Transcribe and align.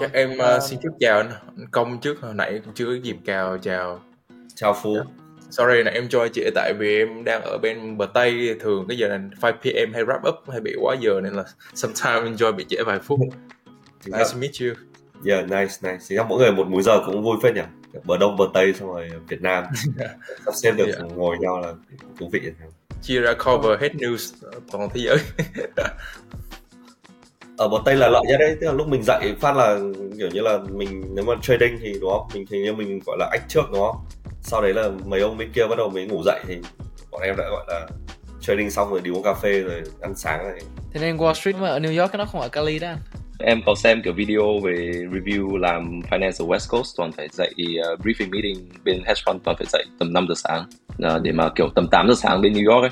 chắc 0.00 0.12
em 0.12 0.30
uh, 0.32 0.62
xin 0.62 0.78
trước 0.82 0.90
chào 1.00 1.16
anh 1.16 1.30
công 1.70 2.00
trước 2.00 2.20
hồi 2.20 2.34
nãy 2.34 2.60
chưa 2.74 2.86
có 2.86 2.92
dịp 3.02 3.16
chào 3.26 3.58
chào. 3.58 4.00
Chào 4.54 4.76
phú. 4.82 4.94
Yeah. 4.94 5.06
Dạ. 5.06 5.12
sorry 5.50 5.82
là 5.82 5.90
em 5.90 6.08
cho 6.08 6.28
trễ 6.28 6.50
tại 6.54 6.72
vì 6.78 6.98
em 6.98 7.24
đang 7.24 7.42
ở 7.42 7.58
bên 7.58 7.98
bờ 7.98 8.06
tây 8.14 8.56
thường 8.60 8.84
cái 8.88 8.98
giờ 8.98 9.08
này 9.08 9.18
5 9.18 9.54
pm 9.62 9.92
hay 9.92 10.04
wrap 10.04 10.28
up 10.28 10.50
hay 10.50 10.60
bị 10.60 10.74
quá 10.80 10.96
giờ 11.00 11.20
nên 11.22 11.32
là 11.32 11.44
sometimes 11.74 12.24
enjoy 12.24 12.52
bị 12.52 12.64
trễ 12.68 12.76
vài 12.86 12.98
phút. 12.98 13.20
Nice 14.06 14.24
to 14.32 14.38
meet 14.38 14.50
you. 14.60 14.68
Yeah 15.26 15.44
nice 15.44 15.74
nice. 15.82 16.04
Thì 16.08 16.16
mỗi 16.28 16.38
người 16.38 16.52
một 16.52 16.66
múi 16.66 16.82
giờ 16.82 17.00
cũng 17.06 17.22
vui 17.22 17.36
phết 17.42 17.54
nhỉ? 17.54 17.62
Bờ 18.04 18.18
đông 18.18 18.36
bờ 18.36 18.44
tây 18.54 18.72
xong 18.72 18.88
rồi 18.88 19.10
Việt 19.28 19.42
Nam. 19.42 19.64
Sắp 20.44 20.54
xếp 20.62 20.72
được 20.72 20.86
yeah. 20.86 21.16
ngồi 21.16 21.36
nhau 21.38 21.60
là 21.60 21.72
thú 22.18 22.28
vị 22.32 22.40
chia 23.02 23.20
ra 23.20 23.34
cover 23.34 23.80
hết 23.80 23.94
news 23.94 24.32
toàn 24.72 24.88
thế 24.94 25.00
giới 25.00 25.18
ở 27.60 27.68
bờ 27.68 27.78
tây 27.84 27.96
là 27.96 28.08
lợi 28.08 28.22
nhất 28.28 28.36
đấy. 28.38 28.56
Tức 28.60 28.66
là 28.66 28.72
lúc 28.72 28.88
mình 28.88 29.02
dậy 29.02 29.34
phát 29.40 29.56
là 29.56 29.78
kiểu 30.18 30.28
như 30.32 30.40
là 30.40 30.58
mình 30.72 31.02
nếu 31.14 31.24
mà 31.24 31.34
trading 31.42 31.78
thì 31.80 31.92
đúng 32.00 32.10
không? 32.10 32.28
Mình 32.34 32.44
thì 32.50 32.58
như 32.58 32.72
mình 32.72 33.00
gọi 33.06 33.16
là 33.18 33.28
ách 33.32 33.42
trước 33.48 33.62
đúng 33.72 33.80
không? 33.80 33.96
Sau 34.42 34.62
đấy 34.62 34.74
là 34.74 34.90
mấy 35.06 35.20
ông 35.20 35.38
bên 35.38 35.50
kia 35.54 35.66
bắt 35.68 35.78
đầu 35.78 35.90
mới 35.90 36.06
ngủ 36.06 36.22
dậy 36.24 36.40
thì 36.48 36.56
bọn 37.10 37.22
em 37.22 37.34
đã 37.38 37.44
gọi 37.50 37.64
là 37.68 37.86
trading 38.40 38.70
xong 38.70 38.90
rồi 38.90 39.00
đi 39.04 39.10
uống 39.10 39.22
cà 39.22 39.34
phê 39.34 39.60
rồi 39.60 39.82
ăn 40.00 40.14
sáng 40.16 40.44
này 40.44 40.60
thế 40.92 41.00
nên 41.00 41.16
Wall 41.16 41.32
Street 41.32 41.56
mà 41.56 41.68
ở 41.68 41.78
New 41.78 42.00
York 42.00 42.14
nó 42.14 42.24
không 42.24 42.40
ở 42.40 42.48
Cali 42.48 42.78
đó. 42.78 42.92
Em 43.38 43.60
có 43.66 43.74
xem 43.74 44.02
kiểu 44.04 44.12
video 44.12 44.58
về 44.64 44.74
review 45.12 45.56
làm 45.56 46.00
finance 46.10 46.44
ở 46.44 46.46
West 46.46 46.70
Coast 46.70 46.96
toàn 46.96 47.12
phải 47.12 47.28
dậy 47.32 47.54
uh, 47.58 48.00
briefing 48.00 48.30
meeting 48.30 48.68
bên 48.84 49.02
hedge 49.06 49.22
fund 49.26 49.38
toàn 49.44 49.56
phải 49.56 49.66
dậy 49.72 49.84
tầm 49.98 50.12
5 50.12 50.26
giờ 50.28 50.34
sáng. 50.36 50.64
Uh, 51.14 51.22
để 51.22 51.32
mà 51.32 51.48
kiểu 51.56 51.68
tầm 51.74 51.88
8 51.90 52.08
giờ 52.08 52.14
sáng 52.16 52.40
bên 52.40 52.52
New 52.52 52.74
York 52.74 52.82
ấy 52.82 52.90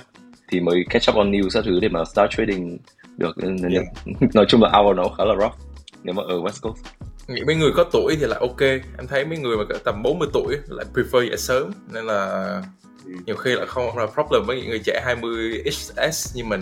thì 0.51 0.61
mới 0.61 0.85
catch 0.91 1.11
up 1.11 1.17
on 1.17 1.31
news 1.31 1.49
các 1.55 1.65
thứ 1.65 1.81
để 1.81 1.89
mà 1.89 2.05
start 2.05 2.31
trading 2.31 2.79
được 3.19 3.37
yeah. 3.73 3.85
nói 4.35 4.47
chung 4.49 4.63
là 4.63 4.71
hour 4.71 4.97
nó 4.97 5.05
khá 5.19 5.25
là 5.25 5.35
rough 5.41 5.55
nếu 6.03 6.15
mà 6.15 6.23
ở 6.23 6.35
West 6.35 6.61
Coast 6.63 6.85
nghĩ 7.29 7.45
mấy 7.47 7.57
người 7.57 7.71
có 7.77 7.85
tuổi 7.93 8.17
thì 8.21 8.27
là 8.27 8.37
ok 8.41 8.61
em 8.99 9.07
thấy 9.09 9.25
mấy 9.25 9.39
người 9.39 9.57
mà 9.57 9.65
tầm 9.85 10.03
40 10.03 10.29
tuổi 10.33 10.57
lại 10.69 10.87
prefer 10.95 11.29
dậy 11.29 11.37
sớm 11.37 11.73
nên 11.93 12.07
là 12.07 12.43
ừ. 13.05 13.13
nhiều 13.27 13.37
khi 13.37 13.55
là 13.55 13.67
không 13.67 13.99
là 13.99 14.07
problem 14.07 14.43
với 14.47 14.57
những 14.57 14.69
người 14.69 14.81
trẻ 14.85 15.03
20 15.05 15.63
XS 15.73 16.37
như 16.37 16.45
mình 16.45 16.61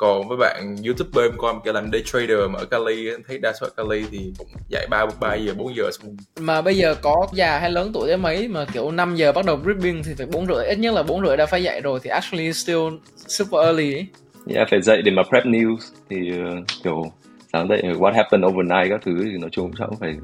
còn 0.00 0.28
với 0.28 0.36
bạn 0.36 0.76
youtuber 0.86 1.24
em 1.24 1.38
coi 1.38 1.54
kêu 1.64 1.74
làm 1.74 1.90
day 1.92 2.02
trader 2.04 2.50
mà 2.50 2.58
ở 2.58 2.64
Cali 2.64 3.08
thấy 3.28 3.38
đa 3.38 3.52
số 3.60 3.66
ở 3.66 3.70
Cali 3.76 4.04
thì 4.10 4.32
cũng 4.38 4.48
dậy 4.68 4.86
ba 4.90 5.06
ba 5.20 5.34
giờ 5.34 5.54
bốn 5.54 5.76
giờ 5.76 5.90
xong 5.92 6.16
mà 6.40 6.62
bây 6.62 6.76
giờ 6.76 6.94
có 7.02 7.26
già 7.32 7.58
hay 7.58 7.70
lớn 7.70 7.90
tuổi 7.94 8.08
đến 8.08 8.22
mấy 8.22 8.48
mà 8.48 8.64
kiểu 8.72 8.90
5 8.90 9.16
giờ 9.16 9.32
bắt 9.32 9.44
đầu 9.44 9.58
briefing 9.64 10.02
thì 10.04 10.14
phải 10.14 10.26
bốn 10.26 10.46
rưỡi 10.46 10.66
ít 10.66 10.78
nhất 10.78 10.94
là 10.94 11.02
bốn 11.02 11.26
rưỡi 11.26 11.36
đã 11.36 11.46
phải 11.46 11.62
dậy 11.62 11.80
rồi 11.80 12.00
thì 12.02 12.10
actually 12.10 12.52
still 12.52 12.80
super 13.16 13.64
early 13.64 13.94
ấy. 13.94 14.06
Yeah, 14.46 14.68
phải 14.70 14.82
dậy 14.82 15.02
để 15.02 15.10
mà 15.10 15.22
prep 15.22 15.44
news 15.44 15.76
thì 16.10 16.32
uh, 16.32 16.66
kiểu 16.84 17.04
sáng 17.52 17.68
dậy 17.68 17.82
what 17.82 18.12
happened 18.12 18.46
overnight 18.46 18.90
các 18.90 19.00
thứ 19.04 19.24
thì 19.24 19.38
nói 19.38 19.50
chung 19.52 19.70
chắc 19.78 19.88
phải 20.00 20.14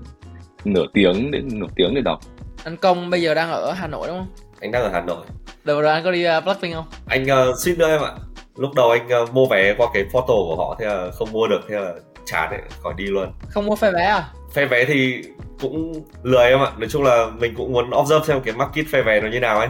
nửa 0.65 0.85
tiếng 0.93 1.31
đến 1.31 1.49
nửa 1.53 1.67
tiếng 1.77 1.95
để 1.95 2.01
đọc. 2.01 2.21
Anh 2.65 2.77
công 2.77 3.11
bây 3.11 3.23
giờ 3.23 3.35
đang 3.35 3.51
ở 3.51 3.73
hà 3.73 3.87
nội 3.87 4.09
đúng 4.09 4.19
không? 4.19 4.29
Anh 4.61 4.73
đang 4.73 4.83
ở 4.83 4.91
hà 4.93 5.01
nội. 5.01 5.25
Được 5.65 5.81
rồi 5.83 5.93
anh 5.93 6.05
có 6.05 6.11
đi 6.11 6.27
uh, 6.39 6.45
blackpink 6.45 6.75
không? 6.75 6.85
Anh 7.07 7.23
uh, 7.23 7.59
xin 7.65 7.79
nữa 7.79 7.89
em 7.89 8.01
ạ. 8.01 8.13
Lúc 8.57 8.75
đầu 8.75 8.91
anh 8.91 9.23
uh, 9.23 9.35
mua 9.35 9.47
vé 9.47 9.75
qua 9.79 9.87
cái 9.95 10.05
photo 10.13 10.27
của 10.27 10.57
họ 10.57 10.77
thế 10.81 10.87
là 10.87 11.11
không 11.11 11.33
mua 11.33 11.47
được 11.49 11.61
thế 11.69 11.77
là 11.77 11.93
chán 12.25 12.51
đấy 12.51 12.61
khỏi 12.83 12.95
đi 12.97 13.05
luôn. 13.05 13.33
Không 13.51 13.67
mua 13.67 13.77
phe 13.77 13.91
vé 13.91 14.05
à? 14.05 14.29
Phe 14.53 14.67
vé 14.67 14.85
thì 14.85 15.23
cũng 15.61 15.93
lười 16.23 16.45
em 16.45 16.61
ạ. 16.61 16.71
Nói 16.79 16.89
chung 16.89 17.03
là 17.03 17.27
mình 17.39 17.55
cũng 17.57 17.73
muốn 17.73 17.91
observe 17.97 18.27
xem 18.27 18.41
cái 18.41 18.55
market 18.55 18.87
phe 18.93 19.03
vé 19.03 19.21
nó 19.21 19.29
như 19.29 19.41
nào 19.41 19.59
ấy 19.59 19.69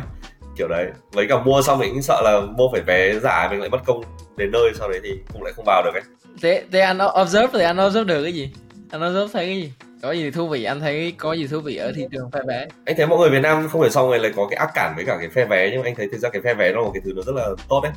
kiểu 0.56 0.68
đấy. 0.68 0.86
Với 1.12 1.26
cả 1.28 1.38
mua 1.38 1.62
xong 1.62 1.78
mình 1.78 1.92
cũng 1.92 2.02
sợ 2.02 2.22
là 2.24 2.40
mua 2.40 2.68
phải 2.72 2.80
vé 2.80 3.18
giả 3.18 3.48
mình 3.50 3.60
lại 3.60 3.68
mất 3.68 3.80
công 3.86 4.02
đến 4.36 4.50
nơi 4.50 4.72
sau 4.78 4.90
đấy 4.90 5.00
thì 5.02 5.10
cũng 5.32 5.42
lại 5.42 5.52
không 5.56 5.64
vào 5.64 5.82
được 5.84 5.94
ấy. 5.94 6.02
Thế 6.42 6.64
thế 6.72 6.80
anh 6.80 6.98
observe 7.22 7.48
thì 7.52 7.64
anh 7.64 7.86
observe 7.86 8.04
được 8.04 8.22
cái 8.22 8.32
gì? 8.32 8.50
Anh 8.90 9.02
observe 9.02 9.28
thấy 9.32 9.46
cái 9.46 9.56
gì? 9.56 9.72
Có 10.02 10.12
gì 10.12 10.30
thú 10.30 10.48
vị 10.48 10.64
anh 10.64 10.80
thấy 10.80 11.14
có 11.18 11.32
gì 11.32 11.46
thú 11.46 11.60
vị 11.60 11.76
ở 11.76 11.92
thị 11.96 12.06
trường 12.12 12.30
phe 12.32 12.40
vé? 12.48 12.66
Anh 12.84 12.96
thấy 12.96 13.06
mọi 13.06 13.18
người 13.18 13.30
Việt 13.30 13.40
Nam 13.40 13.68
không 13.68 13.80
hiểu 13.80 13.90
sao 13.90 14.06
người 14.06 14.18
lại 14.18 14.32
có 14.36 14.46
cái 14.50 14.56
ác 14.56 14.70
cản 14.74 14.92
với 14.96 15.04
cả 15.04 15.16
cái 15.20 15.28
phe 15.28 15.44
vé 15.44 15.70
nhưng 15.70 15.80
mà 15.80 15.88
anh 15.88 15.94
thấy 15.94 16.08
thực 16.12 16.18
ra 16.18 16.28
cái 16.28 16.42
phe 16.42 16.54
vé 16.54 16.72
nó 16.72 16.80
là 16.80 16.84
một 16.84 16.90
cái 16.94 17.00
thứ 17.04 17.12
nó 17.16 17.22
rất 17.22 17.34
là 17.34 17.48
tốt 17.68 17.80
đấy. 17.82 17.92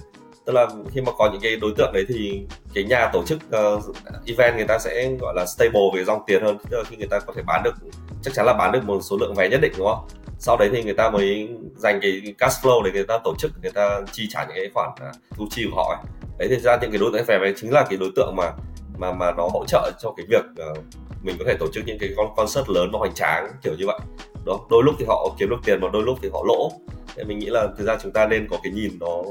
Tức 0.45 0.53
là 0.53 0.67
khi 0.93 1.01
mà 1.01 1.11
có 1.17 1.29
những 1.31 1.41
cái 1.41 1.55
đối 1.55 1.71
tượng 1.77 1.93
đấy 1.93 2.05
thì 2.07 2.41
cái 2.73 2.83
nhà 2.83 3.09
tổ 3.13 3.23
chức 3.25 3.39
uh, 3.77 3.95
event 4.27 4.55
người 4.55 4.67
ta 4.67 4.79
sẽ 4.79 5.11
gọi 5.19 5.33
là 5.35 5.45
stable 5.45 5.81
về 5.95 6.03
dòng 6.03 6.21
tiền 6.27 6.43
hơn. 6.43 6.57
Tức 6.69 6.77
là 6.77 6.83
khi 6.89 6.97
người 6.97 7.07
ta 7.07 7.19
có 7.19 7.33
thể 7.35 7.41
bán 7.47 7.63
được 7.63 7.73
chắc 8.21 8.33
chắn 8.33 8.45
là 8.45 8.53
bán 8.53 8.71
được 8.71 8.83
một 8.83 8.99
số 9.01 9.17
lượng 9.19 9.33
vé 9.35 9.49
nhất 9.49 9.61
định 9.61 9.73
đúng 9.77 9.87
không 9.87 10.07
sau 10.39 10.57
đấy 10.57 10.69
thì 10.73 10.83
người 10.83 10.93
ta 10.93 11.09
mới 11.09 11.49
dành 11.75 11.99
cái 12.01 12.21
cash 12.37 12.65
flow 12.65 12.83
để 12.83 12.91
người 12.91 13.03
ta 13.03 13.19
tổ 13.23 13.35
chức 13.37 13.51
người 13.61 13.71
ta 13.71 14.01
chi 14.11 14.27
trả 14.29 14.45
những 14.45 14.55
cái 14.55 14.69
khoản 14.73 14.89
à, 15.01 15.11
thu 15.35 15.47
chi 15.51 15.67
của 15.71 15.75
họ 15.75 15.95
ấy. 15.95 16.11
đấy 16.37 16.47
thì 16.49 16.55
ra 16.55 16.77
những 16.81 16.91
cái 16.91 16.99
đối 16.99 17.11
tượng 17.13 17.25
vé 17.27 17.37
ấy 17.37 17.53
chính 17.57 17.71
là 17.71 17.85
cái 17.89 17.97
đối 17.97 18.09
tượng 18.15 18.35
mà 18.35 18.51
mà 18.97 19.11
mà 19.11 19.31
nó 19.37 19.47
hỗ 19.53 19.65
trợ 19.67 19.91
cho 19.99 20.13
cái 20.17 20.25
việc 20.29 20.69
uh, 20.71 20.77
mình 21.23 21.35
có 21.39 21.45
thể 21.47 21.55
tổ 21.59 21.67
chức 21.73 21.83
những 21.87 21.97
cái 21.99 22.09
con 22.17 22.27
concert 22.35 22.69
lớn 22.69 22.89
và 22.93 22.99
hoành 22.99 23.13
tráng 23.13 23.51
kiểu 23.63 23.73
như 23.77 23.85
vậy. 23.87 23.99
Đó 24.45 24.59
đôi 24.69 24.83
lúc 24.83 24.95
thì 24.99 25.05
họ 25.07 25.35
kiếm 25.39 25.49
được 25.49 25.59
tiền 25.65 25.81
mà 25.81 25.87
đôi 25.93 26.03
lúc 26.03 26.17
thì 26.21 26.29
họ 26.33 26.43
lỗ. 26.47 26.71
Thì 27.15 27.23
mình 27.23 27.39
nghĩ 27.39 27.45
là 27.49 27.67
thực 27.77 27.87
ra 27.87 27.97
chúng 28.03 28.11
ta 28.11 28.27
nên 28.27 28.47
có 28.47 28.57
cái 28.63 28.73
nhìn 28.73 28.91
nó 28.99 29.23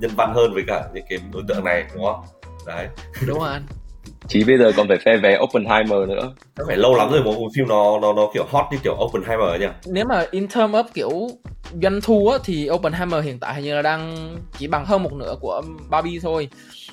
nhân 0.00 0.10
văn 0.16 0.32
hơn 0.34 0.54
với 0.54 0.62
cả 0.66 0.88
những 0.94 1.04
cái 1.08 1.18
đối 1.32 1.42
tượng 1.48 1.64
này 1.64 1.84
đúng 1.94 2.04
không? 2.04 2.20
Đấy. 2.66 2.88
Đúng 3.26 3.38
rồi 3.38 3.48
anh 3.48 3.62
chỉ 4.30 4.44
bây 4.44 4.58
giờ 4.58 4.72
còn 4.76 4.88
phải 4.88 4.98
phe 5.04 5.16
vé 5.16 5.38
Oppenheimer 5.38 6.08
nữa. 6.08 6.32
Nó 6.58 6.64
phải 6.66 6.76
lâu 6.76 6.94
lắm 6.94 7.10
rồi 7.12 7.22
một 7.22 7.48
phim 7.56 7.68
nó 7.68 7.98
nó 8.02 8.12
nó 8.12 8.30
kiểu 8.34 8.44
hot 8.48 8.64
như 8.72 8.78
kiểu 8.84 8.96
Oppenheimer 9.04 9.60
nhỉ? 9.60 9.66
Nếu 9.86 10.04
mà 10.04 10.26
in 10.30 10.48
term 10.48 10.72
of 10.72 10.84
kiểu 10.94 11.10
doanh 11.82 12.00
thu 12.00 12.28
á 12.28 12.38
thì 12.44 12.70
Oppenheimer 12.70 13.24
hiện 13.24 13.38
tại 13.38 13.54
hình 13.54 13.64
như 13.64 13.74
là 13.74 13.82
đang 13.82 14.36
chỉ 14.58 14.66
bằng 14.66 14.84
hơn 14.86 15.02
một 15.02 15.12
nửa 15.12 15.34
của 15.40 15.62
Barbie 15.90 16.20
thôi. 16.22 16.48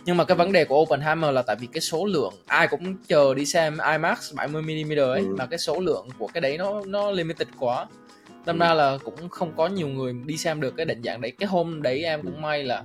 Nhưng 0.06 0.18
mà 0.18 0.24
cái 0.24 0.38
vấn 0.38 0.52
đề 0.52 0.66
của 0.66 0.82
Oppenheimer 0.82 1.32
là 1.32 1.42
tại 1.42 1.56
vì 1.60 1.68
cái 1.74 1.82
số 1.82 2.06
lượng 2.06 2.34
ai 2.48 2.68
cũng 2.68 2.96
chờ 3.08 3.34
đi 3.34 3.46
xem 3.46 3.78
IMAX 3.92 4.34
70 4.36 4.62
mm 4.62 4.92
ấy 4.92 5.20
ừ. 5.20 5.36
mà 5.38 5.46
cái 5.46 5.60
số 5.60 5.80
lượng 5.80 6.08
của 6.20 6.28
cái 6.34 6.42
đấy 6.42 6.58
nó 6.58 6.82
nó 6.86 7.12
limited 7.12 7.48
quá. 7.60 7.86
Đâm 8.46 8.60
ừ. 8.60 8.64
ra 8.64 8.74
là 8.74 8.98
cũng 9.04 9.30
không 9.30 9.54
có 9.58 9.68
nhiều 9.68 9.88
người 9.88 10.14
đi 10.26 10.38
xem 10.38 10.62
được 10.62 10.74
cái 10.78 10.86
định 10.86 11.02
dạng 11.04 11.22
đấy. 11.22 11.32
Cái 11.40 11.48
hôm 11.48 11.82
đấy 11.82 12.04
em 12.04 12.22
cũng 12.24 12.42
may 12.42 12.64
là 12.64 12.84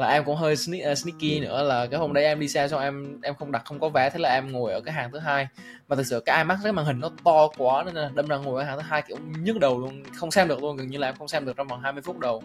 là 0.00 0.08
em 0.08 0.24
cũng 0.24 0.36
hơi 0.36 0.56
sneak, 0.56 0.92
uh, 0.92 0.98
sneaky 0.98 1.40
nữa 1.40 1.62
là 1.62 1.86
cái 1.86 2.00
hôm 2.00 2.12
đấy 2.12 2.24
em 2.24 2.40
đi 2.40 2.48
xe 2.48 2.68
xong 2.68 2.80
em 2.80 3.20
em 3.22 3.34
không 3.34 3.52
đặt 3.52 3.62
không 3.64 3.80
có 3.80 3.88
vé 3.88 4.10
thế 4.10 4.18
là 4.18 4.32
em 4.32 4.52
ngồi 4.52 4.72
ở 4.72 4.80
cái 4.80 4.94
hàng 4.94 5.12
thứ 5.12 5.18
hai. 5.18 5.48
Mà 5.88 5.96
thực 5.96 6.06
sự 6.06 6.20
cái 6.26 6.36
iMac 6.36 6.58
cái 6.62 6.72
màn 6.72 6.86
hình 6.86 7.00
nó 7.00 7.10
to 7.24 7.48
quá 7.58 7.82
nên 7.84 7.94
là 7.94 8.10
đâm 8.14 8.28
ra 8.28 8.36
ngồi 8.36 8.62
ở 8.62 8.66
hàng 8.66 8.78
thứ 8.78 8.82
hai 8.88 9.02
kiểu 9.02 9.16
nhức 9.38 9.58
đầu 9.58 9.80
luôn 9.80 10.02
không 10.16 10.30
xem 10.30 10.48
được 10.48 10.62
luôn 10.62 10.76
gần 10.76 10.86
như 10.86 10.98
là 10.98 11.08
em 11.08 11.14
không 11.18 11.28
xem 11.28 11.46
được 11.46 11.56
trong 11.56 11.68
vòng 11.68 11.80
20 11.80 12.02
phút 12.02 12.18
đầu. 12.18 12.42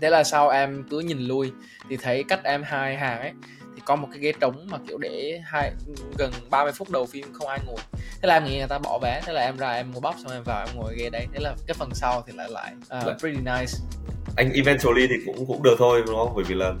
Thế 0.00 0.10
là 0.10 0.24
sau 0.24 0.48
em 0.48 0.84
cứ 0.90 0.98
nhìn 0.98 1.18
lui 1.18 1.52
thì 1.88 1.96
thấy 1.96 2.24
cách 2.28 2.40
em 2.44 2.62
hai 2.62 2.96
hàng 2.96 3.20
ấy 3.20 3.32
thì 3.76 3.82
có 3.84 3.96
một 3.96 4.08
cái 4.10 4.20
ghế 4.20 4.32
trống 4.40 4.66
mà 4.70 4.78
kiểu 4.88 4.98
để 4.98 5.40
hai 5.44 5.72
gần 6.18 6.30
30 6.50 6.72
phút 6.72 6.90
đầu 6.90 7.06
phim 7.06 7.32
không 7.32 7.48
ai 7.48 7.58
ngồi. 7.66 7.78
Thế 7.92 8.28
là 8.28 8.34
em 8.34 8.44
nghĩ 8.44 8.58
người 8.58 8.68
ta 8.68 8.78
bỏ 8.78 8.98
vé 9.02 9.20
thế 9.24 9.32
là 9.32 9.40
em 9.40 9.56
ra 9.56 9.72
em 9.72 9.92
mua 9.92 10.00
bóc 10.00 10.14
xong 10.22 10.32
em 10.32 10.42
vào 10.42 10.66
em 10.66 10.76
ngồi 10.76 10.96
ghế 10.98 11.10
đấy. 11.10 11.26
Thế 11.32 11.40
là 11.40 11.54
cái 11.66 11.74
phần 11.74 11.90
sau 11.94 12.24
thì 12.26 12.32
lại 12.36 12.50
lại 12.50 12.74
uh, 12.98 13.20
pretty 13.20 13.38
nice 13.38 13.72
anh 14.36 14.52
eventually 14.52 15.06
thì 15.06 15.14
cũng 15.26 15.46
cũng 15.46 15.62
được 15.62 15.76
thôi 15.78 16.02
đúng 16.06 16.16
không 16.16 16.32
bởi 16.34 16.44
vì 16.44 16.54
là 16.54 16.72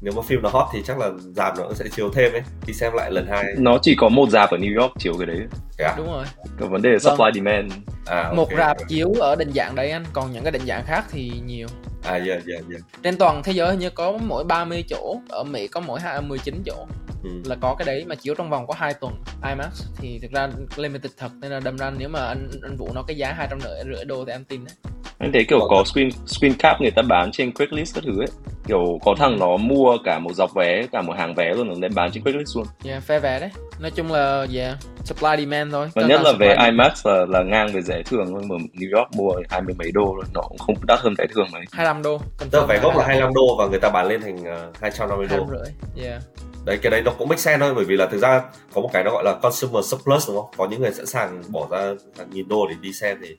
nếu 0.00 0.12
mà 0.16 0.22
phim 0.22 0.42
nó 0.42 0.48
hot 0.48 0.66
thì 0.72 0.82
chắc 0.86 0.98
là 0.98 1.10
giảm 1.36 1.54
nó 1.58 1.72
sẽ 1.74 1.84
chiếu 1.96 2.10
thêm 2.10 2.32
ấy 2.32 2.42
đi 2.66 2.72
xem 2.72 2.92
lại 2.92 3.10
lần 3.10 3.26
hai 3.26 3.44
nó 3.58 3.78
chỉ 3.82 3.94
có 3.98 4.08
một 4.08 4.28
dạp 4.30 4.50
ở 4.50 4.56
New 4.56 4.80
York 4.80 4.92
chiếu 4.98 5.14
cái 5.18 5.26
đấy 5.26 5.38
yeah. 5.78 5.92
À? 5.92 5.94
đúng 5.96 6.06
rồi 6.06 6.24
cái 6.58 6.68
vấn 6.68 6.82
đề 6.82 6.90
là 6.90 6.98
supply 6.98 7.16
vâng. 7.18 7.34
demand 7.34 7.72
à, 8.06 8.22
okay. 8.22 8.34
một 8.36 8.48
rạp 8.58 8.76
chiếu 8.88 9.12
ở 9.20 9.36
định 9.36 9.52
dạng 9.54 9.74
đấy 9.74 9.90
anh 9.90 10.04
còn 10.12 10.32
những 10.32 10.42
cái 10.42 10.52
định 10.52 10.66
dạng 10.66 10.84
khác 10.86 11.04
thì 11.10 11.32
nhiều 11.46 11.68
à 12.04 12.12
yeah, 12.12 12.26
yeah, 12.26 12.64
yeah. 12.70 12.82
trên 13.02 13.16
toàn 13.16 13.42
thế 13.44 13.52
giới 13.52 13.70
hình 13.70 13.78
như 13.78 13.90
có 13.90 14.18
mỗi 14.22 14.44
30 14.44 14.84
chỗ 14.88 15.16
ở 15.28 15.44
Mỹ 15.44 15.68
có 15.68 15.80
mỗi 15.80 16.00
19 16.22 16.62
chỗ. 16.66 16.86
Ừ. 17.24 17.30
là 17.44 17.56
có 17.60 17.74
cái 17.78 17.86
đấy 17.86 18.04
mà 18.08 18.14
chiếu 18.14 18.34
trong 18.34 18.50
vòng 18.50 18.66
có 18.66 18.74
2 18.78 18.94
tuần 18.94 19.14
IMAX. 19.48 19.82
Thì 19.96 20.18
thực 20.22 20.30
ra 20.30 20.48
limited 20.76 21.12
thật 21.16 21.32
nên 21.40 21.50
là 21.50 21.60
đâm 21.60 21.78
ra 21.78 21.90
nếu 21.98 22.08
mà 22.08 22.20
anh 22.20 22.50
anh 22.62 22.76
vụ 22.76 22.88
nó 22.94 23.02
cái 23.02 23.16
giá 23.16 23.32
hai 23.32 23.46
trăm 23.50 23.58
rưỡi 23.60 24.04
đô 24.04 24.24
thì 24.24 24.32
em 24.32 24.44
tin 24.44 24.64
đấy. 24.64 24.74
Anh 25.18 25.32
thấy 25.32 25.44
kiểu 25.48 25.58
có 25.70 25.84
screen 25.84 26.10
screen 26.26 26.54
cap 26.58 26.80
người 26.80 26.90
ta 26.90 27.02
bán 27.02 27.30
trên 27.32 27.52
Craigslist 27.54 27.94
các 27.94 28.04
thứ 28.06 28.20
ấy. 28.20 28.28
Kiểu 28.66 28.98
có 29.04 29.14
thằng 29.18 29.38
nó 29.38 29.56
mua 29.56 29.96
cả 30.04 30.18
một 30.18 30.32
dọc 30.34 30.54
vé 30.54 30.82
cả 30.92 31.02
một 31.02 31.12
hàng 31.16 31.34
vé 31.34 31.54
luôn 31.54 31.80
nó 31.80 31.88
bán 31.94 32.10
trên 32.12 32.22
Craigslist 32.22 32.56
luôn. 32.56 32.66
Yeah 32.84 33.02
phe 33.02 33.20
vé 33.20 33.40
đấy. 33.40 33.50
Nói 33.80 33.90
chung 33.90 34.12
là 34.12 34.46
yeah 34.54 34.78
supply 35.04 35.30
demand 35.38 35.72
thôi. 35.72 35.88
Và 35.94 36.02
nhất 36.02 36.20
là 36.24 36.32
về 36.32 36.56
IMAX 36.64 37.06
là, 37.06 37.26
là 37.28 37.42
ngang 37.42 37.72
với 37.72 37.82
rẻ 37.82 38.02
thường 38.02 38.26
thôi 38.30 38.42
mà 38.48 38.56
New 38.74 38.98
York 38.98 39.12
mua 39.12 39.32
hai 39.50 39.62
mươi 39.62 39.74
mấy 39.78 39.92
đô 39.92 40.14
rồi 40.14 40.24
nó 40.34 40.40
cũng 40.40 40.58
không 40.58 40.74
đắt 40.86 41.00
hơn 41.00 41.14
rẻ 41.18 41.26
thường 41.34 41.46
mấy. 41.52 41.62
25 41.72 42.02
đô. 42.02 42.20
Tức 42.50 42.66
vé 42.68 42.78
gốc 42.78 42.96
là 42.96 43.04
25 43.06 43.34
đô 43.34 43.56
và 43.58 43.66
người 43.66 43.80
ta 43.80 43.90
bán 43.90 44.06
lên 44.06 44.20
thành 44.20 44.36
uh, 44.36 44.80
250 44.80 45.26
đô. 45.30 45.46
rưỡi 45.50 46.04
yeah. 46.06 46.22
Đấy 46.64 46.78
cái 46.82 46.90
đấy 46.90 47.02
nó 47.04 47.10
cũng 47.18 47.28
make 47.28 47.40
sense 47.40 47.58
thôi 47.58 47.74
bởi 47.74 47.84
vì 47.84 47.96
là 47.96 48.06
thực 48.06 48.18
ra 48.18 48.42
có 48.74 48.80
một 48.80 48.90
cái 48.92 49.04
nó 49.04 49.10
gọi 49.10 49.24
là 49.24 49.34
consumer 49.42 49.84
surplus 49.84 50.28
đúng 50.28 50.36
không? 50.36 50.50
Có 50.56 50.66
những 50.70 50.80
người 50.80 50.92
sẵn 50.92 51.06
sàng 51.06 51.42
bỏ 51.48 51.66
ra 51.70 51.94
hàng 52.18 52.30
nghìn 52.30 52.48
đô 52.48 52.66
để 52.68 52.74
đi 52.80 52.92
xem 52.92 53.18
thì 53.22 53.36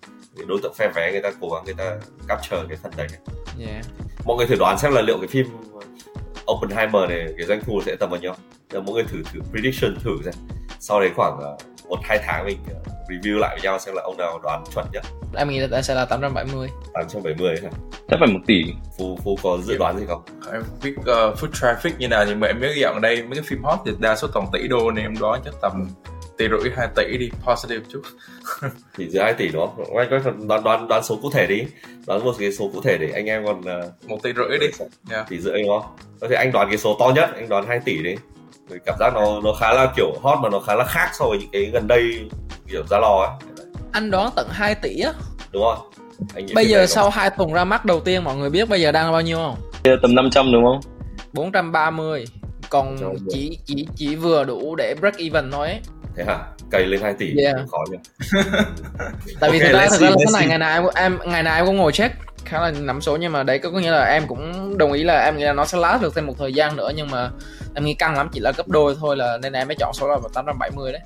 đối 0.48 0.60
tượng 0.63 0.74
phe 0.74 0.88
vé 0.95 1.12
người 1.12 1.22
ta 1.22 1.31
cố 1.42 1.50
gắng 1.50 1.63
người 1.66 1.74
ta 1.74 1.95
capture 2.28 2.57
cái 2.68 2.78
phần 2.84 2.92
đấy. 2.98 3.07
Yeah. 3.68 3.86
mọi 4.25 4.38
người 4.38 4.48
thử 4.48 4.56
đoán 4.60 4.78
xem 4.78 4.94
là 4.94 5.01
liệu 5.01 5.18
cái 5.18 5.28
phim 5.28 5.45
Oppenheimer 6.51 7.10
này 7.10 7.34
cái 7.38 7.48
doanh 7.48 7.62
thu 7.66 7.81
sẽ 7.86 7.95
tầm 8.00 8.10
bao 8.10 8.19
nhiêu. 8.19 8.34
Để 8.74 8.80
mọi 8.80 8.94
người 8.94 9.04
thử 9.04 9.24
thử 9.34 9.40
prediction 9.51 9.95
thử 10.04 10.12
xem 10.25 10.34
sau 10.80 11.00
đấy 11.00 11.10
khoảng 11.16 11.38
uh, 11.38 11.89
một 11.89 12.00
hai 12.04 12.19
tháng 12.24 12.45
mình 12.45 12.57
uh, 12.72 13.10
review 13.10 13.39
lại 13.39 13.56
với 13.56 13.63
nhau 13.63 13.80
xem 13.80 13.95
là 13.95 14.01
ông 14.01 14.18
nào 14.18 14.39
đoán 14.44 14.63
chuẩn 14.74 14.86
nhất. 14.94 15.04
Em 15.36 15.50
nghĩ 15.50 15.60
là 15.60 15.81
sẽ 15.81 15.95
là 15.95 16.06
870 16.06 16.69
870 16.94 17.56
hả? 17.63 17.69
Chắc 18.10 18.18
phải 18.19 18.27
một 18.27 18.39
tỷ. 18.45 18.63
Phú, 18.98 19.19
Phú 19.24 19.38
có 19.44 19.57
dự 19.63 19.77
đoán 19.77 20.00
gì 20.00 20.06
không? 20.07 20.22
Em 20.51 20.63
biết 20.83 20.95
uh, 21.00 21.06
food 21.06 21.51
traffic 21.51 21.92
như 21.98 22.07
nào 22.07 22.25
nhưng 22.27 22.39
mà 22.39 22.48
em 22.48 22.60
nhớ 22.60 22.74
dạo 22.81 23.00
đây 23.00 23.24
mấy 23.24 23.36
cái 23.36 23.44
phim 23.48 23.63
hot 23.63 23.80
thì 23.86 23.92
đa 24.00 24.16
số 24.16 24.27
toàn 24.33 24.48
tỷ 24.54 24.68
đô 24.68 24.92
nên 24.92 25.06
em 25.06 25.13
đoán 25.19 25.42
chắc 25.45 25.54
tầm 25.62 25.89
tỷ 26.38 26.48
rưỡi 26.50 26.72
hai 26.75 26.88
tỷ 26.95 27.18
đi 27.18 27.31
positive 27.45 27.86
chút. 27.89 28.01
Tỷ 28.98 29.10
dưới 29.10 29.24
hai 29.24 29.33
tỷ 29.33 29.48
đó 29.48 29.74
anh 29.98 30.07
có 30.10 30.31
đoán 30.48 30.63
đoán 30.63 30.88
đoán 30.88 31.04
số 31.04 31.19
cụ 31.21 31.30
thể 31.31 31.48
đi. 31.48 31.63
Đoán 32.07 32.25
một 32.25 32.36
cái 32.39 32.51
số 32.51 32.69
cụ 32.74 32.81
thể 32.81 32.98
để 32.98 33.12
anh 33.13 33.25
em 33.25 33.45
còn 33.45 33.60
uh, 33.60 34.10
một 34.10 34.18
tỷ 34.24 34.33
rưỡi 34.33 34.57
đi. 34.60 34.68
Yeah. 35.12 35.30
tỷ 35.30 35.39
rưỡi 35.39 35.63
đúng 35.63 35.81
không? 35.81 35.95
Có 36.21 36.28
thể 36.30 36.36
anh 36.36 36.51
đoán 36.51 36.68
cái 36.69 36.78
số 36.78 36.98
to 37.00 37.12
nhất 37.16 37.30
anh 37.36 37.50
đoán 37.50 37.66
2 37.68 37.80
tỷ 37.86 38.04
đi 38.04 38.16
Vì 38.70 38.78
cảm 38.86 38.96
giác 39.00 39.14
nó 39.14 39.42
nó 39.44 39.54
khá 39.60 39.74
là 39.74 39.94
kiểu 39.96 40.14
hot 40.24 40.40
mà 40.42 40.50
nó 40.50 40.60
khá 40.60 40.76
là 40.76 40.84
khác 40.84 41.10
so 41.14 41.26
với 41.26 41.38
những 41.38 41.50
cái 41.52 41.66
gần 41.66 41.88
đây 41.88 42.30
kiểu 42.72 42.84
giá 42.90 42.98
lò 43.00 43.26
ấy. 43.28 43.54
Anh 43.92 44.12
đoán 44.12 44.30
tận 44.36 44.48
2 44.52 44.76
tỷ 44.76 45.00
á. 45.00 45.14
Đúng 45.52 45.64
không 45.64 45.90
anh 46.36 46.46
bây 46.56 46.66
giờ 46.66 46.86
sau 46.86 47.10
hai 47.10 47.30
tuần 47.30 47.54
ra 47.54 47.64
mắt 47.64 47.86
đầu 47.86 48.00
tiên 48.00 48.24
mọi 48.24 48.36
người 48.36 48.50
biết 48.50 48.70
bây 48.70 48.82
giờ 48.82 48.92
đang 48.92 49.12
bao 49.12 49.22
nhiêu 49.22 49.38
không? 49.38 49.56
Tầm 50.02 50.16
500 50.16 50.52
đúng 50.52 50.64
không? 50.64 50.80
430 51.34 52.26
còn 52.70 52.98
chỉ 53.30 53.60
chỉ 53.66 53.88
chỉ 53.96 54.16
vừa 54.16 54.44
đủ 54.44 54.76
để 54.76 54.96
break 55.00 55.18
even 55.18 55.52
thôi 55.52 55.68
ấy. 55.68 55.80
Thế 56.18 56.24
hả? 56.24 56.40
Cày 56.72 56.86
lên 56.86 57.02
2 57.02 57.14
tỷ 57.14 57.34
yeah. 57.38 57.56
khó 57.72 57.78
nhỉ. 57.92 57.98
Tại 59.40 59.52
vì 59.52 59.60
okay, 59.60 59.72
thực 59.72 59.80
ra 59.80 59.88
thực 59.92 60.02
ra 60.02 60.10
là 60.10 60.16
này 60.34 60.48
ngày 60.48 60.58
nào 60.58 60.92
em 60.96 61.20
ngày 61.26 61.44
nào 61.44 61.56
em 61.56 61.66
cũng 61.66 61.78
ngồi 61.78 61.92
check 61.92 62.16
khá 62.46 62.62
là 62.62 62.72
nắm 62.72 63.02
số 63.02 63.18
nhưng 63.18 63.32
mà 63.32 63.44
đấy 63.44 63.60
có 63.60 63.70
nghĩa 63.70 63.92
là 63.92 64.06
em 64.06 64.28
cũng 64.28 64.78
đồng 64.78 64.92
ý 64.92 65.04
là 65.04 65.24
em 65.24 65.38
nghĩ 65.38 65.44
là 65.44 65.54
nó 65.54 65.66
sẽ 65.66 65.78
last 65.78 66.02
được 66.02 66.16
thêm 66.16 66.28
một 66.28 66.34
thời 66.40 66.54
gian 66.54 66.76
nữa 66.76 66.92
nhưng 66.96 67.12
mà 67.12 67.30
em 67.76 67.86
nghĩ 67.86 67.94
căng 67.94 68.18
lắm 68.18 68.30
chỉ 68.34 68.40
là 68.40 68.52
gấp 68.58 68.68
đôi 68.68 68.96
thôi 69.00 69.18
là 69.18 69.38
nên 69.42 69.54
em 69.54 69.68
mới 69.68 69.76
chọn 69.80 69.94
số 69.94 70.08
là 70.08 70.18
870 70.34 70.92
đấy. 70.92 71.02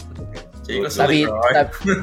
Chỉ 0.68 0.80
có 0.84 0.90
tại 0.98 1.08
vì 1.08 1.26
tại, 1.54 1.66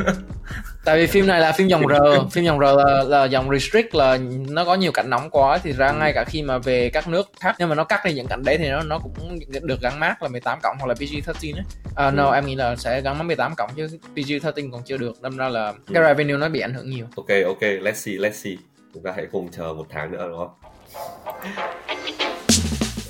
tại 0.86 0.96
vì 0.96 1.06
phim 1.06 1.26
này 1.26 1.40
là 1.40 1.52
phim 1.52 1.68
dòng 1.68 1.82
R 1.88 1.92
phim 2.32 2.44
dòng 2.44 2.58
R 2.58 2.62
là, 2.62 3.02
là 3.06 3.24
dòng 3.24 3.50
restrict 3.50 3.94
là 3.94 4.18
nó 4.48 4.64
có 4.64 4.74
nhiều 4.74 4.92
cảnh 4.92 5.10
nóng 5.10 5.30
quá 5.30 5.58
thì 5.58 5.72
ra 5.72 5.92
ngay 5.92 6.12
cả 6.12 6.24
khi 6.24 6.42
mà 6.42 6.58
về 6.58 6.90
các 6.90 7.08
nước 7.08 7.30
khác 7.40 7.56
nhưng 7.58 7.68
mà 7.68 7.74
nó 7.74 7.84
cắt 7.84 8.04
đi 8.04 8.12
những 8.12 8.26
cảnh 8.26 8.42
đấy 8.44 8.58
thì 8.58 8.68
nó 8.68 8.82
nó 8.82 8.98
cũng 8.98 9.38
được 9.62 9.80
gắn 9.80 10.00
mát 10.00 10.22
là 10.22 10.28
18 10.28 10.58
cộng 10.62 10.76
hoặc 10.78 10.86
là 10.86 10.94
PG-13 10.94 11.56
ấy. 11.56 11.64
Uh, 12.08 12.14
no 12.14 12.26
ừ. 12.26 12.34
em 12.34 12.46
nghĩ 12.46 12.54
là 12.54 12.76
sẽ 12.76 13.00
gắn 13.00 13.18
mát 13.18 13.24
18 13.24 13.54
cộng 13.56 13.70
chứ 13.76 13.88
PG-13 14.14 14.70
còn 14.72 14.82
chưa 14.84 14.96
được 14.96 15.22
đâm 15.22 15.36
ra 15.36 15.48
là 15.48 15.66
ừ. 15.66 15.94
cái 15.94 16.02
revenue 16.02 16.36
nó 16.36 16.48
bị 16.48 16.60
ảnh 16.60 16.74
hưởng 16.74 16.90
nhiều. 16.90 17.06
Ok 17.16 17.28
ok 17.46 17.60
let's 17.60 17.92
see 17.92 18.14
let's 18.14 18.30
see. 18.30 18.56
Chúng 18.94 19.02
ta 19.02 19.12
hãy 19.16 19.26
cùng 19.32 19.48
chờ 19.50 19.72
một 19.72 19.86
tháng 19.90 20.12
nữa 20.12 20.28
đúng 20.28 20.38
không 20.38 20.50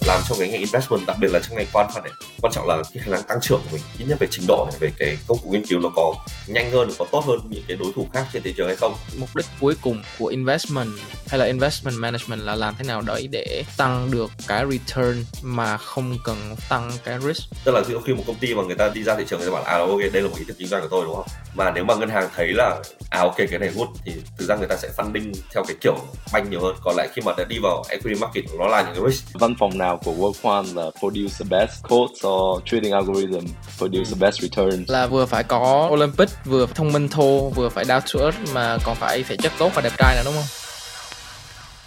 làm 0.07 0.21
trong 0.29 0.39
cái 0.39 0.49
ngành 0.49 0.61
investment 0.61 1.07
đặc 1.07 1.17
biệt 1.21 1.29
là 1.33 1.41
trong 1.41 1.57
ngành 1.57 1.67
quan 1.73 1.91
phận 1.95 2.05
này 2.05 2.13
quan 2.43 2.53
trọng 2.53 2.69
là 2.69 2.77
cái 2.95 3.03
khả 3.05 3.11
năng 3.11 3.23
tăng 3.23 3.39
trưởng 3.43 3.61
của 3.65 3.69
mình 3.73 3.83
ít 3.99 4.05
nhất 4.09 4.19
về 4.21 4.27
trình 4.31 4.45
độ 4.49 4.69
này 4.71 4.79
về 4.81 4.91
cái 4.99 5.19
công 5.27 5.39
cụ 5.39 5.51
nghiên 5.51 5.67
cứu 5.67 5.81
nó 5.81 5.89
có 5.97 6.15
nhanh 6.47 6.71
hơn 6.71 6.91
có 6.99 7.07
tốt 7.13 7.25
hơn 7.27 7.39
những 7.51 7.65
cái 7.69 7.77
đối 7.77 7.93
thủ 7.93 8.07
khác 8.15 8.27
trên 8.33 8.43
thị 8.43 8.55
trường 8.57 8.67
hay 8.67 8.77
không. 8.77 8.95
Mục 9.19 9.29
đích 9.37 9.47
cuối 9.61 9.75
cùng 9.83 10.03
của 10.19 10.27
investment 10.27 10.89
hay 11.29 11.39
là 11.39 11.47
investment 11.47 11.97
management 11.99 12.41
là 12.41 12.55
làm 12.55 12.75
thế 12.79 12.85
nào 12.85 13.03
đấy 13.03 13.29
để 13.31 13.65
tăng 13.77 14.11
được 14.11 14.31
cái 14.49 14.65
return 14.71 15.25
mà 15.43 15.77
không 15.77 16.19
cần 16.25 16.57
tăng 16.69 16.93
cái 17.05 17.19
risk? 17.21 17.43
Tức 17.65 17.73
là 17.73 17.83
khi 18.07 18.15
một 18.15 18.23
công 18.27 18.37
ty 18.37 18.55
mà 18.55 18.63
người 18.63 18.77
ta 18.77 18.89
đi 18.89 19.03
ra 19.03 19.15
thị 19.17 19.25
trường 19.29 19.41
người 19.41 19.49
ta 19.49 19.55
bảo 19.55 19.63
à 19.63 19.79
ok 19.79 19.99
đây 20.13 20.23
là 20.23 20.29
một 20.29 20.37
ý 20.39 20.45
tưởng 20.49 20.57
kinh 20.59 20.69
doanh 20.69 20.83
của 20.83 20.89
tôi 20.91 21.05
đúng 21.05 21.15
không? 21.15 21.27
Mà 21.55 21.71
nếu 21.71 21.85
mà 21.85 21.95
ngân 21.95 22.09
hàng 22.09 22.29
thấy 22.37 22.49
là 22.55 22.83
à 23.11 23.21
ok 23.21 23.37
cái 23.37 23.59
này 23.59 23.69
good 23.69 23.89
thì 24.05 24.13
thực 24.39 24.47
ra 24.49 24.57
người 24.57 24.69
ta 24.69 24.77
sẽ 24.77 24.89
funding 24.97 25.33
theo 25.55 25.65
cái 25.69 25.77
kiểu 25.81 25.97
banh 26.33 26.51
nhiều 26.51 26.61
hơn. 26.61 26.77
Còn 26.85 26.97
lại 26.97 27.09
khi 27.15 27.23
mà 27.25 27.33
đã 27.39 27.45
đi 27.45 27.59
vào 27.63 27.85
equity 27.89 28.21
market 28.21 28.45
nó 28.59 28.67
là 28.67 28.83
những 28.83 28.95
cái 28.95 29.11
risk. 29.11 29.25
Văn 29.35 29.55
phòng 29.59 29.79
nào 29.79 29.96
của 30.05 30.13
Workquant 30.13 30.77
là 30.77 30.91
produce 31.01 31.35
the 31.39 31.45
best 31.51 31.83
code 31.83 32.29
or 32.29 32.63
trading 32.65 32.93
algorithm 32.93 33.47
produce 33.79 34.11
the 34.11 34.17
best 34.21 34.41
return 34.41 34.85
là 34.89 35.07
vừa 35.07 35.27
phải 35.27 35.45
có 35.45 35.89
Olympic 35.93 36.29
vừa 36.45 36.67
thông 36.67 36.93
minh 36.93 37.09
thô 37.09 37.49
vừa 37.49 37.69
phải 37.69 37.85
down 37.85 38.01
to 38.15 38.21
earth 38.21 38.39
mà 38.55 38.79
còn 38.85 38.97
phải 38.97 39.23
thể 39.23 39.37
chất 39.37 39.53
tốt 39.59 39.73
và 39.75 39.83
đẹp 39.83 39.93
trai 39.99 40.17
nữa 40.17 40.23
đúng 40.25 40.35
không? 40.35 40.45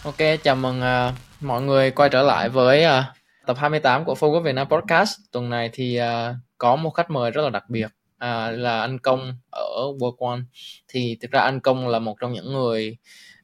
Ok 0.03 0.39
chào 0.43 0.55
mừng 0.55 0.79
uh, 0.79 1.13
mọi 1.39 1.61
người 1.61 1.91
quay 1.91 2.09
trở 2.09 2.21
lại 2.21 2.49
với 2.49 2.85
uh, 2.85 3.03
tập 3.45 3.57
28 3.59 4.05
của 4.05 4.13
Focus 4.13 4.41
Việt 4.41 4.55
Nam 4.55 4.67
Podcast. 4.69 5.11
Tuần 5.31 5.49
này 5.49 5.69
thì 5.73 5.99
uh, 6.01 6.35
có 6.57 6.75
một 6.75 6.89
khách 6.89 7.11
mời 7.11 7.31
rất 7.31 7.41
là 7.41 7.49
đặc 7.49 7.63
biệt 7.69 7.87
à, 8.19 8.51
là 8.51 8.79
anh 8.81 8.99
Công 8.99 9.33
ở 9.51 9.69
Work 9.99 10.29
One 10.29 10.39
thì 10.87 11.17
thực 11.21 11.31
ra 11.31 11.41
anh 11.41 11.59
Công 11.59 11.87
là 11.87 11.99
một 11.99 12.15
trong 12.21 12.33
những 12.33 12.53
người 12.53 12.97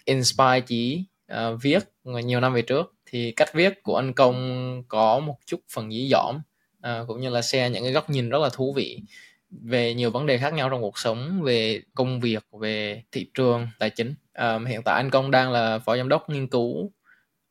inspire 0.06 0.60
chỉ 0.68 1.06
uh, 1.34 1.62
viết 1.62 1.80
nhiều 2.04 2.40
năm 2.40 2.54
về 2.54 2.62
trước 2.62 2.95
thì 3.16 3.32
cách 3.32 3.54
viết 3.54 3.84
của 3.84 3.96
anh 3.96 4.14
Công 4.14 4.84
có 4.88 5.20
một 5.20 5.36
chút 5.46 5.60
phần 5.74 5.92
dí 5.92 6.10
dỏm 6.12 6.40
à, 6.82 7.04
cũng 7.08 7.22
như 7.22 7.30
là 7.30 7.42
share 7.42 7.70
những 7.70 7.84
cái 7.84 7.92
góc 7.92 8.10
nhìn 8.10 8.30
rất 8.30 8.40
là 8.42 8.50
thú 8.54 8.74
vị 8.74 9.02
về 9.50 9.94
nhiều 9.94 10.12
vấn 10.12 10.26
đề 10.26 10.38
khác 10.38 10.54
nhau 10.54 10.70
trong 10.70 10.82
cuộc 10.82 10.98
sống 10.98 11.42
về 11.42 11.82
công 11.94 12.20
việc 12.20 12.44
về 12.52 13.04
thị 13.12 13.30
trường 13.34 13.68
tài 13.80 13.90
chính. 13.90 14.16
À, 14.34 14.60
hiện 14.68 14.84
tại 14.84 14.96
anh 14.96 15.10
Công 15.10 15.32
đang 15.32 15.52
là 15.52 15.80
phó 15.80 15.98
giám 15.98 16.10
đốc 16.10 16.30
nghiên 16.30 16.48
cứu 16.48 16.92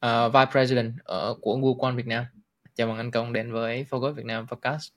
uh, 0.07 0.33
vice 0.35 0.51
president 0.51 0.93
ở 1.05 1.35
của 1.41 1.57
Google 1.57 1.97
Việt 1.97 2.07
Nam. 2.07 2.25
Chào 2.75 2.87
mừng 2.87 2.97
anh 2.97 3.11
Công 3.11 3.33
đến 3.33 3.53
với 3.53 3.87
Focus 3.91 4.13
Việt 4.13 4.27
Nam 4.27 4.47
podcast. 4.49 4.93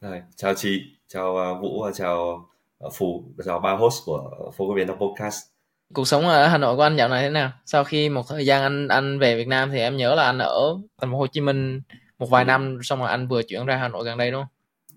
Rồi, 0.00 0.22
chào 0.36 0.54
chị 0.54 0.82
chào 1.08 1.36
uh, 1.52 1.62
Vũ 1.62 1.82
và 1.82 1.92
chào 1.94 2.48
uh, 2.84 3.24
chào 3.44 3.60
ba 3.60 3.72
host 3.72 4.02
của 4.06 4.52
Focus 4.56 4.74
Việt 4.74 4.86
Nam 4.86 4.96
podcast 4.98 5.53
cuộc 5.94 6.08
sống 6.08 6.28
ở 6.28 6.46
Hà 6.46 6.58
Nội 6.58 6.76
của 6.76 6.82
anh 6.82 6.96
dạo 6.96 7.08
này 7.08 7.22
thế 7.22 7.30
nào? 7.30 7.50
Sau 7.66 7.84
khi 7.84 8.08
một 8.08 8.22
thời 8.28 8.46
gian 8.46 8.62
anh 8.62 8.88
anh 8.88 9.18
về 9.18 9.36
Việt 9.36 9.48
Nam 9.48 9.70
thì 9.70 9.78
em 9.78 9.96
nhớ 9.96 10.14
là 10.14 10.24
anh 10.24 10.38
ở 10.38 10.76
thành 11.00 11.10
phố 11.10 11.18
Hồ 11.18 11.26
Chí 11.26 11.40
Minh 11.40 11.80
một 12.18 12.30
vài 12.30 12.44
ừ. 12.44 12.46
năm 12.46 12.78
xong 12.82 12.98
rồi 13.00 13.08
anh 13.08 13.28
vừa 13.28 13.42
chuyển 13.42 13.66
ra 13.66 13.76
Hà 13.76 13.88
Nội 13.88 14.04
gần 14.04 14.18
đây 14.18 14.30
đúng 14.30 14.42
không? 14.42 14.48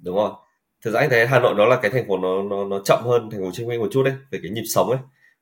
Đúng 0.01 0.15
rồi. 0.15 0.31
Thực 0.85 0.91
ra 0.91 0.99
anh 0.99 1.09
thấy 1.09 1.27
Hà 1.27 1.39
Nội 1.39 1.53
nó 1.57 1.65
là 1.65 1.75
cái 1.81 1.91
thành 1.91 2.07
phố 2.07 2.17
nó 2.17 2.41
nó 2.43 2.65
nó 2.65 2.79
chậm 2.85 2.99
hơn 3.03 3.29
thành 3.31 3.39
phố 3.39 3.45
Hồ 3.45 3.51
Chí 3.53 3.65
Minh 3.65 3.79
một 3.79 3.87
chút 3.91 4.03
đấy 4.03 4.13
về 4.31 4.39
cái 4.43 4.51
nhịp 4.51 4.65
sống 4.65 4.89
ấy. 4.89 4.99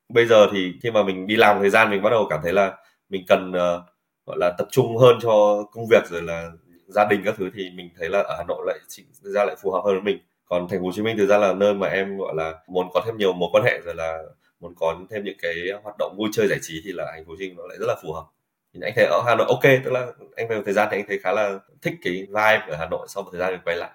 Bây 0.09 0.25
giờ 0.25 0.47
thì 0.51 0.73
khi 0.83 0.91
mà 0.91 1.03
mình 1.03 1.27
đi 1.27 1.35
làm 1.35 1.59
thời 1.59 1.69
gian 1.69 1.91
mình 1.91 2.01
bắt 2.01 2.09
đầu 2.09 2.27
cảm 2.29 2.39
thấy 2.43 2.53
là 2.53 2.73
mình 3.09 3.25
cần 3.27 3.49
uh, 3.51 3.85
gọi 4.25 4.37
là 4.39 4.51
tập 4.57 4.67
trung 4.71 4.97
hơn 4.97 5.17
cho 5.21 5.63
công 5.71 5.87
việc 5.89 6.03
rồi 6.09 6.21
là 6.21 6.51
gia 6.87 7.05
đình 7.05 7.21
các 7.25 7.35
thứ 7.37 7.49
thì 7.55 7.69
mình 7.75 7.89
thấy 7.99 8.09
là 8.09 8.19
ở 8.19 8.35
Hà 8.37 8.43
Nội 8.47 8.65
lại 8.67 8.79
ra 9.21 9.45
lại 9.45 9.55
phù 9.61 9.71
hợp 9.71 9.81
hơn 9.85 9.93
với 9.93 10.03
mình. 10.03 10.19
Còn 10.45 10.67
thành 10.67 10.79
phố 10.79 10.85
Hồ 10.85 10.91
Chí 10.95 11.01
Minh 11.01 11.17
thực 11.17 11.25
ra 11.25 11.37
là 11.37 11.53
nơi 11.53 11.73
mà 11.73 11.87
em 11.87 12.17
gọi 12.17 12.33
là 12.35 12.53
muốn 12.67 12.87
có 12.93 13.01
thêm 13.05 13.17
nhiều 13.17 13.33
mối 13.33 13.49
quan 13.53 13.63
hệ 13.63 13.79
rồi 13.85 13.95
là 13.95 14.23
muốn 14.65 14.75
có 14.75 14.95
thêm 15.09 15.23
những 15.23 15.37
cái 15.41 15.53
hoạt 15.83 15.95
động 15.99 16.15
vui 16.17 16.29
chơi 16.33 16.47
giải 16.47 16.59
trí 16.61 16.81
thì 16.85 16.91
là 16.91 17.11
thành 17.13 17.25
phố 17.25 17.31
Hồ 17.31 17.35
Chí 17.39 17.47
Minh 17.47 17.57
nó 17.57 17.67
lại 17.67 17.77
rất 17.79 17.85
là 17.87 17.95
phù 18.03 18.13
hợp. 18.13 18.25
Thì 18.73 18.79
anh 18.83 18.93
thấy 18.95 19.05
ở 19.05 19.21
Hà 19.25 19.35
Nội 19.35 19.47
ok, 19.49 19.63
tức 19.83 19.91
là 19.91 20.07
anh 20.35 20.47
về 20.47 20.55
một 20.55 20.61
thời 20.65 20.73
gian 20.73 20.87
thì 20.91 20.97
anh 20.97 21.05
thấy 21.07 21.19
khá 21.19 21.31
là 21.31 21.59
thích 21.81 21.93
cái 22.01 22.13
vibe 22.13 22.65
ở 22.69 22.75
Hà 22.75 22.85
Nội, 22.85 23.07
sau 23.09 23.23
một 23.23 23.29
thời 23.31 23.39
gian 23.39 23.53
thì 23.53 23.59
quay 23.65 23.77
lại. 23.77 23.91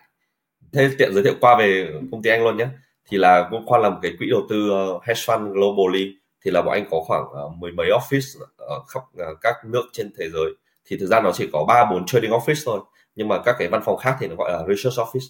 Thế 0.72 0.90
tiện 0.98 1.14
giới 1.14 1.24
thiệu 1.24 1.34
qua 1.40 1.56
về 1.58 1.92
công 2.12 2.22
ty 2.22 2.30
anh 2.30 2.44
luôn 2.44 2.56
nhé. 2.56 2.68
Thì 3.08 3.18
là 3.18 3.48
cũng 3.50 3.66
qua 3.66 3.78
là 3.78 3.90
một 3.90 3.98
cái 4.02 4.12
quỹ 4.18 4.26
đầu 4.30 4.46
tư 4.48 4.70
ờ, 4.70 4.98
hedge 5.02 5.20
fund 5.26 5.52
globally. 5.52 6.14
Thì 6.44 6.50
là 6.50 6.62
bọn 6.62 6.74
anh 6.74 6.84
có 6.90 7.00
khoảng 7.06 7.24
ờ, 7.32 7.48
mười 7.58 7.72
mấy 7.72 7.86
office 7.86 8.40
ở 8.56 8.80
khắp 8.88 9.02
ờ, 9.16 9.34
các 9.40 9.54
nước 9.64 9.82
trên 9.92 10.10
thế 10.18 10.28
giới. 10.30 10.50
Thì 10.84 10.96
thực 11.00 11.06
ra 11.06 11.20
nó 11.20 11.32
chỉ 11.32 11.48
có 11.52 11.64
ba 11.68 11.84
bốn 11.90 12.06
trading 12.06 12.30
office 12.30 12.62
thôi, 12.66 12.80
nhưng 13.14 13.28
mà 13.28 13.42
các 13.44 13.56
cái 13.58 13.68
văn 13.68 13.82
phòng 13.84 13.96
khác 13.96 14.16
thì 14.20 14.26
nó 14.26 14.34
gọi 14.38 14.52
là 14.52 14.58
research 14.68 14.98
office. 14.98 15.28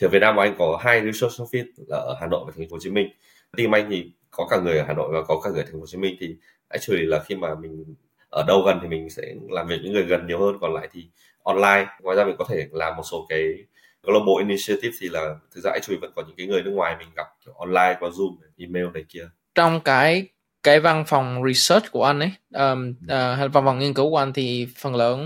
Thì 0.00 0.06
ở 0.06 0.08
Việt 0.08 0.18
Nam 0.18 0.36
bọn 0.36 0.46
anh 0.46 0.54
có 0.58 0.78
hai 0.80 1.00
research 1.00 1.40
office 1.40 1.66
là 1.88 1.96
ở 1.96 2.16
Hà 2.20 2.26
Nội 2.26 2.44
và 2.46 2.52
thành 2.56 2.68
phố 2.68 2.74
Hồ 2.74 2.80
Chí 2.80 2.90
Minh. 2.90 3.08
Team 3.56 3.74
anh 3.74 3.90
thì 3.90 4.12
có 4.30 4.46
cả 4.50 4.60
người 4.60 4.78
ở 4.78 4.84
Hà 4.88 4.94
Nội 4.94 5.08
và 5.12 5.22
có 5.22 5.40
cả 5.40 5.50
người 5.50 5.60
ở 5.60 5.64
thành 5.64 5.72
phố 5.72 5.80
Hồ 5.80 5.86
Chí 5.86 5.98
Minh 5.98 6.16
thì 6.20 6.36
actually 6.68 7.06
là 7.06 7.22
khi 7.26 7.34
mà 7.34 7.54
mình 7.54 7.94
ở 8.30 8.44
đâu 8.46 8.62
gần 8.66 8.78
thì 8.82 8.88
mình 8.88 9.10
sẽ 9.10 9.22
làm 9.50 9.68
việc 9.68 9.80
những 9.82 9.92
người 9.92 10.02
gần 10.02 10.26
nhiều 10.26 10.40
hơn 10.40 10.58
còn 10.60 10.74
lại 10.74 10.88
thì 10.92 11.08
online 11.42 11.86
ngoài 12.02 12.16
ra 12.16 12.24
mình 12.24 12.36
có 12.38 12.44
thể 12.48 12.68
làm 12.72 12.96
một 12.96 13.02
số 13.10 13.26
cái 13.28 13.54
global 14.02 14.48
initiative 14.48 14.96
thì 15.00 15.08
là 15.08 15.34
thực 15.54 15.60
ra 15.64 15.70
actually 15.70 15.98
vẫn 16.00 16.12
có 16.16 16.22
những 16.26 16.36
cái 16.36 16.46
người 16.46 16.62
nước 16.62 16.70
ngoài 16.70 16.96
mình 16.98 17.08
gặp 17.16 17.26
kiểu 17.44 17.54
online 17.54 17.96
qua 18.00 18.10
zoom 18.10 18.36
email 18.58 18.86
này 18.94 19.04
kia 19.08 19.28
trong 19.54 19.80
cái 19.80 20.28
cái 20.62 20.80
văn 20.80 21.04
phòng 21.06 21.42
research 21.46 21.92
của 21.92 22.04
anh 22.04 22.20
ấy 22.20 22.32
um, 22.54 22.90
uh, 23.04 23.38
hay 23.38 23.48
văn 23.48 23.64
phòng 23.64 23.78
nghiên 23.78 23.94
cứu 23.94 24.10
của 24.10 24.16
anh 24.16 24.32
thì 24.32 24.66
phần 24.76 24.94
lớn 24.94 25.20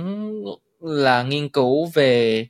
là 0.81 1.23
nghiên 1.23 1.49
cứu 1.49 1.87
về 1.95 2.47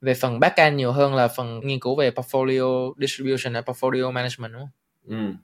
về 0.00 0.14
phần 0.14 0.40
backend 0.40 0.76
nhiều 0.76 0.92
hơn 0.92 1.14
là 1.14 1.28
phần 1.28 1.60
nghiên 1.66 1.80
cứu 1.80 1.96
về 1.96 2.10
portfolio 2.10 2.92
distribution 3.00 3.54
hay 3.54 3.62
portfolio 3.62 4.12
management 4.12 4.52
đúng 4.52 4.62
không? 4.62 4.70
Ừ. 5.06 5.34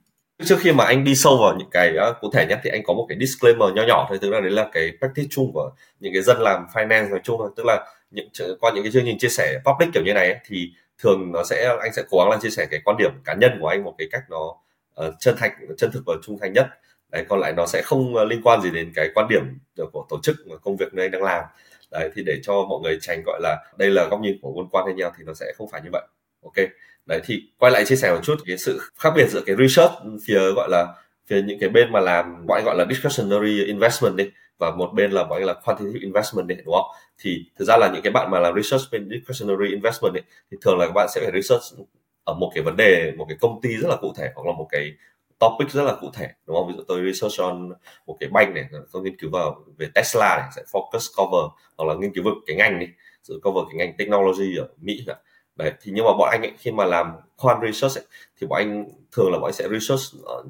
Trước 0.45 0.57
khi 0.59 0.71
mà 0.71 0.85
anh 0.85 1.03
đi 1.03 1.15
sâu 1.15 1.37
vào 1.37 1.55
những 1.57 1.69
cái 1.71 1.95
uh, 2.09 2.15
cụ 2.21 2.29
thể 2.33 2.45
nhất 2.45 2.59
thì 2.63 2.69
anh 2.69 2.83
có 2.83 2.93
một 2.93 3.05
cái 3.09 3.17
disclaimer 3.19 3.73
nho 3.75 3.83
nhỏ 3.83 4.05
thôi, 4.09 4.17
tức 4.21 4.29
là 4.29 4.39
đấy 4.39 4.51
là 4.51 4.69
cái 4.73 4.91
practice 4.99 5.27
chung 5.31 5.51
của 5.53 5.71
những 5.99 6.13
cái 6.13 6.21
dân 6.21 6.37
làm 6.39 6.65
finance 6.73 7.09
nói 7.09 7.19
chung 7.23 7.37
thôi, 7.39 7.49
tức 7.55 7.65
là 7.65 7.87
những 8.11 8.29
qua 8.59 8.71
những 8.75 8.83
cái 8.83 8.91
chương 8.91 9.05
trình 9.05 9.17
chia 9.19 9.29
sẻ 9.29 9.59
public 9.65 9.89
kiểu 9.93 10.03
như 10.03 10.13
này 10.13 10.25
ấy, 10.25 10.39
thì 10.45 10.71
thường 10.97 11.31
nó 11.31 11.43
sẽ 11.43 11.75
anh 11.81 11.93
sẽ 11.93 12.03
cố 12.09 12.17
gắng 12.17 12.29
là 12.29 12.37
chia 12.41 12.49
sẻ 12.49 12.67
cái 12.71 12.79
quan 12.83 12.97
điểm 12.97 13.11
cá 13.25 13.33
nhân 13.33 13.51
của 13.61 13.67
anh 13.67 13.83
một 13.83 13.95
cái 13.97 14.07
cách 14.11 14.23
nó 14.29 14.55
uh, 15.07 15.13
chân 15.19 15.35
thành 15.37 15.51
chân 15.77 15.91
thực 15.91 16.03
và 16.05 16.13
trung 16.23 16.37
thành 16.41 16.53
nhất. 16.53 16.67
Đấy 17.11 17.25
còn 17.29 17.39
lại 17.39 17.53
nó 17.53 17.65
sẽ 17.65 17.81
không 17.81 18.15
uh, 18.15 18.27
liên 18.27 18.41
quan 18.43 18.61
gì 18.61 18.71
đến 18.71 18.91
cái 18.95 19.09
quan 19.15 19.27
điểm 19.29 19.43
của 19.91 20.05
tổ 20.09 20.19
chức 20.23 20.35
và 20.45 20.57
công 20.57 20.77
việc 20.77 20.93
nơi 20.93 21.05
anh 21.05 21.11
đang 21.11 21.23
làm. 21.23 21.43
Đấy 21.91 22.09
thì 22.15 22.23
để 22.25 22.39
cho 22.43 22.53
mọi 22.69 22.79
người 22.83 22.97
tránh 23.01 23.23
gọi 23.25 23.39
là 23.41 23.57
đây 23.77 23.89
là 23.89 24.05
góc 24.05 24.19
nhìn 24.21 24.37
của 24.41 24.51
quân 24.55 24.67
quan 24.71 24.85
hay 24.85 24.93
nhau 24.93 25.11
thì 25.17 25.23
nó 25.27 25.33
sẽ 25.33 25.45
không 25.57 25.69
phải 25.71 25.81
như 25.81 25.89
vậy. 25.91 26.03
Ok 26.43 26.55
đấy 27.07 27.21
thì 27.25 27.43
quay 27.57 27.71
lại 27.71 27.85
chia 27.85 27.95
sẻ 27.95 28.11
một 28.11 28.19
chút 28.23 28.35
cái 28.45 28.57
sự 28.57 28.79
khác 28.99 29.09
biệt 29.15 29.27
giữa 29.29 29.41
cái 29.45 29.55
research 29.59 29.91
phía 30.27 30.39
gọi 30.55 30.69
là 30.71 30.93
phía 31.27 31.41
những 31.41 31.59
cái 31.59 31.69
bên 31.69 31.91
mà 31.91 31.99
làm 31.99 32.45
bọn 32.47 32.57
anh 32.57 32.65
gọi 32.65 32.75
là 32.77 32.85
discretionary 32.89 33.63
investment 33.65 34.15
đi 34.15 34.29
và 34.59 34.71
một 34.71 34.91
bên 34.93 35.11
là 35.11 35.23
bọn 35.23 35.39
anh 35.39 35.45
là 35.45 35.53
quantitative 35.53 35.99
investment 35.99 36.47
đi 36.47 36.55
đúng 36.65 36.75
không 36.75 36.91
thì 37.19 37.45
thực 37.59 37.65
ra 37.65 37.77
là 37.77 37.89
những 37.93 38.01
cái 38.01 38.11
bạn 38.11 38.31
mà 38.31 38.39
làm 38.39 38.55
research 38.55 38.83
bên 38.91 39.09
discretionary 39.09 39.71
investment 39.71 40.13
ấy, 40.13 40.23
thì 40.51 40.57
thường 40.61 40.77
là 40.77 40.85
các 40.85 40.93
bạn 40.95 41.07
sẽ 41.15 41.21
phải 41.21 41.41
research 41.41 41.63
ở 42.23 42.33
một 42.33 42.51
cái 42.55 42.63
vấn 42.63 42.75
đề 42.75 43.13
một 43.17 43.25
cái 43.29 43.37
công 43.41 43.61
ty 43.61 43.69
rất 43.77 43.89
là 43.89 43.95
cụ 44.01 44.13
thể 44.17 44.31
hoặc 44.35 44.47
là 44.47 44.53
một 44.57 44.67
cái 44.71 44.91
topic 45.39 45.71
rất 45.71 45.83
là 45.83 45.95
cụ 46.01 46.11
thể 46.13 46.27
đúng 46.47 46.55
không 46.55 46.67
ví 46.67 46.73
dụ 46.77 46.83
tôi 46.87 47.01
research 47.11 47.39
on 47.39 47.71
một 48.07 48.17
cái 48.19 48.29
banh 48.29 48.53
này 48.53 48.65
tôi 48.91 49.01
nghiên 49.03 49.17
cứu 49.17 49.29
vào 49.33 49.63
về 49.77 49.87
Tesla 49.95 50.37
này 50.37 50.49
sẽ 50.55 50.61
focus 50.71 51.13
cover 51.17 51.51
hoặc 51.77 51.85
là 51.85 51.99
nghiên 51.99 52.13
cứu 52.13 52.23
về 52.23 52.31
cái 52.47 52.55
ngành 52.55 52.79
đi 52.79 52.87
sự 53.23 53.39
cover 53.43 53.63
cái 53.69 53.77
ngành 53.77 53.97
technology 53.97 54.57
ở 54.57 54.67
Mỹ 54.81 55.03
này 55.07 55.15
đấy 55.57 55.73
thì 55.81 55.91
nhưng 55.95 56.05
mà 56.05 56.11
bọn 56.17 56.29
anh 56.31 56.41
ấy, 56.41 56.51
khi 56.57 56.71
mà 56.71 56.85
làm 56.85 57.13
quant 57.37 57.59
research 57.65 57.97
ấy, 57.97 58.05
thì 58.41 58.47
bọn 58.47 58.57
anh 58.57 58.85
thường 59.11 59.31
là 59.31 59.37
bọn 59.39 59.47
anh 59.47 59.53
sẽ 59.53 59.67
research 59.69 60.01
ờ, 60.25 60.43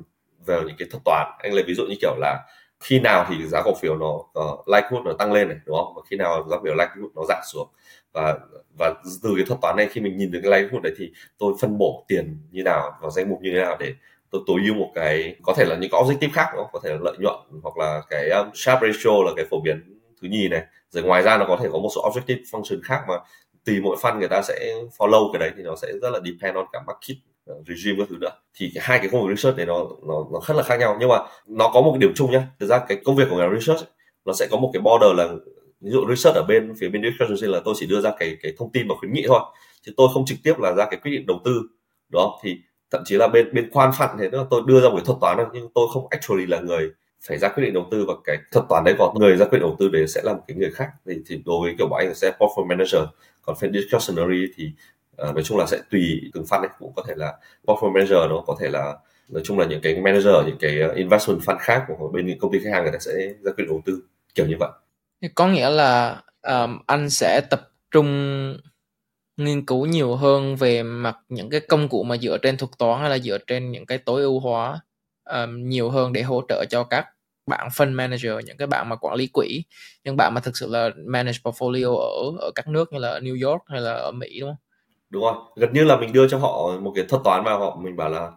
về 0.46 0.62
những 0.68 0.76
cái 0.80 0.88
thuật 0.92 1.04
toán. 1.06 1.28
Anh 1.40 1.54
lấy 1.54 1.64
ví 1.68 1.74
dụ 1.74 1.84
như 1.86 1.96
kiểu 2.02 2.16
là 2.18 2.40
khi 2.80 3.00
nào 3.00 3.26
thì 3.30 3.48
giá 3.48 3.62
cổ 3.66 3.74
phiếu 3.82 3.96
nó 3.98 4.12
uh, 4.14 4.68
likelihood 4.68 5.06
nó 5.06 5.14
tăng 5.14 5.34
lên 5.34 5.48
này 5.48 5.58
đúng 5.66 5.78
không? 5.78 5.94
Và 5.96 6.02
khi 6.10 6.16
nào 6.16 6.48
giá 6.50 6.58
cổ 6.58 6.64
phiếu 6.64 6.74
likelihood 6.74 7.12
nó 7.16 7.22
giảm 7.28 7.42
xuống. 7.52 7.68
Và 8.14 8.38
và 8.80 8.94
từ 9.24 9.34
cái 9.36 9.46
thuật 9.46 9.60
toán 9.62 9.76
này 9.78 9.88
khi 9.92 10.02
mình 10.02 10.18
nhìn 10.18 10.32
được 10.32 10.40
cái 10.44 10.52
likelihood 10.52 10.84
đấy 10.84 10.94
thì 10.98 11.12
tôi 11.38 11.54
phân 11.62 11.78
bổ 11.78 12.06
tiền 12.08 12.38
như 12.52 12.64
nào 12.64 12.92
vào 13.02 13.12
danh 13.12 13.30
mục 13.30 13.40
như 13.42 13.50
thế 13.54 13.60
nào 13.60 13.78
để 13.80 13.94
tôi 14.32 14.42
tối 14.48 14.62
ưu 14.66 14.76
một 14.76 14.92
cái 14.96 15.36
có 15.44 15.54
thể 15.54 15.66
là 15.66 15.76
những 15.76 15.92
cái 15.92 16.02
objective 16.02 16.32
khác 16.34 16.48
đó 16.56 16.70
có 16.74 16.80
thể 16.84 16.90
là 16.90 16.98
lợi 17.02 17.18
nhuận 17.20 17.36
hoặc 17.64 17.78
là 17.78 18.02
cái 18.10 18.30
um, 18.30 18.50
sharp 18.54 18.82
ratio 18.82 19.24
là 19.26 19.32
cái 19.36 19.46
phổ 19.50 19.62
biến 19.62 20.00
thứ 20.22 20.28
nhì 20.28 20.48
này. 20.48 20.64
Rồi 20.90 21.04
ngoài 21.04 21.24
ra 21.24 21.38
nó 21.38 21.46
có 21.48 21.58
thể 21.62 21.70
có 21.72 21.80
một 21.80 21.90
số 21.96 22.10
objective 22.10 22.44
function 22.44 22.80
khác 22.84 23.02
mà 23.08 23.14
tùy 23.68 23.80
mỗi 23.82 23.98
fund 24.02 24.20
người 24.20 24.28
ta 24.28 24.42
sẽ 24.42 24.74
follow 24.98 25.32
cái 25.32 25.40
đấy 25.40 25.52
thì 25.58 25.64
nó 25.64 25.76
sẽ 25.76 25.88
rất 26.02 26.10
là 26.10 26.20
depend 26.26 26.56
on 26.56 26.66
cả 26.74 26.80
market 26.88 27.18
ờ, 27.46 27.56
regime 27.68 27.98
các 28.00 28.08
thứ 28.10 28.16
nữa. 28.22 28.30
Thì 28.54 28.72
hai 28.80 29.00
cái 29.00 29.10
công 29.12 29.28
việc 29.28 29.36
research 29.36 29.58
này 29.58 29.66
nó 29.66 29.88
nó 30.08 30.26
nó 30.34 30.40
rất 30.48 30.58
là 30.58 30.64
khác 30.64 30.78
nhau. 30.80 30.98
Nhưng 31.00 31.10
mà 31.10 31.18
nó 31.48 31.70
có 31.74 31.82
một 31.82 31.92
cái 31.92 32.00
điểm 32.00 32.12
chung 32.16 32.32
nhá. 32.32 32.48
Thực 32.60 32.68
ra 32.68 32.80
cái 32.88 32.98
công 33.06 33.16
việc 33.16 33.28
của 33.30 33.36
người 33.36 33.60
research 33.60 33.82
ấy, 33.82 33.90
nó 34.26 34.34
sẽ 34.34 34.48
có 34.52 34.58
một 34.58 34.70
cái 34.74 34.82
border 34.82 35.10
là 35.18 35.28
ví 35.82 35.92
dụ 35.92 36.06
research 36.10 36.36
ở 36.36 36.44
bên 36.48 36.74
phía 36.80 36.90
bên 36.90 37.02
discussion 37.04 37.52
là 37.52 37.62
tôi 37.66 37.74
chỉ 37.78 37.86
đưa 37.86 38.02
ra 38.02 38.12
cái 38.20 38.38
cái 38.44 38.54
thông 38.58 38.72
tin 38.72 38.88
và 38.88 38.96
khuyến 39.00 39.14
nghị 39.14 39.24
thôi. 39.28 39.40
Chứ 39.82 39.92
tôi 39.98 40.08
không 40.14 40.26
trực 40.26 40.38
tiếp 40.44 40.54
là 40.60 40.74
ra 40.74 40.86
cái 40.92 41.00
quyết 41.04 41.12
định 41.12 41.26
đầu 41.28 41.40
tư 41.46 41.62
đó 42.10 42.40
thì 42.44 42.58
thậm 42.92 43.02
chí 43.06 43.16
là 43.16 43.28
bên 43.28 43.54
bên 43.54 43.70
quan 43.72 43.92
phận 44.00 44.10
thì 44.20 44.26
tôi 44.50 44.62
đưa 44.66 44.82
ra 44.82 44.90
một 44.90 44.96
cái 44.96 45.06
thuật 45.06 45.18
toán 45.22 45.38
nhưng 45.54 45.68
tôi 45.76 45.88
không 45.94 46.08
actually 46.10 46.46
là 46.46 46.60
người 46.60 46.92
phải 47.22 47.38
ra 47.38 47.50
quyết 47.50 47.64
định 47.64 47.74
đầu 47.74 47.88
tư 47.92 48.06
và 48.08 48.14
cái 48.24 48.38
thuật 48.52 48.66
toán 48.70 48.84
đấy 48.84 48.96
còn 48.98 49.20
người 49.20 49.36
ra 49.36 49.46
quyết 49.46 49.60
định 49.60 49.62
đầu 49.62 49.76
tư 49.80 49.90
đấy 49.90 50.08
sẽ 50.08 50.22
là 50.24 50.34
một 50.34 50.44
cái 50.48 50.58
người 50.58 50.72
khác. 50.72 50.90
Thì, 51.06 51.14
thì 51.28 51.42
đối 51.46 51.62
với 51.62 51.76
kiểu 51.78 51.88
bọn 51.88 52.00
anh 52.00 52.16
sẽ 52.16 52.32
portfolio 52.38 52.66
manager 52.66 53.02
còn 53.42 53.56
fan 53.56 53.72
discretionary 53.74 54.48
thì 54.56 54.72
uh, 55.30 55.36
nói 55.36 55.44
chung 55.44 55.58
là 55.58 55.66
sẽ 55.66 55.80
tùy 55.90 56.22
từng 56.34 56.44
fund 56.44 56.60
ấy 56.60 56.70
cũng 56.80 56.94
có 56.96 57.04
thể 57.08 57.14
là 57.18 57.34
portfolio 57.66 57.92
manager 57.92 58.30
nó 58.30 58.44
có 58.48 58.58
thể 58.60 58.70
là 58.70 58.98
nói 59.30 59.42
chung 59.46 59.60
là 59.60 59.66
những 59.66 59.82
cái 59.82 60.02
manager 60.02 60.34
những 60.46 60.58
cái 60.60 60.82
ờ, 60.82 60.94
investment 60.94 61.40
fund 61.40 61.58
khác 61.60 61.86
của 61.88 62.10
bên 62.14 62.38
công 62.40 62.52
ty 62.52 62.60
khách 62.64 62.70
hàng 62.74 62.84
người 62.84 62.92
ta 62.92 63.00
sẽ 63.00 63.12
ra 63.14 63.52
quyết 63.52 63.54
định 63.58 63.68
đầu 63.68 63.82
tư 63.86 64.02
kiểu 64.36 64.46
như 64.48 64.56
vậy. 64.60 64.70
Có 65.36 65.48
nghĩa 65.48 65.70
là 65.70 66.22
um, 66.42 66.80
anh 66.86 67.10
sẽ 67.10 67.42
tập 67.50 67.72
trung 67.92 68.58
nghiên 69.38 69.66
cứu 69.66 69.86
nhiều 69.86 70.16
hơn 70.16 70.56
về 70.56 70.84
mặt 70.84 71.18
những 71.30 71.50
cái 71.50 71.60
công 71.60 71.90
cụ 71.90 72.04
mà 72.04 72.18
dựa 72.18 72.38
trên 72.38 72.58
thuật 72.58 72.72
toán 72.78 73.02
hay 73.02 73.10
là 73.10 73.20
dựa 73.20 73.38
trên 73.48 73.72
những 73.72 73.86
cái 73.86 73.98
tối 73.98 74.22
ưu 74.22 74.40
hóa? 74.40 74.80
Um, 75.30 75.70
nhiều 75.70 75.90
hơn 75.90 76.14
để 76.14 76.22
hỗ 76.22 76.44
trợ 76.50 76.66
cho 76.70 76.84
các 76.84 77.08
bạn 77.48 77.68
fund 77.68 77.94
manager 77.94 78.32
những 78.46 78.58
cái 78.58 78.68
bạn 78.68 78.90
mà 78.90 78.96
quản 78.96 79.16
lý 79.16 79.28
quỹ 79.28 79.64
những 80.04 80.18
bạn 80.18 80.34
mà 80.34 80.42
thực 80.42 80.58
sự 80.58 80.68
là 80.70 80.90
manage 81.06 81.38
portfolio 81.44 81.96
ở 81.96 82.38
ở 82.40 82.52
các 82.56 82.68
nước 82.68 82.94
như 82.94 83.00
là 83.00 83.20
New 83.20 83.50
York 83.50 83.62
hay 83.68 83.82
là 83.82 83.94
ở 83.94 84.12
Mỹ 84.12 84.40
đúng 84.40 84.50
không? 84.50 84.58
Đúng 85.10 85.24
rồi, 85.24 85.34
gần 85.56 85.74
như 85.74 85.84
là 85.84 85.98
mình 85.98 86.14
đưa 86.14 86.28
cho 86.28 86.38
họ 86.38 86.78
một 86.80 86.92
cái 86.96 87.06
thuật 87.10 87.22
toán 87.24 87.44
và 87.44 87.54
họ 87.54 87.80
mình 87.82 87.96
bảo 87.96 88.10
là 88.10 88.32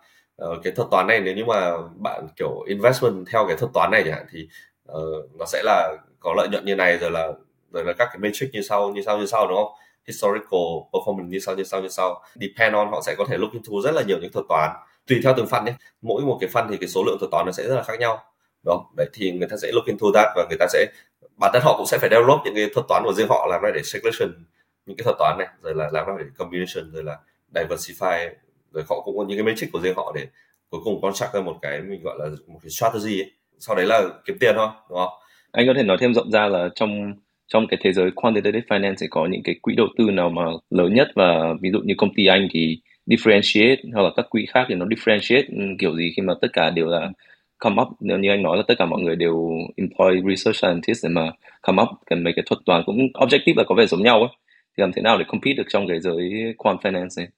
uh, 0.45 0.59
cái 0.63 0.73
thuật 0.73 0.89
toán 0.91 1.07
này 1.07 1.21
nếu 1.21 1.35
như 1.35 1.45
mà 1.45 1.73
bạn 1.97 2.27
kiểu 2.37 2.65
investment 2.67 3.27
theo 3.33 3.47
cái 3.49 3.57
thuật 3.57 3.71
toán 3.75 3.91
này 3.91 4.03
chẳng 4.05 4.15
hạn 4.15 4.27
thì 4.33 4.49
uh, 4.93 5.39
nó 5.39 5.47
sẽ 5.47 5.63
là 5.65 5.97
có 6.21 6.35
lợi 6.37 6.49
nhuận 6.49 6.65
như 6.65 6.75
này 6.75 6.99
rồi 6.99 7.11
là 7.11 7.33
rồi 7.73 7.85
là 7.85 7.93
các 7.93 8.09
cái 8.13 8.19
metric 8.19 8.51
như 8.53 8.63
sau 8.63 8.91
như 8.91 9.03
sau 9.03 9.19
như 9.19 9.27
sau 9.27 9.47
đúng 9.49 9.57
không? 9.57 9.73
historical 10.07 10.91
performance 10.93 11.29
như 11.29 11.39
sau 11.39 11.55
như 11.55 11.65
sau 11.65 11.83
như 11.83 11.89
sau 11.89 12.23
depend 12.35 12.75
on 12.75 12.89
họ 12.91 13.03
sẽ 13.07 13.15
có 13.19 13.25
thể 13.29 13.39
look 13.39 13.53
into 13.53 13.73
rất 13.85 13.91
là 13.91 14.03
nhiều 14.03 14.19
những 14.19 14.33
thuật 14.33 14.47
toán 14.49 14.71
tùy 15.07 15.21
theo 15.25 15.35
từng 15.37 15.47
phần 15.47 15.65
nhé. 15.65 15.75
Mỗi 16.03 16.23
một 16.23 16.39
cái 16.41 16.51
phần 16.53 16.67
thì 16.71 16.77
cái 16.77 16.89
số 16.89 17.05
lượng 17.07 17.17
thuật 17.21 17.31
toán 17.31 17.47
nó 17.47 17.53
sẽ 17.53 17.69
rất 17.69 17.75
là 17.75 17.83
khác 17.83 17.99
nhau. 18.01 18.23
Đó, 18.65 18.85
đấy 18.97 19.09
thì 19.13 19.33
người 19.33 19.49
ta 19.49 19.57
sẽ 19.63 19.71
look 19.73 19.87
into 19.87 20.07
that 20.15 20.29
và 20.37 20.47
người 20.49 20.59
ta 20.59 20.67
sẽ, 20.73 20.87
bản 21.37 21.51
thân 21.55 21.63
họ 21.65 21.77
cũng 21.77 21.87
sẽ 21.87 21.99
phải 21.99 22.11
develop 22.11 22.41
những 22.45 22.55
cái 22.55 22.67
thuật 22.75 22.87
toán 22.89 23.03
của 23.05 23.13
riêng 23.13 23.29
họ 23.29 23.47
làm 23.51 23.63
ra 23.63 23.71
để 23.75 23.83
selection 23.85 24.45
những 24.87 24.97
cái 24.97 25.05
thuật 25.05 25.17
toán 25.19 25.37
này, 25.39 25.49
rồi 25.63 25.75
là 25.75 25.89
làm 25.93 26.07
ra 26.07 26.13
để 26.19 26.25
combination, 26.39 26.91
rồi 26.93 27.05
là 27.05 27.19
diversify, 27.55 28.29
rồi 28.73 28.85
họ 28.89 29.01
cũng 29.01 29.19
có 29.19 29.25
những 29.25 29.39
cái 29.39 29.45
metric 29.45 29.73
của 29.73 29.81
riêng 29.81 29.97
họ 29.97 30.13
để 30.15 30.27
cuối 30.71 30.81
cùng 30.85 31.01
construct 31.01 31.35
ra 31.35 31.41
một 31.41 31.59
cái 31.63 31.81
mình 31.81 32.03
gọi 32.03 32.17
là 32.19 32.27
một 32.47 32.59
cái 32.63 32.71
strategy 32.71 33.21
ấy. 33.21 33.31
sau 33.59 33.77
đấy 33.77 33.87
là 33.87 34.09
kiếm 34.25 34.37
tiền 34.41 34.55
thôi, 34.57 34.69
đúng 34.89 34.99
không? 34.99 35.13
Anh 35.53 35.67
có 35.67 35.73
thể 35.77 35.83
nói 35.83 35.97
thêm 36.01 36.15
rộng 36.15 36.31
ra 36.31 36.47
là 36.47 36.69
trong 36.75 37.15
trong 37.49 37.67
cái 37.67 37.81
thế 37.83 37.93
giới 37.93 38.11
quantitative 38.11 38.67
finance 38.69 38.95
sẽ 38.95 39.07
có 39.11 39.27
những 39.27 39.43
cái 39.45 39.55
quỹ 39.63 39.75
đầu 39.75 39.87
tư 39.99 40.05
nào 40.05 40.29
mà 40.29 40.43
lớn 40.71 40.95
nhất 40.95 41.09
và 41.15 41.55
ví 41.61 41.71
dụ 41.71 41.81
như 41.85 41.95
công 41.99 42.15
ty 42.15 42.27
anh 42.27 42.49
thì 42.53 42.81
differentiate 43.07 43.77
hoặc 43.95 44.03
là 44.03 44.11
các 44.17 44.27
quỹ 44.31 44.47
khác 44.47 44.67
thì 44.69 44.75
nó 44.75 44.87
differentiate 44.87 45.45
ừ, 45.49 45.77
kiểu 45.79 45.97
gì 45.97 46.13
khi 46.17 46.23
mà 46.23 46.35
tất 46.41 46.49
cả 46.53 46.71
đều 46.71 46.87
là 46.87 47.11
come 47.59 47.83
up. 47.83 47.89
Như 48.01 48.31
anh 48.31 48.43
nói 48.43 48.57
là 48.57 48.63
tất 48.69 48.75
cả 48.79 48.87
mọi 48.87 49.01
người 49.01 49.17
đều 49.17 49.51
employ 49.77 50.23
research 50.29 50.57
scientist 50.57 51.05
để 51.05 51.09
mà 51.09 51.31
come 51.63 51.83
up 51.83 51.89
cái 52.07 52.19
mấy 52.19 52.33
cái 52.37 52.43
thuật 52.47 52.61
toán 52.67 52.83
cũng 52.87 52.99
objective 53.15 53.57
là 53.57 53.65
có 53.67 53.75
vẻ 53.75 53.87
giống 53.87 54.03
nhau 54.03 54.19
ấy. 54.21 54.31
Thì 54.77 54.81
làm 54.81 54.93
thế 54.93 55.03
nào 55.03 55.19
để 55.19 55.25
compete 55.29 55.55
được 55.55 55.67
trong 55.69 55.89
cái 55.89 56.01
giới 56.01 56.55
quant 56.59 56.81
finance 56.81 57.17
này 57.17 57.29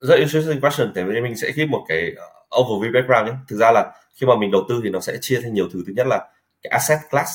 rất 0.00 0.18
interesting 0.18 0.60
question, 0.60 0.92
tại 0.94 1.04
vì 1.04 1.20
mình 1.20 1.36
sẽ 1.36 1.52
give 1.52 1.70
một 1.70 1.84
cái 1.88 2.12
overview 2.50 2.92
background 2.92 3.28
ấy. 3.28 3.36
thực 3.48 3.56
ra 3.56 3.72
là 3.72 3.92
khi 4.14 4.26
mà 4.26 4.36
mình 4.36 4.50
đầu 4.50 4.64
tư 4.68 4.80
thì 4.84 4.90
nó 4.90 5.00
sẽ 5.00 5.16
chia 5.20 5.40
thành 5.42 5.54
nhiều 5.54 5.68
thứ. 5.72 5.82
Thứ 5.86 5.92
nhất 5.96 6.06
là 6.06 6.18
cái 6.62 6.70
asset 6.70 6.98
class 7.10 7.30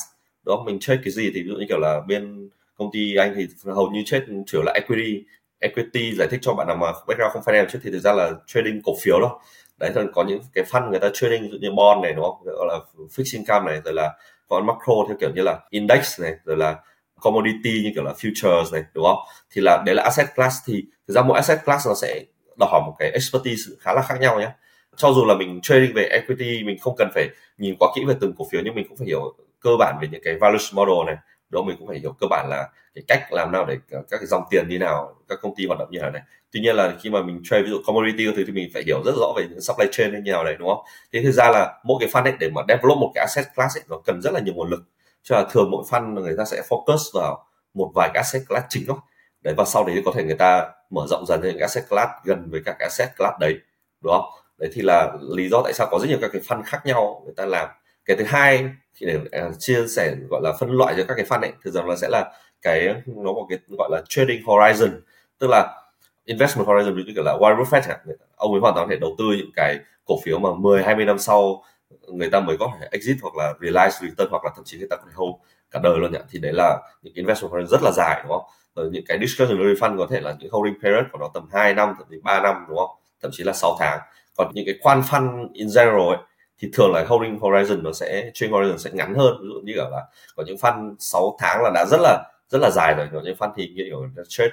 đó 0.46 0.62
mình 0.66 0.78
trade 0.80 1.00
cái 1.04 1.12
gì 1.12 1.30
thì 1.34 1.42
ví 1.42 1.48
dụ 1.48 1.54
như 1.54 1.64
kiểu 1.68 1.78
là 1.78 2.00
bên 2.08 2.50
công 2.76 2.90
ty 2.92 3.14
anh 3.16 3.34
thì 3.36 3.46
hầu 3.64 3.90
như 3.90 4.02
trade 4.06 4.24
chủ 4.46 4.62
là 4.62 4.72
equity 4.72 5.24
equity 5.64 6.14
giải 6.18 6.28
thích 6.30 6.40
cho 6.42 6.54
bạn 6.54 6.66
nào 6.66 6.76
mà 6.76 6.92
background 7.06 7.32
không 7.32 7.42
finance 7.42 7.66
trước 7.66 7.78
thì 7.82 7.90
thực 7.90 8.00
ra 8.00 8.12
là 8.12 8.30
trading 8.46 8.80
cổ 8.84 8.92
phiếu 9.02 9.20
đó 9.20 9.40
đấy 9.78 9.90
thì 9.94 10.00
có 10.14 10.24
những 10.24 10.40
cái 10.54 10.64
fund 10.64 10.90
người 10.90 11.00
ta 11.00 11.08
trading 11.14 11.50
như 11.60 11.70
bond 11.76 12.02
này, 12.02 12.12
đúng 12.12 12.24
không? 12.24 12.44
Gọi 12.44 12.66
là 12.68 12.78
fixed 13.16 13.38
income 13.38 13.72
này, 13.72 13.80
rồi 13.84 13.94
là 13.94 14.12
còn 14.48 14.66
macro, 14.66 14.94
theo 15.08 15.16
kiểu 15.20 15.30
như 15.34 15.42
là 15.42 15.58
index 15.70 16.20
này, 16.20 16.34
rồi 16.44 16.56
là 16.56 16.76
commodity 17.20 17.80
như 17.84 17.90
kiểu 17.94 18.04
là 18.04 18.12
futures 18.12 18.72
này, 18.72 18.82
đúng 18.94 19.04
không? 19.04 19.18
Thì 19.50 19.60
là 19.60 19.82
đấy 19.86 19.94
là 19.94 20.02
asset 20.02 20.26
class. 20.34 20.56
Thì 20.66 20.84
thực 21.08 21.14
ra 21.14 21.22
mỗi 21.22 21.36
asset 21.36 21.58
class 21.64 21.88
nó 21.88 21.94
sẽ 21.94 22.24
đòi 22.58 22.68
hỏi 22.72 22.80
một 22.86 22.94
cái 22.98 23.10
expertise 23.10 23.62
khá 23.80 23.92
là 23.92 24.02
khác 24.02 24.20
nhau 24.20 24.40
nhé 24.40 24.50
cho 24.96 25.12
dù 25.12 25.24
là 25.24 25.34
mình 25.34 25.60
trading 25.62 25.92
về 25.94 26.02
equity, 26.02 26.62
mình 26.64 26.78
không 26.80 26.94
cần 26.96 27.08
phải 27.14 27.28
nhìn 27.58 27.74
quá 27.78 27.88
kỹ 27.96 28.04
về 28.06 28.14
từng 28.20 28.32
cổ 28.38 28.46
phiếu, 28.52 28.60
nhưng 28.64 28.74
mình 28.74 28.86
cũng 28.88 28.98
phải 28.98 29.06
hiểu 29.06 29.34
cơ 29.60 29.70
bản 29.78 29.98
về 30.02 30.08
những 30.12 30.20
cái 30.24 30.34
valuation 30.34 30.76
model 30.76 31.06
này 31.06 31.16
đó 31.54 31.62
mình 31.62 31.76
cũng 31.78 31.88
phải 31.88 31.98
hiểu 31.98 32.12
cơ 32.20 32.26
bản 32.30 32.46
là 32.50 32.68
cái 32.94 33.04
cách 33.08 33.32
làm 33.32 33.52
nào 33.52 33.64
để 33.64 33.76
các 33.90 34.18
cái 34.18 34.26
dòng 34.26 34.42
tiền 34.50 34.66
như 34.68 34.78
nào 34.78 35.14
các 35.28 35.38
công 35.42 35.54
ty 35.56 35.66
hoạt 35.66 35.78
động 35.78 35.88
như 35.90 35.98
nào 35.98 36.10
này. 36.10 36.22
Tuy 36.52 36.60
nhiên 36.60 36.76
là 36.76 36.92
khi 37.00 37.10
mà 37.10 37.22
mình 37.22 37.40
trade 37.44 37.62
ví 37.62 37.70
dụ 37.70 37.80
commodity 37.86 38.26
thì 38.36 38.52
mình 38.52 38.70
phải 38.74 38.82
hiểu 38.86 39.02
rất 39.04 39.12
rõ 39.16 39.32
về 39.36 39.46
những 39.50 39.60
supply 39.60 39.86
chain 39.92 40.24
như 40.24 40.32
nào 40.32 40.44
này 40.44 40.54
đúng 40.58 40.68
không? 40.68 40.84
Thế 41.12 41.22
thực 41.22 41.30
ra 41.30 41.50
là 41.50 41.80
mỗi 41.84 41.96
cái 42.00 42.08
fund 42.08 42.24
ấy 42.24 42.34
để 42.40 42.50
mà 42.54 42.62
develop 42.68 42.98
một 42.98 43.12
cái 43.14 43.26
asset 43.28 43.46
class 43.54 43.76
ấy, 43.76 43.82
nó 43.88 43.96
cần 44.04 44.20
rất 44.22 44.32
là 44.32 44.40
nhiều 44.40 44.54
nguồn 44.54 44.70
lực. 44.70 44.82
Cho 45.22 45.36
là 45.36 45.46
thường 45.50 45.70
mỗi 45.70 45.84
fund 45.90 46.20
người 46.20 46.34
ta 46.38 46.44
sẽ 46.44 46.62
focus 46.68 46.98
vào 47.14 47.46
một 47.74 47.90
vài 47.94 48.10
cái 48.14 48.20
asset 48.20 48.42
class 48.48 48.66
chính 48.68 48.84
thôi. 48.86 48.96
Đấy 49.42 49.54
và 49.56 49.64
sau 49.64 49.84
đấy 49.84 50.02
có 50.04 50.12
thể 50.14 50.24
người 50.24 50.36
ta 50.38 50.70
mở 50.90 51.06
rộng 51.08 51.26
dần 51.26 51.40
những 51.42 51.58
asset 51.58 51.84
class 51.88 52.10
gần 52.24 52.50
với 52.50 52.60
các 52.64 52.76
asset 52.78 53.08
class 53.16 53.38
đấy 53.40 53.54
đúng 54.02 54.12
không? 54.12 54.30
Đấy 54.58 54.70
thì 54.72 54.82
là 54.82 55.12
lý 55.36 55.48
do 55.48 55.60
tại 55.64 55.72
sao 55.72 55.88
có 55.90 55.98
rất 55.98 56.08
nhiều 56.08 56.18
các 56.20 56.30
cái 56.32 56.42
fund 56.42 56.62
khác 56.66 56.86
nhau 56.86 57.22
người 57.24 57.34
ta 57.36 57.46
làm 57.46 57.68
cái 58.04 58.16
thứ 58.16 58.24
hai 58.24 58.70
thì 58.96 59.06
để 59.06 59.16
uh, 59.16 59.58
chia 59.58 59.86
sẻ 59.86 60.14
gọi 60.30 60.40
là 60.44 60.52
phân 60.60 60.70
loại 60.70 60.94
cho 60.96 61.04
các 61.08 61.14
cái 61.14 61.24
fund 61.24 61.40
ấy 61.40 61.52
thì 61.64 61.70
rằng 61.70 61.88
là 61.88 61.96
sẽ 61.96 62.08
là 62.08 62.32
cái 62.62 62.94
nó 63.06 63.32
có 63.32 63.46
cái 63.48 63.58
gọi 63.78 63.88
là 63.92 64.02
trading 64.08 64.42
horizon. 64.42 64.90
Tức 65.38 65.46
là 65.50 65.82
investment 66.24 66.68
horizon 66.68 66.94
như 66.94 67.22
là 67.22 67.36
Warren 67.40 67.64
Buffett 67.64 67.96
ông 68.36 68.52
ấy 68.52 68.60
hoàn 68.60 68.74
toàn 68.74 68.86
có 68.86 68.90
thể 68.90 68.98
đầu 69.00 69.14
tư 69.18 69.24
những 69.24 69.50
cái 69.56 69.78
cổ 70.04 70.14
phiếu 70.24 70.38
mà 70.38 70.48
10 70.58 70.82
20 70.82 71.04
năm 71.04 71.18
sau 71.18 71.62
người 72.08 72.30
ta 72.30 72.40
mới 72.40 72.56
có 72.56 72.72
thể 72.80 72.88
exit 72.90 73.16
hoặc 73.22 73.36
là 73.36 73.54
realize 73.60 73.90
return 73.90 74.30
hoặc 74.30 74.44
là 74.44 74.50
thậm 74.56 74.64
chí 74.64 74.78
người 74.78 74.88
ta 74.90 74.96
có 74.96 75.02
thể 75.06 75.12
hold 75.14 75.34
cả 75.70 75.80
đời 75.82 75.98
luôn 75.98 76.12
nhỉ. 76.12 76.18
Thì 76.30 76.38
đấy 76.38 76.52
là 76.52 76.78
những 77.02 77.14
investment 77.14 77.52
horizon 77.52 77.66
rất 77.66 77.82
là 77.82 77.90
dài 77.90 78.20
đúng 78.22 78.32
không? 78.32 78.44
Rồi 78.76 78.88
những 78.92 79.04
cái 79.08 79.18
discretionary 79.20 79.74
fund 79.80 79.98
có 79.98 80.06
thể 80.10 80.20
là 80.20 80.34
những 80.38 80.50
holding 80.52 80.80
period 80.82 81.04
của 81.12 81.18
nó 81.18 81.30
tầm 81.34 81.48
2 81.52 81.74
năm 81.74 81.94
thậm 81.98 82.06
chí 82.10 82.16
3 82.22 82.40
năm 82.40 82.64
đúng 82.68 82.78
không? 82.78 82.90
Thậm 83.22 83.30
chí 83.34 83.44
là 83.44 83.52
6 83.52 83.76
tháng. 83.80 84.00
Còn 84.36 84.50
những 84.54 84.66
cái 84.66 84.74
quan 84.82 85.00
fund 85.00 85.48
in 85.52 85.68
general 85.74 86.08
ấy 86.08 86.18
thì 86.58 86.68
thường 86.72 86.92
là 86.92 87.04
holding 87.08 87.38
horizon 87.38 87.82
nó 87.82 87.92
sẽ 87.92 88.30
trading 88.34 88.54
horizon 88.54 88.76
sẽ 88.76 88.90
ngắn 88.92 89.14
hơn. 89.14 89.36
Ví 89.42 89.48
dụ 89.48 89.60
như 89.64 89.72
kiểu 89.74 89.90
là 89.90 90.02
có 90.36 90.44
những 90.46 90.56
fund 90.56 90.94
6 90.98 91.36
tháng 91.40 91.62
là 91.62 91.70
đã 91.74 91.84
rất 91.90 92.00
là 92.00 92.24
rất 92.48 92.58
là 92.62 92.70
dài 92.70 92.94
rồi. 92.94 93.08
Có 93.12 93.20
những 93.24 93.36
fund 93.38 93.52
thì 93.56 93.72
kiểu 93.76 94.08
trade 94.28 94.50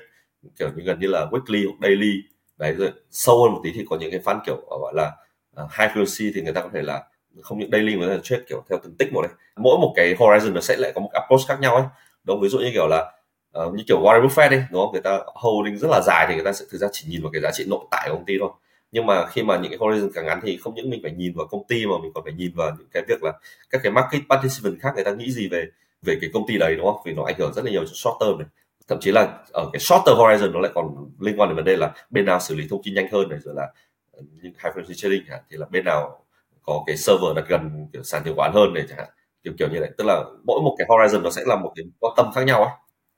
kiểu 0.60 0.70
như 0.76 0.84
gần 0.84 1.00
như 1.00 1.08
là 1.08 1.26
weekly 1.32 1.68
hoặc 1.68 1.76
daily. 1.82 2.14
Đấy 2.58 2.74
rồi 2.74 2.92
sâu 3.12 3.44
hơn 3.44 3.54
một 3.54 3.62
tí 3.64 3.72
thì 3.76 3.86
có 3.90 3.98
những 3.98 4.12
cái 4.12 4.20
fund 4.20 4.40
kiểu 4.46 4.56
ờ, 4.70 4.78
gọi 4.80 4.94
là 4.96 5.12
ờ, 5.56 5.68
high 5.80 5.92
frequency 5.92 6.32
thì 6.36 6.42
người 6.42 6.54
ta 6.54 6.62
có 6.62 6.70
thể 6.74 6.82
là 6.82 7.04
không 7.42 7.60
những 7.60 7.70
daily 7.72 7.96
mà 7.96 8.06
là 8.06 8.18
trade 8.24 8.44
kiểu 8.50 8.64
theo 8.70 8.80
từng 8.84 8.96
tích 9.00 9.14
một 9.14 9.22
đấy. 9.22 9.32
Mỗi 9.56 9.78
một 9.78 9.94
cái 9.96 10.16
horizon 10.16 10.54
nó 10.54 10.62
sẽ 10.62 10.78
lại 10.78 10.92
có 10.96 11.02
một 11.02 11.10
approach 11.14 11.48
khác 11.48 11.60
nhau 11.60 11.76
ấy. 11.76 11.86
Đúng 12.24 12.42
ví 12.42 12.50
dụ 12.50 12.60
như 12.60 12.70
kiểu 12.74 12.88
là 12.88 13.12
uh, 13.60 13.74
như 13.74 13.84
kiểu 13.88 14.02
Warren 14.02 14.28
Buffett 14.28 14.50
đi 14.50 14.58
đúng 14.72 14.82
không? 14.82 14.92
Người 14.92 15.02
ta 15.02 15.20
holding 15.26 15.78
rất 15.78 15.88
là 15.92 16.02
dài 16.06 16.26
thì 16.30 16.36
người 16.36 16.44
ta 16.44 16.54
sẽ 16.54 16.66
thực 16.72 16.78
ra 16.78 16.88
chỉ 16.92 17.08
nhìn 17.10 17.22
vào 17.24 17.32
cái 17.32 17.42
giá 17.42 17.52
trị 17.54 17.66
nội 17.68 17.86
tại 17.92 18.08
của 18.10 18.16
công 18.16 18.26
ty 18.26 18.34
thôi 18.40 18.50
nhưng 18.92 19.06
mà 19.06 19.26
khi 19.28 19.44
mà 19.44 19.58
những 19.58 19.72
cái 19.72 19.80
horizon 19.80 20.10
càng 20.14 20.26
ngắn 20.26 20.40
thì 20.44 20.58
không 20.58 20.76
những 20.76 20.90
mình 20.90 21.00
phải 21.04 21.12
nhìn 21.12 21.34
vào 21.36 21.48
công 21.52 21.64
ty 21.68 21.86
mà 21.86 21.94
mình 22.02 22.12
còn 22.16 22.24
phải 22.24 22.34
nhìn 22.34 22.52
vào 22.56 22.72
những 22.80 22.88
cái 22.94 23.04
việc 23.08 23.24
là 23.24 23.34
các 23.70 23.82
cái 23.84 23.92
market 23.92 24.22
participant 24.30 24.80
khác 24.82 24.92
người 24.96 25.04
ta 25.04 25.12
nghĩ 25.12 25.32
gì 25.32 25.48
về 25.50 25.66
về 26.06 26.18
cái 26.22 26.30
công 26.34 26.48
ty 26.48 26.58
đấy, 26.58 26.76
đúng 26.78 26.86
không? 26.86 27.02
Vì 27.06 27.14
nó 27.14 27.24
ảnh 27.24 27.36
hưởng 27.40 27.54
rất 27.54 27.66
là 27.66 27.72
nhiều 27.72 27.86
cho 27.86 27.92
short 27.94 28.16
term 28.22 28.38
này. 28.40 28.48
Thậm 28.88 29.00
chí 29.02 29.12
là 29.12 29.38
ở 29.54 29.70
cái 29.74 29.80
short 29.80 30.02
term 30.06 30.18
horizon 30.18 30.52
nó 30.52 30.60
lại 30.60 30.72
còn 30.76 31.10
liên 31.20 31.40
quan 31.40 31.50
đến 31.50 31.56
vấn 31.56 31.66
đề 31.66 31.78
là 31.78 31.94
bên 32.10 32.26
nào 32.26 32.40
xử 32.40 32.56
lý 32.56 32.68
thông 32.70 32.82
tin 32.84 32.94
nhanh 32.94 33.08
hơn 33.12 33.30
này, 33.30 33.40
rồi 33.44 33.56
là 33.56 33.68
ờ, 34.12 34.22
những 34.42 34.54
high 34.64 34.74
frequency 34.76 34.94
trading 34.94 35.24
hả 35.30 35.40
thì 35.52 35.58
là 35.58 35.66
bên 35.72 35.86
nào 35.86 36.26
có 36.64 36.84
cái 36.88 36.98
server 36.98 37.36
đặt 37.36 37.46
gần, 37.50 37.88
kiểu, 37.94 38.04
sàn 38.04 38.22
chứng 38.26 38.36
khoán 38.36 38.52
hơn 38.54 38.74
này 38.74 38.84
chẳng 38.90 38.98
hạn. 38.98 39.08
Kiểu 39.44 39.54
kiểu 39.60 39.68
như 39.74 39.80
vậy. 39.80 39.90
Tức 39.98 40.04
là 40.08 40.24
mỗi 40.46 40.62
một 40.62 40.76
cái 40.78 40.88
horizon 40.88 41.22
nó 41.22 41.30
sẽ 41.32 41.42
là 41.46 41.56
một 41.56 41.74
cái 41.76 41.86
quan 42.00 42.14
tâm 42.18 42.26
khác 42.36 42.42
nhau 42.44 42.64
ấy 42.64 42.74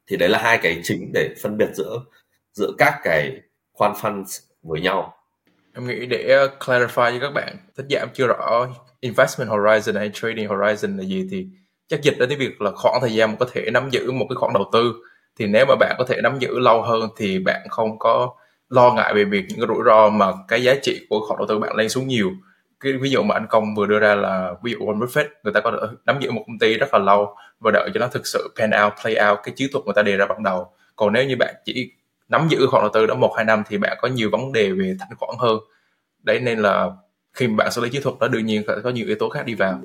thì 0.08 0.18
đấy 0.18 0.30
là 0.30 0.39
hai 0.39 0.58
cái 0.63 0.80
chính 0.84 1.12
để 1.13 1.30
phân 1.44 1.58
biệt 1.58 1.70
giữa 1.75 2.00
giữa 2.53 2.72
các 2.77 3.00
cái 3.03 3.42
quan 3.74 3.94
funds 3.94 4.39
với 4.63 4.82
nhau 4.82 5.13
em 5.75 5.88
nghĩ 5.88 6.06
để 6.06 6.30
ờ, 6.30 6.50
clarify 6.60 7.12
với 7.12 7.20
các 7.20 7.30
bạn 7.30 7.58
thích 7.77 7.86
giảm 7.89 8.08
chưa 8.13 8.27
rõ 8.27 8.68
investment 9.00 9.50
horizon 9.50 9.98
hay 9.98 10.12
trading 10.13 10.48
horizon 10.48 10.98
là 10.98 11.03
gì 11.03 11.27
thì 11.32 11.48
chắc 11.88 12.01
dịch 12.01 12.15
đến 12.20 12.30
cái 12.30 12.38
việc 12.38 12.62
là 12.62 12.72
khoảng 12.72 13.01
thời 13.01 13.13
gian 13.13 13.30
mà 13.32 13.36
có 13.39 13.48
thể 13.51 13.70
nắm 13.72 13.89
giữ 13.89 14.12
một 14.12 14.25
cái 14.30 14.36
khoản 14.36 14.53
đầu 14.53 14.70
tư. 14.74 14.94
Thì 15.39 15.46
nếu 15.46 15.65
mà 15.65 15.75
bạn 15.80 15.96
có 15.98 16.06
thể 16.08 16.22
nắm 16.24 16.39
giữ 16.39 16.60
lâu 16.60 16.82
hơn 16.82 17.10
thì 17.18 17.39
bạn 17.39 17.62
không 17.70 18.00
có 18.00 18.34
lo 18.70 18.94
ngại 18.94 19.13
về 19.13 19.24
việc 19.25 19.46
những 19.50 19.60
cái 19.60 19.68
rủi 19.68 19.84
ro 19.86 20.10
mà 20.10 20.32
cái 20.48 20.63
giá 20.63 20.75
trị 20.82 21.06
của 21.10 21.25
khoản 21.27 21.38
đầu 21.38 21.48
tư 21.48 21.60
bạn 21.60 21.75
lên 21.75 21.89
xuống 21.89 22.08
nhiều. 22.08 22.32
Cái 22.80 22.94
ví 22.94 23.10
dụ 23.10 23.24
mà 23.24 23.36
anh 23.36 23.48
công 23.50 23.75
vừa 23.75 23.86
đưa 23.86 24.00
ra 24.00 24.15
là 24.15 24.53
ví 24.63 24.72
dụ 24.72 24.77
Warren 24.77 25.00
Buffett, 25.00 25.25
người 25.44 25.53
ta 25.53 25.60
có 25.60 25.72
thể 25.72 25.88
nắm 26.06 26.20
giữ 26.22 26.32
một 26.32 26.44
công 26.48 26.60
ty 26.60 26.77
rất 26.77 26.94
là 26.94 27.00
lâu 27.00 27.36
và 27.60 27.72
đợi 27.72 27.89
cho 27.94 28.00
nó 28.00 28.08
thực 28.08 28.27
sự 28.27 28.53
pan 28.60 28.72
out, 28.84 28.94
play 29.01 29.30
out 29.30 29.39
cái 29.44 29.53
chiến 29.56 29.70
thuật 29.74 29.86
người 29.86 29.94
ta 29.96 30.01
đề 30.01 30.18
ra 30.18 30.25
ban 30.25 30.44
đầu. 30.44 30.68
Còn 30.96 31.13
nếu 31.13 31.25
như 31.25 31.36
bạn 31.36 31.56
chỉ 31.65 31.92
nắm 32.30 32.48
giữ 32.50 32.68
khoản 32.68 32.84
đầu 32.84 32.92
tư 32.94 33.06
đó 33.06 33.15
một 33.15 33.34
hai 33.36 33.46
năm 33.46 33.63
thì 33.68 33.77
bạn 33.77 33.98
có 34.01 34.08
nhiều 34.08 34.30
vấn 34.32 34.51
đề 34.51 34.72
về 34.72 34.96
thanh 35.00 35.18
khoản 35.18 35.36
hơn. 35.39 35.58
Đấy 36.24 36.39
nên 36.39 36.60
là 36.60 36.92
khi 37.34 37.48
bạn 37.48 37.72
xử 37.72 37.82
lý 37.82 37.89
chiến 37.89 38.01
thuật 38.01 38.15
đó 38.20 38.27
đương 38.27 38.46
nhiên 38.46 38.63
phải 38.68 38.75
có 38.84 38.89
nhiều 38.89 39.08
yếu 39.08 39.15
tố 39.20 39.30
khác 39.30 39.46
đi 39.46 39.53
vào. 39.53 39.82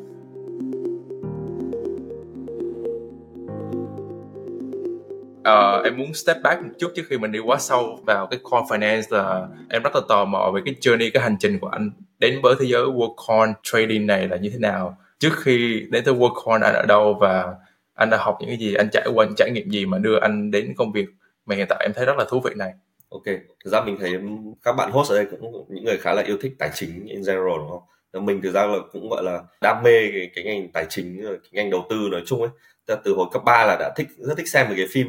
Uh, 5.49 5.85
em 5.85 5.97
muốn 5.97 6.15
step 6.15 6.37
back 6.43 6.63
một 6.63 6.71
chút 6.79 6.93
trước 6.97 7.03
khi 7.09 7.19
mình 7.19 7.33
đi 7.33 7.39
quá 7.39 7.57
sâu 7.61 8.01
vào 8.07 8.27
cái 8.27 8.41
coin 8.43 8.63
finance 8.63 9.03
là 9.11 9.47
em 9.71 9.83
rất 9.83 9.95
là 9.95 10.01
tò 10.09 10.25
mò 10.25 10.51
về 10.55 10.61
cái 10.65 10.75
journey 10.81 11.11
cái 11.15 11.23
hành 11.23 11.37
trình 11.41 11.59
của 11.59 11.69
anh 11.69 11.91
đến 12.19 12.41
với 12.43 12.55
thế 12.59 12.67
giới 12.67 12.83
worldcoin 12.83 13.53
trading 13.63 14.07
này 14.07 14.29
là 14.29 14.37
như 14.37 14.51
thế 14.51 14.59
nào. 14.59 14.99
Trước 15.19 15.33
khi 15.37 15.87
đến 15.91 16.05
tới 16.05 16.15
worldcoin 16.15 16.63
anh 16.63 16.75
ở 16.75 16.85
đâu 16.89 17.15
và 17.21 17.55
anh 17.95 18.11
đã 18.11 18.17
học 18.21 18.37
những 18.41 18.49
cái 18.49 18.59
gì 18.59 18.75
anh 18.75 18.89
trải 18.93 19.09
qua 19.15 19.25
những 19.25 19.35
trải 19.37 19.51
nghiệm 19.51 19.71
gì 19.71 19.87
mà 19.87 19.99
đưa 19.99 20.19
anh 20.21 20.51
đến 20.51 20.75
công 20.77 20.93
việc 20.93 21.07
mà 21.49 21.55
hiện 21.57 21.67
tại 21.69 21.79
em 21.83 21.93
thấy 21.95 22.07
rất 22.07 22.17
là 22.19 22.25
thú 22.29 22.41
vị 22.45 22.51
này. 22.57 22.73
Ok 23.09 23.25
thực 23.65 23.71
ra 23.71 23.81
mình 23.81 23.97
thấy 24.01 24.13
các 24.63 24.73
bạn 24.73 24.91
host 24.91 25.11
ở 25.11 25.17
đây 25.17 25.27
cũng 25.31 25.67
những 25.69 25.85
người 25.85 25.99
khá 25.99 26.15
là 26.15 26.23
yêu 26.23 26.37
thích 26.41 26.53
tài 26.59 26.71
chính 26.75 27.07
in 27.07 27.23
general 27.27 27.57
đúng 27.59 27.71
không? 27.71 28.27
Mình 28.27 28.43
thực 28.43 28.53
ra 28.53 28.67
là 28.67 28.79
cũng 28.93 29.09
gọi 29.09 29.23
là 29.23 29.43
đam 29.61 29.83
mê 29.83 30.11
cái, 30.13 30.31
cái 30.35 30.45
ngành 30.45 30.73
tài 30.73 30.87
chính 30.89 31.23
cái 31.25 31.39
ngành 31.53 31.71
đầu 31.71 31.87
tư 31.91 32.09
nói 32.11 32.23
chung 32.27 32.41
ấy. 32.41 32.51
Từ 33.05 33.15
hồi 33.15 33.27
cấp 33.33 33.43
3 33.45 33.65
là 33.67 33.77
đã 33.81 33.93
thích 33.97 34.09
rất 34.19 34.35
thích 34.37 34.49
xem 34.49 34.69
một 34.69 34.75
cái 34.77 34.87
phim 34.91 35.07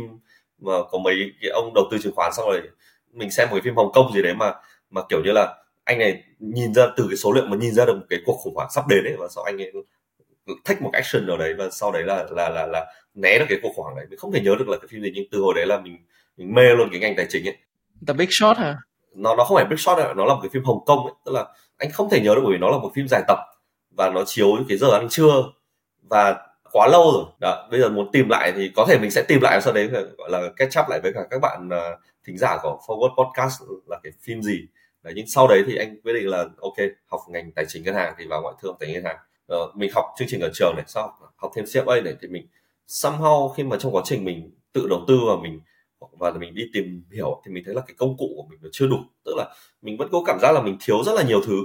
mà 0.62 0.74
có 0.92 0.98
mấy 0.98 1.16
cái 1.42 1.50
ông 1.50 1.72
đầu 1.76 1.86
tư 1.92 1.98
chứng 1.98 2.16
khoán 2.16 2.32
xong 2.34 2.46
rồi 2.46 2.62
mình 3.12 3.32
xem 3.32 3.48
một 3.50 3.56
cái 3.56 3.62
phim 3.62 3.76
Hồng 3.76 3.92
Kông 3.94 4.14
gì 4.14 4.22
đấy 4.22 4.34
mà 4.34 4.54
mà 4.90 5.02
kiểu 5.10 5.22
như 5.24 5.32
là 5.32 5.56
anh 5.84 6.00
này 6.00 6.24
nhìn 6.40 6.74
ra 6.74 6.88
từ 6.98 7.06
cái 7.10 7.18
số 7.18 7.32
lượng 7.32 7.50
mà 7.50 7.58
nhìn 7.58 7.74
ra 7.74 7.86
được 7.86 7.94
một 7.94 8.06
cái 8.10 8.20
cuộc 8.26 8.38
khủng 8.44 8.56
hoảng 8.56 8.70
sắp 8.72 8.88
đến 8.88 9.04
ấy 9.04 9.16
và 9.20 9.28
sau 9.36 9.44
anh 9.44 9.62
ấy 9.62 9.74
take 10.66 10.82
một 10.82 10.90
action 10.94 11.28
ở 11.28 11.38
đấy 11.38 11.54
và 11.58 11.70
sau 11.72 11.92
đấy 11.92 12.04
là 12.04 12.26
là 12.32 12.50
là 12.50 12.66
là 12.66 12.94
né 13.14 13.40
được 13.40 13.46
cái 13.50 13.60
cuộc 13.62 13.72
khủng 13.76 13.84
hoảng 13.84 13.96
đấy. 13.96 14.06
Mình 14.10 14.20
không 14.20 14.32
thể 14.32 14.42
nhớ 14.42 14.56
được 14.60 14.70
là 14.70 14.78
cái 14.78 14.88
phim 14.92 15.02
gì 15.02 15.12
nhưng 15.16 15.26
từ 15.32 15.40
hồi 15.40 15.54
đấy 15.56 15.66
là 15.66 15.80
mình 15.80 15.98
mình 16.40 16.54
mê 16.54 16.64
luôn 16.76 16.90
cái 16.92 17.00
ngành 17.00 17.16
tài 17.16 17.26
chính 17.30 17.48
ấy. 17.48 17.58
The 18.08 18.14
Big 18.14 18.28
Short 18.30 18.58
hả? 18.58 18.78
Nó 19.16 19.36
nó 19.36 19.44
không 19.44 19.56
phải 19.56 19.66
Big 19.66 19.78
Short 19.78 19.98
đâu 19.98 20.14
nó 20.14 20.26
là 20.26 20.34
một 20.34 20.40
cái 20.42 20.50
phim 20.54 20.64
Hồng 20.64 20.86
Kông 20.86 21.06
ấy. 21.06 21.14
Tức 21.26 21.32
là 21.32 21.46
anh 21.78 21.92
không 21.92 22.10
thể 22.10 22.22
nhớ 22.22 22.36
được 22.36 22.42
bởi 22.44 22.54
vì 22.54 22.58
nó 22.58 22.70
là 22.70 22.78
một 22.78 22.92
phim 22.96 23.08
dài 23.10 23.22
tập 23.28 23.38
và 23.98 24.10
nó 24.10 24.24
chiếu 24.26 24.48
cái 24.70 24.78
giờ 24.78 24.92
ăn 24.92 25.10
trưa 25.10 25.44
và 26.10 26.38
quá 26.72 26.88
lâu 26.88 27.12
rồi. 27.12 27.26
Đó 27.40 27.68
bây 27.72 27.80
giờ 27.80 27.90
muốn 27.90 28.12
tìm 28.12 28.30
lại 28.30 28.54
thì 28.56 28.72
có 28.76 28.86
thể 28.90 29.00
mình 29.00 29.12
sẽ 29.12 29.24
tìm 29.28 29.42
lại 29.42 29.62
sau 29.62 29.74
đấy 29.74 29.88
gọi 30.18 30.30
là 30.30 30.50
catch 30.58 30.80
up 30.80 30.90
lại 30.90 31.00
với 31.04 31.14
cả 31.14 31.22
các 31.30 31.40
bạn 31.42 31.68
uh, 31.68 32.00
thính 32.26 32.38
giả 32.38 32.58
của 32.64 32.80
Forward 32.88 33.26
Podcast 33.26 33.62
là 33.88 34.00
cái 34.04 34.14
phim 34.22 34.42
gì. 34.42 34.60
Đấy 35.04 35.14
nhưng 35.16 35.28
sau 35.28 35.48
đấy 35.48 35.64
thì 35.68 35.76
anh 35.76 36.02
quyết 36.04 36.14
định 36.14 36.28
là 36.28 36.46
ok 36.62 36.76
học 37.08 37.22
ngành 37.30 37.52
tài 37.52 37.66
chính 37.68 37.84
ngân 37.84 37.96
hàng 37.96 38.14
thì 38.18 38.26
vào 38.28 38.42
ngoại 38.42 38.56
thương 38.62 38.76
tài 38.80 38.88
chính 38.88 38.94
ngân 38.94 39.06
hàng. 39.06 39.18
Uh, 39.54 39.76
mình 39.76 39.92
học 39.96 40.06
chương 40.18 40.28
trình 40.32 40.42
ở 40.42 40.50
trường 40.54 40.74
này 40.76 40.86
sau 40.88 41.18
học 41.36 41.52
thêm 41.56 41.66
CFA 41.66 42.04
này 42.04 42.16
thì 42.22 42.28
mình 42.28 42.48
somehow 42.88 43.54
khi 43.54 43.64
mà 43.64 43.78
trong 43.80 43.96
quá 43.96 44.02
trình 44.06 44.26
mình 44.26 44.52
tự 44.74 44.88
đầu 44.90 45.06
tư 45.08 45.20
và 45.28 45.36
mình 45.44 45.60
và 46.20 46.32
mình 46.32 46.56
đi 46.56 46.64
tìm 46.74 47.04
hiểu 47.12 47.42
thì 47.46 47.52
mình 47.52 47.64
thấy 47.66 47.76
là 47.76 47.82
cái 47.82 47.96
công 47.98 48.18
cụ 48.18 48.34
của 48.36 48.44
mình 48.50 48.60
nó 48.62 48.70
chưa 48.72 48.88
đủ. 48.88 48.98
Tức 49.26 49.34
là 49.38 49.56
mình 49.82 49.98
vẫn 49.98 50.10
có 50.12 50.24
cảm 50.26 50.40
giác 50.40 50.52
là 50.52 50.62
mình 50.62 50.78
thiếu 50.86 51.04
rất 51.04 51.14
là 51.16 51.24
nhiều 51.24 51.42
thứ. 51.46 51.56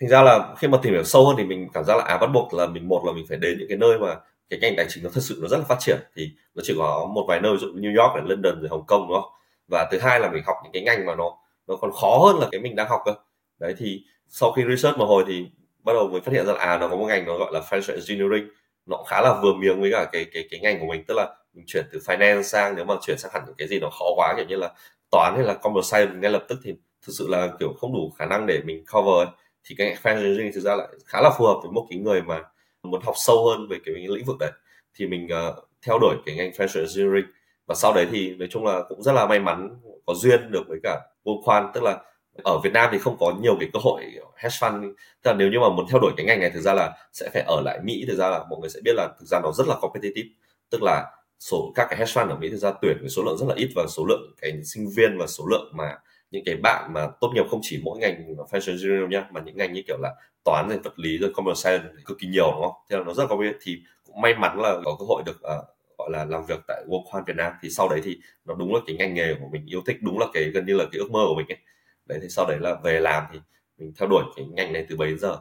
Thành 0.00 0.08
ra 0.08 0.22
là 0.22 0.54
khi 0.58 0.68
mà 0.68 0.78
tìm 0.82 0.92
hiểu 0.92 1.04
sâu 1.04 1.26
hơn 1.26 1.36
thì 1.38 1.44
mình 1.44 1.68
cảm 1.74 1.84
giác 1.84 1.96
là 1.96 2.04
à 2.04 2.18
bắt 2.18 2.26
buộc 2.26 2.54
là 2.54 2.66
mình 2.66 2.88
một 2.88 3.02
là 3.06 3.12
mình 3.12 3.26
phải 3.28 3.38
đến 3.38 3.58
những 3.58 3.68
cái 3.68 3.78
nơi 3.78 3.98
mà 3.98 4.16
cái 4.48 4.60
ngành 4.60 4.74
tài 4.76 4.86
chính 4.88 5.04
nó 5.04 5.10
thật 5.14 5.20
sự 5.20 5.38
nó 5.42 5.48
rất 5.48 5.56
là 5.56 5.64
phát 5.64 5.76
triển. 5.80 5.98
Thì 6.16 6.30
nó 6.54 6.62
chỉ 6.64 6.74
có 6.78 7.10
một 7.14 7.24
vài 7.28 7.40
nơi 7.40 7.52
ví 7.52 7.58
dụ 7.58 7.68
New 7.68 8.02
York 8.02 8.14
này, 8.16 8.24
London 8.26 8.60
rồi 8.60 8.68
Hồng 8.68 8.86
Kông 8.86 9.08
đúng 9.08 9.20
không? 9.20 9.30
Và 9.70 9.88
thứ 9.92 9.98
hai 9.98 10.20
là 10.20 10.30
mình 10.30 10.42
học 10.46 10.56
những 10.64 10.72
cái 10.72 10.82
ngành 10.82 11.06
mà 11.06 11.14
nó 11.14 11.38
nó 11.66 11.76
còn 11.76 11.92
khó 11.92 12.18
hơn 12.18 12.36
là 12.40 12.48
cái 12.52 12.60
mình 12.60 12.76
đang 12.76 12.88
học 12.88 13.00
cơ. 13.04 13.14
Đấy 13.58 13.74
thì 13.78 14.02
sau 14.28 14.52
khi 14.52 14.62
research 14.68 14.98
một 14.98 15.06
hồi 15.06 15.24
thì 15.28 15.46
bắt 15.84 15.92
đầu 15.92 16.08
mới 16.08 16.20
phát 16.20 16.32
hiện 16.32 16.46
ra 16.46 16.52
là 16.52 16.58
à 16.58 16.78
nó 16.78 16.88
có 16.88 16.96
một 16.96 17.06
ngành 17.06 17.24
nó 17.26 17.38
gọi 17.38 17.52
là 17.52 17.60
financial 17.60 17.94
engineering. 17.94 18.48
Nó 18.86 18.96
khá 19.06 19.20
là 19.20 19.40
vừa 19.42 19.52
miếng 19.54 19.80
với 19.80 19.90
cả 19.92 20.08
cái 20.12 20.26
cái 20.32 20.48
cái 20.50 20.60
ngành 20.60 20.80
của 20.80 20.86
mình. 20.86 21.04
Tức 21.04 21.14
là 21.16 21.36
mình 21.54 21.64
chuyển 21.66 21.86
từ 21.92 21.98
finance 21.98 22.42
sang 22.42 22.76
nếu 22.76 22.84
mà 22.84 22.94
chuyển 23.02 23.18
sang 23.18 23.32
hẳn 23.34 23.42
cái 23.58 23.68
gì 23.68 23.78
nó 23.80 23.90
khó 23.90 24.04
quá 24.16 24.34
kiểu 24.36 24.46
như 24.48 24.56
là 24.56 24.74
toán 25.10 25.34
hay 25.36 25.44
là 25.44 25.54
computer 25.54 25.90
science 25.90 26.14
ngay 26.14 26.30
lập 26.30 26.44
tức 26.48 26.58
thì 26.64 26.74
thực 27.06 27.12
sự 27.18 27.28
là 27.28 27.48
kiểu 27.60 27.72
không 27.80 27.92
đủ 27.92 28.12
khả 28.18 28.26
năng 28.26 28.46
để 28.46 28.60
mình 28.64 28.84
cover 28.92 29.28
thì 29.64 29.74
cái 29.78 29.96
financial 30.02 30.22
engineering 30.22 30.52
thực 30.54 30.60
ra 30.60 30.76
lại 30.76 30.88
khá 31.06 31.20
là 31.20 31.30
phù 31.38 31.44
hợp 31.44 31.58
với 31.62 31.72
một 31.72 31.86
cái 31.90 31.98
người 31.98 32.22
mà 32.22 32.42
muốn 32.82 33.02
học 33.02 33.14
sâu 33.16 33.48
hơn 33.48 33.68
về 33.68 33.78
cái 33.84 33.94
lĩnh 33.94 34.24
vực 34.24 34.36
đấy. 34.40 34.50
Thì 34.94 35.06
mình 35.06 35.28
uh, 35.48 35.68
theo 35.86 35.98
đuổi 35.98 36.16
cái 36.26 36.36
ngành 36.36 36.50
financial 36.50 36.80
engineering 36.80 37.30
và 37.66 37.74
sau 37.74 37.92
đấy 37.94 38.06
thì 38.10 38.36
nói 38.36 38.48
chung 38.50 38.64
là 38.64 38.82
cũng 38.88 39.02
rất 39.02 39.12
là 39.12 39.26
may 39.26 39.40
mắn 39.40 39.80
có 40.06 40.14
duyên 40.14 40.50
được 40.50 40.62
với 40.68 40.78
cả 40.82 41.00
World 41.24 41.42
khoan 41.42 41.70
tức 41.74 41.82
là 41.82 41.98
ở 42.44 42.58
Việt 42.64 42.72
Nam 42.72 42.88
thì 42.92 42.98
không 42.98 43.16
có 43.20 43.34
nhiều 43.40 43.56
cái 43.60 43.68
cơ 43.72 43.78
hội 43.82 44.04
hedge 44.36 44.56
fund. 44.60 44.92
Tức 45.22 45.30
là 45.30 45.34
nếu 45.34 45.48
như 45.48 45.60
mà 45.60 45.68
muốn 45.68 45.86
theo 45.90 46.00
đuổi 46.00 46.12
cái 46.16 46.26
ngành 46.26 46.40
này 46.40 46.50
thực 46.50 46.60
ra 46.60 46.74
là 46.74 46.92
sẽ 47.12 47.30
phải 47.32 47.42
ở 47.42 47.60
lại 47.64 47.78
Mỹ. 47.84 48.04
Thực 48.08 48.16
ra 48.16 48.28
là 48.28 48.44
mọi 48.50 48.60
người 48.60 48.70
sẽ 48.70 48.80
biết 48.84 48.92
là 48.96 49.08
thực 49.20 49.26
ra 49.26 49.40
nó 49.40 49.52
rất 49.52 49.66
là 49.68 49.74
competitive. 49.80 50.28
Tức 50.70 50.82
là 50.82 51.10
số 51.42 51.72
các 51.74 51.86
cái 51.90 51.98
hedge 51.98 52.12
fund 52.12 52.28
ở 52.28 52.36
Mỹ 52.36 52.50
thực 52.50 52.56
ra 52.56 52.72
tuyển 52.82 52.96
với 53.00 53.08
số 53.08 53.22
lượng 53.22 53.36
rất 53.38 53.46
là 53.48 53.54
ít 53.54 53.68
và 53.76 53.86
số 53.88 54.04
lượng 54.08 54.34
cái 54.40 54.64
sinh 54.64 54.88
viên 54.96 55.18
và 55.18 55.26
số 55.26 55.46
lượng 55.46 55.72
mà 55.74 55.98
những 56.30 56.42
cái 56.46 56.56
bạn 56.62 56.90
mà 56.94 57.06
tốt 57.20 57.32
nghiệp 57.34 57.44
không 57.50 57.60
chỉ 57.62 57.80
mỗi 57.84 57.98
ngành 57.98 58.34
fashion 58.50 58.70
engineering 58.70 59.10
nhá 59.10 59.26
mà 59.32 59.40
những 59.44 59.56
ngành 59.56 59.72
như 59.72 59.82
kiểu 59.86 59.96
là 60.00 60.14
toán 60.44 60.68
rồi 60.68 60.78
vật 60.78 60.98
lý 60.98 61.18
rồi 61.18 61.32
commerce 61.34 61.60
science 61.60 62.02
cực 62.04 62.18
kỳ 62.18 62.28
nhiều 62.28 62.52
đúng 62.54 62.62
không? 62.62 62.74
Thế 62.90 62.96
là 62.96 63.04
nó 63.04 63.14
rất 63.14 63.26
có 63.28 63.36
biết 63.36 63.56
thì 63.62 63.78
cũng 64.06 64.20
may 64.20 64.34
mắn 64.34 64.60
là 64.60 64.76
có 64.84 64.96
cơ 64.98 65.04
hội 65.08 65.22
được 65.26 65.36
uh, 65.36 65.66
gọi 65.98 66.10
là 66.10 66.24
làm 66.24 66.46
việc 66.46 66.60
tại 66.68 66.84
Worldcon 66.88 67.24
Việt 67.26 67.36
Nam. 67.36 67.52
Thì 67.62 67.70
sau 67.70 67.88
đấy 67.88 68.00
thì 68.04 68.18
nó 68.44 68.54
đúng 68.54 68.74
là 68.74 68.80
cái 68.86 68.96
ngành 68.96 69.14
nghề 69.14 69.34
của 69.34 69.48
mình 69.52 69.66
yêu 69.66 69.82
thích 69.86 69.96
đúng 70.00 70.18
là 70.18 70.26
cái 70.32 70.44
gần 70.44 70.66
như 70.66 70.76
là 70.76 70.84
cái 70.92 70.98
ước 70.98 71.10
mơ 71.10 71.24
của 71.28 71.34
mình 71.34 71.46
ấy. 71.48 71.58
Đấy 72.06 72.18
thì 72.22 72.28
sau 72.28 72.46
đấy 72.48 72.58
là 72.60 72.74
về 72.84 73.00
làm 73.00 73.24
thì 73.32 73.38
mình 73.78 73.92
theo 73.98 74.08
đuổi 74.08 74.22
cái 74.36 74.46
ngành 74.46 74.72
này 74.72 74.86
từ 74.88 74.96
bấy 74.96 75.16
giờ 75.16 75.36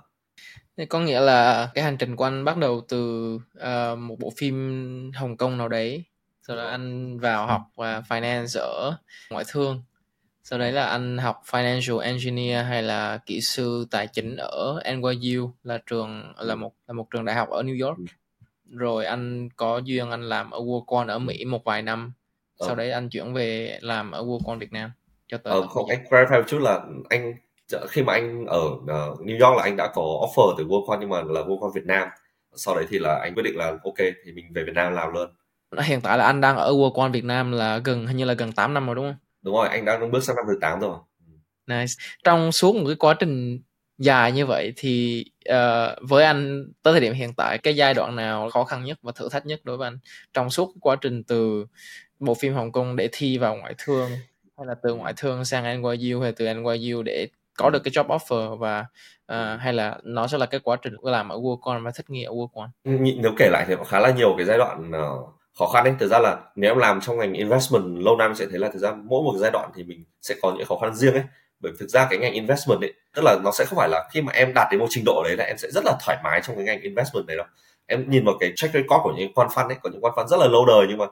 thì 0.77 0.85
có 0.85 0.99
nghĩa 0.99 1.19
là 1.19 1.69
cái 1.73 1.83
hành 1.83 1.97
trình 1.97 2.15
của 2.15 2.23
anh 2.23 2.45
bắt 2.45 2.57
đầu 2.57 2.81
từ 2.87 3.35
uh, 3.35 3.99
một 3.99 4.15
bộ 4.19 4.33
phim 4.37 5.11
Hồng 5.15 5.37
Kông 5.37 5.57
nào 5.57 5.67
đấy 5.67 6.03
sau 6.47 6.57
đó 6.57 6.67
anh 6.67 7.19
vào 7.19 7.47
học 7.47 7.61
uh, 7.81 8.05
finance 8.09 8.59
ở 8.59 8.97
ngoại 9.29 9.45
thương 9.47 9.83
sau 10.43 10.59
đấy 10.59 10.71
là 10.71 10.85
anh 10.85 11.17
học 11.17 11.41
financial 11.45 11.97
engineer 11.97 12.65
hay 12.65 12.83
là 12.83 13.17
kỹ 13.25 13.41
sư 13.41 13.87
tài 13.91 14.07
chính 14.07 14.35
ở 14.37 14.81
NYU 14.95 15.51
là 15.63 15.79
trường 15.85 16.33
là 16.39 16.55
một 16.55 16.73
là 16.87 16.93
một 16.93 17.07
trường 17.11 17.25
đại 17.25 17.35
học 17.35 17.49
ở 17.49 17.63
New 17.63 17.87
York 17.87 17.97
ừ. 17.97 18.05
rồi 18.69 19.05
anh 19.05 19.49
có 19.55 19.77
duyên 19.77 20.09
anh 20.09 20.21
làm 20.21 20.51
ở 20.51 20.59
Worldcon 20.59 21.07
ở 21.07 21.19
Mỹ 21.19 21.45
một 21.45 21.63
vài 21.63 21.81
năm 21.81 22.13
ờ. 22.57 22.67
sau 22.67 22.75
đấy 22.75 22.91
anh 22.91 23.09
chuyển 23.09 23.33
về 23.33 23.79
làm 23.81 24.11
ở 24.11 24.23
Worldcon 24.23 24.57
Việt 24.57 24.71
Nam 24.71 24.91
cho 25.27 25.37
tới 25.37 25.53
ờ, 25.53 25.67
không 25.67 25.89
anh 25.89 26.03
clarify 26.09 26.37
một 26.39 26.47
chút 26.47 26.59
là 26.61 26.79
anh 27.09 27.33
khi 27.89 28.03
mà 28.03 28.13
anh 28.13 28.45
ở 28.45 28.65
uh, 28.65 29.19
New 29.19 29.47
York 29.47 29.57
là 29.57 29.63
anh 29.63 29.77
đã 29.77 29.91
có 29.93 30.01
offer 30.01 30.55
từ 30.57 30.65
Worldcon 30.65 30.97
nhưng 30.99 31.09
mà 31.09 31.21
là 31.21 31.41
Worldcon 31.41 31.71
Việt 31.71 31.85
Nam. 31.85 32.07
Sau 32.55 32.75
đấy 32.75 32.85
thì 32.89 32.99
là 32.99 33.19
anh 33.23 33.33
quyết 33.35 33.43
định 33.43 33.57
là 33.57 33.65
ok 33.65 33.97
thì 34.25 34.31
mình 34.31 34.45
về 34.53 34.63
Việt 34.63 34.73
Nam 34.75 34.93
làm 34.93 35.13
luôn. 35.13 35.29
Hiện 35.83 36.01
tại 36.01 36.17
là 36.17 36.25
anh 36.25 36.41
đang 36.41 36.57
ở 36.57 36.71
Worldcon 36.71 37.11
Việt 37.11 37.23
Nam 37.23 37.51
là 37.51 37.77
gần 37.77 38.07
hình 38.07 38.17
như 38.17 38.25
là 38.25 38.33
gần 38.33 38.51
8 38.51 38.73
năm 38.73 38.85
rồi 38.85 38.95
đúng 38.95 39.05
không? 39.05 39.15
Đúng 39.41 39.55
rồi 39.55 39.67
anh 39.67 39.85
đang 39.85 40.11
bước 40.11 40.23
sang 40.23 40.35
năm 40.35 40.45
thứ 40.47 40.57
8 40.61 40.79
rồi. 40.79 40.97
Nice. 41.67 41.93
Trong 42.23 42.51
suốt 42.51 42.75
một 42.75 42.83
cái 42.87 42.95
quá 42.95 43.15
trình 43.19 43.61
dài 43.97 44.31
như 44.31 44.45
vậy 44.45 44.73
thì 44.75 45.25
uh, 45.49 46.09
với 46.09 46.25
anh 46.25 46.65
tới 46.83 46.93
thời 46.93 47.01
điểm 47.01 47.13
hiện 47.13 47.33
tại 47.33 47.57
cái 47.57 47.75
giai 47.75 47.93
đoạn 47.93 48.15
nào 48.15 48.49
khó 48.49 48.63
khăn 48.63 48.83
nhất 48.83 48.99
và 49.01 49.11
thử 49.15 49.29
thách 49.29 49.45
nhất 49.45 49.59
đối 49.63 49.77
với 49.77 49.87
anh? 49.87 49.99
Trong 50.33 50.49
suốt 50.49 50.73
quá 50.81 50.95
trình 51.01 51.23
từ 51.23 51.65
bộ 52.19 52.33
phim 52.33 52.53
Hồng 52.53 52.71
Kông 52.71 52.95
để 52.95 53.09
thi 53.11 53.37
vào 53.37 53.55
ngoại 53.55 53.75
thương 53.77 54.09
hay 54.57 54.67
là 54.67 54.75
từ 54.83 54.95
ngoại 54.95 55.13
thương 55.17 55.45
sang 55.45 55.81
NYU 55.81 56.21
hay 56.21 56.31
từ 56.31 56.53
NYU 56.53 57.03
để 57.03 57.27
có 57.57 57.69
được 57.69 57.83
cái 57.83 57.91
job 57.91 58.17
offer 58.17 58.55
và 58.55 58.85
uh, 59.31 59.59
hay 59.59 59.73
là 59.73 59.97
nó 60.03 60.27
sẽ 60.27 60.37
là 60.37 60.45
cái 60.45 60.59
quá 60.63 60.77
trình 60.81 60.93
làm 61.03 61.29
ở 61.29 61.37
Worldcon 61.37 61.83
và 61.83 61.91
thích 61.95 62.09
nghi 62.09 62.23
ở 62.23 62.33
Worldcon 62.33 62.67
nếu 63.21 63.31
kể 63.37 63.49
lại 63.51 63.65
thì 63.67 63.75
có 63.77 63.83
khá 63.83 63.99
là 63.99 64.11
nhiều 64.11 64.33
cái 64.37 64.45
giai 64.45 64.57
đoạn 64.57 64.91
uh, 64.91 65.29
khó 65.59 65.67
khăn 65.67 65.83
đấy 65.83 65.93
thực 65.99 66.07
ra 66.07 66.19
là 66.19 66.37
nếu 66.55 66.71
em 66.71 66.77
làm 66.77 67.01
trong 67.01 67.17
ngành 67.17 67.33
investment 67.33 67.97
lâu 67.97 68.17
năm 68.17 68.35
sẽ 68.35 68.45
thấy 68.49 68.59
là 68.59 68.69
thực 68.73 68.79
ra 68.79 68.91
mỗi 68.91 69.23
một 69.23 69.33
giai 69.37 69.51
đoạn 69.51 69.71
thì 69.75 69.83
mình 69.83 70.03
sẽ 70.21 70.35
có 70.41 70.53
những 70.57 70.67
khó 70.67 70.77
khăn 70.81 70.95
riêng 70.95 71.13
ấy. 71.13 71.23
Bởi 71.59 71.71
thực 71.79 71.89
ra 71.89 72.07
cái 72.09 72.19
ngành 72.19 72.33
investment 72.33 72.81
ấy 72.81 72.93
tức 73.15 73.21
là 73.25 73.37
nó 73.43 73.51
sẽ 73.51 73.65
không 73.65 73.77
phải 73.77 73.89
là 73.89 74.09
khi 74.11 74.21
mà 74.21 74.31
em 74.33 74.51
đạt 74.55 74.67
đến 74.71 74.79
một 74.79 74.87
trình 74.89 75.03
độ 75.05 75.23
đấy 75.23 75.35
là 75.37 75.43
em 75.43 75.57
sẽ 75.57 75.67
rất 75.71 75.83
là 75.85 75.97
thoải 76.05 76.17
mái 76.23 76.41
trong 76.43 76.55
cái 76.55 76.65
ngành 76.65 76.81
investment 76.81 77.27
này 77.27 77.37
đâu. 77.37 77.45
Em 77.85 78.09
nhìn 78.09 78.25
vào 78.25 78.35
cái 78.39 78.53
track 78.55 78.73
record 78.73 79.03
của 79.03 79.13
những 79.17 79.33
quan 79.33 79.47
fund 79.47 79.67
ấy 79.67 79.77
có 79.83 79.89
những 79.89 80.01
quan 80.01 80.13
fund 80.13 80.27
rất 80.27 80.37
là 80.39 80.47
lâu 80.47 80.65
đời 80.65 80.85
nhưng 80.89 80.97
mà 80.97 81.05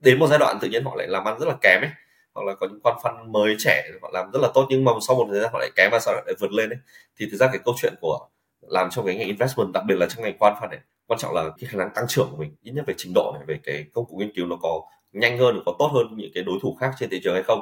đến 0.00 0.18
một 0.18 0.26
giai 0.26 0.38
đoạn 0.38 0.58
tự 0.60 0.68
nhiên 0.68 0.84
họ 0.84 0.94
lại 0.96 1.06
làm 1.06 1.24
ăn 1.24 1.38
rất 1.38 1.48
là 1.48 1.54
kém 1.60 1.80
ấy 1.80 1.90
hoặc 2.34 2.46
là 2.46 2.54
có 2.54 2.66
những 2.70 2.80
quan 2.82 2.96
phân 3.02 3.32
mới 3.32 3.56
trẻ 3.58 3.82
họ 4.02 4.10
làm 4.12 4.30
rất 4.32 4.38
là 4.42 4.48
tốt 4.54 4.66
nhưng 4.70 4.84
mà 4.84 4.92
sau 5.08 5.16
một 5.16 5.26
thời 5.30 5.40
gian 5.40 5.50
họ 5.52 5.58
lại 5.58 5.70
kém 5.76 5.88
và 5.92 5.98
sau 5.98 6.14
lại 6.14 6.34
vượt 6.40 6.52
lên 6.52 6.70
ấy 6.70 6.78
thì 7.18 7.26
thực 7.30 7.36
ra 7.36 7.46
cái 7.46 7.58
câu 7.64 7.74
chuyện 7.78 7.94
của 8.00 8.18
làm 8.60 8.90
trong 8.90 9.06
cái 9.06 9.14
ngành 9.16 9.26
investment 9.26 9.72
đặc 9.72 9.84
biệt 9.86 9.94
là 9.94 10.06
trong 10.06 10.24
ngành 10.24 10.38
quan 10.38 10.54
phân 10.60 10.70
này 10.70 10.80
quan 11.06 11.18
trọng 11.18 11.34
là 11.34 11.42
cái 11.60 11.68
khả 11.68 11.78
năng 11.78 11.90
tăng 11.94 12.04
trưởng 12.08 12.28
của 12.30 12.36
mình 12.36 12.54
ít 12.62 12.72
nhất 12.72 12.84
về 12.86 12.94
trình 12.96 13.12
độ 13.14 13.32
này 13.34 13.42
về 13.46 13.60
cái 13.62 13.84
công 13.94 14.06
cụ 14.06 14.16
nghiên 14.16 14.32
cứu 14.36 14.46
nó 14.46 14.56
có 14.62 14.80
nhanh 15.12 15.38
hơn 15.38 15.62
có 15.66 15.74
tốt 15.78 15.90
hơn 15.94 16.06
những 16.16 16.30
cái 16.34 16.44
đối 16.44 16.58
thủ 16.62 16.76
khác 16.80 16.90
trên 16.98 17.10
thị 17.10 17.20
trường 17.24 17.34
hay 17.34 17.42
không 17.42 17.60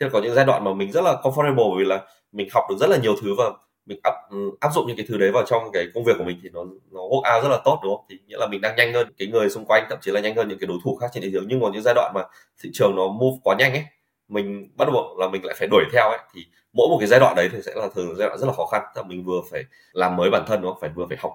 thế 0.00 0.06
là 0.06 0.10
có 0.12 0.20
những 0.20 0.34
giai 0.34 0.44
đoạn 0.44 0.64
mà 0.64 0.74
mình 0.74 0.92
rất 0.92 1.04
là 1.04 1.16
comfortable 1.22 1.78
vì 1.78 1.84
là 1.84 2.02
mình 2.32 2.48
học 2.52 2.64
được 2.70 2.76
rất 2.80 2.90
là 2.90 2.96
nhiều 2.96 3.14
thứ 3.22 3.34
và 3.38 3.44
mình 3.86 4.00
áp, 4.02 4.14
ừ, 4.30 4.50
áp 4.60 4.70
dụng 4.74 4.86
những 4.86 4.96
cái 4.96 5.06
thứ 5.08 5.18
đấy 5.18 5.30
vào 5.30 5.44
trong 5.46 5.62
cái 5.72 5.86
công 5.94 6.04
việc 6.04 6.12
của 6.18 6.24
mình 6.24 6.38
thì 6.42 6.48
nó 6.52 6.64
nó 6.90 7.00
work 7.00 7.36
out 7.36 7.42
rất 7.42 7.48
là 7.48 7.60
tốt 7.64 7.80
đúng 7.82 7.96
không? 7.96 8.06
Thì 8.10 8.18
nghĩa 8.26 8.36
là 8.38 8.46
mình 8.46 8.60
đang 8.60 8.76
nhanh 8.76 8.92
hơn 8.92 9.12
cái 9.18 9.28
người 9.28 9.50
xung 9.50 9.64
quanh 9.64 9.86
thậm 9.90 9.98
chí 10.02 10.10
là 10.10 10.20
nhanh 10.20 10.36
hơn 10.36 10.48
những 10.48 10.58
cái 10.58 10.66
đối 10.66 10.78
thủ 10.84 10.96
khác 10.96 11.06
trên 11.12 11.22
thị 11.22 11.30
trường 11.32 11.44
nhưng 11.48 11.60
còn 11.60 11.72
những 11.72 11.82
giai 11.82 11.94
đoạn 11.94 12.12
mà 12.14 12.22
thị 12.62 12.70
trường 12.72 12.96
nó 12.96 13.08
move 13.08 13.38
quá 13.42 13.56
nhanh 13.58 13.72
ấy 13.72 13.84
mình 14.28 14.68
bắt 14.76 14.88
buộc 14.92 15.18
là 15.18 15.28
mình 15.28 15.44
lại 15.44 15.54
phải 15.58 15.68
đuổi 15.68 15.84
theo 15.92 16.08
ấy, 16.08 16.18
thì 16.34 16.46
mỗi 16.72 16.88
một 16.88 16.96
cái 17.00 17.08
giai 17.08 17.20
đoạn 17.20 17.34
đấy 17.36 17.48
thì 17.52 17.58
sẽ 17.62 17.74
là 17.74 17.88
thường 17.94 18.16
giai 18.16 18.28
đoạn 18.28 18.38
rất 18.38 18.46
là 18.46 18.52
khó 18.52 18.66
khăn. 18.66 18.82
Tức 18.94 19.00
là 19.02 19.08
mình 19.08 19.24
vừa 19.24 19.40
phải 19.50 19.64
làm 19.92 20.16
mới 20.16 20.30
bản 20.30 20.44
thân 20.46 20.62
đúng 20.62 20.72
không? 20.72 20.80
Phải 20.80 20.90
vừa 20.94 21.06
phải 21.08 21.18
học 21.20 21.32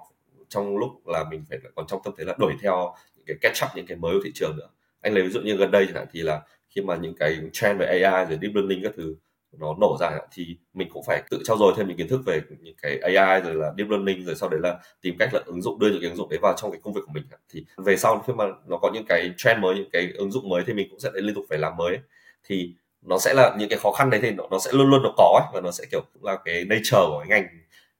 trong 0.49 0.77
lúc 0.77 1.07
là 1.07 1.23
mình 1.31 1.45
phải 1.49 1.59
còn 1.75 1.87
trong 1.87 2.01
tâm 2.03 2.13
thế 2.17 2.23
là 2.25 2.35
đuổi 2.39 2.53
theo 2.61 2.95
những 3.15 3.25
cái 3.25 3.37
catch 3.41 3.63
up, 3.63 3.75
những 3.75 3.85
cái 3.87 3.97
mới 3.97 4.13
của 4.13 4.21
thị 4.23 4.31
trường 4.35 4.57
nữa. 4.57 4.69
Anh 5.01 5.13
lấy 5.13 5.23
ví 5.23 5.29
dụ 5.29 5.41
như 5.41 5.55
gần 5.55 5.71
đây 5.71 5.85
chẳng 5.85 5.95
hạn 5.95 6.07
thì 6.11 6.21
là 6.21 6.41
khi 6.69 6.81
mà 6.81 6.95
những 6.95 7.15
cái 7.19 7.37
trend 7.53 7.79
về 7.79 7.85
AI 7.85 8.25
rồi 8.25 8.39
deep 8.41 8.55
learning 8.55 8.83
các 8.83 8.91
thứ 8.95 9.15
nó 9.59 9.75
nổ 9.81 9.97
ra 9.99 10.19
thì 10.31 10.57
mình 10.73 10.89
cũng 10.93 11.03
phải 11.07 11.23
tự 11.29 11.41
trau 11.43 11.57
dồi 11.57 11.73
thêm 11.77 11.87
những 11.87 11.97
kiến 11.97 12.07
thức 12.07 12.21
về 12.25 12.41
những 12.59 12.75
cái 12.81 12.99
AI 12.99 13.41
rồi 13.41 13.55
là 13.55 13.73
deep 13.77 13.89
learning 13.89 14.25
rồi 14.25 14.35
sau 14.35 14.49
đấy 14.49 14.59
là 14.63 14.79
tìm 15.01 15.15
cách 15.19 15.33
là 15.33 15.41
ứng 15.45 15.61
dụng, 15.61 15.79
đưa 15.79 15.89
những 15.89 16.01
cái 16.01 16.09
ứng 16.09 16.17
dụng 16.17 16.29
đấy 16.29 16.39
vào 16.41 16.53
trong 16.57 16.71
cái 16.71 16.79
công 16.83 16.93
việc 16.93 17.01
của 17.05 17.11
mình. 17.13 17.23
Thì 17.49 17.65
về 17.77 17.97
sau 17.97 18.23
khi 18.27 18.33
mà 18.33 18.45
nó 18.67 18.77
có 18.77 18.91
những 18.93 19.05
cái 19.05 19.31
trend 19.37 19.59
mới, 19.59 19.75
những 19.75 19.89
cái 19.91 20.11
ứng 20.15 20.31
dụng 20.31 20.49
mới 20.49 20.63
thì 20.67 20.73
mình 20.73 20.87
cũng 20.89 20.99
sẽ 20.99 21.09
liên 21.13 21.35
tục 21.35 21.45
phải 21.49 21.57
làm 21.57 21.77
mới. 21.77 21.97
Thì 22.43 22.73
nó 23.05 23.19
sẽ 23.19 23.33
là 23.33 23.55
những 23.57 23.69
cái 23.69 23.79
khó 23.79 23.91
khăn 23.91 24.09
đấy 24.09 24.19
thì 24.23 24.31
nó, 24.31 24.43
nó 24.51 24.59
sẽ 24.59 24.71
luôn 24.73 24.89
luôn 24.89 25.03
nó 25.03 25.13
có 25.17 25.41
ấy, 25.43 25.51
và 25.53 25.61
nó 25.61 25.71
sẽ 25.71 25.85
kiểu 25.91 26.01
là 26.21 26.37
cái 26.45 26.65
nature 26.65 26.97
của 27.07 27.25
cái 27.29 27.41
ngành 27.41 27.49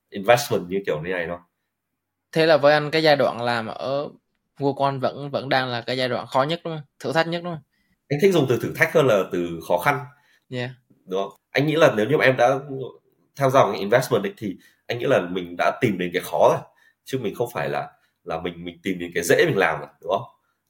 investment 0.10 0.70
như 0.70 0.80
kiểu 0.86 1.02
như 1.02 1.12
này 1.12 1.26
thôi. 1.28 1.38
Thế 2.32 2.46
là 2.46 2.58
với 2.58 2.74
anh 2.74 2.92
cái 2.92 3.04
giai 3.04 3.16
đoạn 3.16 3.42
làm 3.42 3.68
ở 3.68 4.10
Worldcon 4.60 5.00
vẫn 5.00 5.30
vẫn 5.30 5.50
đang 5.50 5.70
là 5.70 5.82
cái 5.82 5.98
giai 5.98 6.10
đoạn 6.10 6.28
khó 6.28 6.44
nhất 6.44 6.62
đúng 6.64 6.74
không? 6.74 6.86
Thử 7.00 7.14
thách 7.14 7.28
nhất 7.28 7.42
đúng 7.44 7.54
không? 7.54 7.64
Anh 8.10 8.20
thích 8.22 8.34
dùng 8.34 8.46
từ 8.50 8.60
thử 8.62 8.74
thách 8.76 8.94
hơn 8.94 9.08
là 9.08 9.24
từ 9.32 9.60
khó 9.68 9.78
khăn. 9.78 10.06
Yeah. 10.50 10.70
đúng 11.06 11.24
không? 11.24 11.40
Anh 11.52 11.68
nghĩ 11.68 11.76
là 11.76 11.94
nếu 11.98 12.06
như 12.06 12.18
mà 12.18 12.26
em 12.26 12.38
đã 12.38 12.60
theo 13.36 13.50
cái 13.54 13.80
investment 13.80 14.24
ấy, 14.24 14.34
thì 14.38 14.56
anh 14.88 15.00
nghĩ 15.00 15.06
là 15.06 15.22
mình 15.22 15.56
đã 15.58 15.78
tìm 15.82 15.98
đến 15.98 16.10
cái 16.14 16.22
khó 16.26 16.50
rồi. 16.50 16.62
Chứ 17.06 17.20
mình 17.20 17.36
không 17.36 17.50
phải 17.54 17.70
là 17.70 17.90
là 18.24 18.40
mình 18.42 18.66
mình 18.66 18.80
tìm 18.84 19.00
đến 19.00 19.12
cái 19.16 19.24
dễ 19.24 19.46
mình 19.46 19.58
làm 19.58 19.80
rồi 19.80 19.90
đúng 20.02 20.12
không? 20.12 20.28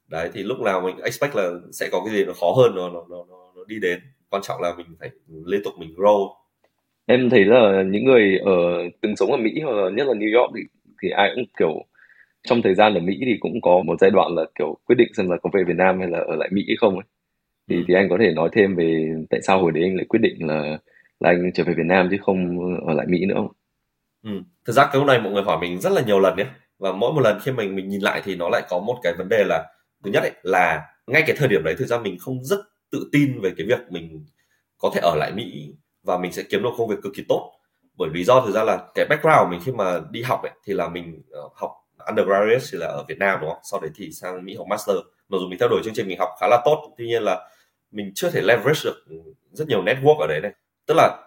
Đấy 0.08 0.30
thì 0.34 0.44
lúc 0.44 0.60
nào 0.60 0.82
mình 0.82 0.98
expect 0.98 1.36
là 1.36 1.50
sẽ 1.72 1.90
có 1.92 2.02
cái 2.06 2.14
gì 2.14 2.26
nó 2.26 2.34
khó 2.34 2.54
hơn 2.58 2.76
nó 2.76 2.90
nó 2.90 3.06
nó, 3.10 3.26
nó 3.56 3.64
đi 3.68 3.80
đến 3.80 4.00
quan 4.34 4.44
trọng 4.44 4.62
là 4.62 4.74
mình 4.78 4.88
phải 5.00 5.10
liên 5.46 5.62
tục 5.64 5.74
mình 5.78 5.94
grow 5.98 6.34
em 7.06 7.30
thấy 7.30 7.46
là 7.46 7.84
những 7.84 8.06
người 8.06 8.38
ở 8.46 8.52
từng 9.02 9.16
sống 9.16 9.32
ở 9.32 9.38
Mỹ 9.38 9.62
hoặc 9.64 9.72
là 9.72 9.90
nhất 9.90 10.08
là 10.08 10.14
New 10.14 10.40
York 10.40 10.52
thì, 10.56 10.62
thì 11.02 11.10
ai 11.10 11.32
cũng 11.36 11.44
kiểu 11.60 11.86
trong 12.48 12.62
thời 12.62 12.76
gian 12.76 12.94
ở 12.94 13.00
Mỹ 13.00 13.18
thì 13.26 13.38
cũng 13.40 13.62
có 13.62 13.82
một 13.86 13.96
giai 14.00 14.12
đoạn 14.12 14.36
là 14.36 14.44
kiểu 14.60 14.78
quyết 14.86 14.96
định 14.96 15.14
xem 15.18 15.30
là 15.30 15.38
có 15.44 15.50
về 15.54 15.64
Việt 15.64 15.76
Nam 15.78 16.00
hay 16.00 16.10
là 16.10 16.20
ở 16.20 16.36
lại 16.36 16.50
Mỹ 16.52 16.64
hay 16.68 16.76
không 16.76 16.94
ấy 16.94 17.04
thì 17.70 17.76
ừ. 17.76 17.84
thì 17.88 17.94
anh 17.94 18.10
có 18.10 18.18
thể 18.20 18.32
nói 18.32 18.50
thêm 18.52 18.76
về 18.76 19.14
tại 19.30 19.42
sao 19.42 19.62
hồi 19.62 19.72
đấy 19.72 19.84
anh 19.84 19.96
lại 19.96 20.06
quyết 20.10 20.20
định 20.20 20.48
là 20.48 20.78
là 21.20 21.30
anh 21.30 21.52
trở 21.54 21.64
về 21.64 21.74
Việt 21.74 21.86
Nam 21.86 22.08
chứ 22.12 22.18
không 22.22 22.60
ở 22.88 22.94
lại 22.94 23.06
Mỹ 23.10 23.26
nữa 23.26 23.36
không? 23.36 23.52
Ừ. 24.24 24.32
Thực 24.66 24.74
ra 24.74 24.86
cái 24.86 24.96
lúc 24.96 25.08
này 25.08 25.20
mọi 25.20 25.34
người 25.34 25.44
hỏi 25.44 25.58
mình 25.62 25.80
rất 25.80 25.92
là 25.94 26.02
nhiều 26.02 26.20
lần 26.20 26.38
nhé 26.38 26.46
và 26.80 26.92
mỗi 26.92 27.14
một 27.14 27.22
lần 27.22 27.40
khi 27.40 27.52
mình 27.52 27.76
mình 27.76 27.90
nhìn 27.90 28.02
lại 28.02 28.22
thì 28.26 28.36
nó 28.36 28.50
lại 28.50 28.62
có 28.70 28.80
một 28.80 29.00
cái 29.04 29.14
vấn 29.18 29.30
đề 29.30 29.44
là 29.48 29.66
thứ 30.04 30.12
nhất 30.12 30.24
ấy, 30.24 30.32
là 30.44 30.82
ngay 31.08 31.24
cái 31.28 31.36
thời 31.40 31.48
điểm 31.48 31.64
đấy 31.64 31.76
thực 31.78 31.86
ra 31.86 32.00
mình 32.00 32.18
không 32.20 32.44
rất 32.44 32.60
tự 32.94 33.10
tin 33.12 33.42
về 33.42 33.54
cái 33.58 33.68
việc 33.68 33.80
mình 33.90 34.26
có 34.78 34.92
thể 34.94 35.02
ở 35.04 35.16
lại 35.16 35.32
Mỹ 35.36 35.74
và 36.04 36.18
mình 36.18 36.32
sẽ 36.32 36.44
kiếm 36.50 36.64
được 36.64 36.70
công 36.78 36.88
việc 36.88 36.98
cực 37.04 37.14
kỳ 37.16 37.24
tốt 37.30 37.52
bởi 37.98 38.10
lý 38.14 38.24
do 38.24 38.42
thực 38.42 38.52
ra 38.52 38.64
là 38.64 38.88
cái 38.96 39.06
background 39.06 39.52
mình 39.52 39.60
khi 39.66 39.72
mà 39.72 40.00
đi 40.12 40.22
học 40.22 40.44
ấy 40.44 40.52
thì 40.66 40.74
là 40.74 40.90
mình 40.90 41.22
ờ, 41.32 41.50
học 41.56 41.72
undergraduate 42.08 42.66
thì 42.72 42.78
là 42.78 42.88
ở 42.88 43.06
Việt 43.08 43.18
Nam 43.20 43.40
đúng 43.42 43.50
không? 43.50 43.60
Sau 43.64 43.80
đấy 43.80 43.92
thì 43.96 44.12
sang 44.12 44.46
Mỹ 44.46 44.56
học 44.56 44.68
master. 44.70 44.96
Mặc 45.30 45.38
dù 45.42 45.48
mình 45.48 45.60
theo 45.60 45.70
đuổi 45.70 45.82
chương 45.84 45.94
trình 45.94 46.08
mình 46.08 46.20
học 46.20 46.30
khá 46.40 46.48
là 46.48 46.62
tốt, 46.66 46.94
tuy 46.98 47.08
nhiên 47.08 47.24
là 47.24 47.50
mình 47.92 48.12
chưa 48.16 48.30
thể 48.30 48.42
leverage 48.42 48.80
được 48.84 49.06
rất 49.52 49.68
nhiều 49.68 49.84
network 49.84 50.18
ở 50.18 50.28
đấy 50.28 50.40
này. 50.42 50.52
Tức 50.88 50.94
là 50.98 51.18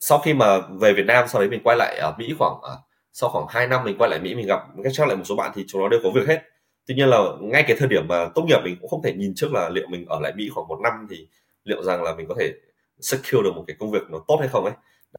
sau 0.00 0.18
khi 0.18 0.34
mà 0.34 0.58
về 0.58 0.92
Việt 0.92 1.06
Nam 1.06 1.28
sau 1.28 1.40
đấy 1.40 1.50
mình 1.50 1.60
quay 1.64 1.76
lại 1.76 1.98
ở 1.98 2.14
Mỹ 2.18 2.34
khoảng 2.38 2.60
ờ, 2.62 2.78
sau 3.12 3.30
khoảng 3.30 3.46
2 3.48 3.66
năm 3.66 3.84
mình 3.84 3.98
quay 3.98 4.10
lại 4.10 4.20
Mỹ 4.20 4.34
mình 4.34 4.46
gặp 4.46 4.60
cách 4.84 4.92
chắc 4.96 5.08
lại 5.08 5.16
một 5.16 5.24
số 5.24 5.36
bạn 5.36 5.52
thì 5.54 5.64
chúng 5.68 5.80
nó 5.82 5.88
đều 5.88 6.00
có 6.02 6.10
việc 6.14 6.28
hết. 6.28 6.42
Tuy 6.86 6.94
nhiên 6.94 7.08
là 7.08 7.24
ngay 7.40 7.64
cái 7.68 7.76
thời 7.76 7.88
điểm 7.88 8.08
mà 8.08 8.28
tốt 8.34 8.42
nghiệp 8.42 8.58
mình 8.64 8.76
cũng 8.80 8.90
không 8.90 9.02
thể 9.02 9.12
nhìn 9.12 9.32
trước 9.36 9.52
là 9.52 9.68
liệu 9.68 9.86
mình 9.88 10.06
ở 10.08 10.20
lại 10.20 10.32
Mỹ 10.36 10.48
khoảng 10.54 10.68
một 10.68 10.78
năm 10.82 10.92
thì 11.10 11.28
liệu 11.64 11.82
rằng 11.82 12.02
là 12.02 12.14
mình 12.14 12.26
có 12.28 12.34
thể 12.38 12.52
secure 13.00 13.42
được 13.42 13.52
một 13.56 13.64
cái 13.66 13.76
công 13.78 13.90
việc 13.90 14.02
nó 14.10 14.18
tốt 14.28 14.36
hay 14.40 14.48
không 14.48 14.64
ấy? 14.64 14.74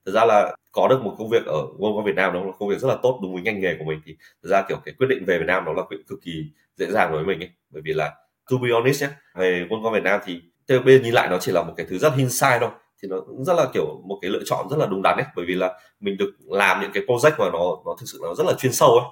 Thực 0.06 0.12
ra 0.12 0.26
là 0.26 0.56
có 0.72 0.88
được 0.88 1.02
một 1.02 1.16
công 1.18 1.30
việc 1.30 1.46
ở 1.46 1.66
Worldcon 1.78 2.04
Việt 2.04 2.16
Nam 2.16 2.34
đó 2.34 2.44
là 2.44 2.52
công 2.60 2.70
việc 2.70 2.80
rất 2.80 2.88
là 2.88 2.98
tốt 3.04 3.20
đúng 3.22 3.34
với 3.34 3.44
ngành 3.44 3.62
nghề 3.62 3.76
của 3.80 3.86
mình 3.86 4.02
thì 4.06 4.16
thực 4.44 4.50
ra 4.50 4.62
kiểu 4.70 4.78
cái 4.86 4.94
quyết 4.98 5.08
định 5.10 5.26
về 5.26 5.38
Việt 5.40 5.46
Nam 5.48 5.66
đó 5.66 5.74
là 5.74 5.84
quyết 5.84 5.98
cực 6.08 6.20
kỳ 6.24 6.32
dễ 6.76 6.92
dàng 6.92 7.12
đối 7.12 7.24
với 7.24 7.36
mình 7.36 7.44
ấy. 7.44 7.50
Bởi 7.70 7.82
vì 7.86 7.94
là 7.94 8.16
to 8.52 8.58
be 8.58 8.70
honest 8.74 9.02
nhé 9.02 9.10
về 9.36 9.66
Worldcon 9.70 9.94
Việt 9.94 10.04
Nam 10.04 10.20
thì 10.26 10.42
theo 10.68 10.80
bên 10.80 11.04
nhìn 11.04 11.14
lại 11.14 11.28
nó 11.30 11.38
chỉ 11.38 11.52
là 11.52 11.64
một 11.64 11.74
cái 11.78 11.86
thứ 11.90 11.98
rất 11.98 12.14
hindsight 12.16 12.62
thôi. 12.62 12.70
Thì 13.04 13.10
nó 13.10 13.18
rất 13.46 13.54
là 13.54 13.66
kiểu 13.74 14.02
một 14.06 14.20
cái 14.22 14.32
lựa 14.32 14.42
chọn 14.46 14.70
rất 14.70 14.78
là 14.80 14.86
đúng 14.86 15.02
đắn 15.02 15.18
ấy. 15.18 15.26
Bởi 15.36 15.46
vì 15.46 15.56
là 15.56 15.80
mình 16.00 16.18
được 16.18 16.34
làm 16.46 16.82
những 16.82 16.92
cái 16.94 17.04
project 17.08 17.38
mà 17.38 17.50
nó 17.54 17.78
nó 17.86 17.96
thực 18.00 18.06
sự 18.06 18.20
nó 18.22 18.36
rất 18.36 18.48
là 18.48 18.54
chuyên 18.54 18.74
sâu 18.74 18.90
ấy. 18.90 19.10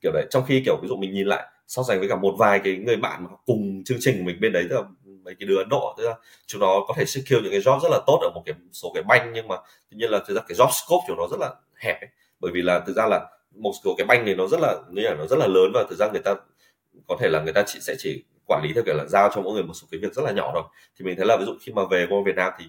Kiểu 0.00 0.12
đấy, 0.12 0.26
trong 0.30 0.44
khi 0.46 0.62
kiểu 0.64 0.76
ví 0.82 0.88
dụ 0.88 0.96
mình 0.96 1.14
nhìn 1.14 1.26
lại 1.26 1.46
so 1.68 1.82
sánh 1.82 1.98
với 1.98 2.08
cả 2.08 2.16
một 2.16 2.34
vài 2.38 2.60
cái 2.64 2.76
người 2.76 2.96
bạn 2.96 3.24
mà 3.24 3.30
cùng 3.46 3.82
chương 3.84 3.98
trình 4.00 4.18
của 4.18 4.24
mình 4.24 4.40
bên 4.40 4.52
đấy, 4.52 4.66
tức 4.70 4.76
là 4.76 4.82
mấy 5.24 5.34
cái 5.40 5.46
đứa 5.46 5.56
Ấn 5.56 5.68
Độ, 5.68 5.94
tức 5.98 6.08
là 6.08 6.14
chúng 6.46 6.60
nó 6.60 6.84
có 6.88 6.94
thể 6.96 7.04
secure 7.04 7.40
những 7.42 7.50
cái 7.50 7.60
job 7.60 7.80
rất 7.80 7.88
là 7.90 8.00
tốt 8.06 8.18
ở 8.22 8.30
một 8.34 8.42
cái 8.46 8.54
số 8.72 8.90
cái 8.94 9.02
banh, 9.02 9.32
nhưng 9.32 9.48
mà 9.48 9.56
tuy 9.90 9.96
nhiên 9.96 10.10
là 10.10 10.20
thực 10.26 10.34
ra 10.34 10.42
cái 10.48 10.58
job 10.58 10.70
scope 10.70 11.04
của 11.08 11.14
nó 11.14 11.26
rất 11.30 11.40
là 11.40 11.54
hẹp 11.74 12.00
ấy. 12.00 12.08
bởi 12.40 12.52
vì 12.54 12.62
là 12.62 12.80
thực 12.80 12.96
ra 12.96 13.06
là 13.06 13.26
một 13.54 13.72
số 13.84 13.94
cái 13.98 14.06
banh 14.06 14.24
này 14.24 14.34
nó 14.34 14.46
rất 14.46 14.60
là 14.60 14.76
như 14.90 15.02
là 15.02 15.14
nó 15.14 15.26
rất 15.26 15.38
là 15.38 15.46
lớn 15.46 15.70
và 15.74 15.84
thực 15.90 15.98
ra 15.98 16.08
người 16.10 16.22
ta 16.24 16.34
có 17.06 17.16
thể 17.20 17.28
là 17.28 17.42
người 17.42 17.52
ta 17.52 17.64
chỉ, 17.66 17.80
sẽ 17.80 17.94
chỉ 17.98 18.24
quản 18.46 18.62
lý 18.64 18.72
theo 18.74 18.84
kiểu 18.86 18.94
là 18.94 19.04
giao 19.06 19.30
cho 19.34 19.40
mỗi 19.40 19.54
người 19.54 19.62
một 19.62 19.74
số 19.74 19.88
cái 19.90 20.00
việc 20.00 20.14
rất 20.14 20.22
là 20.24 20.32
nhỏ 20.32 20.50
thôi. 20.54 20.62
Thì 20.98 21.04
mình 21.04 21.16
thấy 21.16 21.26
là 21.26 21.36
ví 21.36 21.44
dụ 21.46 21.54
khi 21.60 21.72
mà 21.72 21.82
về 21.90 22.06
qua 22.10 22.18
Việt 22.26 22.36
Nam 22.36 22.52
thì 22.58 22.64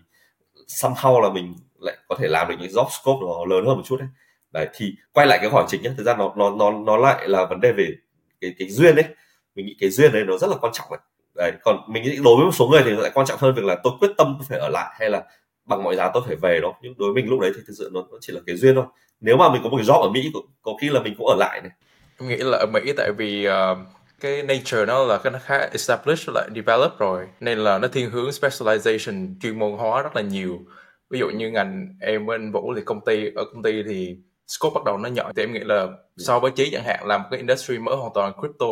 somehow 0.68 1.22
là 1.22 1.30
mình 1.30 1.56
lại 1.80 1.98
có 2.08 2.16
thể 2.20 2.28
làm 2.28 2.48
được 2.50 2.56
những 2.60 2.72
job 2.72 2.88
scope 3.02 3.20
nó 3.22 3.46
lớn 3.46 3.66
hơn 3.66 3.78
một 3.78 3.84
chút 3.86 3.98
đấy 4.00 4.08
đấy, 4.52 4.68
thì 4.74 4.94
quay 5.14 5.28
lại 5.28 5.40
cái 5.42 5.50
hỏi 5.50 5.66
chính 5.68 5.82
nhé 5.82 5.92
thực 5.98 6.04
ra 6.04 6.16
nó 6.16 6.34
nó 6.38 6.50
nó 6.50 6.72
nó 6.72 6.98
lại 6.98 7.28
là 7.28 7.46
vấn 7.46 7.62
đề 7.62 7.72
về 7.72 7.88
cái 8.42 8.56
cái 8.60 8.70
duyên 8.70 8.96
đấy 8.96 9.06
mình 9.56 9.66
nghĩ 9.66 9.76
cái 9.80 9.90
duyên 9.90 10.12
đấy 10.12 10.24
nó 10.28 10.38
rất 10.38 10.50
là 10.50 10.56
quan 10.62 10.74
trọng 10.74 10.88
đấy 10.92 11.00
đấy 11.36 11.52
còn 11.64 11.78
mình 11.90 12.04
nghĩ 12.04 12.20
đối 12.24 12.36
với 12.36 12.46
một 12.46 12.56
số 12.56 12.68
người 12.68 12.82
thì 12.86 12.92
lại 12.92 13.12
quan 13.14 13.28
trọng 13.28 13.40
hơn 13.40 13.56
việc 13.56 13.66
là 13.66 13.78
tôi 13.84 13.94
quyết 14.00 14.12
tâm 14.18 14.38
phải 14.50 14.60
ở 14.60 14.70
lại 14.70 14.96
hay 15.00 15.10
là 15.10 15.24
bằng 15.70 15.84
mọi 15.84 15.96
giá 15.96 16.12
tôi 16.14 16.24
phải 16.26 16.36
về 16.36 16.60
đó. 16.62 16.74
Nhưng 16.82 16.94
đối 16.98 17.14
với 17.14 17.24
mình 17.24 17.32
lúc 17.32 17.40
đấy 17.40 17.52
thì 17.56 17.62
thực 17.68 17.74
sự 17.78 17.90
nó, 17.94 18.06
nó 18.12 18.18
chỉ 18.22 18.34
là 18.34 18.40
cái 18.46 18.56
duyên 18.56 18.76
thôi. 18.76 18.86
Nếu 19.22 19.38
mà 19.38 19.54
mình 19.54 19.62
có 19.64 19.70
một 19.70 19.78
cái 19.78 19.86
job 19.86 20.02
ở 20.02 20.10
mỹ 20.10 20.32
có, 20.34 20.40
có 20.62 20.72
khi 20.82 20.90
là 20.90 21.02
mình 21.02 21.16
cũng 21.18 21.28
ở 21.28 21.36
lại 21.36 21.62
này. 21.62 21.72
Em 22.20 22.30
nghĩ 22.30 22.36
là 22.38 22.58
ở 22.58 22.66
mỹ 22.74 22.94
tại 22.98 23.12
vì 23.18 23.48
uh, 23.48 23.78
cái 24.20 24.44
nature 24.44 24.86
nó 24.86 25.06
là 25.06 25.18
cái 25.18 25.32
nó 25.32 25.40
khá 25.40 25.58
established 25.58 26.30
lại 26.36 26.50
develop 26.56 26.92
rồi. 27.00 27.28
Nên 27.40 27.60
là 27.60 27.78
nó 27.78 27.88
thiên 27.88 28.10
hướng 28.10 28.30
specialization 28.30 29.36
chuyên 29.42 29.60
môn 29.60 29.72
hóa 29.72 30.02
rất 30.02 30.16
là 30.16 30.22
nhiều. 30.22 30.60
Ví 31.10 31.20
dụ 31.20 31.30
như 31.30 31.52
ngành 31.52 31.98
em 32.02 32.26
bên 32.26 32.52
vũ 32.52 32.74
thì 32.76 32.82
công 32.86 33.06
ty 33.06 33.32
ở 33.36 33.46
công 33.54 33.64
ty 33.64 33.84
thì 33.84 34.18
scope 34.50 34.74
bắt 34.74 34.84
đầu 34.86 34.98
nó 34.98 35.10
nhỏ 35.10 35.32
thì 35.36 35.44
em 35.44 35.54
nghĩ 35.54 35.60
là 35.60 35.88
so 36.18 36.40
với 36.40 36.52
trí 36.52 36.70
chẳng 36.72 36.84
hạn 36.86 37.08
làm 37.08 37.22
một 37.22 37.28
cái 37.32 37.38
industry 37.38 37.78
mới 37.78 37.96
hoàn 37.96 38.12
toàn 38.14 38.34
crypto 38.40 38.68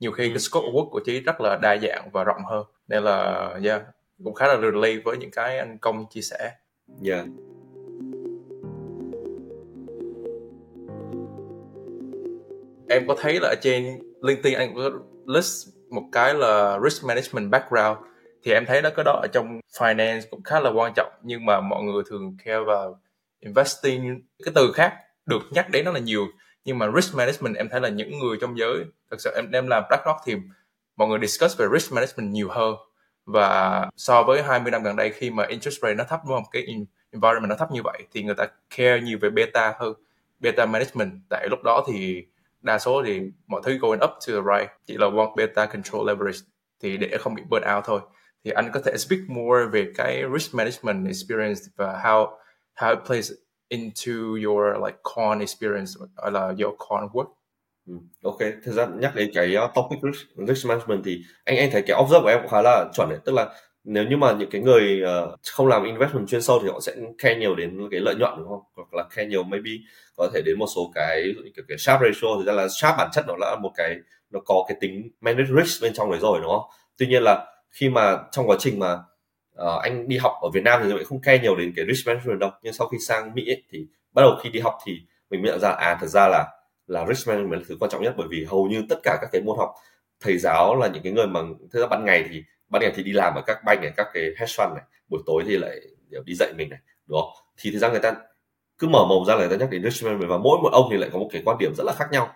nhiều 0.00 0.12
khi 0.12 0.28
cái 0.28 0.38
scope 0.38 0.66
of 0.66 0.72
work 0.72 0.90
của 0.90 1.00
trí 1.06 1.20
rất 1.20 1.40
là 1.40 1.58
đa 1.62 1.76
dạng 1.76 2.10
và 2.12 2.24
rộng 2.24 2.44
hơn. 2.50 2.66
Nên 2.88 3.02
là 3.02 3.48
yeah 3.64 3.82
cũng 4.24 4.34
khá 4.34 4.46
là 4.46 4.56
relate 4.60 4.98
với 5.04 5.16
những 5.16 5.30
cái 5.30 5.58
anh 5.58 5.78
công 5.78 6.06
chia 6.10 6.20
sẻ. 6.20 6.52
Yeah 7.04 7.26
em 12.88 13.06
có 13.08 13.16
thấy 13.20 13.40
là 13.40 13.48
ở 13.48 13.54
trên 13.62 13.98
LinkedIn 14.22 14.54
anh 14.54 14.74
có 14.74 14.90
list 15.26 15.68
một 15.90 16.02
cái 16.12 16.34
là 16.34 16.78
risk 16.84 17.04
management 17.04 17.50
background. 17.50 17.98
Thì 18.42 18.52
em 18.52 18.64
thấy 18.66 18.82
nó 18.82 18.90
có 18.96 19.02
đó 19.02 19.12
ở 19.22 19.26
trong 19.32 19.60
finance 19.78 20.20
cũng 20.30 20.42
khá 20.42 20.60
là 20.60 20.70
quan 20.70 20.92
trọng 20.96 21.12
nhưng 21.22 21.46
mà 21.46 21.60
mọi 21.60 21.82
người 21.82 22.02
thường 22.10 22.36
care 22.44 22.60
vào 22.66 23.00
investing 23.40 24.20
cái 24.44 24.52
từ 24.54 24.72
khác 24.72 24.94
được 25.26 25.42
nhắc 25.50 25.70
đến 25.70 25.84
nó 25.84 25.90
là 25.90 26.00
nhiều. 26.00 26.26
Nhưng 26.64 26.78
mà 26.78 26.90
risk 26.94 27.14
management 27.14 27.56
em 27.56 27.68
thấy 27.68 27.80
là 27.80 27.88
những 27.88 28.18
người 28.18 28.36
trong 28.40 28.58
giới, 28.58 28.84
thật 29.10 29.16
sự 29.18 29.30
em 29.34 29.50
em 29.52 29.66
làm 29.66 29.82
BlackRock 29.88 30.20
thì 30.26 30.36
mọi 30.96 31.08
người 31.08 31.18
discuss 31.22 31.58
về 31.58 31.66
risk 31.72 31.92
management 31.92 32.32
nhiều 32.32 32.48
hơn. 32.50 32.74
Và 33.26 33.86
so 33.96 34.22
với 34.22 34.42
20 34.42 34.70
năm 34.70 34.82
gần 34.82 34.96
đây 34.96 35.10
khi 35.10 35.30
mà 35.30 35.46
interest 35.46 35.82
rate 35.82 35.94
nó 35.94 36.04
thấp, 36.04 36.20
đúng 36.26 36.36
không? 36.36 36.44
Cái 36.52 36.66
environment 37.10 37.48
nó 37.48 37.56
thấp 37.56 37.70
như 37.72 37.82
vậy 37.84 38.02
thì 38.12 38.22
người 38.22 38.34
ta 38.34 38.46
care 38.76 39.00
nhiều 39.00 39.18
về 39.20 39.30
beta 39.30 39.74
hơn, 39.78 39.94
beta 40.40 40.66
management. 40.66 41.12
Tại 41.30 41.48
lúc 41.50 41.58
đó 41.64 41.84
thì 41.88 42.26
đa 42.62 42.78
số 42.78 43.02
thì 43.06 43.20
mọi 43.46 43.60
thứ 43.64 43.78
going 43.78 44.00
up 44.04 44.10
to 44.10 44.26
the 44.26 44.58
right, 44.58 44.70
chỉ 44.86 44.96
là 44.96 45.06
one 45.06 45.30
beta 45.36 45.66
control 45.66 46.06
leverage 46.06 46.38
thì 46.82 46.96
để 46.96 47.18
không 47.18 47.34
bị 47.34 47.42
burn 47.48 47.64
out 47.76 47.84
thôi. 47.84 48.00
Thì 48.44 48.50
anh 48.50 48.70
có 48.72 48.80
thể 48.84 48.96
speak 48.96 49.20
more 49.28 49.64
về 49.72 49.92
cái 49.96 50.22
risk 50.32 50.54
management 50.54 51.06
experience 51.06 51.60
và 51.76 52.00
how 52.04 52.36
how 52.76 52.90
it 52.90 52.98
plays 53.06 53.32
into 53.68 54.12
your 54.46 54.76
like 54.86 54.98
con 55.02 55.38
experience 55.38 55.92
or 56.26 56.32
là 56.32 56.54
your 56.58 56.74
con 56.78 57.08
work 57.12 57.28
Ừ, 57.86 57.94
ok, 58.22 58.38
thực 58.64 58.72
ra 58.72 58.86
nhắc 58.86 59.14
đến 59.14 59.30
cái 59.34 59.56
uh, 59.56 59.70
topic 59.74 59.98
risk, 60.02 60.26
risk 60.48 60.66
management 60.66 61.02
thì 61.04 61.18
anh 61.44 61.56
anh 61.56 61.70
thấy 61.72 61.82
cái 61.82 61.96
observe 62.00 62.20
của 62.22 62.28
em 62.28 62.38
cũng 62.40 62.50
khá 62.50 62.62
là 62.62 62.84
chuẩn 62.94 63.08
đấy, 63.08 63.18
tức 63.24 63.32
là 63.32 63.48
nếu 63.84 64.04
như 64.04 64.16
mà 64.16 64.32
những 64.32 64.50
cái 64.50 64.60
người 64.60 65.02
uh, 65.02 65.40
không 65.52 65.66
làm 65.66 65.84
investment 65.84 66.28
chuyên 66.28 66.42
sâu 66.42 66.60
thì 66.62 66.68
họ 66.68 66.80
sẽ 66.80 66.92
care 67.18 67.36
nhiều 67.36 67.54
đến 67.54 67.88
cái 67.90 68.00
lợi 68.00 68.14
nhuận 68.14 68.32
đúng 68.38 68.48
không? 68.48 68.62
Hoặc 68.76 68.94
là 68.94 69.04
care 69.10 69.26
nhiều 69.28 69.42
maybe 69.42 69.70
có 70.16 70.30
thể 70.34 70.42
đến 70.44 70.58
một 70.58 70.66
số 70.74 70.92
cái 70.94 71.34
kiểu 71.56 71.64
cái 71.68 71.78
sharp 71.78 72.00
ratio 72.02 72.28
thì 72.38 72.44
ra 72.46 72.52
là 72.52 72.68
sharp 72.68 72.94
bản 72.98 73.08
chất 73.12 73.24
nó 73.28 73.34
là 73.38 73.56
một 73.62 73.70
cái 73.76 73.96
nó 74.30 74.40
có 74.44 74.64
cái 74.68 74.76
tính 74.80 75.10
manage 75.20 75.50
risk 75.62 75.82
bên 75.82 75.92
trong 75.94 76.10
đấy 76.10 76.20
rồi 76.20 76.40
đúng 76.42 76.50
không? 76.50 76.70
Tuy 76.98 77.06
nhiên 77.06 77.22
là 77.22 77.46
khi 77.70 77.88
mà 77.88 78.18
trong 78.32 78.46
quá 78.48 78.56
trình 78.60 78.78
mà 78.78 78.98
uh, 79.62 79.82
anh 79.82 80.08
đi 80.08 80.16
học 80.16 80.32
ở 80.42 80.50
Việt 80.50 80.62
Nam 80.64 80.80
thì 80.82 80.92
mình 80.92 81.04
không 81.04 81.20
care 81.20 81.38
nhiều 81.38 81.56
đến 81.56 81.72
cái 81.76 81.84
risk 81.88 82.06
management 82.06 82.40
đâu. 82.40 82.50
Nhưng 82.62 82.72
sau 82.72 82.88
khi 82.88 82.98
sang 82.98 83.34
Mỹ 83.34 83.50
ấy, 83.50 83.62
thì 83.70 83.86
bắt 84.12 84.22
đầu 84.22 84.38
khi 84.42 84.50
đi 84.50 84.60
học 84.60 84.78
thì 84.86 84.92
mình 85.30 85.42
mới 85.42 85.50
nhận 85.50 85.60
ra 85.60 85.70
à 85.70 85.98
thật 86.00 86.06
ra 86.06 86.28
là 86.28 86.46
là 86.86 87.06
risk 87.06 87.28
management 87.28 87.60
là 87.60 87.66
thứ 87.68 87.76
quan 87.80 87.90
trọng 87.90 88.02
nhất. 88.02 88.14
Bởi 88.16 88.26
vì 88.30 88.44
hầu 88.44 88.66
như 88.66 88.84
tất 88.88 88.98
cả 89.02 89.18
các 89.20 89.28
cái 89.32 89.42
môn 89.42 89.58
học 89.58 89.74
thầy 90.20 90.38
giáo 90.38 90.76
là 90.76 90.88
những 90.88 91.02
cái 91.02 91.12
người 91.12 91.26
mà 91.26 91.40
thực 91.72 91.80
ra 91.80 91.86
ban 91.86 92.04
ngày 92.04 92.24
thì 92.30 92.42
ban 92.68 92.82
ngày 92.82 92.92
thì 92.96 93.02
đi 93.02 93.12
làm 93.12 93.34
ở 93.34 93.42
các 93.46 93.58
banh 93.64 93.80
này 93.80 93.92
các 93.96 94.06
cái 94.14 94.22
hedge 94.22 94.52
fund 94.56 94.74
này 94.74 94.84
buổi 95.08 95.22
tối 95.26 95.42
thì 95.46 95.56
lại 95.56 95.80
đi 96.24 96.34
dạy 96.34 96.52
mình 96.56 96.70
này 96.70 96.78
đúng 97.06 97.20
không? 97.20 97.30
Thì 97.58 97.70
thực 97.70 97.78
ra 97.78 97.88
người 97.88 98.00
ta 98.00 98.14
cứ 98.78 98.88
mở 98.88 99.04
mồm 99.08 99.24
ra 99.26 99.34
là 99.34 99.40
người 99.40 99.48
ta 99.48 99.56
nhắc 99.56 99.70
đến 99.70 99.82
risk 99.82 100.04
management 100.04 100.30
và 100.30 100.38
mỗi 100.38 100.58
một 100.62 100.70
ông 100.72 100.88
thì 100.90 100.96
lại 100.96 101.10
có 101.12 101.18
một 101.18 101.28
cái 101.32 101.42
quan 101.44 101.56
điểm 101.58 101.72
rất 101.76 101.84
là 101.86 101.92
khác 101.92 102.08
nhau. 102.12 102.28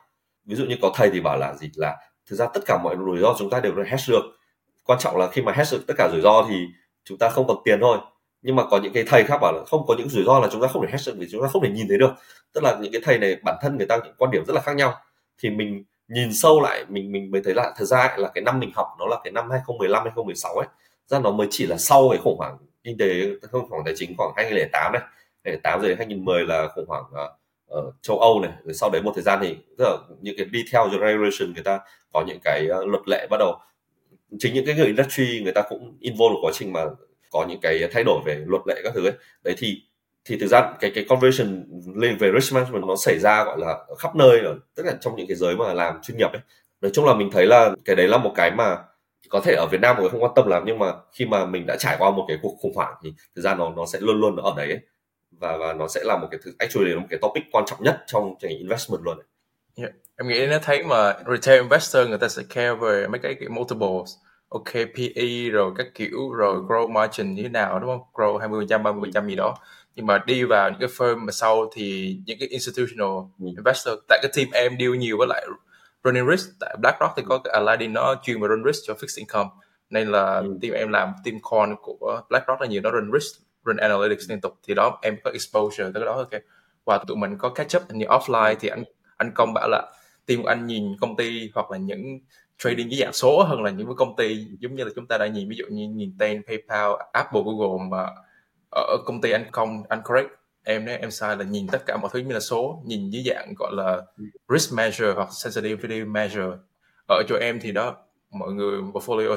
Ví 0.45 0.55
dụ 0.55 0.65
như 0.65 0.77
có 0.83 0.93
thầy 0.95 1.11
thì 1.11 1.21
bảo 1.21 1.39
là 1.39 1.55
gì? 1.55 1.71
Là 1.75 1.97
thực 2.31 2.37
ra 2.37 2.47
tất 2.55 2.61
cả 2.67 2.79
mọi 2.85 2.97
rủi 3.07 3.19
ro 3.19 3.35
chúng 3.39 3.51
ta 3.51 3.61
đều 3.61 3.73
hedge 3.77 4.05
được. 4.09 4.23
Quan 4.85 4.99
trọng 4.99 5.17
là 5.17 5.29
khi 5.31 5.43
mà 5.43 5.53
hedge 5.53 5.77
được 5.77 5.85
tất 5.87 5.95
cả 5.99 6.09
rủi 6.13 6.21
ro 6.21 6.47
thì 6.49 6.67
chúng 7.09 7.19
ta 7.19 7.29
không 7.29 7.47
cần 7.49 7.57
tiền 7.65 7.79
thôi. 7.81 7.99
Nhưng 8.43 8.57
mà 8.57 8.65
có 8.71 8.81
những 8.83 8.93
cái 8.93 9.05
thầy 9.07 9.25
khác 9.25 9.39
bảo 9.41 9.53
là 9.53 9.65
không 9.67 9.87
có 9.87 9.95
những 9.99 10.09
rủi 10.09 10.25
ro 10.25 10.39
là 10.39 10.49
chúng 10.53 10.63
ta 10.63 10.69
không 10.69 10.83
thể 10.83 10.89
hết 10.93 10.99
sức 11.01 11.15
vì 11.19 11.27
chúng 11.31 11.43
ta 11.43 11.49
không 11.49 11.63
thể 11.63 11.71
nhìn 11.71 11.89
thấy 11.89 11.99
được. 11.99 12.11
Tức 12.55 12.65
là 12.65 12.79
những 12.81 12.93
cái 12.93 13.01
thầy 13.05 13.19
này 13.19 13.37
bản 13.45 13.57
thân 13.63 13.77
người 13.77 13.87
ta 13.87 13.97
những 14.05 14.15
quan 14.19 14.31
điểm 14.31 14.45
rất 14.47 14.55
là 14.55 14.61
khác 14.61 14.77
nhau. 14.77 14.95
Thì 15.43 15.51
mình 15.51 15.85
nhìn 16.09 16.35
sâu 16.35 16.61
lại 16.61 16.85
mình 16.89 17.13
mình 17.13 17.31
mới 17.31 17.41
thấy 17.45 17.55
là 17.55 17.73
thật 17.77 17.85
ra 17.85 18.15
là 18.19 18.29
cái 18.35 18.45
năm 18.45 18.61
mình 18.61 18.71
học 18.75 18.87
nó 18.99 19.07
là 19.07 19.17
cái 19.25 19.33
năm 19.33 19.51
2015 19.51 20.03
2016 20.03 20.55
ấy. 20.55 20.67
Ra 21.07 21.19
nó 21.19 21.31
mới 21.31 21.47
chỉ 21.51 21.67
là 21.67 21.77
sau 21.79 22.09
cái 22.11 22.19
khủng 22.25 22.39
hoảng 22.39 22.57
kinh 22.85 22.99
tế 22.99 23.07
không 23.43 23.61
khủng 23.61 23.71
hoảng 23.71 23.85
tài 23.85 23.95
chính 23.97 24.15
khoảng 24.19 24.33
2008 24.37 24.93
này 24.93 25.03
2008 25.45 25.81
rồi 25.81 25.95
2010 25.97 26.47
là 26.47 26.69
khủng 26.75 26.89
hoảng 26.89 27.05
ờ, 27.13 27.37
ở, 27.67 27.93
châu 28.03 28.19
Âu 28.19 28.41
này. 28.41 28.53
Rồi 28.65 28.75
sau 28.75 28.91
đấy 28.91 29.03
một 29.03 29.13
thời 29.15 29.25
gian 29.25 29.39
thì 29.43 29.57
tức 29.79 29.85
là 29.85 29.97
những 30.21 30.35
cái 30.39 30.47
đi 30.47 30.65
theo 30.73 30.89
generation 30.89 31.53
người 31.55 31.65
ta 31.65 31.81
có 32.13 32.25
những 32.27 32.39
cái 32.45 32.67
uh, 32.81 32.89
luật 32.89 33.03
lệ 33.09 33.27
bắt 33.31 33.37
đầu 33.39 33.59
chính 34.39 34.55
những 34.55 34.67
cái 34.67 34.75
người 34.75 34.87
industry 34.87 35.41
người 35.45 35.53
ta 35.53 35.63
cũng 35.69 35.97
involve 36.01 36.35
vào 36.35 36.41
quá 36.43 36.53
trình 36.55 36.73
mà 36.73 36.85
có 37.31 37.47
những 37.49 37.61
cái 37.63 37.89
thay 37.93 38.05
đổi 38.05 38.21
về 38.25 38.45
luật 38.47 38.63
lệ 38.67 38.81
các 38.85 38.93
thứ 38.95 39.05
ấy 39.07 39.13
đấy, 39.45 39.55
thì 39.59 39.83
thì 40.25 40.39
thực 40.39 40.47
ra 40.47 40.73
cái 40.81 40.91
cái 40.95 41.05
conversion 41.09 41.65
lên 41.97 42.17
về 42.19 42.31
risk 42.41 42.55
management 42.55 42.85
nó 42.87 42.97
xảy 42.97 43.19
ra, 43.19 43.45
gọi 43.45 43.59
là 43.59 43.79
khắp 43.99 44.17
nơi 44.17 44.41
ở 44.41 44.59
tất 44.77 44.83
cả 44.87 44.95
trong 45.01 45.17
những 45.17 45.27
cái 45.27 45.37
giới 45.37 45.57
mà 45.57 45.73
làm 45.75 46.03
chuyên 46.03 46.19
nghiệp 46.19 46.33
ấy 46.33 46.41
nói 46.81 46.91
chung 46.95 47.05
là 47.05 47.15
mình 47.15 47.31
thấy 47.33 47.47
là 47.47 47.71
cái 47.85 47.97
đấy 47.97 48.09
là 48.09 48.19
một 48.19 48.33
cái 48.37 48.51
mà 48.51 48.77
có 49.29 49.41
thể 49.41 49.55
ở 49.55 49.67
Việt 49.73 49.81
Nam 49.81 49.97
mọi 49.97 50.03
người 50.03 50.11
không 50.11 50.23
quan 50.23 50.33
tâm 50.37 50.47
lắm, 50.49 50.63
nhưng 50.67 50.79
mà 50.79 50.93
khi 51.13 51.27
mà 51.27 51.47
mình 51.47 51.67
đã 51.67 51.77
trải 51.79 51.97
qua 51.99 52.11
một 52.11 52.25
cái 52.29 52.39
cuộc 52.43 52.57
khủng 52.63 52.75
hoảng 52.77 52.95
thì 53.05 53.13
thực 53.37 53.43
ra 53.43 53.55
nó 53.55 53.73
nó 53.77 53.87
sẽ 53.87 53.99
luôn 54.03 54.21
luôn 54.21 54.37
ở 54.37 54.55
đấy 54.57 54.69
ấy. 54.69 54.81
và 55.31 55.57
và 55.57 55.73
nó 55.73 55.89
sẽ 55.89 56.05
là 56.05 56.19
một 56.19 56.29
cái 56.31 56.41
thứ, 56.45 56.53
actually 56.59 56.91
là 56.91 57.01
một 57.01 57.07
cái 57.11 57.19
topic 57.23 57.43
quan 57.53 57.65
trọng 57.67 57.83
nhất 57.83 58.05
trong 58.07 58.35
cái 58.41 58.53
investment 58.53 59.03
luôn 59.05 59.19
ấy. 59.19 59.27
Yeah. 59.79 59.93
Em 60.17 60.29
nghĩ 60.29 60.47
nó 60.47 60.59
thấy 60.63 60.85
mà 60.85 61.15
retail 61.27 61.61
investor 61.61 62.09
người 62.09 62.19
ta 62.19 62.29
sẽ 62.29 62.43
care 62.49 62.75
về 62.75 63.07
mấy 63.07 63.19
cái 63.19 63.37
kiểu 63.41 63.51
multiples 63.51 64.11
ok 64.49 64.75
PE 64.75 65.51
rồi 65.51 65.73
các 65.77 65.87
kiểu 65.95 66.33
rồi 66.33 66.57
grow 66.57 66.91
margin 66.91 67.35
như 67.35 67.43
thế 67.43 67.49
nào 67.49 67.79
đúng 67.79 67.91
không 67.91 68.03
grow 68.13 68.67
20% 68.67 68.83
30% 68.83 69.29
gì 69.29 69.35
đó 69.35 69.55
nhưng 69.95 70.07
mà 70.07 70.19
đi 70.27 70.45
vào 70.45 70.71
những 70.71 70.81
cái 70.81 70.89
firm 70.89 71.17
mà 71.17 71.33
sau 71.33 71.71
thì 71.75 72.19
những 72.27 72.39
cái 72.41 72.49
institutional 72.49 73.17
ừ. 73.41 73.47
investor 73.57 73.99
tại 74.09 74.19
cái 74.23 74.33
team 74.37 74.49
em 74.53 74.73
deal 74.79 74.97
nhiều 74.97 75.19
với 75.19 75.27
lại 75.27 75.47
running 76.05 76.31
risk 76.31 76.51
tại 76.61 76.77
BlackRock 76.81 77.13
thì 77.17 77.23
có 77.27 77.39
cái 77.39 77.55
Aladdin 77.55 77.93
nó 77.93 78.15
chuyên 78.23 78.41
về 78.41 78.49
run 78.49 78.65
risk 78.67 78.83
cho 78.87 78.95
fixed 78.95 79.19
income 79.19 79.51
nên 79.91 80.09
là 80.09 80.35
ừ. 80.35 80.59
team 80.63 80.75
em 80.75 80.89
làm 80.89 81.13
team 81.25 81.39
con 81.43 81.77
của 81.83 82.23
BlackRock 82.29 82.61
là 82.61 82.67
nhiều 82.67 82.83
nó 82.83 82.91
run 82.91 83.11
risk 83.13 83.43
run 83.65 83.77
analytics 83.77 84.31
liên 84.31 84.41
tục 84.41 84.59
thì 84.69 84.75
đó 84.75 84.99
em 85.03 85.17
có 85.25 85.31
exposure 85.31 85.85
tới 85.85 85.93
cái 85.95 86.05
đó 86.05 86.13
ok 86.13 86.43
và 86.85 86.99
tụi 86.99 87.17
mình 87.17 87.39
có 87.39 87.49
catch 87.49 87.77
up 87.77 87.83
như 87.91 88.07
offline 88.07 88.55
thì 88.61 88.69
anh 88.69 88.85
anh 89.19 89.33
công 89.35 89.55
bảo 89.55 89.69
là 89.69 89.93
team 90.27 90.43
của 90.43 90.49
anh 90.49 90.67
nhìn 90.67 90.97
công 91.01 91.17
ty 91.17 91.51
hoặc 91.55 91.71
là 91.71 91.79
những 91.79 92.19
trading 92.59 92.89
với 92.89 92.99
dạng 92.99 93.13
số 93.13 93.43
hơn 93.43 93.63
là 93.63 93.71
những 93.71 93.87
cái 93.87 93.95
công 93.97 94.17
ty 94.17 94.47
giống 94.61 94.75
như 94.75 94.85
là 94.85 94.91
chúng 94.97 95.07
ta 95.07 95.19
đã 95.19 95.27
nhìn 95.27 95.49
ví 95.49 95.57
dụ 95.57 95.65
như 95.71 95.89
nhìn 95.89 96.15
tên 96.19 96.43
PayPal, 96.47 96.91
Apple, 97.13 97.41
Google 97.45 97.87
mà 97.91 98.07
ở 98.71 98.97
công 99.05 99.21
ty 99.21 99.31
anh 99.31 99.45
không 99.53 99.83
anh 99.89 100.03
correct 100.05 100.29
em 100.65 100.85
nếu 100.85 100.99
em 100.99 101.11
sai 101.11 101.37
là 101.37 101.45
nhìn 101.45 101.67
tất 101.67 101.87
cả 101.87 101.97
mọi 101.97 102.11
thứ 102.15 102.19
như 102.19 102.33
là 102.35 102.41
số 102.41 102.83
nhìn 102.87 103.11
dưới 103.11 103.23
dạng 103.27 103.55
gọi 103.59 103.73
là 103.75 104.03
risk 104.49 104.75
measure 104.75 105.13
hoặc 105.13 105.29
sensitivity 105.33 106.05
measure 106.05 106.57
ở 107.09 107.23
chỗ 107.29 107.37
em 107.37 107.61
thì 107.61 107.73
đó 107.73 107.97
mọi 108.31 108.53
người 108.53 108.81
portfolio 108.81 109.37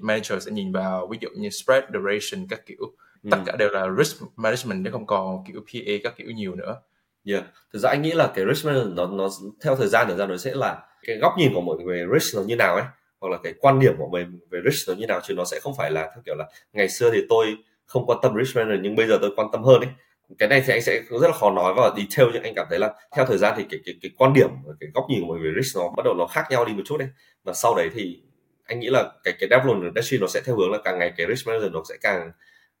manager 0.00 0.44
sẽ 0.46 0.52
nhìn 0.52 0.72
vào 0.72 1.06
ví 1.06 1.18
dụ 1.20 1.28
như 1.36 1.50
spread 1.50 1.84
duration 1.94 2.46
các 2.50 2.66
kiểu 2.66 2.92
tất 3.30 3.36
ừ. 3.36 3.42
cả 3.46 3.56
đều 3.56 3.68
là 3.68 3.86
risk 3.98 4.22
management 4.36 4.84
chứ 4.84 4.90
không 4.90 5.06
còn 5.06 5.44
kiểu 5.46 5.60
PA 5.60 5.92
các 6.02 6.14
kiểu 6.16 6.30
nhiều 6.30 6.54
nữa. 6.54 6.80
Yeah. 7.24 7.44
Thực 7.72 7.78
ra 7.78 7.90
anh 7.90 8.02
nghĩ 8.02 8.12
là 8.12 8.32
cái 8.34 8.44
risk 8.54 8.66
management 8.66 8.96
nó 8.96 9.06
nó 9.06 9.28
theo 9.64 9.76
thời 9.76 9.88
gian 9.88 10.08
thời 10.08 10.16
gian 10.16 10.28
nó 10.28 10.36
sẽ 10.36 10.54
là 10.54 10.82
cái 11.06 11.16
góc 11.16 11.32
nhìn 11.38 11.54
của 11.54 11.60
mọi 11.60 11.76
người 11.76 12.06
về 12.06 12.18
risk 12.18 12.36
nó 12.36 12.42
như 12.42 12.56
nào 12.56 12.74
ấy 12.74 12.84
hoặc 13.20 13.28
là 13.28 13.38
cái 13.42 13.54
quan 13.60 13.80
điểm 13.80 13.94
của 13.98 14.08
mình 14.08 14.40
về 14.50 14.60
risk 14.70 14.88
nó 14.88 14.94
như 14.94 15.06
nào 15.06 15.20
chứ 15.22 15.34
nó 15.34 15.44
sẽ 15.44 15.60
không 15.60 15.76
phải 15.76 15.90
là 15.90 16.02
theo 16.02 16.22
kiểu 16.26 16.34
là 16.34 16.44
ngày 16.72 16.88
xưa 16.88 17.10
thì 17.10 17.18
tôi 17.28 17.56
không 17.86 18.06
quan 18.06 18.18
tâm 18.22 18.34
risk 18.38 18.56
management 18.56 18.82
nhưng 18.82 18.96
bây 18.96 19.06
giờ 19.06 19.18
tôi 19.20 19.30
quan 19.36 19.48
tâm 19.52 19.62
hơn 19.62 19.80
ấy. 19.80 19.90
Cái 20.38 20.48
này 20.48 20.62
thì 20.66 20.72
anh 20.72 20.82
sẽ 20.82 21.02
rất 21.10 21.28
là 21.28 21.32
khó 21.32 21.50
nói 21.50 21.74
vào 21.74 21.96
detail 21.96 22.30
nhưng 22.32 22.42
anh 22.42 22.54
cảm 22.54 22.66
thấy 22.70 22.78
là 22.78 22.94
theo 23.16 23.26
thời 23.26 23.38
gian 23.38 23.54
thì 23.56 23.64
cái 23.70 23.80
cái, 23.84 23.94
cái 24.02 24.10
quan 24.16 24.32
điểm 24.32 24.48
cái 24.80 24.88
góc 24.94 25.04
nhìn 25.08 25.20
của 25.26 25.34
mình 25.34 25.42
về 25.42 25.50
risk 25.62 25.76
nó 25.76 25.88
bắt 25.96 26.02
đầu 26.04 26.14
nó 26.14 26.26
khác 26.26 26.44
nhau 26.50 26.64
đi 26.64 26.72
một 26.72 26.82
chút 26.84 26.96
đấy. 26.96 27.08
Và 27.44 27.52
sau 27.52 27.74
đấy 27.74 27.90
thì 27.94 28.22
anh 28.66 28.80
nghĩ 28.80 28.88
là 28.90 29.12
cái 29.24 29.34
cái 29.40 29.48
development 29.50 29.82
industry 29.82 30.18
nó 30.18 30.26
sẽ 30.26 30.40
theo 30.44 30.56
hướng 30.56 30.72
là 30.72 30.78
càng 30.84 30.98
ngày 30.98 31.12
cái 31.16 31.26
risk 31.30 31.46
management 31.46 31.72
nó 31.72 31.82
sẽ 31.88 31.94
càng 32.00 32.30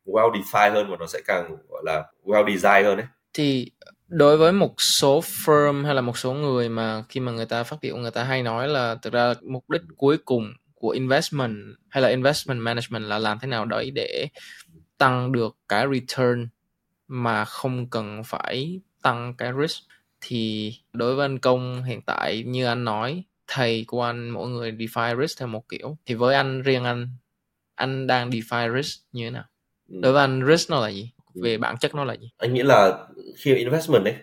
well 0.06 0.32
defined 0.32 0.72
hơn 0.72 0.90
và 0.90 0.96
nó 1.00 1.06
sẽ 1.06 1.20
càng 1.26 1.56
gọi 1.68 1.82
là 1.84 2.04
well 2.24 2.46
designed 2.46 2.86
hơn 2.86 2.96
đấy 2.96 3.06
thì 3.34 3.70
đối 4.10 4.36
với 4.36 4.52
một 4.52 4.80
số 4.80 5.20
firm 5.20 5.84
hay 5.84 5.94
là 5.94 6.00
một 6.00 6.18
số 6.18 6.32
người 6.32 6.68
mà 6.68 7.04
khi 7.08 7.20
mà 7.20 7.32
người 7.32 7.46
ta 7.46 7.62
phát 7.62 7.76
biểu 7.82 7.96
người 7.96 8.10
ta 8.10 8.24
hay 8.24 8.42
nói 8.42 8.68
là 8.68 8.94
thực 8.94 9.12
ra 9.12 9.34
mục 9.42 9.70
đích 9.70 9.82
cuối 9.96 10.18
cùng 10.24 10.52
của 10.74 10.90
investment 10.90 11.56
hay 11.88 12.02
là 12.02 12.08
investment 12.08 12.60
management 12.60 13.04
là 13.04 13.18
làm 13.18 13.38
thế 13.38 13.48
nào 13.48 13.64
đấy 13.64 13.90
để 13.94 14.28
tăng 14.98 15.32
được 15.32 15.56
cái 15.68 15.86
return 15.92 16.48
mà 17.08 17.44
không 17.44 17.90
cần 17.90 18.22
phải 18.24 18.80
tăng 19.02 19.34
cái 19.38 19.52
risk. 19.60 19.82
Thì 20.20 20.74
đối 20.92 21.14
với 21.14 21.24
anh 21.24 21.38
công 21.38 21.84
hiện 21.84 22.02
tại 22.02 22.42
như 22.46 22.66
anh 22.66 22.84
nói 22.84 23.24
thầy 23.46 23.84
của 23.86 24.02
anh 24.02 24.30
mỗi 24.30 24.48
người 24.48 24.72
define 24.72 25.20
risk 25.20 25.38
theo 25.38 25.48
một 25.48 25.68
kiểu. 25.68 25.96
Thì 26.06 26.14
với 26.14 26.34
anh 26.34 26.62
riêng 26.62 26.84
anh 26.84 27.08
anh 27.74 28.06
đang 28.06 28.30
define 28.30 28.82
risk 28.82 29.04
như 29.12 29.24
thế 29.24 29.30
nào? 29.30 29.44
Ừ. 29.88 30.00
đối 30.02 30.12
với 30.12 30.22
anh 30.22 30.46
risk 30.46 30.70
nó 30.70 30.80
là 30.80 30.88
gì 30.88 31.10
về 31.34 31.58
bản 31.58 31.76
chất 31.80 31.94
nó 31.94 32.04
là 32.04 32.14
gì? 32.14 32.30
Anh 32.38 32.54
nghĩ 32.54 32.62
là 32.62 33.06
khi 33.36 33.54
investment 33.54 34.04
ấy 34.04 34.14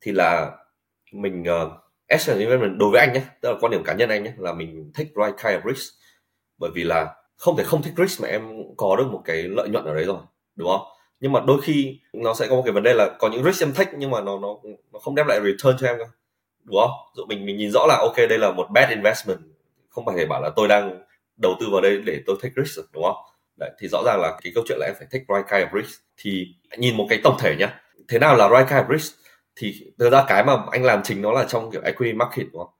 thì 0.00 0.12
là 0.12 0.50
mình 1.12 1.42
uh, 1.42 1.72
asset 2.08 2.38
investment 2.38 2.78
đối 2.78 2.90
với 2.90 3.00
anh 3.00 3.12
nhé 3.12 3.22
tức 3.40 3.50
là 3.52 3.58
quan 3.60 3.72
điểm 3.72 3.82
cá 3.84 3.94
nhân 3.94 4.08
anh 4.08 4.24
nhé 4.24 4.32
là 4.38 4.52
mình 4.52 4.92
thích 4.94 5.08
right 5.16 5.36
kind 5.42 5.64
of 5.64 5.74
risk. 5.74 5.94
Bởi 6.58 6.70
vì 6.74 6.84
là 6.84 7.14
không 7.36 7.56
thể 7.56 7.64
không 7.64 7.82
thích 7.82 7.94
risk 7.96 8.22
mà 8.22 8.28
em 8.28 8.48
có 8.76 8.96
được 8.96 9.06
một 9.12 9.22
cái 9.24 9.42
lợi 9.42 9.68
nhuận 9.68 9.84
ở 9.84 9.94
đấy 9.94 10.04
rồi 10.04 10.18
đúng 10.56 10.68
không? 10.68 10.86
Nhưng 11.20 11.32
mà 11.32 11.40
đôi 11.46 11.60
khi 11.62 12.00
nó 12.12 12.34
sẽ 12.34 12.46
có 12.48 12.56
một 12.56 12.62
cái 12.64 12.72
vấn 12.72 12.82
đề 12.82 12.94
là 12.94 13.16
có 13.18 13.28
những 13.28 13.44
risk 13.44 13.62
em 13.62 13.72
thích 13.72 13.88
nhưng 13.98 14.10
mà 14.10 14.20
nó 14.20 14.38
nó 14.38 14.56
nó 14.92 14.98
không 14.98 15.14
đem 15.14 15.26
lại 15.26 15.40
return 15.44 15.76
cho 15.80 15.86
em 15.86 15.98
đâu 15.98 16.08
đúng 16.64 16.76
không? 16.80 16.90
Dụ 17.16 17.24
mình 17.28 17.46
mình 17.46 17.56
nhìn 17.56 17.70
rõ 17.70 17.86
là 17.88 17.98
ok 18.00 18.16
đây 18.16 18.38
là 18.38 18.52
một 18.52 18.66
bad 18.74 18.90
investment 18.90 19.38
không 19.88 20.04
phải 20.04 20.14
để 20.16 20.26
bảo 20.26 20.42
là 20.42 20.50
tôi 20.56 20.68
đang 20.68 21.02
đầu 21.42 21.54
tư 21.60 21.66
vào 21.72 21.80
đây 21.80 22.02
để 22.06 22.22
tôi 22.26 22.36
take 22.42 22.54
risk 22.56 22.92
đúng 22.92 23.02
không 23.02 23.16
Đấy, 23.56 23.70
thì 23.78 23.88
rõ 23.88 24.02
ràng 24.06 24.20
là 24.20 24.38
cái 24.42 24.52
câu 24.54 24.64
chuyện 24.68 24.78
là 24.78 24.86
em 24.86 24.94
phải 24.98 25.08
take 25.10 25.24
right 25.28 25.50
kind 25.50 25.62
of 25.62 25.82
risk. 25.82 26.00
Thì 26.16 26.46
nhìn 26.78 26.96
một 26.96 27.06
cái 27.10 27.20
tổng 27.24 27.36
thể 27.40 27.56
nhá. 27.58 27.80
Thế 28.08 28.18
nào 28.18 28.36
là 28.36 28.48
right 28.48 28.68
kind 28.68 28.80
of 28.80 28.98
risk? 28.98 29.14
Thì 29.56 29.74
thực 29.98 30.10
ra 30.10 30.24
cái 30.28 30.44
mà 30.44 30.56
anh 30.70 30.84
làm 30.84 31.02
chính 31.02 31.22
nó 31.22 31.32
là 31.32 31.44
trong 31.48 31.70
kiểu 31.70 31.82
equity 31.84 32.12
market 32.12 32.46
đúng 32.52 32.62
không? 32.62 32.72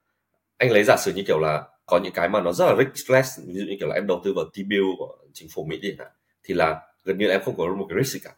Anh 0.59 0.71
lấy 0.71 0.85
giả 0.85 0.97
sử 0.97 1.13
như 1.13 1.23
kiểu 1.27 1.39
là 1.41 1.65
có 1.87 1.99
những 1.99 2.13
cái 2.13 2.29
mà 2.29 2.41
nó 2.41 2.53
rất 2.53 2.67
là 2.67 2.75
riskless 2.79 3.39
ví 3.47 3.55
dụ 3.55 3.65
như 3.69 3.77
kiểu 3.81 3.89
là 3.89 3.95
em 3.95 4.07
đầu 4.07 4.21
tư 4.25 4.33
vào 4.37 4.45
T-bill 4.55 4.97
của 4.99 5.17
chính 5.35 5.49
phủ 5.55 5.65
Mỹ 5.65 5.79
đi 5.83 5.97
thì 6.45 6.55
là 6.55 6.81
gần 7.05 7.19
như 7.19 7.27
là 7.27 7.35
em 7.35 7.43
không 7.45 7.57
có 7.57 7.67
một 7.79 7.87
cái 7.89 7.99
risk 8.03 8.15
gì 8.15 8.21
cả. 8.25 8.31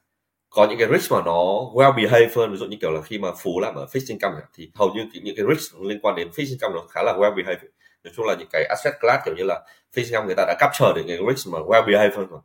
Có 0.50 0.66
những 0.66 0.78
cái 0.78 0.88
risk 0.92 1.12
mà 1.12 1.22
nó 1.24 1.42
well 1.74 1.96
behaved 1.96 2.36
hơn 2.36 2.50
ví 2.52 2.56
dụ 2.56 2.66
như 2.66 2.76
kiểu 2.80 2.90
là 2.90 3.02
khi 3.02 3.18
mà 3.18 3.28
phú 3.32 3.60
làm 3.60 3.74
ở 3.74 3.86
fixed 3.92 4.06
income 4.08 4.36
thì 4.54 4.70
hầu 4.74 4.94
như 4.94 5.06
những 5.22 5.36
cái 5.36 5.46
risk 5.54 5.80
liên 5.80 5.98
quan 6.02 6.16
đến 6.16 6.28
fixed 6.28 6.48
income 6.48 6.74
nó 6.74 6.86
khá 6.90 7.02
là 7.02 7.12
well 7.12 7.36
behaved 7.36 7.64
nói 8.08 8.12
chung 8.16 8.26
là 8.26 8.34
những 8.38 8.48
cái 8.52 8.64
asset 8.64 8.94
class 9.00 9.24
kiểu 9.24 9.34
như 9.36 9.44
là 9.44 9.60
fixed 9.94 10.04
income 10.04 10.26
người 10.26 10.34
ta 10.36 10.44
đã 10.46 10.56
capture 10.58 10.92
được 10.94 11.02
cái 11.08 11.18
risk 11.28 11.48
mà 11.52 11.58
well 11.58 11.86
behaved 11.86 12.16
hơn 12.16 12.26
rồi, 12.26 12.40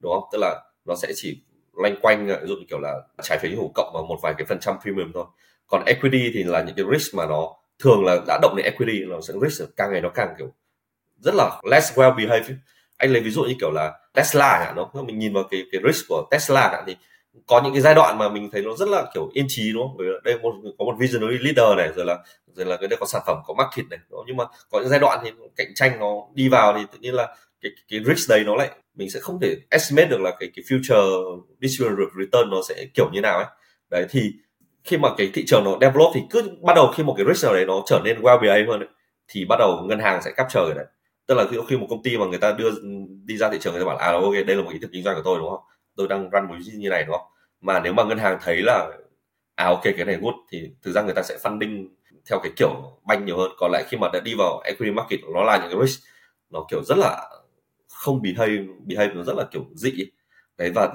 đúng 0.00 0.12
không? 0.12 0.24
Tức 0.32 0.38
là 0.38 0.62
nó 0.84 0.94
sẽ 0.94 1.08
chỉ 1.14 1.42
loanh 1.76 1.96
quanh, 2.02 2.26
ví 2.26 2.48
dụ 2.48 2.54
như 2.54 2.64
kiểu 2.70 2.78
là 2.80 3.00
trái 3.22 3.38
phiếu 3.38 3.50
hữu 3.50 3.72
cộng 3.74 3.90
và 3.94 4.00
một 4.08 4.18
vài 4.22 4.34
cái 4.38 4.46
phần 4.46 4.58
trăm 4.60 4.76
premium 4.82 5.12
thôi. 5.14 5.24
Còn 5.66 5.84
equity 5.84 6.30
thì 6.34 6.42
là 6.44 6.62
những 6.62 6.76
cái 6.76 6.84
risk 6.92 7.14
mà 7.14 7.26
nó 7.26 7.48
thường 7.78 8.04
là 8.04 8.16
đã 8.26 8.38
động 8.42 8.56
đến 8.56 8.64
equity, 8.64 9.04
nó 9.04 9.20
sẽ 9.20 9.34
risk 9.42 9.76
càng 9.76 9.92
ngày 9.92 10.00
nó 10.00 10.08
càng 10.08 10.34
kiểu 10.38 10.52
rất 11.20 11.34
là 11.34 11.60
less 11.70 11.98
well 11.98 12.16
behaved. 12.16 12.50
Anh 12.96 13.12
lấy 13.12 13.22
ví 13.22 13.30
dụ 13.30 13.42
như 13.42 13.54
kiểu 13.60 13.70
là 13.70 13.92
Tesla 14.14 14.48
ạ 14.48 14.72
nó 14.76 14.90
mình 15.02 15.18
nhìn 15.18 15.34
vào 15.34 15.44
cái 15.50 15.62
cái 15.72 15.80
risk 15.86 16.08
của 16.08 16.26
Tesla 16.30 16.60
ạ 16.60 16.82
thì 16.86 16.96
có 17.46 17.60
những 17.62 17.72
cái 17.72 17.82
giai 17.82 17.94
đoạn 17.94 18.18
mà 18.18 18.28
mình 18.28 18.50
thấy 18.52 18.62
nó 18.62 18.74
rất 18.76 18.88
là 18.88 19.10
kiểu 19.14 19.30
yên 19.32 19.46
trí 19.48 19.72
đúng 19.72 19.82
không? 19.82 19.96
Bởi 19.98 20.06
đây 20.24 20.38
một, 20.38 20.54
có 20.78 20.84
một 20.84 20.94
visionary 20.98 21.38
leader 21.38 21.76
này 21.76 21.88
rồi 21.96 22.06
là 22.06 22.18
rồi 22.54 22.66
là 22.66 22.76
cái 22.76 22.88
đây 22.88 22.96
có 23.00 23.06
sản 23.06 23.22
phẩm 23.26 23.36
có 23.46 23.54
market 23.54 23.86
này 23.90 23.98
đúng 24.10 24.24
nhưng 24.26 24.36
mà 24.36 24.44
có 24.70 24.80
những 24.80 24.88
giai 24.88 25.00
đoạn 25.00 25.20
thì 25.24 25.30
cạnh 25.56 25.74
tranh 25.74 25.98
nó 26.00 26.06
đi 26.34 26.48
vào 26.48 26.74
thì 26.78 26.84
tự 26.92 26.98
nhiên 26.98 27.14
là 27.14 27.36
cái 27.60 27.72
cái 27.88 28.00
risk 28.04 28.30
đấy 28.30 28.44
nó 28.46 28.54
lại 28.54 28.70
mình 28.94 29.10
sẽ 29.10 29.20
không 29.20 29.40
thể 29.40 29.56
estimate 29.70 30.08
được 30.08 30.20
là 30.20 30.30
cái 30.40 30.50
cái 30.56 30.64
future 30.68 31.40
distributed 31.60 32.08
return 32.18 32.50
nó 32.50 32.56
sẽ 32.68 32.86
kiểu 32.94 33.10
như 33.12 33.20
nào 33.20 33.36
ấy. 33.38 33.46
Đấy 33.90 34.06
thì 34.10 34.32
khi 34.84 34.96
mà 34.98 35.08
cái 35.16 35.30
thị 35.34 35.44
trường 35.46 35.64
nó 35.64 35.78
develop 35.80 36.10
thì 36.14 36.20
cứ 36.30 36.42
bắt 36.62 36.72
đầu 36.76 36.92
khi 36.94 37.02
một 37.02 37.14
cái 37.16 37.26
risk 37.28 37.44
nào 37.44 37.54
đấy 37.54 37.66
nó 37.66 37.82
trở 37.86 38.00
nên 38.04 38.20
well 38.20 38.40
behaved 38.40 38.68
hơn 38.68 38.80
ấy, 38.80 38.88
thì 39.28 39.44
bắt 39.48 39.56
đầu 39.58 39.84
ngân 39.88 39.98
hàng 39.98 40.22
sẽ 40.22 40.30
capture 40.36 40.60
cái 40.66 40.74
đấy. 40.74 40.86
Tức 41.26 41.34
là 41.34 41.44
khi 41.68 41.76
một 41.76 41.86
công 41.90 42.02
ty 42.02 42.18
mà 42.18 42.26
người 42.26 42.38
ta 42.38 42.52
đưa 42.52 42.70
đi 43.24 43.36
ra 43.36 43.50
thị 43.50 43.58
trường 43.60 43.72
người 43.72 43.82
ta 43.82 43.86
bảo 43.86 43.96
à 43.96 44.12
ok 44.12 44.32
đây 44.46 44.56
là 44.56 44.62
một 44.62 44.70
ý 44.72 44.78
tưởng 44.82 44.90
kinh 44.92 45.02
doanh 45.02 45.16
của 45.16 45.22
tôi 45.24 45.38
đúng 45.38 45.50
không? 45.50 45.60
Tôi 45.96 46.08
đang 46.08 46.30
run 46.30 46.48
một 46.48 46.54
như 46.74 46.88
này, 46.88 47.04
đúng 47.06 47.16
không? 47.16 47.26
Mà 47.60 47.80
nếu 47.80 47.92
mà 47.92 48.04
ngân 48.04 48.18
hàng 48.18 48.38
thấy 48.42 48.62
là 48.62 48.90
à 49.54 49.66
ok, 49.66 49.82
cái 49.82 50.04
này 50.04 50.18
good, 50.22 50.34
thì 50.50 50.70
thực 50.82 50.92
ra 50.92 51.02
người 51.02 51.14
ta 51.14 51.22
sẽ 51.22 51.38
funding 51.42 51.88
theo 52.30 52.38
cái 52.42 52.52
kiểu 52.56 52.70
banh 53.06 53.26
nhiều 53.26 53.36
hơn. 53.38 53.50
Còn 53.58 53.72
lại 53.72 53.84
khi 53.88 53.96
mà 53.96 54.08
đã 54.12 54.20
đi 54.20 54.34
vào 54.38 54.60
equity 54.64 54.90
market, 54.92 55.20
nó 55.34 55.42
là 55.42 55.58
những 55.58 55.78
cái 55.78 55.86
risk, 55.86 56.02
nó 56.50 56.66
kiểu 56.70 56.82
rất 56.84 56.98
là 56.98 57.30
không 57.88 58.22
behave 58.22 58.58
behave 58.86 59.14
nó 59.14 59.22
rất 59.22 59.36
là 59.36 59.44
kiểu 59.50 59.64
dị 59.74 59.92
đấy, 60.58 60.70
và 60.74 60.92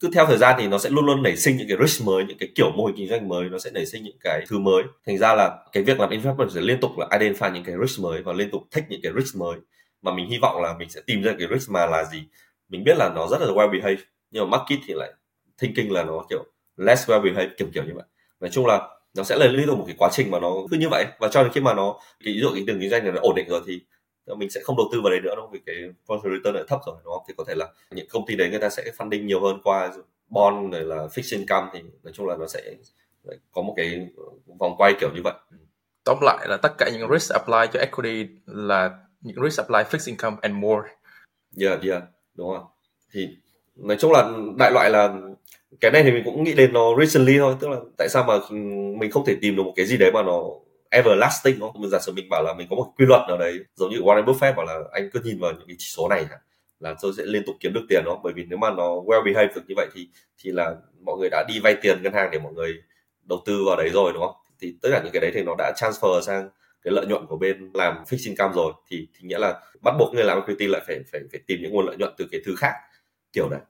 cứ 0.00 0.08
theo 0.14 0.26
thời 0.26 0.38
gian 0.38 0.56
thì 0.58 0.68
nó 0.68 0.78
sẽ 0.78 0.90
luôn 0.90 1.06
luôn 1.06 1.22
nảy 1.22 1.36
sinh 1.36 1.56
những 1.56 1.68
cái 1.68 1.78
risk 1.86 2.06
mới, 2.06 2.24
những 2.24 2.38
cái 2.38 2.48
kiểu 2.54 2.70
mô 2.76 2.86
hình 2.86 2.96
kinh 2.96 3.08
doanh 3.08 3.28
mới, 3.28 3.48
nó 3.48 3.58
sẽ 3.58 3.70
nảy 3.70 3.86
sinh 3.86 4.04
những 4.04 4.16
cái 4.20 4.44
thứ 4.48 4.58
mới. 4.58 4.82
Thành 5.06 5.18
ra 5.18 5.34
là 5.34 5.58
cái 5.72 5.82
việc 5.82 6.00
làm 6.00 6.10
investment 6.10 6.50
sẽ 6.50 6.60
liên 6.60 6.80
tục 6.80 6.90
là 6.98 7.06
identify 7.06 7.52
những 7.52 7.64
cái 7.64 7.74
risk 7.86 8.00
mới 8.00 8.22
và 8.22 8.32
liên 8.32 8.50
tục 8.50 8.62
thích 8.70 8.84
những 8.88 9.00
cái 9.02 9.12
risk 9.18 9.36
mới. 9.36 9.58
Mà 10.02 10.14
mình 10.14 10.28
hy 10.30 10.38
vọng 10.42 10.62
là 10.62 10.74
mình 10.78 10.90
sẽ 10.90 11.00
tìm 11.06 11.22
ra 11.22 11.32
cái 11.38 11.48
risk 11.54 11.70
mà 11.70 11.86
là 11.86 12.04
gì? 12.04 12.22
Mình 12.68 12.84
biết 12.84 12.96
là 12.96 13.08
nó 13.14 13.26
rất 13.26 13.40
là 13.40 13.46
well 13.46 13.70
behaved 13.72 14.00
nhưng 14.30 14.50
mà 14.50 14.58
market 14.58 14.78
thì 14.86 14.94
lại 14.94 15.12
thinking 15.58 15.92
là 15.92 16.04
nó 16.04 16.24
kiểu 16.30 16.44
less 16.76 17.10
well 17.10 17.22
behaved 17.22 17.52
kiểu 17.58 17.68
kiểu 17.74 17.84
như 17.84 17.92
vậy. 17.94 18.04
Nói 18.40 18.50
chung 18.50 18.66
là 18.66 18.88
nó 19.14 19.22
sẽ 19.22 19.36
là 19.36 19.46
liên 19.46 19.66
tục 19.66 19.78
một 19.78 19.84
cái 19.86 19.96
quá 19.98 20.08
trình 20.12 20.30
mà 20.30 20.40
nó 20.40 20.50
cứ 20.70 20.76
như 20.76 20.88
vậy. 20.88 21.06
Và 21.18 21.28
cho 21.28 21.42
đến 21.42 21.52
khi 21.52 21.60
mà 21.60 21.74
nó 21.74 22.00
cái 22.24 22.34
ví 22.34 22.40
dụ 22.40 22.50
cái 22.54 22.64
đường 22.64 22.80
kinh 22.80 22.90
doanh 22.90 23.04
này 23.04 23.12
nó 23.12 23.20
ổn 23.20 23.34
định 23.34 23.48
rồi 23.48 23.62
thì 23.66 23.80
mình 24.36 24.50
sẽ 24.50 24.60
không 24.64 24.76
đầu 24.76 24.88
tư 24.92 25.00
vào 25.00 25.10
đấy 25.10 25.20
nữa 25.20 25.34
đâu 25.36 25.50
vì 25.52 25.60
cái 25.66 25.76
profit 26.06 26.36
return 26.36 26.54
lại 26.54 26.64
thấp 26.68 26.80
rồi 26.86 26.96
đúng 27.04 27.14
không? 27.14 27.24
Thì 27.28 27.34
có 27.36 27.44
thể 27.48 27.54
là 27.54 27.68
những 27.90 28.06
công 28.10 28.26
ty 28.26 28.36
đấy 28.36 28.50
người 28.50 28.58
ta 28.58 28.68
sẽ 28.68 28.84
funding 28.98 29.24
nhiều 29.24 29.40
hơn 29.40 29.60
qua 29.64 29.92
bond 30.28 30.72
rồi 30.72 30.84
là 30.84 30.96
fixed 30.96 31.38
income 31.38 31.68
thì 31.72 31.80
nói 32.02 32.12
chung 32.12 32.26
là 32.26 32.36
nó 32.36 32.46
sẽ 32.46 32.74
có 33.52 33.62
một 33.62 33.74
cái 33.76 34.08
vòng 34.58 34.74
quay 34.78 34.94
kiểu 35.00 35.10
như 35.14 35.20
vậy. 35.24 35.34
Tóm 36.04 36.18
lại 36.22 36.48
là 36.48 36.56
tất 36.56 36.72
cả 36.78 36.90
những 36.92 37.12
risk 37.12 37.32
apply 37.32 37.72
cho 37.72 37.80
equity 37.80 38.28
là 38.46 38.98
những 39.20 39.36
risk 39.44 39.58
apply 39.58 39.98
fixed 39.98 40.06
income 40.06 40.36
and 40.40 40.54
more. 40.54 40.88
Yeah 41.60 41.82
yeah 41.82 42.02
đúng 42.34 42.56
không? 42.56 42.66
Thì 43.12 43.28
nói 43.80 43.96
chung 44.00 44.12
là 44.12 44.30
đại 44.58 44.70
loại 44.72 44.90
là 44.90 45.14
cái 45.80 45.90
này 45.90 46.02
thì 46.02 46.10
mình 46.10 46.22
cũng 46.24 46.44
nghĩ 46.44 46.54
đến 46.54 46.72
nó 46.72 46.96
recently 47.00 47.38
thôi, 47.38 47.54
tức 47.60 47.68
là 47.68 47.76
tại 47.98 48.08
sao 48.08 48.24
mà 48.24 48.34
mình 48.98 49.10
không 49.10 49.24
thể 49.24 49.36
tìm 49.40 49.56
được 49.56 49.62
một 49.62 49.72
cái 49.76 49.86
gì 49.86 49.96
đấy 49.96 50.12
mà 50.12 50.22
nó 50.22 50.42
everlasting 50.90 51.60
không? 51.60 51.80
Mình 51.80 51.90
giả 51.90 51.98
sử 51.98 52.12
mình 52.12 52.28
bảo 52.30 52.42
là 52.42 52.54
mình 52.54 52.66
có 52.70 52.76
một 52.76 52.92
quy 52.98 53.06
luật 53.06 53.20
nào 53.28 53.38
đấy, 53.38 53.58
giống 53.74 53.90
như 53.90 53.98
Warren 53.98 54.24
Buffett 54.24 54.54
bảo 54.54 54.66
là 54.66 54.78
anh 54.92 55.10
cứ 55.12 55.20
nhìn 55.24 55.38
vào 55.40 55.52
những 55.52 55.66
cái 55.66 55.76
chỉ 55.78 55.86
số 55.88 56.08
này 56.08 56.24
là 56.80 56.94
tôi 57.02 57.12
sẽ 57.16 57.22
liên 57.26 57.42
tục 57.46 57.56
kiếm 57.60 57.72
được 57.72 57.86
tiền 57.88 58.02
đó, 58.04 58.20
bởi 58.24 58.32
vì 58.32 58.44
nếu 58.48 58.58
mà 58.58 58.70
nó 58.70 58.84
well 58.84 59.24
behaved 59.24 59.56
được 59.56 59.62
như 59.68 59.74
vậy 59.76 59.86
thì 59.94 60.08
thì 60.42 60.50
là 60.50 60.74
mọi 61.04 61.16
người 61.18 61.28
đã 61.30 61.44
đi 61.48 61.60
vay 61.60 61.74
tiền 61.82 62.02
ngân 62.02 62.12
hàng 62.12 62.28
để 62.32 62.38
mọi 62.38 62.52
người 62.52 62.74
đầu 63.28 63.42
tư 63.46 63.64
vào 63.66 63.76
đấy 63.76 63.88
rồi, 63.88 64.12
đúng 64.12 64.22
không? 64.22 64.34
Thì 64.60 64.74
tất 64.82 64.88
cả 64.92 65.00
những 65.04 65.12
cái 65.12 65.20
đấy 65.20 65.30
thì 65.34 65.42
nó 65.42 65.54
đã 65.58 65.72
transfer 65.76 66.20
sang 66.20 66.48
cái 66.82 66.92
lợi 66.92 67.06
nhuận 67.06 67.26
của 67.26 67.36
bên 67.36 67.70
làm 67.74 68.04
fixed 68.04 68.26
income 68.26 68.52
rồi. 68.54 68.72
Thì 68.90 69.08
thì 69.14 69.28
nghĩa 69.28 69.38
là 69.38 69.60
bắt 69.80 69.94
buộc 69.98 70.14
người 70.14 70.24
làm 70.24 70.38
equity 70.38 70.66
lại 70.66 70.82
phải 70.86 70.98
phải 71.12 71.20
phải 71.32 71.40
tìm 71.46 71.58
những 71.62 71.72
nguồn 71.72 71.86
lợi 71.86 71.96
nhuận 71.96 72.14
từ 72.16 72.26
cái 72.32 72.40
thứ 72.44 72.54
khác 72.58 72.72
kiểu 73.32 73.48
đấy. 73.48 73.60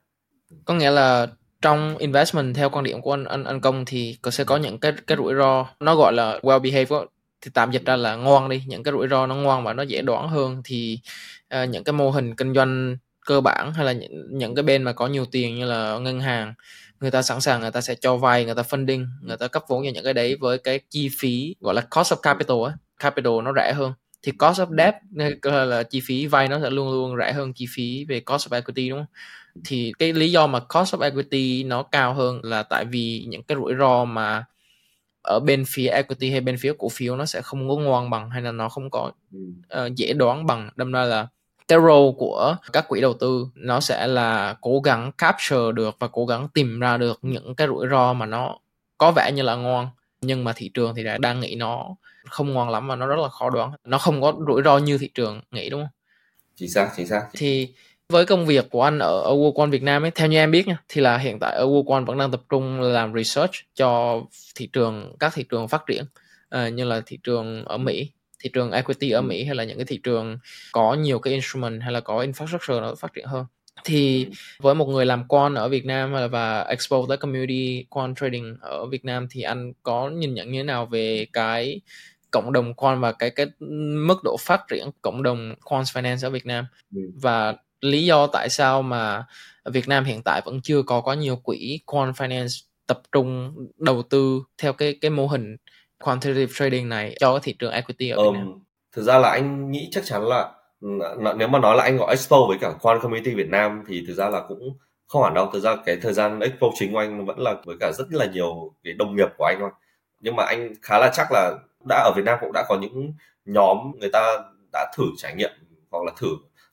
Có 0.65 0.73
nghĩa 0.73 0.91
là 0.91 1.27
trong 1.61 1.97
investment 1.97 2.55
theo 2.55 2.69
quan 2.69 2.83
điểm 2.83 3.01
của 3.01 3.13
anh 3.13 3.25
anh, 3.25 3.43
anh 3.43 3.61
công 3.61 3.85
thì 3.85 4.17
có 4.21 4.31
sẽ 4.31 4.43
có 4.43 4.57
những 4.57 4.79
cái 4.79 4.93
cái 5.07 5.17
rủi 5.17 5.35
ro. 5.35 5.67
Nó 5.79 5.95
gọi 5.95 6.13
là 6.13 6.39
well 6.41 6.59
behaved 6.59 6.93
thì 7.41 7.51
tạm 7.53 7.71
dịch 7.71 7.85
ra 7.85 7.95
là 7.95 8.15
ngoan 8.15 8.49
đi. 8.49 8.63
Những 8.67 8.83
cái 8.83 8.91
rủi 8.91 9.07
ro 9.07 9.27
nó 9.27 9.35
ngoan 9.35 9.63
và 9.63 9.73
nó 9.73 9.83
dễ 9.83 10.01
đoán 10.01 10.29
hơn 10.29 10.61
thì 10.65 10.99
uh, 11.55 11.69
những 11.69 11.83
cái 11.83 11.93
mô 11.93 12.11
hình 12.11 12.35
kinh 12.35 12.53
doanh 12.53 12.97
cơ 13.25 13.41
bản 13.41 13.73
hay 13.73 13.85
là 13.85 13.91
những, 13.91 14.37
những 14.37 14.55
cái 14.55 14.63
bên 14.63 14.83
mà 14.83 14.93
có 14.93 15.07
nhiều 15.07 15.25
tiền 15.25 15.55
như 15.55 15.65
là 15.65 15.97
ngân 15.97 16.19
hàng 16.19 16.53
người 16.99 17.11
ta 17.11 17.21
sẵn 17.21 17.41
sàng 17.41 17.61
người 17.61 17.71
ta 17.71 17.81
sẽ 17.81 17.95
cho 17.95 18.15
vay 18.15 18.45
người 18.45 18.55
ta 18.55 18.61
funding 18.61 19.05
người 19.21 19.37
ta 19.37 19.47
cấp 19.47 19.63
vốn 19.67 19.83
cho 19.85 19.91
những 19.93 20.03
cái 20.03 20.13
đấy 20.13 20.35
với 20.35 20.57
cái 20.57 20.79
chi 20.89 21.09
phí 21.19 21.55
gọi 21.59 21.73
là 21.73 21.81
cost 21.81 22.13
of 22.13 22.15
capital 22.15 22.57
á. 22.67 22.73
Capital 22.99 23.33
nó 23.43 23.53
rẻ 23.55 23.73
hơn. 23.73 23.93
Thì 24.23 24.31
cost 24.31 24.59
of 24.59 24.77
debt 24.77 24.95
là 25.43 25.83
chi 25.83 26.01
phí 26.05 26.27
vay 26.27 26.47
nó 26.47 26.59
sẽ 26.61 26.69
luôn 26.69 26.91
luôn 26.91 27.17
rẻ 27.17 27.33
hơn 27.33 27.53
chi 27.53 27.65
phí 27.75 28.05
về 28.05 28.19
cost 28.19 28.47
of 28.47 28.55
equity 28.55 28.89
đúng 28.89 28.99
không? 28.99 29.07
Thì 29.65 29.93
cái 29.99 30.13
lý 30.13 30.31
do 30.31 30.47
mà 30.47 30.59
cost 30.59 30.95
of 30.95 31.01
equity 31.01 31.63
nó 31.63 31.83
cao 31.83 32.13
hơn 32.13 32.39
là 32.43 32.63
tại 32.63 32.85
vì 32.85 33.25
những 33.27 33.43
cái 33.43 33.57
rủi 33.57 33.73
ro 33.79 34.05
mà 34.05 34.45
ở 35.21 35.39
bên 35.39 35.63
phía 35.67 35.87
equity 35.87 36.31
hay 36.31 36.41
bên 36.41 36.57
phía 36.57 36.73
cổ 36.77 36.89
phiếu 36.89 37.15
nó 37.15 37.25
sẽ 37.25 37.41
không 37.41 37.69
có 37.69 37.75
ngoan 37.75 38.09
bằng 38.09 38.29
hay 38.29 38.41
là 38.41 38.51
nó 38.51 38.69
không 38.69 38.89
có 38.89 39.11
uh, 39.77 39.95
dễ 39.95 40.13
đoán 40.13 40.45
bằng. 40.45 40.69
Đâm 40.75 40.91
ra 40.91 41.03
là 41.03 41.27
cái 41.67 41.79
role 41.79 42.11
của 42.17 42.55
các 42.73 42.87
quỹ 42.87 43.01
đầu 43.01 43.13
tư 43.13 43.47
nó 43.55 43.79
sẽ 43.79 44.07
là 44.07 44.55
cố 44.61 44.79
gắng 44.79 45.11
capture 45.17 45.71
được 45.73 45.95
và 45.99 46.07
cố 46.07 46.25
gắng 46.25 46.47
tìm 46.53 46.79
ra 46.79 46.97
được 46.97 47.19
những 47.21 47.55
cái 47.55 47.67
rủi 47.67 47.87
ro 47.91 48.13
mà 48.13 48.25
nó 48.25 48.57
có 48.97 49.11
vẻ 49.11 49.31
như 49.35 49.41
là 49.41 49.55
ngoan 49.55 49.87
nhưng 50.21 50.43
mà 50.43 50.53
thị 50.53 50.71
trường 50.73 50.95
thì 50.95 51.03
đang 51.19 51.39
nghĩ 51.39 51.55
nó 51.55 51.95
không 52.29 52.53
ngoan 52.53 52.69
lắm 52.69 52.87
và 52.87 52.95
nó 52.95 53.07
rất 53.07 53.19
là 53.19 53.29
khó 53.29 53.49
đoán. 53.49 53.71
Nó 53.83 53.97
không 53.97 54.21
có 54.21 54.33
rủi 54.47 54.61
ro 54.65 54.77
như 54.77 54.97
thị 54.97 55.09
trường 55.13 55.41
nghĩ 55.51 55.69
đúng 55.69 55.81
không? 55.81 55.89
Chính 56.55 56.69
xác 56.69 56.89
chính 56.97 57.07
xác. 57.07 57.27
Thì 57.33 57.73
với 58.11 58.25
công 58.25 58.45
việc 58.45 58.69
của 58.69 58.83
anh 58.83 58.99
ở, 58.99 59.21
ở 59.21 59.33
Worldcon 59.33 59.69
Việt 59.69 59.83
Nam 59.83 60.03
ấy 60.03 60.11
theo 60.11 60.27
như 60.27 60.37
em 60.37 60.51
biết 60.51 60.67
nha 60.67 60.77
thì 60.89 61.01
là 61.01 61.17
hiện 61.17 61.39
tại 61.39 61.55
ở 61.55 61.65
Worldcon 61.65 62.05
vẫn 62.05 62.17
đang 62.17 62.31
tập 62.31 62.41
trung 62.49 62.81
làm 62.81 63.13
research 63.13 63.53
cho 63.75 64.21
thị 64.55 64.69
trường 64.73 65.15
các 65.19 65.33
thị 65.35 65.45
trường 65.49 65.67
phát 65.67 65.83
triển 65.87 66.05
uh, 66.55 66.73
như 66.73 66.83
là 66.83 67.01
thị 67.05 67.17
trường 67.23 67.65
ở 67.65 67.77
Mỹ 67.77 68.11
thị 68.43 68.49
trường 68.53 68.71
equity 68.71 69.11
ở 69.11 69.21
Mỹ 69.21 69.43
hay 69.43 69.55
là 69.55 69.63
những 69.63 69.77
cái 69.77 69.85
thị 69.85 69.99
trường 70.03 70.37
có 70.71 70.93
nhiều 70.93 71.19
cái 71.19 71.33
instrument 71.33 71.81
hay 71.81 71.91
là 71.91 71.99
có 71.99 72.25
infrastructure 72.25 72.81
nó 72.81 72.95
phát 72.95 73.13
triển 73.13 73.25
hơn. 73.25 73.45
Thì 73.83 74.27
với 74.59 74.75
một 74.75 74.87
người 74.87 75.05
làm 75.05 75.23
quan 75.27 75.55
ở 75.55 75.69
Việt 75.69 75.85
Nam 75.85 76.13
và 76.31 76.61
expose 76.61 77.05
tới 77.09 77.17
community 77.17 77.85
quan 77.89 78.15
trading 78.15 78.57
ở 78.61 78.85
Việt 78.85 79.05
Nam 79.05 79.27
thì 79.31 79.41
anh 79.41 79.73
có 79.83 80.09
nhìn 80.09 80.33
nhận 80.33 80.51
như 80.51 80.59
thế 80.59 80.63
nào 80.63 80.85
về 80.85 81.27
cái 81.33 81.81
cộng 82.31 82.53
đồng 82.53 82.73
quan 82.73 82.99
và 82.99 83.11
cái 83.11 83.29
cái 83.29 83.45
mức 84.07 84.23
độ 84.23 84.37
phát 84.39 84.61
triển 84.69 84.89
cộng 85.01 85.23
đồng 85.23 85.55
quant 85.63 85.85
finance 85.85 86.27
ở 86.27 86.29
Việt 86.29 86.45
Nam? 86.45 86.65
Ừ. 86.95 87.01
và 87.15 87.55
lý 87.81 88.05
do 88.05 88.27
tại 88.27 88.49
sao 88.49 88.81
mà 88.81 89.25
Việt 89.65 89.87
Nam 89.87 90.03
hiện 90.03 90.21
tại 90.23 90.41
vẫn 90.45 90.61
chưa 90.63 90.81
có 90.83 91.01
có 91.01 91.13
nhiều 91.13 91.35
quỹ 91.35 91.79
quant 91.85 92.15
finance 92.15 92.65
tập 92.87 93.01
trung 93.11 93.55
đầu 93.77 94.01
tư 94.09 94.43
theo 94.57 94.73
cái 94.73 94.97
cái 95.01 95.11
mô 95.11 95.27
hình 95.27 95.57
quantitative 96.03 96.51
trading 96.55 96.89
này 96.89 97.15
cho 97.19 97.33
cái 97.33 97.39
thị 97.43 97.53
trường 97.59 97.71
equity 97.71 98.09
ở 98.09 98.31
Việt 98.31 98.37
Nam. 98.37 98.53
thực 98.91 99.01
ra 99.01 99.17
là 99.17 99.29
anh 99.29 99.71
nghĩ 99.71 99.89
chắc 99.91 100.05
chắn 100.05 100.27
là 100.27 100.51
nếu 101.35 101.47
mà 101.47 101.59
nói 101.59 101.75
là 101.75 101.83
anh 101.83 101.99
có 101.99 102.05
expo 102.05 102.37
với 102.47 102.57
cả 102.61 102.73
quant 102.81 103.01
community 103.01 103.33
Việt 103.33 103.49
Nam 103.49 103.83
thì 103.87 104.03
thực 104.07 104.13
ra 104.13 104.29
là 104.29 104.41
cũng 104.47 104.77
không 105.07 105.23
hẳn 105.23 105.33
đâu 105.33 105.49
thực 105.53 105.59
ra 105.59 105.75
cái 105.85 105.97
thời 106.01 106.13
gian 106.13 106.39
expo 106.39 106.67
chính 106.79 106.93
của 106.93 106.99
anh 106.99 107.25
vẫn 107.25 107.39
là 107.39 107.55
với 107.65 107.75
cả 107.79 107.91
rất 107.97 108.05
là 108.11 108.25
nhiều 108.25 108.73
cái 108.83 108.93
đồng 108.93 109.15
nghiệp 109.15 109.29
của 109.37 109.45
anh 109.45 109.57
thôi 109.59 109.69
nhưng 110.19 110.35
mà 110.35 110.43
anh 110.43 110.73
khá 110.81 110.99
là 110.99 111.11
chắc 111.13 111.27
là 111.31 111.53
đã 111.89 111.95
ở 111.95 112.11
Việt 112.15 112.25
Nam 112.25 112.37
cũng 112.41 112.51
đã 112.53 112.65
có 112.69 112.77
những 112.81 113.13
nhóm 113.45 113.77
người 113.99 114.09
ta 114.13 114.37
đã 114.73 114.91
thử 114.97 115.03
trải 115.17 115.35
nghiệm 115.35 115.51
hoặc 115.91 116.03
là 116.05 116.11
thử 116.17 116.27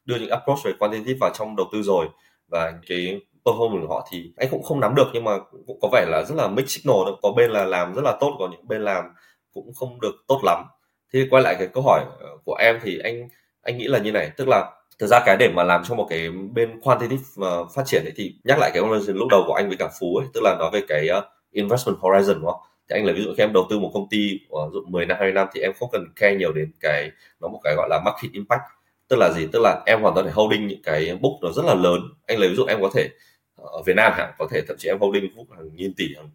đưa 0.08 0.16
những 0.16 0.30
approach 0.30 0.64
về 0.64 0.72
quantitative 0.78 1.18
vào 1.20 1.30
trong 1.34 1.56
đầu 1.56 1.66
tư 1.72 1.82
rồi. 1.82 2.06
Và 2.48 2.72
cái 2.88 3.20
performance 3.44 3.86
của 3.86 3.94
họ 3.94 4.08
thì 4.12 4.32
anh 4.36 4.48
cũng 4.50 4.62
không 4.62 4.80
nắm 4.80 4.94
được 4.94 5.06
nhưng 5.12 5.24
mà 5.24 5.32
cũng 5.66 5.78
có 5.82 5.88
vẻ 5.92 6.06
là 6.08 6.24
rất 6.28 6.34
là 6.34 6.48
mixed 6.48 6.70
signal 6.70 7.14
có 7.22 7.32
bên 7.36 7.50
là 7.50 7.64
làm 7.64 7.94
rất 7.94 8.02
là 8.04 8.16
tốt 8.20 8.36
có 8.38 8.48
những 8.52 8.68
bên 8.68 8.82
làm 8.82 9.04
cũng 9.52 9.74
không 9.74 10.00
được 10.00 10.14
tốt 10.28 10.40
lắm. 10.44 10.64
Thì 11.12 11.26
quay 11.30 11.42
lại 11.42 11.56
cái 11.58 11.68
câu 11.74 11.82
hỏi 11.82 12.04
ờ, 12.20 12.28
của 12.44 12.54
em 12.54 12.78
thì 12.82 12.98
anh 12.98 13.28
anh 13.62 13.78
nghĩ 13.78 13.84
là 13.88 13.98
như 13.98 14.12
này 14.12 14.30
tức 14.36 14.48
là 14.48 14.70
thực 14.98 15.06
ra 15.06 15.20
cái 15.26 15.36
để 15.36 15.48
mà 15.54 15.64
làm 15.64 15.84
cho 15.84 15.94
một 15.94 16.06
cái 16.10 16.30
bên 16.30 16.80
quantitative 16.80 17.22
ờ, 17.40 17.64
phát 17.74 17.82
triển 17.86 18.02
ấy, 18.04 18.12
thì 18.16 18.34
nhắc 18.44 18.58
lại 18.58 18.70
cái 18.74 18.82
conversation 18.82 19.16
lúc 19.16 19.28
đầu 19.30 19.44
của 19.46 19.54
anh 19.54 19.68
với 19.68 19.76
cả 19.76 19.88
phú 20.00 20.16
ấy, 20.16 20.26
tức 20.34 20.40
là 20.44 20.56
nói 20.58 20.70
về 20.72 20.82
cái 20.88 21.08
uh, 21.18 21.24
investment 21.50 21.98
horizon 21.98 22.34
đúng 22.34 22.44
không? 22.44 22.60
Thì 22.90 22.96
anh 22.96 23.04
lấy 23.04 23.14
ví 23.14 23.22
dụ 23.24 23.34
khi 23.36 23.42
em 23.42 23.52
đầu 23.52 23.66
tư 23.70 23.78
một 23.78 23.90
công 23.94 24.08
ty 24.10 24.18
ví 24.18 24.70
dụ 24.72 24.80
10 24.88 25.06
năm 25.06 25.16
20 25.20 25.32
năm 25.32 25.48
thì 25.54 25.60
em 25.60 25.72
không 25.78 25.88
cần 25.92 26.04
care 26.16 26.34
nhiều 26.34 26.52
đến 26.52 26.72
cái 26.80 27.10
nó 27.40 27.48
một 27.48 27.60
cái 27.64 27.74
gọi 27.76 27.88
là 27.88 28.00
market 28.04 28.32
impact 28.32 28.62
tức 29.08 29.16
là 29.16 29.32
gì? 29.32 29.48
Tức 29.52 29.58
là 29.62 29.82
em 29.86 30.00
hoàn 30.02 30.14
toàn 30.14 30.26
thể 30.26 30.32
holding 30.32 30.66
những 30.66 30.82
cái 30.82 31.18
book 31.20 31.32
nó 31.42 31.52
rất 31.52 31.64
là 31.64 31.74
lớn. 31.74 32.00
Anh 32.26 32.38
lấy 32.38 32.48
ví 32.48 32.54
dụ 32.54 32.64
em 32.64 32.82
có 32.82 32.90
thể 32.94 33.10
ở 33.56 33.82
Việt 33.86 33.96
Nam 33.96 34.12
hẳn 34.16 34.32
có 34.38 34.48
thể 34.50 34.62
thậm 34.68 34.76
chí 34.78 34.88
em 34.88 34.98
holding 35.00 35.36
book 35.36 35.46
hàng 35.56 35.68
nghìn 35.74 35.94
tỷ 35.94 36.14
hàng 36.16 36.30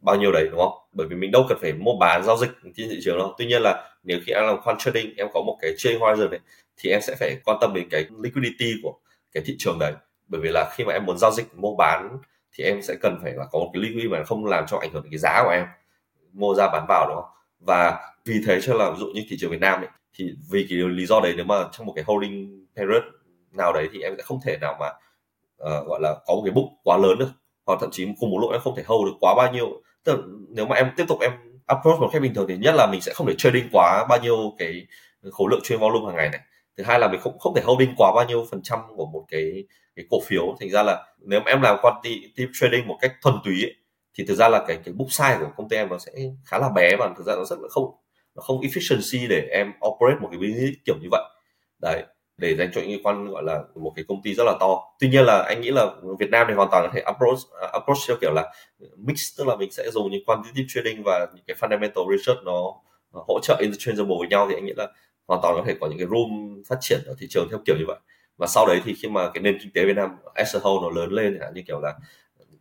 bao 0.00 0.16
nhiêu 0.16 0.32
đấy 0.32 0.48
đúng 0.50 0.60
không? 0.60 0.72
Bởi 0.92 1.06
vì 1.06 1.16
mình 1.16 1.30
đâu 1.30 1.46
cần 1.48 1.58
phải 1.60 1.72
mua 1.72 1.96
bán 2.00 2.24
giao 2.24 2.36
dịch 2.36 2.50
trên 2.76 2.88
thị 2.90 2.98
trường 3.04 3.18
đâu. 3.18 3.34
Tuy 3.38 3.46
nhiên 3.46 3.62
là 3.62 3.90
nếu 4.02 4.18
khi 4.26 4.32
em 4.32 4.44
làm 4.46 4.60
quant 4.64 4.78
trading 4.78 5.14
em 5.16 5.26
có 5.34 5.42
một 5.42 5.58
cái 5.62 5.74
trading 5.78 6.00
horizon 6.00 6.28
đấy 6.28 6.40
thì 6.76 6.90
em 6.90 7.00
sẽ 7.02 7.16
phải 7.20 7.36
quan 7.44 7.58
tâm 7.60 7.74
đến 7.74 7.88
cái 7.90 8.06
liquidity 8.22 8.72
của 8.82 8.94
cái 9.32 9.42
thị 9.46 9.56
trường 9.58 9.78
đấy. 9.78 9.92
Bởi 10.28 10.40
vì 10.40 10.48
là 10.52 10.70
khi 10.76 10.84
mà 10.84 10.92
em 10.92 11.06
muốn 11.06 11.18
giao 11.18 11.32
dịch 11.32 11.54
mua 11.54 11.76
bán 11.78 12.18
thì 12.52 12.64
em 12.64 12.82
sẽ 12.82 12.94
cần 13.00 13.18
phải 13.22 13.32
là 13.32 13.44
có 13.52 13.58
một 13.58 13.70
cái 13.72 13.82
liquidity 13.82 14.08
mà 14.08 14.24
không 14.24 14.46
làm 14.46 14.64
cho 14.68 14.78
ảnh 14.78 14.90
hưởng 14.92 15.02
đến 15.02 15.10
cái 15.10 15.18
giá 15.18 15.42
của 15.44 15.50
em. 15.50 15.64
Mua 16.32 16.54
ra 16.54 16.68
bán 16.72 16.84
vào 16.88 17.06
đúng 17.08 17.16
không? 17.16 17.32
và 17.66 18.12
vì 18.24 18.40
thế 18.46 18.60
cho 18.62 18.74
là 18.74 18.90
ví 18.90 18.96
dụ 18.98 19.06
như 19.06 19.22
thị 19.28 19.36
trường 19.40 19.50
Việt 19.50 19.60
Nam 19.60 19.80
ấy, 19.80 19.88
thì 20.14 20.32
vì 20.50 20.66
cái 20.70 20.78
lý 20.78 21.06
do 21.06 21.20
đấy 21.20 21.32
nếu 21.36 21.44
mà 21.44 21.68
trong 21.72 21.86
một 21.86 21.92
cái 21.96 22.04
holding 22.06 22.66
period 22.76 23.02
nào 23.52 23.72
đấy 23.72 23.88
thì 23.92 24.00
em 24.02 24.14
sẽ 24.16 24.22
không 24.22 24.40
thể 24.44 24.56
nào 24.60 24.76
mà 24.80 24.86
uh, 25.62 25.86
gọi 25.86 26.00
là 26.00 26.14
có 26.26 26.34
một 26.34 26.42
cái 26.44 26.52
book 26.52 26.66
quá 26.84 26.96
lớn 26.96 27.18
được. 27.18 27.28
Hoặc 27.66 27.78
thậm 27.80 27.90
chí 27.92 28.06
cùng 28.20 28.30
một 28.30 28.38
lúc 28.40 28.52
em 28.52 28.60
không 28.60 28.76
thể 28.76 28.82
hold 28.86 29.06
được 29.06 29.16
quá 29.20 29.34
bao 29.36 29.52
nhiêu. 29.52 29.82
Tức 30.04 30.16
là 30.16 30.22
nếu 30.48 30.66
mà 30.66 30.76
em 30.76 30.90
tiếp 30.96 31.04
tục 31.08 31.20
em 31.20 31.32
approach 31.66 32.00
một 32.00 32.08
cách 32.12 32.22
bình 32.22 32.34
thường 32.34 32.46
thì 32.48 32.56
nhất 32.56 32.74
là 32.74 32.86
mình 32.86 33.00
sẽ 33.00 33.12
không 33.14 33.26
thể 33.26 33.34
trading 33.38 33.68
quá 33.72 34.06
bao 34.08 34.18
nhiêu 34.22 34.36
cái 34.58 34.86
khối 35.30 35.48
lượng 35.50 35.60
chuyên 35.64 35.78
volume 35.78 36.06
hàng 36.06 36.16
ngày 36.16 36.28
này. 36.28 36.40
Thứ 36.76 36.84
hai 36.84 36.98
là 36.98 37.08
mình 37.08 37.20
không 37.20 37.38
không 37.38 37.54
thể 37.54 37.62
holding 37.62 37.94
quá 37.96 38.12
bao 38.14 38.24
nhiêu 38.28 38.46
phần 38.50 38.60
trăm 38.62 38.78
của 38.96 39.06
một 39.06 39.24
cái 39.28 39.64
cái 39.96 40.04
cổ 40.10 40.18
phiếu. 40.26 40.56
Thành 40.60 40.70
ra 40.70 40.82
là 40.82 41.06
nếu 41.18 41.40
mà 41.40 41.50
em 41.50 41.62
làm 41.62 41.76
quantitative 41.82 42.52
trading 42.54 42.88
một 42.88 42.98
cách 43.00 43.12
thuần 43.22 43.34
túy 43.44 43.62
ấy, 43.62 43.74
thì 44.14 44.24
thực 44.28 44.34
ra 44.34 44.48
là 44.48 44.64
cái 44.68 44.78
cái 44.84 44.94
book 44.94 45.08
size 45.08 45.38
của 45.38 45.50
công 45.56 45.68
ty 45.68 45.76
em 45.76 45.88
nó 45.88 45.98
sẽ 45.98 46.12
khá 46.44 46.58
là 46.58 46.68
bé 46.68 46.96
và 46.96 47.14
thực 47.16 47.26
ra 47.26 47.36
nó 47.36 47.44
rất 47.44 47.58
là 47.60 47.68
không 47.70 47.94
nó 48.34 48.42
không 48.42 48.60
efficiency 48.60 49.28
để 49.28 49.48
em 49.50 49.72
operate 49.88 50.20
một 50.20 50.28
cái 50.30 50.38
business 50.38 50.78
kiểu 50.84 50.94
như 51.02 51.08
vậy. 51.10 51.22
Đấy 51.82 52.02
để 52.36 52.56
dành 52.56 52.70
cho 52.74 52.80
những 52.80 53.02
quan 53.02 53.30
gọi 53.30 53.42
là 53.42 53.62
một 53.74 53.92
cái 53.96 54.04
công 54.08 54.22
ty 54.22 54.34
rất 54.34 54.44
là 54.44 54.56
to. 54.60 54.82
Tuy 55.00 55.08
nhiên 55.08 55.24
là 55.24 55.44
anh 55.48 55.60
nghĩ 55.60 55.70
là 55.70 55.86
Việt 56.18 56.30
Nam 56.30 56.46
thì 56.48 56.54
hoàn 56.54 56.68
toàn 56.70 56.84
có 56.86 56.90
thể 56.94 57.00
approach 57.00 57.38
uh, 57.38 57.72
approach 57.72 57.98
theo 58.08 58.16
kiểu 58.20 58.32
là 58.32 58.52
mix 58.96 59.38
tức 59.38 59.46
là 59.46 59.56
mình 59.56 59.70
sẽ 59.70 59.90
dùng 59.90 60.10
những 60.10 60.24
quantitative 60.24 60.66
trading 60.68 61.02
và 61.04 61.26
những 61.34 61.44
cái 61.46 61.56
fundamental 61.60 62.16
research 62.16 62.44
nó, 62.44 62.74
nó 63.14 63.24
hỗ 63.28 63.40
trợ 63.42 63.56
interchangeable 63.60 64.16
với 64.18 64.28
nhau. 64.28 64.46
Thì 64.48 64.54
anh 64.54 64.66
nghĩ 64.66 64.72
là 64.76 64.88
hoàn 65.26 65.40
toàn 65.42 65.54
có 65.54 65.62
thể 65.66 65.74
có 65.80 65.86
những 65.86 65.98
cái 65.98 66.06
room 66.10 66.62
phát 66.68 66.76
triển 66.80 67.00
ở 67.06 67.14
thị 67.18 67.26
trường 67.30 67.46
theo 67.50 67.58
kiểu 67.66 67.76
như 67.78 67.84
vậy. 67.86 67.98
Và 68.36 68.46
sau 68.46 68.66
đấy 68.66 68.80
thì 68.84 68.94
khi 69.02 69.08
mà 69.08 69.30
cái 69.34 69.42
nền 69.42 69.58
kinh 69.58 69.72
tế 69.74 69.84
Việt 69.84 69.96
Nam 69.96 70.16
as 70.34 70.56
a 70.56 70.58
whole 70.58 70.82
nó 70.82 70.90
lớn 71.00 71.12
lên 71.12 71.38
như 71.54 71.62
kiểu 71.66 71.80
là 71.80 71.94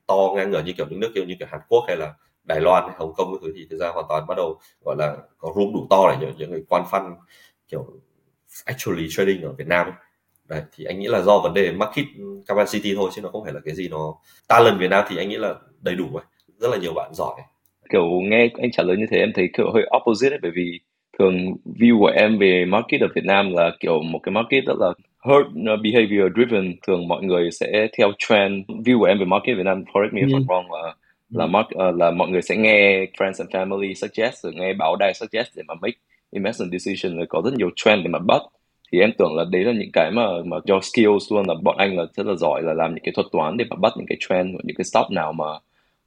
to 0.07 0.33
ngang 0.35 0.51
ngửa 0.51 0.63
như 0.65 0.73
kiểu 0.77 0.85
những 0.89 0.99
nước 0.99 1.11
kiểu 1.15 1.23
như 1.25 1.35
kiểu 1.39 1.47
Hàn 1.51 1.61
Quốc 1.67 1.83
hay 1.87 1.97
là 1.97 2.13
Đài 2.43 2.61
Loan 2.61 2.83
hay 2.87 2.95
Hồng 2.97 3.13
Kông 3.17 3.37
thứ 3.41 3.53
thì 3.55 3.67
thực 3.69 3.77
ra 3.77 3.89
hoàn 3.89 4.05
toàn 4.09 4.27
bắt 4.27 4.35
đầu 4.37 4.59
gọi 4.85 4.95
là 4.99 5.17
có 5.37 5.53
room 5.55 5.73
đủ 5.73 5.87
to 5.89 6.11
để 6.11 6.17
những, 6.19 6.37
những 6.37 6.51
người 6.51 6.63
quan 6.69 6.83
phân 6.91 7.03
kiểu 7.67 7.85
actually 8.65 9.07
trading 9.09 9.41
ở 9.41 9.53
Việt 9.53 9.67
Nam 9.67 9.87
ấy. 9.87 9.95
Đấy, 10.49 10.61
thì 10.75 10.85
anh 10.85 10.99
nghĩ 10.99 11.07
là 11.07 11.21
do 11.21 11.39
vấn 11.39 11.53
đề 11.53 11.71
market 11.71 12.05
capacity 12.47 12.95
thôi 12.95 13.09
chứ 13.13 13.21
nó 13.21 13.29
không 13.29 13.43
phải 13.43 13.53
là 13.53 13.59
cái 13.65 13.75
gì 13.75 13.87
nó 13.87 14.15
talent 14.47 14.79
Việt 14.79 14.89
Nam 14.89 15.05
thì 15.07 15.17
anh 15.17 15.29
nghĩ 15.29 15.37
là 15.37 15.55
đầy 15.81 15.95
đủ 15.95 16.05
rồi 16.13 16.23
rất 16.57 16.67
là 16.71 16.77
nhiều 16.77 16.93
bạn 16.93 17.13
giỏi 17.13 17.41
kiểu 17.91 18.05
nghe 18.23 18.49
anh 18.61 18.71
trả 18.71 18.83
lời 18.83 18.97
như 18.97 19.05
thế 19.11 19.17
em 19.17 19.31
thấy 19.35 19.49
kiểu 19.57 19.71
hơi 19.73 19.83
opposite 19.97 20.29
ấy 20.29 20.39
bởi 20.41 20.51
vì 20.55 20.79
thường 21.19 21.55
view 21.65 21.99
của 21.99 22.11
em 22.15 22.39
về 22.39 22.65
market 22.65 23.01
ở 23.01 23.07
Việt 23.15 23.25
Nam 23.25 23.53
là 23.53 23.71
kiểu 23.79 24.01
một 24.01 24.19
cái 24.23 24.33
market 24.33 24.63
rất 24.65 24.77
là 24.79 24.93
herd 25.25 25.81
behavior 25.83 26.31
driven 26.35 26.75
thường 26.87 27.07
mọi 27.07 27.23
người 27.23 27.51
sẽ 27.51 27.87
theo 27.97 28.11
trend 28.19 28.53
view 28.67 28.99
của 28.99 29.05
em 29.05 29.19
về 29.19 29.25
market 29.25 29.57
Việt 29.57 29.65
Nam 29.65 29.83
correct 29.93 30.13
me 30.13 30.21
if 30.21 30.27
I'm 30.27 30.37
ừ. 30.37 30.43
wrong 30.47 30.83
là 30.83 30.95
là 31.31 31.47
mark 31.47 31.67
uh, 31.67 31.95
là 31.95 32.11
mọi 32.11 32.29
người 32.29 32.41
sẽ 32.41 32.55
nghe 32.55 33.05
friends 33.17 33.33
and 33.39 33.49
family 33.49 33.93
suggest 33.93 34.43
rồi 34.43 34.53
nghe 34.55 34.73
báo 34.73 34.95
đài 34.95 35.13
suggest 35.13 35.47
để 35.55 35.63
mà 35.67 35.73
make 35.81 35.97
investment 36.31 36.71
decision 36.71 37.17
rồi 37.17 37.25
có 37.29 37.41
rất 37.45 37.53
nhiều 37.53 37.69
trend 37.75 38.03
để 38.03 38.09
mà 38.09 38.19
bắt. 38.19 38.41
Thì 38.91 38.99
em 38.99 39.11
tưởng 39.17 39.35
là 39.35 39.45
đấy 39.51 39.63
là 39.63 39.71
những 39.71 39.89
cái 39.93 40.11
mà 40.11 40.23
mà 40.45 40.57
do 40.65 40.79
skills 40.81 41.31
luôn 41.31 41.47
là 41.47 41.53
bọn 41.63 41.77
anh 41.77 41.97
là 41.97 42.05
rất 42.15 42.25
là 42.25 42.35
giỏi 42.35 42.61
là 42.63 42.73
làm 42.73 42.95
những 42.95 43.03
cái 43.03 43.11
thuật 43.15 43.27
toán 43.31 43.57
để 43.57 43.65
mà 43.69 43.75
bắt 43.75 43.93
những 43.97 44.07
cái 44.07 44.17
trend 44.29 44.55
những 44.63 44.75
cái 44.75 44.85
stop 44.85 45.11
nào 45.11 45.33
mà 45.33 45.45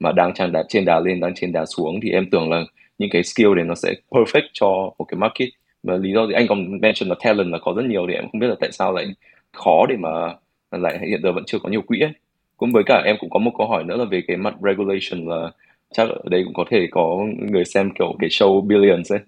mà 0.01 0.12
đang 0.12 0.35
trên 0.35 0.53
đà 0.53 0.62
trên 0.68 0.85
đà 0.85 1.01
lên 1.01 1.20
đang 1.20 1.35
trên 1.35 1.53
đà 1.53 1.66
xuống. 1.66 2.01
Thì 2.03 2.11
em 2.11 2.31
tưởng 2.31 2.51
là 2.51 2.64
những 2.99 3.11
cái 3.11 3.22
skill 3.22 3.55
này 3.55 3.64
nó 3.64 3.75
sẽ 3.75 3.95
perfect 4.11 4.49
cho 4.53 4.66
một 4.99 5.05
cái 5.09 5.18
market. 5.18 5.49
Và 5.83 5.97
lý 5.97 6.12
do 6.12 6.27
thì 6.27 6.33
anh 6.35 6.47
còn 6.49 6.81
mention 6.81 7.09
là 7.09 7.14
talent 7.25 7.53
là 7.53 7.59
có 7.59 7.72
rất 7.77 7.85
nhiều 7.85 8.07
thì 8.09 8.14
em 8.14 8.29
không 8.33 8.41
biết 8.41 8.47
là 8.47 8.55
tại 8.61 8.72
sao 8.72 8.93
lại 8.93 9.07
khó 9.53 9.87
để 9.89 9.97
mà 9.97 10.35
lại 10.70 10.99
hiện 11.09 11.20
giờ 11.22 11.33
vẫn 11.33 11.45
chưa 11.47 11.59
có 11.59 11.68
nhiều 11.68 11.83
quỹ 11.83 12.01
ấy 12.01 12.12
cũng 12.65 12.73
với 12.73 12.85
cả 12.87 13.03
em 13.05 13.17
cũng 13.21 13.31
có 13.31 13.39
một 13.39 13.51
câu 13.59 13.67
hỏi 13.67 13.85
nữa 13.85 13.97
là 13.97 14.05
về 14.05 14.23
cái 14.27 14.37
mặt 14.37 14.55
regulation 14.62 15.29
là 15.29 15.51
chắc 15.93 16.09
ở 16.09 16.23
đây 16.25 16.45
cũng 16.45 16.55
có 16.55 16.65
thể 16.71 16.87
có 16.91 17.27
người 17.39 17.65
xem 17.65 17.91
kiểu 17.99 18.17
cái 18.19 18.31
show 18.31 18.61
Billions 18.61 19.12
ấy 19.12 19.21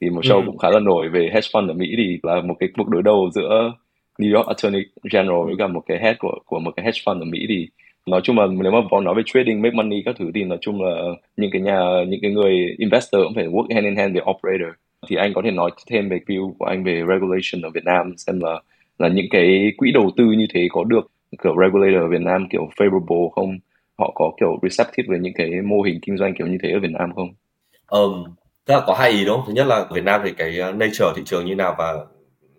thì 0.00 0.10
một 0.10 0.24
show 0.24 0.40
ừ. 0.40 0.42
cũng 0.46 0.58
khá 0.58 0.70
là 0.70 0.80
nổi 0.80 1.08
về 1.08 1.30
hedge 1.32 1.48
fund 1.52 1.68
ở 1.68 1.74
Mỹ 1.74 1.94
thì 1.96 2.18
là 2.22 2.40
một 2.40 2.54
cái 2.60 2.68
cuộc 2.76 2.88
đối 2.88 3.02
đầu 3.02 3.30
giữa 3.34 3.72
New 4.18 4.36
York 4.36 4.46
Attorney 4.46 4.82
General 5.12 5.44
với 5.46 5.54
cả 5.58 5.66
một 5.66 5.82
cái 5.86 5.98
head 5.98 6.16
của 6.18 6.38
của 6.46 6.58
một 6.58 6.70
cái 6.76 6.84
hedge 6.84 7.00
fund 7.04 7.20
ở 7.20 7.24
Mỹ 7.24 7.46
thì 7.48 7.68
nói 8.06 8.20
chung 8.24 8.38
là 8.38 8.46
nếu 8.62 8.72
mà 8.72 9.00
nói 9.02 9.14
về 9.14 9.22
trading 9.26 9.62
make 9.62 9.74
money 9.74 10.02
các 10.04 10.14
thứ 10.18 10.30
thì 10.34 10.44
nói 10.44 10.58
chung 10.60 10.82
là 10.82 11.02
những 11.36 11.50
cái 11.50 11.62
nhà 11.62 11.80
những 12.08 12.20
cái 12.22 12.30
người 12.30 12.74
investor 12.78 13.22
cũng 13.24 13.34
phải 13.34 13.46
work 13.46 13.74
hand 13.74 13.84
in 13.84 13.96
hand 13.96 14.14
với 14.14 14.22
operator 14.22 14.74
thì 15.08 15.16
anh 15.16 15.34
có 15.34 15.42
thể 15.44 15.50
nói 15.50 15.70
thêm 15.90 16.08
về 16.08 16.18
view 16.26 16.52
của 16.58 16.64
anh 16.64 16.84
về 16.84 17.02
regulation 17.08 17.62
ở 17.62 17.70
Việt 17.70 17.84
Nam 17.84 18.14
xem 18.16 18.40
là 18.40 18.60
là 18.98 19.08
những 19.08 19.26
cái 19.30 19.72
quỹ 19.76 19.92
đầu 19.92 20.10
tư 20.16 20.24
như 20.24 20.46
thế 20.54 20.66
có 20.70 20.84
được 20.84 21.10
kiểu 21.42 21.54
regulator 21.60 22.02
ở 22.02 22.08
Việt 22.08 22.20
Nam 22.20 22.46
kiểu 22.50 22.68
favorable 22.76 23.30
không 23.30 23.58
họ 23.98 24.12
có 24.14 24.30
kiểu 24.40 24.58
receptive 24.62 25.12
về 25.12 25.18
những 25.20 25.32
cái 25.36 25.50
mô 25.64 25.82
hình 25.82 25.98
kinh 26.02 26.18
doanh 26.18 26.34
kiểu 26.38 26.46
như 26.46 26.58
thế 26.62 26.70
ở 26.72 26.80
Việt 26.80 26.90
Nam 26.90 27.14
không? 27.14 27.28
Um, 27.88 28.24
tức 28.64 28.74
là 28.74 28.80
có 28.86 28.94
hai 28.94 29.10
ý 29.10 29.24
đúng 29.24 29.36
không? 29.36 29.44
Thứ 29.46 29.52
nhất 29.52 29.66
là 29.66 29.86
Việt 29.90 30.04
Nam 30.04 30.20
thì 30.24 30.32
cái 30.32 30.58
ờ, 30.58 30.72
nature 30.72 31.06
thị 31.16 31.22
trường 31.26 31.46
như 31.46 31.54
nào 31.54 31.74
và 31.78 31.94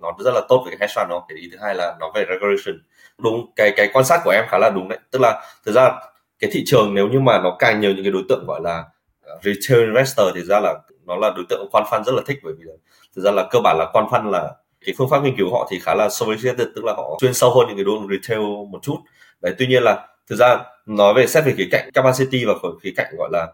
nó 0.01 0.11
rất 0.19 0.31
là 0.33 0.41
tốt 0.49 0.61
với 0.65 0.71
cái 0.71 0.87
hedge 0.87 1.01
fund 1.01 1.09
đó. 1.09 1.25
Cái 1.29 1.37
ý 1.37 1.49
thứ 1.51 1.57
hai 1.61 1.75
là 1.75 1.95
nó 1.99 2.11
về 2.15 2.25
regulation. 2.29 2.81
Đúng 3.17 3.51
cái 3.55 3.73
cái 3.75 3.89
quan 3.93 4.05
sát 4.05 4.21
của 4.23 4.31
em 4.31 4.45
khá 4.47 4.57
là 4.57 4.69
đúng 4.69 4.89
đấy. 4.89 4.99
Tức 5.11 5.19
là 5.21 5.41
thực 5.65 5.71
ra 5.71 5.91
cái 6.39 6.49
thị 6.53 6.63
trường 6.65 6.93
nếu 6.93 7.07
như 7.07 7.19
mà 7.19 7.41
nó 7.41 7.55
càng 7.59 7.79
nhiều 7.81 7.91
những 7.91 8.03
cái 8.03 8.11
đối 8.11 8.23
tượng 8.29 8.45
gọi 8.47 8.61
là 8.63 8.83
ờ, 9.21 9.39
retail 9.43 9.85
investor 9.85 10.27
thì 10.35 10.41
ra 10.41 10.59
là 10.59 10.73
nó 11.05 11.15
là 11.15 11.29
đối 11.35 11.45
tượng 11.49 11.69
quan 11.71 11.83
fund 11.83 12.03
rất 12.03 12.15
là 12.15 12.21
thích 12.25 12.39
bởi 12.43 12.53
vì 12.57 12.65
thực 13.15 13.21
ra 13.21 13.31
là 13.31 13.47
cơ 13.51 13.59
bản 13.63 13.77
là 13.77 13.85
quan 13.93 14.05
fund 14.05 14.29
là 14.29 14.53
cái 14.85 14.95
phương 14.97 15.09
pháp 15.09 15.23
nghiên 15.23 15.37
cứu 15.37 15.51
họ 15.51 15.67
thì 15.71 15.79
khá 15.79 15.95
là 15.95 16.09
sophisticated 16.09 16.67
tức 16.75 16.85
là 16.85 16.93
họ 16.93 17.17
chuyên 17.21 17.33
sâu 17.33 17.49
hơn 17.55 17.67
những 17.67 17.77
cái 17.77 17.83
đối 17.83 17.99
tượng 17.99 18.09
retail 18.09 18.41
một 18.41 18.79
chút. 18.81 18.97
Đấy 19.41 19.53
tuy 19.57 19.67
nhiên 19.67 19.83
là 19.83 20.07
thực 20.29 20.35
ra 20.35 20.57
nói 20.85 21.13
về 21.13 21.27
xét 21.27 21.45
về 21.45 21.53
khía 21.57 21.67
cạnh 21.71 21.89
capacity 21.93 22.45
và 22.45 22.53
khía 22.83 22.93
cạnh 22.95 23.15
gọi 23.17 23.29
là 23.31 23.47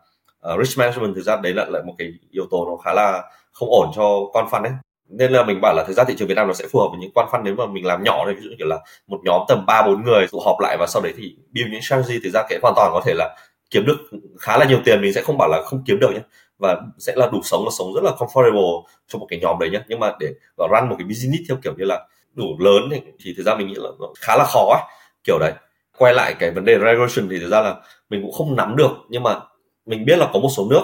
uh, 0.54 0.60
risk 0.60 0.80
management 0.80 1.16
thực 1.16 1.22
ra 1.22 1.36
đấy 1.36 1.54
là 1.54 1.66
lại 1.70 1.82
một 1.86 1.94
cái 1.98 2.08
yếu 2.32 2.46
tố 2.52 2.66
nó 2.66 2.78
khá 2.78 2.94
là 2.94 3.24
không 3.52 3.70
ổn 3.70 3.92
cho 3.96 4.20
con 4.34 4.46
fund 4.46 4.62
đấy 4.62 4.74
nên 5.10 5.32
là 5.32 5.44
mình 5.44 5.62
bảo 5.62 5.74
là 5.76 5.84
thực 5.88 5.94
ra 5.94 6.04
thị 6.04 6.16
trường 6.18 6.28
Việt 6.28 6.36
Nam 6.36 6.48
nó 6.48 6.54
sẽ 6.54 6.68
phù 6.72 6.80
hợp 6.80 6.88
với 6.92 7.00
những 7.00 7.12
quan 7.14 7.28
fund 7.32 7.44
nếu 7.44 7.56
mà 7.56 7.66
mình 7.66 7.86
làm 7.86 8.04
nhỏ 8.04 8.26
này 8.26 8.36
ví 8.36 8.42
dụ 8.42 8.50
như 8.50 8.66
là 8.66 8.80
một 9.08 9.20
nhóm 9.24 9.42
tầm 9.48 9.66
ba 9.66 9.82
bốn 9.82 10.04
người 10.04 10.28
tụ 10.32 10.40
họp 10.40 10.60
lại 10.60 10.78
và 10.80 10.88
sau 10.88 11.02
đấy 11.02 11.14
thì 11.18 11.36
build 11.54 11.72
những 11.72 11.82
strategy 11.82 12.20
thì 12.24 12.30
ra 12.30 12.44
cái 12.50 12.60
hoàn 12.62 12.74
toàn 12.76 12.92
có 12.94 13.02
thể 13.06 13.14
là 13.14 13.38
kiếm 13.70 13.86
được 13.86 13.98
khá 14.40 14.58
là 14.58 14.66
nhiều 14.66 14.80
tiền 14.86 15.02
mình 15.02 15.14
sẽ 15.14 15.22
không 15.22 15.38
bảo 15.38 15.50
là 15.50 15.62
không 15.66 15.84
kiếm 15.86 16.00
được 16.00 16.12
nhé 16.14 16.22
và 16.62 16.82
sẽ 17.00 17.14
là 17.16 17.30
đủ 17.32 17.42
sống 17.44 17.62
và 17.66 17.72
sống 17.78 17.94
rất 17.94 18.04
là 18.04 18.12
comfortable 18.12 18.84
cho 19.08 19.20
một 19.20 19.28
cái 19.30 19.40
nhóm 19.40 19.60
đấy 19.60 19.70
nhá. 19.70 19.84
nhưng 19.88 20.00
mà 20.00 20.14
để 20.20 20.28
run 20.58 20.90
một 20.90 20.96
cái 20.98 21.08
business 21.08 21.44
theo 21.50 21.58
kiểu 21.64 21.74
như 21.78 21.86
là 21.86 22.08
đủ 22.34 22.46
lớn 22.60 22.90
thì, 22.92 23.02
thì 23.24 23.34
thực 23.38 23.44
ra 23.46 23.56
mình 23.56 23.68
nghĩ 23.68 23.76
là 23.78 23.90
nó 24.00 24.08
khá 24.20 24.36
là 24.38 24.44
khó 24.44 24.74
ấy 24.74 24.82
kiểu 25.24 25.40
đấy 25.40 25.54
quay 25.98 26.14
lại 26.14 26.36
cái 26.40 26.52
vấn 26.52 26.66
đề 26.66 26.74
regulation 26.74 27.30
thì 27.30 27.40
thực 27.40 27.50
ra 27.50 27.62
là 27.62 27.76
mình 28.10 28.22
cũng 28.22 28.32
không 28.32 28.56
nắm 28.56 28.76
được 28.76 28.92
nhưng 29.10 29.24
mà 29.24 29.40
mình 29.86 30.06
biết 30.06 30.18
là 30.18 30.30
có 30.34 30.40
một 30.40 30.50
số 30.58 30.68
nước 30.70 30.84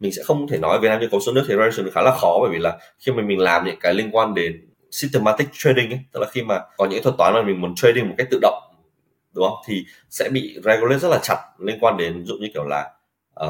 mình 0.00 0.12
sẽ 0.12 0.22
không 0.22 0.48
thể 0.48 0.58
nói 0.58 0.78
Việt 0.80 0.88
Nam 0.88 1.00
như 1.00 1.08
có 1.12 1.18
số 1.26 1.32
nước 1.32 1.44
thì 1.48 1.54
regulation 1.54 1.90
khá 1.94 2.02
là 2.02 2.16
khó 2.20 2.38
bởi 2.42 2.50
vì 2.52 2.58
là 2.58 2.78
khi 2.98 3.12
mà 3.12 3.22
mình 3.22 3.38
làm 3.38 3.64
những 3.64 3.78
cái 3.80 3.94
liên 3.94 4.10
quan 4.12 4.34
đến 4.34 4.68
systematic 4.90 5.48
trading 5.52 5.90
ấy, 5.90 6.00
tức 6.12 6.20
là 6.20 6.26
khi 6.30 6.42
mà 6.42 6.60
có 6.76 6.86
những 6.86 7.02
thuật 7.02 7.14
toán 7.18 7.34
mà 7.34 7.42
mình 7.42 7.60
muốn 7.60 7.74
trading 7.74 8.08
một 8.08 8.14
cách 8.18 8.26
tự 8.30 8.38
động 8.42 8.62
đúng 9.34 9.48
không 9.48 9.58
thì 9.66 9.84
sẽ 10.10 10.28
bị 10.28 10.58
regulate 10.64 10.98
rất 10.98 11.08
là 11.08 11.18
chặt 11.22 11.36
liên 11.58 11.78
quan 11.80 11.96
đến 11.96 12.18
ví 12.18 12.24
dụ 12.24 12.34
như 12.34 12.48
kiểu 12.54 12.64
là 12.64 12.90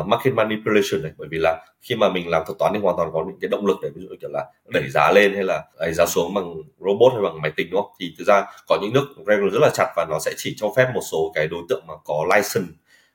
uh, 0.00 0.06
market 0.06 0.34
manipulation 0.34 1.02
này. 1.02 1.12
Bởi 1.16 1.28
vì 1.30 1.38
là 1.38 1.66
khi 1.80 1.96
mà 1.96 2.08
mình 2.08 2.28
làm 2.28 2.42
thuật 2.46 2.58
toán 2.58 2.72
thì 2.74 2.80
hoàn 2.80 2.96
toàn 2.96 3.10
có 3.12 3.24
những 3.26 3.38
cái 3.40 3.48
động 3.48 3.66
lực 3.66 3.76
để 3.82 3.90
ví 3.94 4.02
dụ 4.02 4.14
kiểu 4.20 4.30
là 4.32 4.44
đẩy 4.68 4.88
giá 4.88 5.12
lên 5.12 5.34
hay 5.34 5.44
là 5.44 5.54
ờ, 5.54 5.86
đẩy 5.86 5.94
giá 5.94 6.06
xuống 6.06 6.34
bằng 6.34 6.54
robot 6.78 7.12
hay 7.12 7.22
bằng 7.22 7.42
máy 7.42 7.52
tính 7.56 7.68
đúng 7.70 7.82
không? 7.82 7.90
Thì 8.00 8.14
thực 8.18 8.24
ra 8.26 8.44
có 8.68 8.78
những 8.82 8.92
nước 8.92 9.06
regulation 9.26 9.50
rất 9.50 9.60
là 9.62 9.70
chặt 9.74 9.92
và 9.96 10.06
nó 10.10 10.18
sẽ 10.18 10.32
chỉ 10.36 10.54
cho 10.58 10.72
phép 10.76 10.86
một 10.94 11.02
số 11.12 11.32
cái 11.34 11.48
đối 11.48 11.62
tượng 11.68 11.86
mà 11.86 11.94
có 12.04 12.26
license 12.34 12.72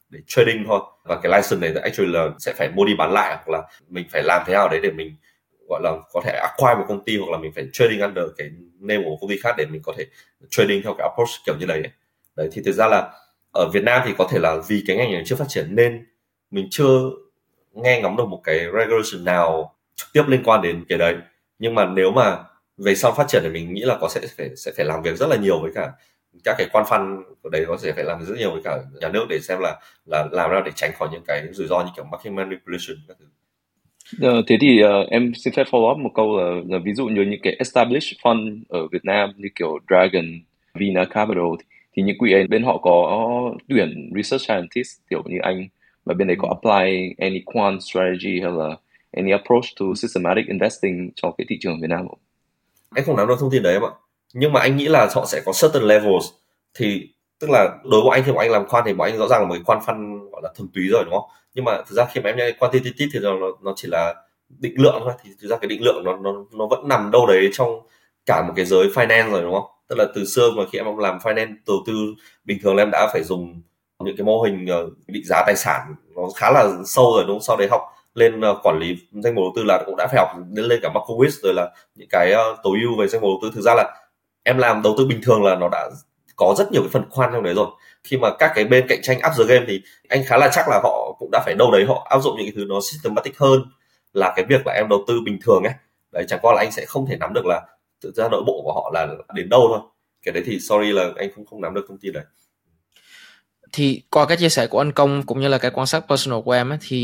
để 0.09 0.19
trading 0.27 0.63
thôi. 0.67 0.79
Và 1.03 1.19
cái 1.23 1.31
license 1.31 1.71
này 1.71 1.83
actually 1.83 2.11
là 2.13 2.29
sẽ 2.39 2.53
phải 2.53 2.69
mua 2.69 2.85
đi 2.85 2.93
bán 2.97 3.11
lại 3.11 3.35
hoặc 3.35 3.49
là 3.49 3.63
mình 3.89 4.05
phải 4.11 4.23
làm 4.23 4.43
thế 4.45 4.53
nào 4.53 4.69
đấy 4.69 4.79
để 4.83 4.91
mình 4.91 5.15
gọi 5.69 5.81
là 5.83 5.91
có 6.13 6.21
thể 6.25 6.31
acquire 6.31 6.75
một 6.75 6.85
công 6.87 7.03
ty 7.03 7.17
hoặc 7.17 7.31
là 7.31 7.37
mình 7.37 7.51
phải 7.55 7.65
trading 7.73 8.01
under 8.01 8.25
cái 8.37 8.49
name 8.79 9.03
của 9.03 9.17
công 9.21 9.29
ty 9.29 9.37
khác 9.37 9.55
để 9.57 9.65
mình 9.65 9.81
có 9.85 9.93
thể 9.97 10.05
trading 10.49 10.81
theo 10.83 10.95
cái 10.97 11.09
approach 11.09 11.29
kiểu 11.45 11.55
như 11.59 11.65
này. 11.65 11.81
đấy 12.35 12.49
thì 12.51 12.61
thực 12.65 12.71
ra 12.71 12.87
là 12.87 13.11
ở 13.53 13.69
Việt 13.73 13.83
Nam 13.83 14.01
thì 14.05 14.13
có 14.17 14.27
thể 14.31 14.39
là 14.39 14.57
vì 14.67 14.83
cái 14.87 14.97
ngành 14.97 15.11
này 15.11 15.23
chưa 15.25 15.35
phát 15.35 15.45
triển 15.47 15.75
nên 15.75 16.05
mình 16.53 16.67
chưa 16.71 17.09
nghe 17.73 18.01
ngóng 18.01 18.17
được 18.17 18.25
một 18.25 18.41
cái 18.43 18.59
regulation 18.59 19.25
nào 19.25 19.73
trực 19.95 20.07
tiếp 20.13 20.23
liên 20.27 20.43
quan 20.43 20.61
đến 20.61 20.85
cái 20.89 20.97
đấy. 20.97 21.15
Nhưng 21.59 21.75
mà 21.75 21.85
nếu 21.85 22.11
mà 22.11 22.37
về 22.77 22.95
sau 22.95 23.11
phát 23.11 23.27
triển 23.27 23.41
thì 23.43 23.49
mình 23.49 23.73
nghĩ 23.73 23.81
là 23.81 23.97
có 24.01 24.09
sẽ 24.09 24.21
phải 24.37 24.49
sẽ 24.55 24.71
phải 24.77 24.85
làm 24.85 25.01
việc 25.03 25.17
rất 25.17 25.27
là 25.29 25.35
nhiều 25.35 25.59
với 25.59 25.71
cả 25.75 25.91
các 26.43 26.55
cái 26.57 26.67
quan 26.71 26.85
phân 26.89 27.23
của 27.41 27.49
đấy 27.49 27.65
có 27.67 27.77
thể 27.83 27.91
phải 27.91 28.03
làm 28.03 28.25
rất 28.25 28.35
nhiều 28.37 28.51
với 28.51 28.61
cả 28.63 28.77
nhà 29.01 29.09
nước 29.09 29.25
để 29.29 29.39
xem 29.39 29.59
là 29.59 29.79
là 30.05 30.27
làm 30.31 30.49
ra 30.49 30.61
để 30.65 30.71
tránh 30.75 30.91
khỏi 30.93 31.09
những 31.11 31.23
cái 31.27 31.43
rủi 31.51 31.67
ro 31.67 31.79
như 31.79 31.89
kiểu 31.95 32.05
market 32.11 32.33
manipulation 32.33 32.97
các 33.07 33.17
thứ. 33.19 33.25
Ờ, 34.21 34.41
thế 34.47 34.57
thì 34.61 34.81
uh, 34.83 35.09
em 35.09 35.31
xin 35.35 35.53
phép 35.53 35.67
follow 35.71 35.91
up 35.91 35.97
một 35.97 36.11
câu 36.15 36.37
là, 36.37 36.61
là 36.69 36.79
ví 36.85 36.93
dụ 36.93 37.05
như 37.05 37.21
những 37.21 37.39
cái 37.43 37.55
established 37.59 38.19
fund 38.23 38.61
ở 38.69 38.87
Việt 38.91 39.05
Nam 39.05 39.29
như 39.37 39.49
kiểu 39.55 39.79
Dragon, 39.89 40.25
Vina 40.73 41.05
Capital 41.05 41.43
thì, 41.59 41.65
thì 41.93 42.03
những 42.03 42.17
quỹ 42.17 42.33
ấy 42.33 42.47
bên 42.47 42.63
họ 42.63 42.77
có 42.77 43.21
tuyển 43.69 44.11
research 44.15 44.41
scientist 44.41 44.99
kiểu 45.09 45.23
như 45.25 45.37
anh 45.41 45.67
và 46.05 46.13
bên 46.13 46.27
đấy 46.27 46.37
có 46.39 46.47
apply 46.47 47.13
any 47.17 47.41
quant 47.45 47.79
strategy 47.81 48.39
hay 48.41 48.51
là 48.51 48.67
uh, 48.67 48.79
any 49.11 49.31
approach 49.31 49.65
to 49.79 49.85
systematic 49.95 50.47
investing, 50.47 51.11
cho 51.15 51.31
cái 51.37 51.45
thị 51.49 51.57
trường 51.61 51.81
Việt 51.81 51.87
Nam 51.89 52.07
không? 52.07 52.19
Anh 52.89 53.05
không 53.05 53.15
nắm 53.15 53.27
được 53.27 53.35
thông 53.39 53.51
tin 53.51 53.63
đấy 53.63 53.73
em 53.73 53.85
ạ. 53.85 53.91
Nhưng 54.33 54.53
mà 54.53 54.59
anh 54.59 54.77
nghĩ 54.77 54.87
là 54.87 55.09
họ 55.15 55.25
sẽ 55.25 55.41
có 55.45 55.51
certain 55.61 55.83
levels 55.83 56.25
thì 56.73 57.09
tức 57.39 57.49
là 57.49 57.77
đối 57.91 58.01
với 58.01 58.11
anh 58.11 58.23
khi 58.25 58.31
mà 58.31 58.43
anh 58.43 58.51
làm 58.51 58.65
quan 58.69 58.83
thì 58.85 58.93
bọn 58.93 59.09
anh 59.11 59.17
rõ 59.17 59.27
ràng 59.27 59.41
là 59.41 59.47
một 59.47 59.53
cái 59.53 59.63
quan 59.65 59.79
phân 59.85 60.29
gọi 60.29 60.41
là 60.43 60.49
thuần 60.57 60.69
túy 60.73 60.83
rồi, 60.91 61.03
đúng 61.05 61.13
không? 61.13 61.29
Nhưng 61.53 61.65
mà 61.65 61.77
thực 61.77 61.95
ra 61.95 62.05
khi 62.13 62.21
mà 62.21 62.29
em 62.29 62.37
nghe 62.37 62.51
quantitative 62.51 63.09
thì 63.13 63.19
nó 63.19 63.33
nó 63.63 63.73
chỉ 63.75 63.87
là 63.87 64.15
định 64.49 64.73
lượng 64.77 65.01
thôi 65.03 65.13
thì 65.23 65.31
thực 65.41 65.47
ra 65.47 65.57
cái 65.57 65.67
định 65.67 65.83
lượng 65.83 66.03
nó 66.03 66.17
nó 66.17 66.45
nó 66.51 66.67
vẫn 66.67 66.87
nằm 66.87 67.11
đâu 67.11 67.27
đấy 67.27 67.49
trong 67.53 67.79
cả 68.25 68.43
một 68.47 68.53
cái 68.55 68.65
giới 68.65 68.87
finance 68.87 69.31
rồi, 69.31 69.41
đúng 69.41 69.53
không? 69.53 69.65
Tức 69.87 69.95
là 69.99 70.05
từ 70.15 70.25
xưa 70.25 70.51
mà 70.51 70.63
khi 70.71 70.79
em 70.79 70.97
làm 70.97 71.17
finance, 71.17 71.55
đầu 71.67 71.77
tư 71.87 71.93
bình 72.45 72.57
thường 72.63 72.75
là 72.75 72.83
em 72.83 72.89
đã 72.91 73.09
phải 73.13 73.23
dùng 73.23 73.61
những 74.05 74.17
cái 74.17 74.25
mô 74.25 74.41
hình 74.41 74.67
ờ, 74.67 74.89
định 75.07 75.23
giá 75.25 75.43
tài 75.45 75.55
sản 75.55 75.95
nó 76.15 76.21
khá 76.35 76.51
là 76.51 76.69
sâu 76.85 77.11
rồi, 77.15 77.23
đúng 77.27 77.35
không? 77.35 77.43
sau 77.43 77.57
đấy 77.57 77.67
học 77.71 77.81
lên 78.13 78.41
ờ, 78.41 78.59
quản 78.63 78.79
lý 78.79 78.95
danh 79.11 79.35
mục 79.35 79.41
đầu 79.43 79.51
tư 79.55 79.63
là 79.63 79.83
cũng 79.85 79.95
đã 79.97 80.07
phải 80.07 80.19
học 80.19 80.29
lên 80.55 80.65
lên 80.65 80.79
cả 80.83 80.89
Markowitz 80.93 81.39
rồi 81.43 81.53
là 81.53 81.69
những 81.95 82.07
cái 82.09 82.31
ờ, 82.31 82.55
tối 82.63 82.77
ưu 82.81 82.97
về 82.99 83.07
danh 83.07 83.21
mục 83.21 83.29
đầu 83.29 83.39
tư. 83.41 83.55
Thực 83.55 83.61
ra 83.61 83.73
là 83.75 83.95
em 84.43 84.57
làm 84.57 84.81
đầu 84.81 84.95
tư 84.97 85.05
bình 85.05 85.19
thường 85.23 85.43
là 85.43 85.55
nó 85.55 85.69
đã 85.71 85.89
có 86.35 86.55
rất 86.57 86.71
nhiều 86.71 86.81
cái 86.81 86.89
phần 86.93 87.03
khoan 87.09 87.29
trong 87.33 87.43
đấy 87.43 87.53
rồi. 87.53 87.67
Khi 88.03 88.17
mà 88.17 88.29
các 88.39 88.51
cái 88.55 88.65
bên 88.65 88.87
cạnh 88.87 88.99
tranh 89.01 89.17
up 89.17 89.33
the 89.37 89.55
game 89.55 89.65
thì 89.67 89.81
anh 90.09 90.23
khá 90.25 90.37
là 90.37 90.49
chắc 90.53 90.65
là 90.69 90.79
họ 90.83 91.15
cũng 91.19 91.29
đã 91.31 91.41
phải 91.45 91.55
đâu 91.55 91.71
đấy, 91.71 91.85
họ 91.85 92.07
áp 92.09 92.19
dụng 92.19 92.37
những 92.37 92.45
cái 92.45 92.53
thứ 92.55 92.65
nó 92.69 92.79
systematic 92.91 93.37
hơn 93.37 93.61
là 94.13 94.33
cái 94.35 94.45
việc 94.49 94.67
là 94.67 94.73
em 94.73 94.89
đầu 94.89 95.03
tư 95.07 95.21
bình 95.25 95.39
thường 95.45 95.63
ấy. 95.63 95.73
Đấy, 96.11 96.25
chẳng 96.27 96.39
qua 96.41 96.53
là 96.53 96.59
anh 96.61 96.71
sẽ 96.71 96.85
không 96.85 97.05
thể 97.05 97.17
nắm 97.19 97.33
được 97.33 97.45
là 97.45 97.61
thực 98.03 98.15
ra 98.15 98.29
nội 98.29 98.43
bộ 98.47 98.61
của 98.63 98.73
họ 98.73 98.91
là 98.93 99.07
đến 99.33 99.49
đâu 99.49 99.65
thôi. 99.69 99.79
Cái 100.23 100.33
đấy 100.33 100.43
thì 100.45 100.59
sorry 100.59 100.91
là 100.91 101.09
anh 101.15 101.29
không 101.35 101.45
không 101.45 101.61
nắm 101.61 101.73
được 101.73 101.85
thông 101.87 101.97
tin 101.97 102.13
đấy 102.13 102.23
thì 103.73 104.01
qua 104.09 104.25
cái 104.25 104.37
chia 104.37 104.49
sẻ 104.49 104.67
của 104.67 104.81
anh 104.81 104.91
công 104.91 105.23
cũng 105.23 105.41
như 105.41 105.47
là 105.47 105.57
cái 105.57 105.71
quan 105.71 105.87
sát 105.87 106.03
personal 106.09 106.39
của 106.45 106.51
em 106.51 106.69
ấy, 106.69 106.77
thì 106.81 106.97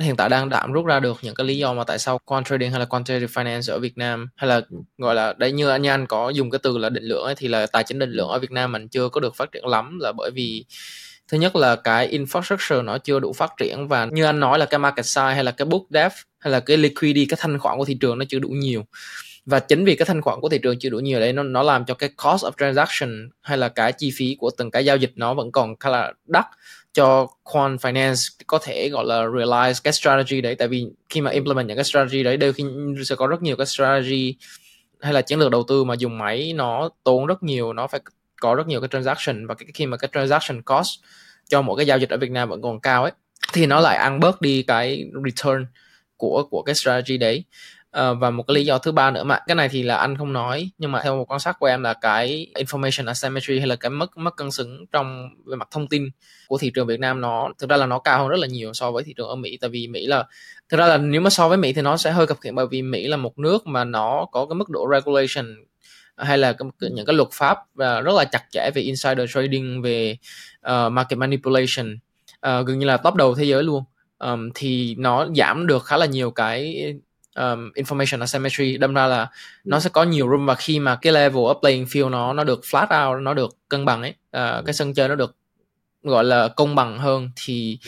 hiện 0.00 0.16
tại 0.16 0.28
đang 0.28 0.48
đảm 0.48 0.72
rút 0.72 0.86
ra 0.86 1.00
được 1.00 1.18
những 1.22 1.34
cái 1.34 1.46
lý 1.46 1.58
do 1.58 1.74
mà 1.74 1.84
tại 1.84 1.98
sao 1.98 2.18
quant 2.24 2.46
trading 2.46 2.70
hay 2.70 2.80
là 2.80 2.86
quantitative 2.86 3.42
finance 3.42 3.72
ở 3.72 3.78
Việt 3.78 3.98
Nam 3.98 4.28
hay 4.36 4.48
là 4.48 4.60
gọi 4.98 5.14
là 5.14 5.32
đấy 5.38 5.52
như 5.52 5.68
anh 5.68 5.86
anh 5.86 6.06
có 6.06 6.30
dùng 6.30 6.50
cái 6.50 6.58
từ 6.62 6.78
là 6.78 6.88
định 6.88 7.04
lượng 7.04 7.24
ấy, 7.24 7.34
thì 7.34 7.48
là 7.48 7.66
tài 7.66 7.84
chính 7.84 7.98
định 7.98 8.10
lượng 8.10 8.28
ở 8.28 8.38
Việt 8.38 8.50
Nam 8.50 8.72
mình 8.72 8.88
chưa 8.88 9.08
có 9.08 9.20
được 9.20 9.36
phát 9.36 9.52
triển 9.52 9.66
lắm 9.66 9.98
là 10.02 10.12
bởi 10.12 10.30
vì 10.30 10.64
thứ 11.28 11.38
nhất 11.38 11.56
là 11.56 11.76
cái 11.76 12.08
infrastructure 12.18 12.84
nó 12.84 12.98
chưa 12.98 13.20
đủ 13.20 13.32
phát 13.32 13.50
triển 13.58 13.88
và 13.88 14.06
như 14.12 14.24
anh 14.24 14.40
nói 14.40 14.58
là 14.58 14.66
cái 14.66 14.78
market 14.78 15.04
size 15.04 15.34
hay 15.34 15.44
là 15.44 15.50
cái 15.50 15.66
book 15.66 15.82
depth 15.90 16.14
hay 16.40 16.52
là 16.52 16.60
cái 16.60 16.76
liquidity 16.76 17.26
cái 17.26 17.38
thanh 17.40 17.58
khoản 17.58 17.78
của 17.78 17.84
thị 17.84 17.96
trường 18.00 18.18
nó 18.18 18.24
chưa 18.28 18.38
đủ 18.38 18.48
nhiều 18.48 18.84
và 19.46 19.60
chính 19.60 19.84
vì 19.84 19.96
cái 19.96 20.06
thanh 20.06 20.22
khoản 20.22 20.40
của 20.40 20.48
thị 20.48 20.58
trường 20.62 20.78
chưa 20.78 20.88
đủ 20.88 20.98
nhiều 20.98 21.20
đấy, 21.20 21.32
nó 21.32 21.42
nó 21.42 21.62
làm 21.62 21.84
cho 21.84 21.94
cái 21.94 22.08
cost 22.08 22.44
of 22.44 22.50
transaction 22.58 23.28
hay 23.40 23.58
là 23.58 23.68
cái 23.68 23.92
chi 23.92 24.12
phí 24.16 24.36
của 24.38 24.50
từng 24.58 24.70
cái 24.70 24.84
giao 24.84 24.96
dịch 24.96 25.12
nó 25.16 25.34
vẫn 25.34 25.52
còn 25.52 25.76
khá 25.76 25.90
là 25.90 26.12
đắt 26.26 26.46
cho 26.92 27.26
quant 27.42 27.80
finance 27.80 28.30
có 28.46 28.58
thể 28.62 28.88
gọi 28.88 29.04
là 29.04 29.22
realize 29.22 29.80
cái 29.84 29.92
strategy 29.92 30.40
đấy. 30.40 30.54
Tại 30.54 30.68
vì 30.68 30.86
khi 31.08 31.20
mà 31.20 31.30
implement 31.30 31.68
những 31.68 31.76
cái 31.76 31.84
strategy 31.84 32.22
đấy, 32.22 32.36
đôi 32.36 32.52
khi 32.52 32.64
sẽ 33.04 33.16
có 33.16 33.26
rất 33.26 33.42
nhiều 33.42 33.56
cái 33.56 33.66
strategy 33.66 34.34
hay 35.00 35.12
là 35.12 35.22
chiến 35.22 35.38
lược 35.38 35.50
đầu 35.50 35.64
tư 35.68 35.84
mà 35.84 35.94
dùng 35.94 36.18
máy 36.18 36.52
nó 36.52 36.88
tốn 37.04 37.26
rất 37.26 37.42
nhiều, 37.42 37.72
nó 37.72 37.86
phải 37.86 38.00
có 38.40 38.54
rất 38.54 38.66
nhiều 38.68 38.80
cái 38.80 38.88
transaction. 38.92 39.46
Và 39.46 39.54
cái, 39.54 39.68
khi 39.74 39.86
mà 39.86 39.96
cái 39.96 40.10
transaction 40.12 40.62
cost 40.62 40.88
cho 41.48 41.62
mỗi 41.62 41.76
cái 41.76 41.86
giao 41.86 41.98
dịch 41.98 42.10
ở 42.10 42.16
Việt 42.16 42.30
Nam 42.30 42.48
vẫn 42.48 42.62
còn 42.62 42.80
cao 42.80 43.02
ấy, 43.02 43.12
thì 43.52 43.66
nó 43.66 43.80
lại 43.80 43.96
ăn 43.96 44.20
bớt 44.20 44.40
đi 44.40 44.62
cái 44.62 45.04
return 45.24 45.66
của 46.16 46.46
của 46.50 46.62
cái 46.62 46.74
strategy 46.74 47.16
đấy. 47.16 47.44
Uh, 48.00 48.18
và 48.20 48.30
một 48.30 48.42
cái 48.48 48.54
lý 48.54 48.64
do 48.64 48.78
thứ 48.78 48.92
ba 48.92 49.10
nữa 49.10 49.24
mà 49.24 49.38
cái 49.46 49.54
này 49.54 49.68
thì 49.68 49.82
là 49.82 49.96
anh 49.96 50.16
không 50.16 50.32
nói 50.32 50.70
nhưng 50.78 50.92
mà 50.92 51.00
theo 51.02 51.16
một 51.16 51.30
quan 51.30 51.40
sát 51.40 51.56
của 51.58 51.66
em 51.66 51.82
là 51.82 51.94
cái 51.94 52.46
information 52.54 53.06
asymmetry 53.06 53.58
hay 53.58 53.66
là 53.66 53.76
cái 53.76 53.90
mất 53.90 54.16
mất 54.16 54.36
cân 54.36 54.50
xứng 54.50 54.86
trong 54.92 55.28
về 55.46 55.56
mặt 55.56 55.68
thông 55.70 55.88
tin 55.88 56.08
của 56.48 56.58
thị 56.58 56.70
trường 56.74 56.86
Việt 56.86 57.00
Nam 57.00 57.20
nó 57.20 57.52
thực 57.58 57.70
ra 57.70 57.76
là 57.76 57.86
nó 57.86 57.98
cao 57.98 58.18
hơn 58.18 58.28
rất 58.28 58.36
là 58.40 58.46
nhiều 58.46 58.72
so 58.72 58.90
với 58.90 59.04
thị 59.04 59.14
trường 59.16 59.28
ở 59.28 59.36
Mỹ. 59.36 59.58
Tại 59.60 59.70
vì 59.70 59.88
Mỹ 59.88 60.06
là 60.06 60.24
thực 60.68 60.76
ra 60.76 60.86
là 60.86 60.96
nếu 60.96 61.20
mà 61.20 61.30
so 61.30 61.48
với 61.48 61.58
Mỹ 61.58 61.72
thì 61.72 61.82
nó 61.82 61.96
sẽ 61.96 62.10
hơi 62.10 62.26
cập 62.26 62.40
khiển 62.40 62.54
bởi 62.54 62.66
vì 62.70 62.82
Mỹ 62.82 63.06
là 63.06 63.16
một 63.16 63.38
nước 63.38 63.66
mà 63.66 63.84
nó 63.84 64.26
có 64.32 64.46
cái 64.46 64.54
mức 64.54 64.70
độ 64.70 64.88
regulation 64.92 65.56
hay 66.16 66.38
là 66.38 66.54
những 66.80 67.06
cái 67.06 67.14
luật 67.16 67.28
pháp 67.32 67.58
và 67.74 68.00
rất 68.00 68.14
là 68.14 68.24
chặt 68.24 68.44
chẽ 68.50 68.70
về 68.74 68.82
insider 68.82 69.30
trading 69.34 69.82
về 69.82 70.16
uh, 70.66 70.92
market 70.92 71.18
manipulation. 71.18 71.98
Uh, 72.46 72.66
gần 72.66 72.78
như 72.78 72.86
là 72.86 72.96
top 72.96 73.14
đầu 73.14 73.34
thế 73.34 73.44
giới 73.44 73.62
luôn. 73.62 73.84
Um, 74.18 74.50
thì 74.54 74.94
nó 74.98 75.26
giảm 75.36 75.66
được 75.66 75.84
khá 75.84 75.96
là 75.96 76.06
nhiều 76.06 76.30
cái 76.30 76.94
um, 77.34 77.72
information 77.74 78.20
asymmetry 78.20 78.76
đâm 78.76 78.94
ra 78.94 79.06
là 79.06 79.30
nó 79.64 79.80
sẽ 79.80 79.90
có 79.90 80.02
nhiều 80.02 80.28
room 80.28 80.46
và 80.46 80.54
khi 80.54 80.78
mà 80.78 80.96
cái 80.96 81.12
level 81.12 81.42
of 81.42 81.60
playing 81.60 81.84
field 81.84 82.10
nó 82.10 82.32
nó 82.32 82.44
được 82.44 82.60
flat 82.62 83.10
out 83.10 83.22
nó 83.22 83.34
được 83.34 83.56
cân 83.68 83.84
bằng 83.84 84.02
ấy 84.02 84.10
uh, 84.10 84.64
cái 84.66 84.74
sân 84.74 84.94
chơi 84.94 85.08
nó 85.08 85.14
được 85.14 85.36
gọi 86.02 86.24
là 86.24 86.48
công 86.48 86.74
bằng 86.74 86.98
hơn 86.98 87.30
thì 87.36 87.78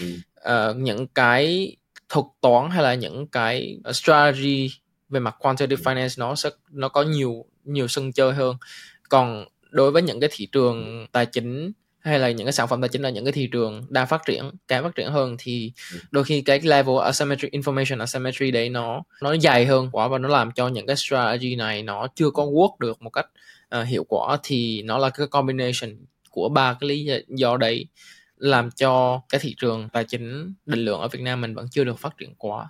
uh, 0.48 0.76
những 0.76 1.06
cái 1.06 1.76
thuật 2.08 2.26
toán 2.40 2.70
hay 2.70 2.82
là 2.82 2.94
những 2.94 3.26
cái 3.26 3.78
strategy 3.92 4.70
về 5.08 5.20
mặt 5.20 5.34
quantitative 5.38 5.82
finance 5.82 6.14
nó 6.18 6.34
sẽ 6.34 6.50
nó 6.70 6.88
có 6.88 7.02
nhiều 7.02 7.44
nhiều 7.64 7.88
sân 7.88 8.12
chơi 8.12 8.34
hơn. 8.34 8.56
Còn 9.08 9.44
đối 9.70 9.90
với 9.90 10.02
những 10.02 10.20
cái 10.20 10.30
thị 10.32 10.48
trường 10.52 11.06
tài 11.12 11.26
chính 11.26 11.72
hay 12.06 12.18
là 12.18 12.30
những 12.30 12.46
cái 12.46 12.52
sản 12.52 12.68
phẩm 12.68 12.80
tài 12.80 12.88
chính 12.88 13.02
ở 13.02 13.10
những 13.10 13.24
cái 13.24 13.32
thị 13.32 13.48
trường 13.52 13.86
đang 13.88 14.06
phát 14.06 14.22
triển 14.26 14.50
càng 14.68 14.82
phát 14.82 14.94
triển 14.94 15.10
hơn 15.10 15.36
thì 15.38 15.72
ừ. 15.92 15.98
đôi 16.10 16.24
khi 16.24 16.42
cái 16.42 16.60
level 16.60 16.98
asymmetry 17.04 17.48
information 17.48 18.00
asymmetry 18.00 18.50
đấy 18.50 18.68
nó 18.68 19.02
nó 19.22 19.36
dày 19.36 19.66
hơn 19.66 19.88
quá 19.92 20.08
và 20.08 20.18
nó 20.18 20.28
làm 20.28 20.52
cho 20.52 20.68
những 20.68 20.86
cái 20.86 20.96
strategy 20.96 21.56
này 21.56 21.82
nó 21.82 22.06
chưa 22.14 22.30
có 22.30 22.44
work 22.44 22.76
được 22.78 23.02
một 23.02 23.10
cách 23.10 23.26
uh, 23.80 23.86
hiệu 23.86 24.04
quả 24.08 24.36
thì 24.42 24.82
nó 24.82 24.98
là 24.98 25.10
cái 25.10 25.26
combination 25.26 25.90
của 26.30 26.48
ba 26.48 26.76
cái 26.80 26.88
lý 26.88 27.08
do 27.28 27.56
đấy 27.56 27.86
làm 28.36 28.70
cho 28.70 29.20
cái 29.28 29.40
thị 29.40 29.54
trường 29.58 29.88
tài 29.88 30.04
chính 30.04 30.54
định 30.66 30.84
lượng 30.84 31.00
ở 31.00 31.08
Việt 31.08 31.20
Nam 31.20 31.40
mình 31.40 31.54
vẫn 31.54 31.66
chưa 31.70 31.84
được 31.84 31.98
phát 31.98 32.18
triển 32.18 32.34
quá. 32.38 32.68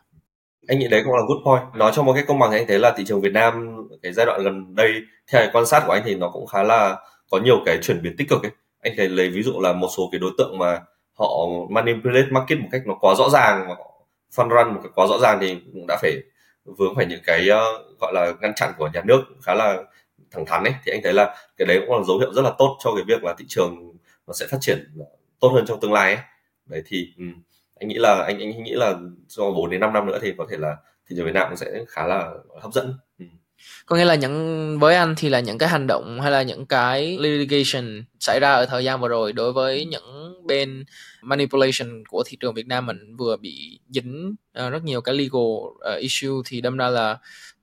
Anh 0.69 0.79
nghĩ 0.79 0.89
đấy 0.89 1.03
cũng 1.05 1.15
là 1.15 1.23
good 1.29 1.45
point. 1.45 1.77
Nói 1.77 1.93
cho 1.95 2.03
một 2.03 2.13
cái 2.15 2.25
công 2.27 2.39
bằng 2.39 2.53
anh 2.53 2.67
thấy 2.69 2.79
là 2.79 2.95
thị 2.97 3.05
trường 3.07 3.21
Việt 3.21 3.33
Nam 3.33 3.77
cái 4.03 4.13
giai 4.13 4.27
đoạn 4.27 4.41
gần 4.45 4.75
đây 4.75 4.93
theo 5.33 5.43
cái 5.43 5.51
quan 5.53 5.67
sát 5.67 5.83
của 5.87 5.93
anh 5.93 6.03
thì 6.05 6.15
nó 6.15 6.31
cũng 6.31 6.47
khá 6.47 6.63
là 6.63 6.97
có 7.31 7.39
nhiều 7.39 7.63
cái 7.67 7.79
chuyển 7.83 8.03
biến 8.03 8.17
tích 8.17 8.29
cực 8.29 8.43
ấy 8.43 8.53
anh 8.87 8.95
thấy 8.97 9.09
lấy 9.09 9.29
ví 9.29 9.43
dụ 9.43 9.61
là 9.61 9.73
một 9.73 9.89
số 9.97 10.09
cái 10.13 10.19
đối 10.19 10.31
tượng 10.39 10.59
mà 10.59 10.81
họ 11.19 11.29
manipulate 11.71 12.27
market 12.31 12.59
một 12.59 12.69
cách 12.73 12.83
nó 12.87 12.95
quá 13.01 13.15
rõ 13.15 13.29
ràng 13.31 13.67
và 13.69 13.75
fund 14.37 14.49
run 14.49 14.75
một 14.75 14.81
cách 14.83 14.93
quá 14.95 15.07
rõ 15.07 15.19
ràng 15.19 15.39
thì 15.41 15.57
cũng 15.73 15.87
đã 15.89 15.97
phải 16.03 16.13
vướng 16.65 16.95
phải 16.97 17.07
những 17.07 17.21
cái 17.25 17.49
uh, 17.51 17.99
gọi 18.01 18.13
là 18.15 18.33
ngăn 18.41 18.53
chặn 18.55 18.73
của 18.79 18.91
nhà 18.95 19.03
nước 19.05 19.23
khá 19.43 19.55
là 19.55 19.83
thẳng 20.31 20.47
thắn 20.47 20.65
ấy 20.65 20.75
thì 20.85 20.93
anh 20.93 21.01
thấy 21.03 21.13
là 21.13 21.37
cái 21.57 21.67
đấy 21.67 21.81
cũng 21.87 21.97
là 21.97 22.03
dấu 22.03 22.19
hiệu 22.19 22.33
rất 22.33 22.43
là 22.43 22.53
tốt 22.59 22.77
cho 22.85 22.95
cái 22.95 23.05
việc 23.07 23.25
là 23.25 23.35
thị 23.39 23.45
trường 23.49 23.93
nó 24.27 24.33
sẽ 24.35 24.47
phát 24.47 24.59
triển 24.61 24.99
tốt 25.41 25.49
hơn 25.49 25.67
trong 25.67 25.81
tương 25.81 25.93
lai 25.93 26.15
ấy 26.15 26.25
đấy 26.67 26.83
thì 26.87 27.15
um, 27.19 27.43
anh 27.81 27.89
nghĩ 27.89 27.95
là 27.99 28.25
anh 28.27 28.39
anh 28.41 28.65
nghĩ 28.65 28.73
là 28.75 28.95
do 29.29 29.51
4 29.51 29.71
đến 29.71 29.81
5 29.81 29.93
năm 29.93 30.07
nữa 30.07 30.19
thì 30.23 30.35
có 30.39 30.47
thể 30.51 30.57
là 30.57 30.77
thị 31.09 31.17
trường 31.17 31.27
Việt 31.27 31.35
Nam 31.35 31.47
cũng 31.49 31.57
sẽ 31.57 31.85
khá 31.89 32.07
là 32.07 32.31
hấp 32.61 32.73
dẫn. 32.73 32.95
Có 33.87 33.97
nghĩa 33.97 34.05
là 34.05 34.15
những 34.15 34.79
với 34.79 34.95
anh 34.95 35.15
thì 35.17 35.29
là 35.29 35.41
những 35.41 35.59
cái 35.59 35.69
hành 35.69 35.87
động 35.87 36.21
hay 36.21 36.31
là 36.31 36.43
những 36.43 36.67
cái 36.67 37.19
litigation 37.21 38.05
xảy 38.21 38.41
ra 38.41 38.53
ở 38.53 38.67
thời 38.67 38.85
gian 38.85 39.01
vừa 39.01 39.09
rồi 39.09 39.33
đối 39.33 39.53
với 39.53 39.85
những 39.85 40.35
bên 40.47 40.85
manipulation 41.23 42.05
của 42.09 42.23
thị 42.27 42.37
trường 42.41 42.55
Việt 42.55 42.67
Nam 42.67 42.87
mình 42.87 43.17
vừa 43.17 43.37
bị 43.37 43.81
dính 43.89 44.35
uh, 44.67 44.73
rất 44.73 44.85
nhiều 44.85 45.01
cái 45.01 45.15
legal 45.15 45.43
uh, 45.43 45.99
issue 45.99 46.31
thì 46.47 46.61
đâm 46.61 46.77
ra 46.77 46.89
là 46.89 47.19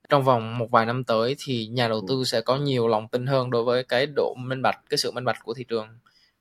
trong 0.09 0.23
vòng 0.23 0.57
một 0.57 0.71
vài 0.71 0.85
năm 0.85 1.03
tới 1.03 1.35
thì 1.39 1.67
nhà 1.67 1.87
đầu 1.87 2.05
tư 2.07 2.23
sẽ 2.23 2.41
có 2.41 2.57
nhiều 2.57 2.87
lòng 2.87 3.07
tin 3.07 3.25
hơn 3.25 3.51
đối 3.51 3.63
với 3.63 3.83
cái 3.83 4.05
độ 4.15 4.35
minh 4.37 4.61
bạch 4.61 4.79
cái 4.89 4.97
sự 4.97 5.11
minh 5.11 5.25
bạch 5.25 5.37
của 5.43 5.53
thị 5.53 5.63
trường 5.63 5.87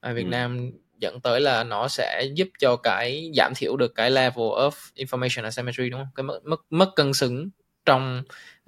ở 0.01 0.15
Việt 0.15 0.23
ừ. 0.23 0.29
Nam 0.29 0.71
dẫn 0.99 1.21
tới 1.21 1.41
là 1.41 1.65
nó 1.65 1.89
sẽ 1.89 2.25
giúp 2.35 2.49
cho 2.59 2.77
cái 2.77 3.31
giảm 3.37 3.53
thiểu 3.57 3.77
được 3.77 3.95
cái 3.95 4.11
level 4.11 4.47
of 4.47 4.71
information 4.97 5.45
asymmetry 5.45 5.91
đúng 5.91 6.01
không? 6.01 6.09
Cái 6.15 6.25
mất 6.25 6.41
mất, 6.45 6.61
mất 6.71 6.93
cân 6.97 7.15
xứng 7.15 7.51
trong 7.85 8.23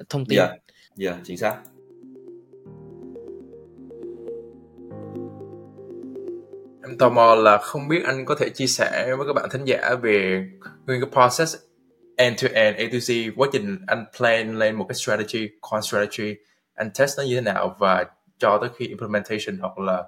thông 0.09 0.26
tin. 0.26 0.39
Dạ, 0.97 1.11
yeah. 1.11 1.23
chính 1.25 1.37
xác. 1.37 1.57
Em 6.83 6.99
tò 6.99 7.09
mò 7.09 7.35
là 7.35 7.59
không 7.59 7.89
biết 7.89 8.03
anh 8.05 8.25
có 8.25 8.35
thể 8.35 8.49
chia 8.49 8.67
sẻ 8.67 9.15
với 9.19 9.27
các 9.27 9.33
bạn 9.33 9.49
thính 9.53 9.65
giả 9.65 9.95
về 10.03 10.47
nguyên 10.87 11.01
cái 11.01 11.11
process 11.13 11.57
end 12.17 12.43
to 12.43 12.49
end 12.53 12.77
A 12.77 12.85
to 12.93 12.99
Z 12.99 13.31
quá 13.37 13.49
trình 13.53 13.79
anh 13.87 14.05
plan 14.19 14.59
lên 14.59 14.77
một 14.77 14.87
cái 14.89 14.95
strategy, 14.95 15.49
quant 15.61 15.85
strategy, 15.85 16.35
anh 16.75 16.91
test 16.99 17.19
nó 17.19 17.25
như 17.25 17.35
thế 17.35 17.41
nào 17.41 17.77
và 17.79 18.05
cho 18.39 18.59
tới 18.61 18.71
khi 18.77 18.87
implementation 18.87 19.59
hoặc 19.61 19.79
là 19.79 20.05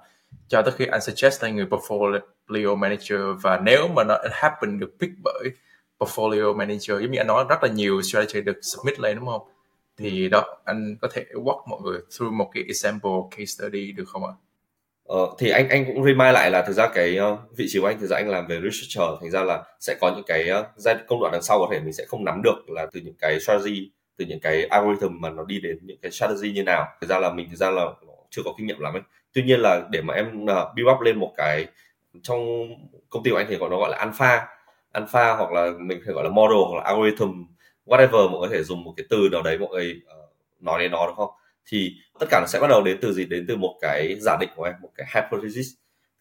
cho 0.47 0.61
tới 0.61 0.73
khi 0.77 0.85
anh 0.85 1.01
suggest 1.01 1.43
lên 1.43 1.55
người 1.55 1.65
portfolio 1.65 2.75
manager 2.75 3.19
và 3.41 3.59
nếu 3.63 3.87
mà 3.87 4.03
nó 4.03 4.17
happen 4.31 4.79
được 4.79 4.95
pick 4.99 5.13
bởi 5.23 5.49
portfolio 5.99 6.55
manager 6.55 7.01
giống 7.01 7.11
như 7.11 7.17
anh 7.17 7.27
nói 7.27 7.45
rất 7.49 7.63
là 7.63 7.69
nhiều 7.69 8.01
strategy 8.01 8.41
được 8.41 8.59
submit 8.61 8.99
lên 8.99 9.17
đúng 9.17 9.25
không 9.25 9.56
thì 9.97 10.29
đó 10.29 10.57
anh 10.65 10.95
có 11.01 11.07
thể 11.13 11.25
walk 11.33 11.61
mọi 11.67 11.79
người 11.83 11.99
through 12.17 12.33
một 12.33 12.49
cái 12.53 12.63
example 12.67 13.11
case 13.31 13.45
study 13.45 13.91
được 13.91 14.03
không 14.07 14.25
ạ? 14.25 14.33
Ờ, 15.07 15.35
thì 15.39 15.49
anh 15.49 15.69
anh 15.69 15.85
cũng 15.85 16.03
remind 16.05 16.33
lại 16.33 16.51
là 16.51 16.61
thực 16.61 16.73
ra 16.73 16.87
cái 16.93 17.17
ờ, 17.17 17.37
vị 17.57 17.65
trí 17.69 17.79
của 17.79 17.87
anh 17.87 17.99
thực 17.99 18.07
ra 18.07 18.17
anh 18.17 18.29
làm 18.29 18.47
về 18.47 18.59
researcher 18.63 19.21
thành 19.21 19.31
ra 19.31 19.43
là 19.43 19.63
sẽ 19.79 19.95
có 20.01 20.11
những 20.15 20.25
cái 20.27 20.49
ờ, 20.49 20.65
giai 20.75 20.95
công 21.07 21.19
đoạn 21.19 21.31
đằng 21.31 21.41
sau 21.41 21.59
có 21.59 21.67
thể 21.71 21.79
mình 21.79 21.93
sẽ 21.93 22.05
không 22.07 22.25
nắm 22.25 22.41
được 22.43 22.69
là 22.69 22.87
từ 22.93 22.99
những 23.01 23.15
cái 23.19 23.39
strategy 23.39 23.91
từ 24.17 24.25
những 24.25 24.39
cái 24.39 24.65
algorithm 24.65 25.21
mà 25.21 25.29
nó 25.29 25.43
đi 25.43 25.59
đến 25.59 25.77
những 25.81 25.97
cái 26.01 26.11
strategy 26.11 26.51
như 26.51 26.63
nào 26.63 26.87
thực 27.01 27.09
ra 27.09 27.19
là 27.19 27.33
mình 27.33 27.49
thực 27.49 27.55
ra 27.55 27.71
là 27.71 27.85
chưa 28.29 28.41
có 28.45 28.53
kinh 28.57 28.67
nghiệm 28.67 28.79
lắm 28.79 28.93
ấy 28.93 29.01
tuy 29.33 29.43
nhiên 29.43 29.59
là 29.59 29.81
để 29.91 30.01
mà 30.01 30.13
em 30.13 30.43
uh, 30.43 30.47
build 30.75 30.89
up 30.95 31.01
lên 31.01 31.19
một 31.19 31.33
cái 31.37 31.65
trong 32.23 32.39
công 33.09 33.23
ty 33.23 33.31
của 33.31 33.37
anh 33.37 33.47
thì 33.49 33.55
gọi 33.55 33.69
nó 33.69 33.77
gọi 33.77 33.89
là 33.91 33.97
alpha 33.97 34.47
alpha 34.91 35.35
hoặc 35.35 35.51
là 35.51 35.71
mình 35.79 36.01
phải 36.05 36.13
gọi 36.13 36.23
là 36.23 36.29
model 36.29 36.57
hoặc 36.69 36.77
là 36.77 36.83
algorithm 36.83 37.43
whatever 37.87 38.29
mọi 38.29 38.39
người 38.39 38.49
có 38.49 38.55
thể 38.55 38.63
dùng 38.63 38.83
một 38.83 38.93
cái 38.97 39.05
từ 39.09 39.29
nào 39.31 39.41
đấy 39.41 39.57
mọi 39.57 39.69
người 39.69 40.01
uh, 40.05 40.63
nói 40.63 40.79
đến 40.79 40.91
nó 40.91 41.07
đúng 41.07 41.15
không? 41.15 41.29
Thì 41.65 41.95
tất 42.19 42.25
cả 42.29 42.39
nó 42.39 42.47
sẽ 42.47 42.59
bắt 42.59 42.67
đầu 42.67 42.83
đến 42.83 42.97
từ 43.01 43.13
gì? 43.13 43.25
Đến 43.25 43.45
từ 43.47 43.55
một 43.55 43.77
cái 43.81 44.15
giả 44.19 44.37
định 44.39 44.49
của 44.55 44.63
em 44.63 44.73
một 44.81 44.89
cái 44.95 45.07
hypothesis. 45.15 45.67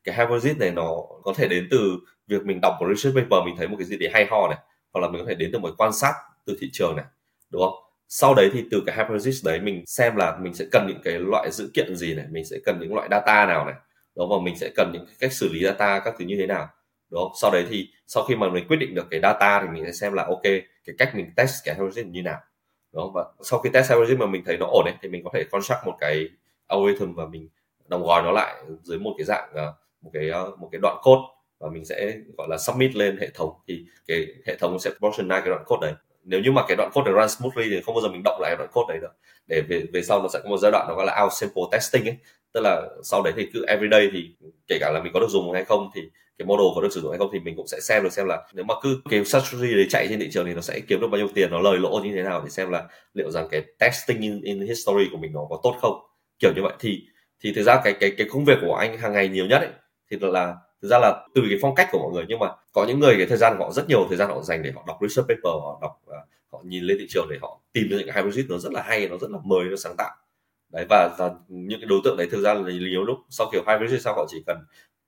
Cái 0.04 0.14
hypothesis 0.14 0.56
này 0.56 0.70
nó 0.70 0.96
có 1.22 1.32
thể 1.36 1.48
đến 1.48 1.68
từ 1.70 1.98
việc 2.26 2.44
mình 2.44 2.60
đọc 2.62 2.74
một 2.80 2.86
research 2.88 3.16
paper 3.16 3.44
mình 3.44 3.56
thấy 3.58 3.68
một 3.68 3.76
cái 3.78 3.86
gì 3.86 3.96
đấy 3.96 4.10
hay 4.12 4.26
ho 4.30 4.48
này 4.48 4.58
hoặc 4.92 5.00
là 5.00 5.08
mình 5.08 5.22
có 5.22 5.28
thể 5.28 5.34
đến 5.34 5.50
từ 5.52 5.58
một 5.58 5.74
quan 5.78 5.92
sát 5.92 6.12
từ 6.44 6.56
thị 6.60 6.70
trường 6.72 6.96
này 6.96 7.04
đúng 7.50 7.62
không? 7.62 7.74
Sau 8.08 8.34
đấy 8.34 8.50
thì 8.52 8.64
từ 8.70 8.82
cái 8.86 8.96
hypothesis 8.96 9.44
đấy 9.44 9.60
mình 9.60 9.84
xem 9.86 10.16
là 10.16 10.36
mình 10.40 10.54
sẽ 10.54 10.64
cần 10.72 10.86
những 10.88 11.00
cái 11.04 11.18
loại 11.18 11.50
dữ 11.50 11.70
kiện 11.74 11.96
gì 11.96 12.14
này 12.14 12.26
mình 12.30 12.44
sẽ 12.44 12.56
cần 12.64 12.80
những 12.80 12.94
loại 12.94 13.08
data 13.10 13.46
nào 13.46 13.64
này 13.64 13.74
đó 14.16 14.26
và 14.30 14.36
mình 14.42 14.58
sẽ 14.58 14.70
cần 14.76 14.90
những 14.92 15.06
cách 15.20 15.32
xử 15.32 15.48
lý 15.52 15.64
data 15.64 16.00
các 16.04 16.14
thứ 16.18 16.24
như 16.24 16.36
thế 16.38 16.46
nào 16.46 16.68
đúng 17.10 17.20
không? 17.22 17.32
Sau 17.40 17.50
đấy 17.50 17.66
thì 17.70 17.88
sau 18.06 18.24
khi 18.24 18.34
mà 18.36 18.48
mình 18.48 18.68
quyết 18.68 18.76
định 18.76 18.94
được 18.94 19.06
cái 19.10 19.20
data 19.20 19.62
thì 19.62 19.68
mình 19.68 19.84
sẽ 19.84 19.92
xem 19.92 20.12
là 20.12 20.24
ok 20.24 20.42
cái 20.86 20.94
cách 20.98 21.14
mình 21.14 21.30
test 21.36 21.64
cái 21.64 21.74
algorithm 21.74 22.12
như 22.12 22.22
nào, 22.22 22.40
đúng 22.92 23.12
và 23.14 23.24
sau 23.42 23.58
khi 23.58 23.70
test 23.72 23.90
algorithm 23.90 24.20
mà 24.20 24.26
mình 24.26 24.42
thấy 24.46 24.56
nó 24.58 24.66
ổn 24.66 24.84
đấy 24.84 24.94
thì 25.02 25.08
mình 25.08 25.24
có 25.24 25.30
thể 25.34 25.44
construct 25.50 25.86
một 25.86 25.94
cái 26.00 26.28
algorithm 26.66 27.14
và 27.14 27.26
mình 27.26 27.48
đóng 27.88 28.02
gói 28.02 28.22
nó 28.22 28.32
lại 28.32 28.54
dưới 28.82 28.98
một 28.98 29.14
cái 29.18 29.24
dạng 29.24 29.50
ờ, 29.54 29.74
một 30.02 30.10
cái 30.14 30.30
ờ, 30.30 30.56
một 30.58 30.68
cái 30.72 30.80
đoạn 30.82 30.96
code 31.02 31.22
và 31.60 31.68
mình 31.70 31.84
sẽ, 31.84 32.12
gọi 32.38 32.48
là, 32.50 32.58
submit 32.58 32.96
lên 32.96 33.18
hệ 33.20 33.28
thống. 33.34 33.50
Thì 33.68 33.84
cái 34.06 34.26
hệ 34.46 34.56
thống 34.56 34.78
sẽ 34.78 34.90
proportionize 35.00 35.40
cái 35.40 35.48
đoạn 35.48 35.62
code 35.66 35.86
đấy. 35.86 35.94
Nếu 36.24 36.40
như 36.40 36.52
mà 36.52 36.62
cái 36.68 36.76
đoạn 36.76 36.90
code 36.94 37.10
này 37.12 37.20
run 37.20 37.28
smoothly 37.28 37.64
thì 37.70 37.82
không 37.82 37.94
bao 37.94 38.02
giờ 38.02 38.08
mình 38.08 38.22
động 38.24 38.40
lại 38.40 38.56
đoạn 38.58 38.70
code 38.72 38.86
đấy 38.88 38.98
được. 39.00 39.12
Để 39.46 39.62
về 39.68 39.82
về 39.92 40.02
sau 40.02 40.22
nó 40.22 40.28
sẽ 40.28 40.40
có 40.42 40.48
một 40.50 40.56
giai 40.58 40.72
đoạn 40.72 40.86
nó 40.88 40.94
gọi 40.94 41.06
là 41.06 41.22
out 41.22 41.32
sample 41.32 41.62
testing 41.72 42.04
ấy 42.08 42.16
tức 42.56 42.62
là 42.62 42.88
sau 43.02 43.22
đấy 43.22 43.32
thì 43.36 43.46
cứ 43.54 43.64
everyday 43.66 44.08
thì 44.12 44.30
kể 44.68 44.78
cả 44.80 44.90
là 44.90 45.02
mình 45.02 45.12
có 45.12 45.20
được 45.20 45.30
dùng 45.30 45.52
hay 45.52 45.64
không 45.64 45.90
thì 45.94 46.00
cái 46.38 46.46
model 46.46 46.66
có 46.74 46.80
được 46.80 46.88
sử 46.92 47.00
dụng 47.00 47.10
hay 47.10 47.18
không 47.18 47.30
thì 47.32 47.38
mình 47.38 47.56
cũng 47.56 47.66
sẽ 47.66 47.80
xem 47.80 48.02
được 48.02 48.12
xem 48.12 48.26
là 48.26 48.42
nếu 48.52 48.64
mà 48.64 48.74
cứ 48.82 49.00
cái 49.10 49.24
strategy 49.24 49.74
đấy 49.74 49.86
chạy 49.90 50.06
trên 50.08 50.20
thị 50.20 50.28
trường 50.32 50.46
thì 50.46 50.54
nó 50.54 50.60
sẽ 50.60 50.80
kiếm 50.88 51.00
được 51.00 51.06
bao 51.06 51.18
nhiêu 51.18 51.28
tiền 51.34 51.50
nó 51.50 51.60
lời 51.60 51.78
lỗ 51.78 52.00
như 52.04 52.12
thế 52.14 52.22
nào 52.22 52.40
để 52.44 52.50
xem 52.50 52.70
là 52.70 52.84
liệu 53.14 53.30
rằng 53.30 53.48
cái 53.50 53.62
testing 53.78 54.20
in, 54.20 54.40
in 54.40 54.60
history 54.60 55.08
của 55.12 55.18
mình 55.18 55.32
nó 55.32 55.40
có 55.50 55.60
tốt 55.62 55.76
không. 55.80 56.00
Kiểu 56.38 56.50
như 56.56 56.62
vậy. 56.62 56.72
Thì 56.80 57.02
thì 57.40 57.52
thực 57.52 57.62
ra 57.62 57.80
cái 57.84 57.92
cái 58.00 58.12
cái 58.18 58.26
công 58.30 58.44
việc 58.44 58.58
của 58.60 58.74
anh 58.74 58.98
hàng 58.98 59.12
ngày 59.12 59.28
nhiều 59.28 59.46
nhất 59.46 59.58
ấy 59.58 59.70
thì 60.10 60.16
là 60.20 60.54
thực 60.82 60.88
ra 60.88 60.98
là 60.98 61.26
từ 61.34 61.42
cái 61.48 61.58
phong 61.62 61.74
cách 61.74 61.88
của 61.92 61.98
mọi 61.98 62.12
người. 62.12 62.24
Nhưng 62.28 62.38
mà 62.38 62.48
có 62.72 62.84
những 62.88 63.00
người 63.00 63.14
cái 63.16 63.26
thời 63.26 63.38
gian 63.38 63.56
họ 63.58 63.72
rất 63.72 63.88
nhiều 63.88 64.06
thời 64.08 64.16
gian 64.16 64.28
họ 64.28 64.42
dành 64.42 64.62
để 64.62 64.72
họ 64.74 64.84
đọc 64.86 64.98
research 65.00 65.28
paper 65.28 65.44
họ 65.44 65.78
đọc 65.82 65.92
à, 66.06 66.18
họ 66.52 66.62
nhìn 66.64 66.84
lên 66.84 66.96
thị 67.00 67.06
trường 67.08 67.26
để 67.30 67.36
họ 67.42 67.60
tìm 67.72 67.88
được 67.88 67.96
những 67.98 68.08
cái 68.08 68.16
hypothesis 68.16 68.50
nó 68.50 68.58
rất 68.58 68.72
là 68.72 68.82
hay 68.82 69.08
nó 69.08 69.16
rất 69.16 69.30
là 69.30 69.38
mới 69.44 69.64
nó 69.64 69.76
sáng 69.76 69.96
tạo 69.98 70.10
đấy 70.72 70.86
và, 70.88 71.16
và 71.18 71.30
những 71.48 71.80
cái 71.80 71.86
đối 71.88 72.00
tượng 72.04 72.16
đấy 72.16 72.28
thực 72.30 72.42
ra 72.42 72.54
là 72.54 72.60
nhiều 72.62 73.04
lúc 73.04 73.18
sau 73.30 73.48
kiểu 73.52 73.62
hai 73.66 73.78
version 73.78 74.00
sau 74.00 74.14
họ 74.14 74.26
chỉ 74.28 74.42
cần 74.46 74.58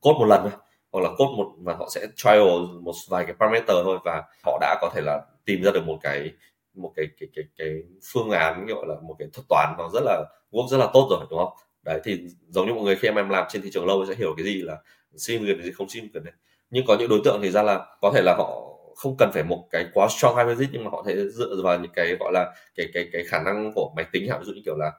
code 0.01 0.19
một 0.19 0.27
lần 0.27 0.41
thôi 0.43 0.53
hoặc 0.93 1.01
là 1.01 1.11
code 1.11 1.37
một 1.37 1.53
và 1.59 1.75
họ 1.75 1.89
sẽ 1.95 2.07
trial 2.17 2.43
một 2.83 2.93
vài 3.11 3.25
cái 3.25 3.35
parameter 3.41 3.77
thôi 3.85 3.99
và 4.05 4.23
họ 4.45 4.59
đã 4.61 4.79
có 4.81 4.91
thể 4.95 5.01
là 5.01 5.21
tìm 5.45 5.63
ra 5.63 5.71
được 5.71 5.85
một 5.87 5.99
cái 6.03 6.31
một 6.75 6.93
cái 6.97 7.07
cái 7.21 7.29
cái 7.35 7.45
cái 7.59 7.69
phương 8.13 8.31
án 8.31 8.67
gọi 8.67 8.87
là 8.89 8.95
một 9.03 9.17
cái 9.19 9.29
thuật 9.33 9.47
toán 9.49 9.75
nó 9.79 9.89
rất 9.95 10.01
là 10.05 10.25
work 10.51 10.69
rất 10.69 10.77
là 10.79 10.89
tốt 10.93 11.07
rồi 11.11 11.27
đúng 11.31 11.39
không? 11.39 11.53
Đấy 11.83 12.01
thì 12.05 12.21
giống 12.49 12.67
như 12.67 12.75
mọi 12.75 12.83
người 12.85 12.97
khi 12.97 13.09
em 13.09 13.15
em 13.15 13.29
làm 13.29 13.45
trên 13.49 13.63
thị 13.63 13.71
trường 13.73 13.87
lâu 13.87 14.07
sẽ 14.07 14.15
hiểu 14.15 14.35
cái 14.37 14.45
gì 14.45 14.63
là 14.63 14.77
sim 15.17 15.45
gần 15.45 15.63
gì 15.63 15.71
không 15.73 15.87
significant 15.87 16.25
đấy 16.25 16.35
nhưng 16.71 16.87
có 16.87 16.97
những 16.99 17.09
đối 17.09 17.21
tượng 17.25 17.41
thì 17.43 17.51
ra 17.51 17.63
là 17.63 17.87
có 18.01 18.13
thể 18.15 18.23
là 18.23 18.35
họ 18.39 18.65
không 18.97 19.17
cần 19.19 19.31
phải 19.33 19.45
một 19.45 19.65
cái 19.71 19.87
quá 19.95 20.09
strong 20.11 20.37
hypothesis 20.37 20.69
nhưng 20.73 20.85
mà 20.85 20.91
họ 20.91 21.05
thể 21.07 21.29
dựa 21.29 21.57
vào 21.65 21.79
những 21.79 21.93
cái 21.95 22.17
gọi 22.21 22.33
là 22.33 22.55
cái 22.77 22.87
cái 22.95 23.09
cái 23.13 23.25
khả 23.25 23.43
năng 23.43 23.73
của 23.75 23.93
máy 23.97 24.05
tính 24.13 24.23
ví 24.39 24.45
dụ 24.45 24.53
như 24.53 24.63
kiểu 24.65 24.77
là 24.77 24.93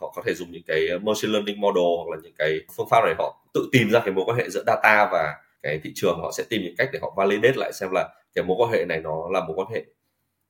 họ 0.00 0.12
có 0.16 0.22
thể 0.26 0.34
dùng 0.34 0.50
những 0.52 0.62
cái 0.66 0.88
machine 1.02 1.32
learning 1.32 1.60
model 1.60 1.84
hoặc 1.96 2.16
là 2.16 2.16
những 2.22 2.34
cái 2.38 2.60
phương 2.76 2.88
pháp 2.90 3.00
này, 3.04 3.14
họ 3.18 3.44
tự 3.54 3.68
tìm 3.72 3.90
ra 3.90 4.00
cái 4.00 4.14
mối 4.14 4.24
quan 4.24 4.38
hệ 4.38 4.50
giữa 4.50 4.62
data 4.66 5.08
và 5.12 5.34
cái 5.62 5.80
thị 5.84 5.92
trường. 5.94 6.18
Họ 6.22 6.32
sẽ 6.36 6.44
tìm 6.48 6.62
những 6.62 6.74
cách 6.78 6.88
để 6.92 6.98
họ 7.02 7.14
validate 7.16 7.56
lại 7.56 7.72
xem 7.72 7.90
là 7.92 8.08
cái 8.34 8.44
mối 8.44 8.56
quan 8.60 8.72
hệ 8.72 8.84
này 8.84 9.00
nó 9.00 9.28
là 9.32 9.40
mối 9.40 9.56
quan 9.56 9.68
hệ, 9.74 9.84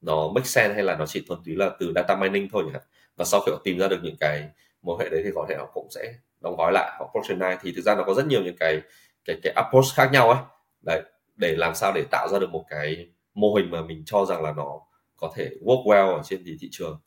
nó 0.00 0.28
make 0.34 0.46
sense 0.46 0.74
hay 0.74 0.82
là 0.82 0.96
nó 0.96 1.06
chỉ 1.06 1.24
thuần 1.28 1.40
túy 1.44 1.54
là 1.54 1.70
từ 1.80 1.92
data 1.94 2.16
mining 2.16 2.48
thôi 2.52 2.64
nhỉ? 2.64 2.78
Và 3.16 3.24
sau 3.24 3.40
khi 3.40 3.52
họ 3.52 3.58
tìm 3.64 3.78
ra 3.78 3.88
được 3.88 4.00
những 4.02 4.16
cái 4.20 4.48
mối 4.82 4.96
hệ 5.00 5.08
đấy 5.08 5.20
thì 5.24 5.30
có 5.34 5.46
thể 5.48 5.54
họ 5.58 5.70
cũng 5.74 5.88
sẽ 5.90 6.14
đóng 6.40 6.56
gói 6.56 6.72
lại, 6.72 6.96
họ 6.98 7.10
productionize 7.12 7.56
thì 7.62 7.72
thực 7.76 7.82
ra 7.82 7.94
nó 7.94 8.04
có 8.04 8.14
rất 8.14 8.26
nhiều 8.26 8.42
những 8.42 8.56
cái 8.60 8.80
cái 9.24 9.36
cái 9.42 9.52
approach 9.56 9.86
khác 9.94 10.10
nhau 10.12 10.30
ấy. 10.30 10.42
Đấy, 10.86 11.02
để 11.36 11.54
làm 11.56 11.74
sao 11.74 11.92
để 11.94 12.04
tạo 12.10 12.28
ra 12.28 12.38
được 12.38 12.50
một 12.50 12.64
cái 12.68 13.08
mô 13.34 13.54
hình 13.54 13.70
mà 13.70 13.82
mình 13.82 14.02
cho 14.06 14.24
rằng 14.24 14.42
là 14.42 14.52
nó 14.56 14.80
có 15.16 15.32
thể 15.36 15.50
work 15.64 15.84
well 15.84 16.16
ở 16.16 16.22
trên 16.24 16.44
thị 16.60 16.68
trường. 16.72 17.00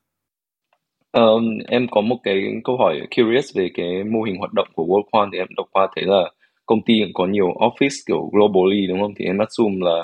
Um, 1.12 1.58
em 1.68 1.88
có 1.92 2.02
một 2.02 2.18
cái 2.24 2.44
câu 2.64 2.78
hỏi 2.78 3.02
curious 3.16 3.58
về 3.58 3.70
cái 3.74 4.04
mô 4.04 4.22
hình 4.22 4.38
hoạt 4.38 4.54
động 4.54 4.68
của 4.74 4.84
Worldcon 4.84 5.30
thì 5.34 5.38
em 5.38 5.48
đọc 5.58 5.68
qua 5.72 5.88
thấy 5.96 6.06
là 6.06 6.32
công 6.66 6.82
ty 6.86 6.94
có 7.14 7.26
nhiều 7.26 7.48
office 7.48 8.04
kiểu 8.08 8.30
globally 8.34 8.88
đúng 8.88 9.02
không? 9.02 9.14
Thì 9.20 9.26
em 9.26 9.38
assume 9.38 9.76
là 9.80 10.02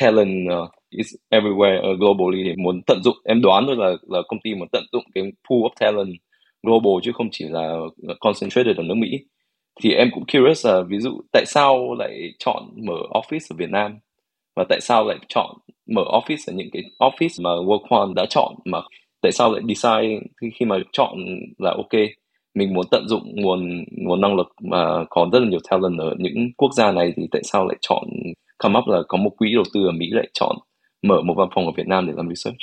talent 0.00 0.48
uh, 0.62 0.70
is 0.90 1.14
everywhere 1.30 1.92
uh, 1.92 2.00
globally 2.00 2.44
thì 2.44 2.52
muốn 2.56 2.82
tận 2.86 3.00
dụng. 3.04 3.16
Em 3.24 3.40
đoán 3.42 3.64
thôi 3.66 3.76
là 3.78 3.92
là 4.08 4.22
công 4.28 4.40
ty 4.44 4.54
muốn 4.54 4.68
tận 4.72 4.84
dụng 4.92 5.04
cái 5.14 5.24
pool 5.24 5.60
of 5.60 5.70
talent 5.80 6.16
global 6.62 6.92
chứ 7.02 7.12
không 7.14 7.28
chỉ 7.32 7.44
là 7.48 7.74
concentrated 8.20 8.76
ở 8.76 8.82
nước 8.82 8.94
Mỹ. 8.94 9.10
Thì 9.82 9.92
em 9.92 10.10
cũng 10.14 10.24
curious 10.32 10.66
là 10.66 10.82
ví 10.88 10.98
dụ 10.98 11.20
tại 11.32 11.44
sao 11.46 11.94
lại 11.98 12.32
chọn 12.38 12.62
mở 12.86 12.96
office 13.10 13.46
ở 13.50 13.56
Việt 13.58 13.70
Nam? 13.70 13.98
Và 14.56 14.64
tại 14.68 14.80
sao 14.80 15.04
lại 15.04 15.16
chọn 15.28 15.56
mở 15.86 16.02
office 16.02 16.52
ở 16.52 16.52
những 16.56 16.68
cái 16.72 16.82
office 16.98 17.42
mà 17.42 17.50
Worldcon 17.50 18.14
đã 18.14 18.26
chọn 18.30 18.54
mà 18.64 18.78
tại 19.24 19.32
sao 19.32 19.52
lại 19.52 19.62
decide 19.68 20.20
khi, 20.40 20.50
khi 20.54 20.66
mà 20.66 20.76
chọn 20.92 21.18
là 21.58 21.70
ok 21.70 22.00
mình 22.54 22.74
muốn 22.74 22.86
tận 22.90 23.08
dụng 23.08 23.22
nguồn 23.34 23.84
nguồn 23.90 24.20
năng 24.20 24.36
lực 24.36 24.46
mà 24.62 25.04
có 25.10 25.28
rất 25.32 25.38
là 25.38 25.48
nhiều 25.48 25.60
talent 25.70 25.98
ở 25.98 26.14
những 26.18 26.50
quốc 26.56 26.72
gia 26.76 26.92
này 26.92 27.12
thì 27.16 27.22
tại 27.32 27.42
sao 27.44 27.66
lại 27.66 27.76
chọn 27.80 28.04
come 28.58 28.78
up 28.78 28.84
là 28.88 28.98
có 29.08 29.18
một 29.18 29.30
quỹ 29.36 29.54
đầu 29.54 29.64
tư 29.74 29.86
ở 29.86 29.92
Mỹ 29.92 30.06
lại 30.10 30.28
chọn 30.32 30.56
mở 31.02 31.22
một 31.22 31.34
văn 31.36 31.48
phòng 31.54 31.66
ở 31.66 31.72
Việt 31.76 31.86
Nam 31.86 32.06
để 32.06 32.12
làm 32.16 32.28
research? 32.28 32.58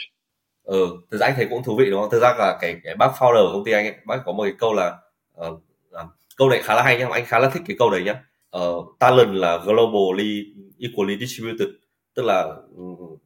Ừ 0.64 0.88
thực 1.12 1.18
ra 1.18 1.28
anh 1.28 1.34
thấy 1.36 1.48
cũng 1.50 1.64
thú 1.64 1.76
vị 1.76 1.86
đúng 1.92 2.02
không? 2.02 2.10
Thực 2.12 2.22
ra 2.22 2.34
là 2.38 2.58
cái 2.62 2.76
cái 2.84 2.96
bác 2.96 3.12
founder 3.20 3.48
của 3.48 3.54
công 3.54 3.66
ty 3.66 3.72
anh 3.72 3.86
ấy 3.86 3.96
bác 4.06 4.22
có 4.26 4.32
một 4.32 4.44
cái 4.44 4.54
câu 4.60 4.74
là 4.74 4.98
uh, 5.48 5.62
câu 6.38 6.50
này 6.50 6.62
khá 6.62 6.76
là 6.76 6.84
hay 6.84 7.00
nhá 7.00 7.08
anh 7.12 7.26
khá 7.26 7.40
là 7.40 7.50
thích 7.50 7.64
cái 7.68 7.76
câu 7.80 7.90
đấy 7.90 8.04
nhá. 8.04 8.16
Uh, 8.58 8.86
talent 9.00 9.34
là 9.34 9.58
globally 9.58 10.46
equally 10.80 11.18
distributed 11.20 11.68
tức 12.16 12.24
là 12.26 12.42
ừ, 12.78 12.84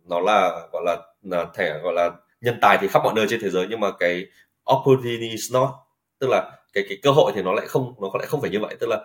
nó 0.09 0.19
là 0.19 0.67
gọi 0.71 0.83
là 0.85 0.97
là 1.23 1.45
thẻ 1.53 1.79
gọi 1.83 1.93
là 1.93 2.11
nhân 2.45 2.57
tài 2.61 2.77
thì 2.81 2.87
khắp 2.87 3.03
mọi 3.03 3.13
nơi 3.13 3.27
trên 3.29 3.39
thế 3.41 3.49
giới 3.49 3.67
nhưng 3.69 3.79
mà 3.79 3.91
cái 3.99 4.25
opportunity 4.73 5.29
is 5.29 5.53
not, 5.53 5.69
tức 6.19 6.27
là 6.29 6.51
cái 6.73 6.83
cái 6.89 6.97
cơ 7.01 7.11
hội 7.11 7.31
thì 7.35 7.41
nó 7.41 7.53
lại 7.53 7.65
không, 7.67 7.93
nó 8.01 8.09
lại 8.13 8.27
không 8.27 8.41
phải 8.41 8.49
như 8.49 8.59
vậy. 8.59 8.75
Tức 8.79 8.87
là 8.89 8.97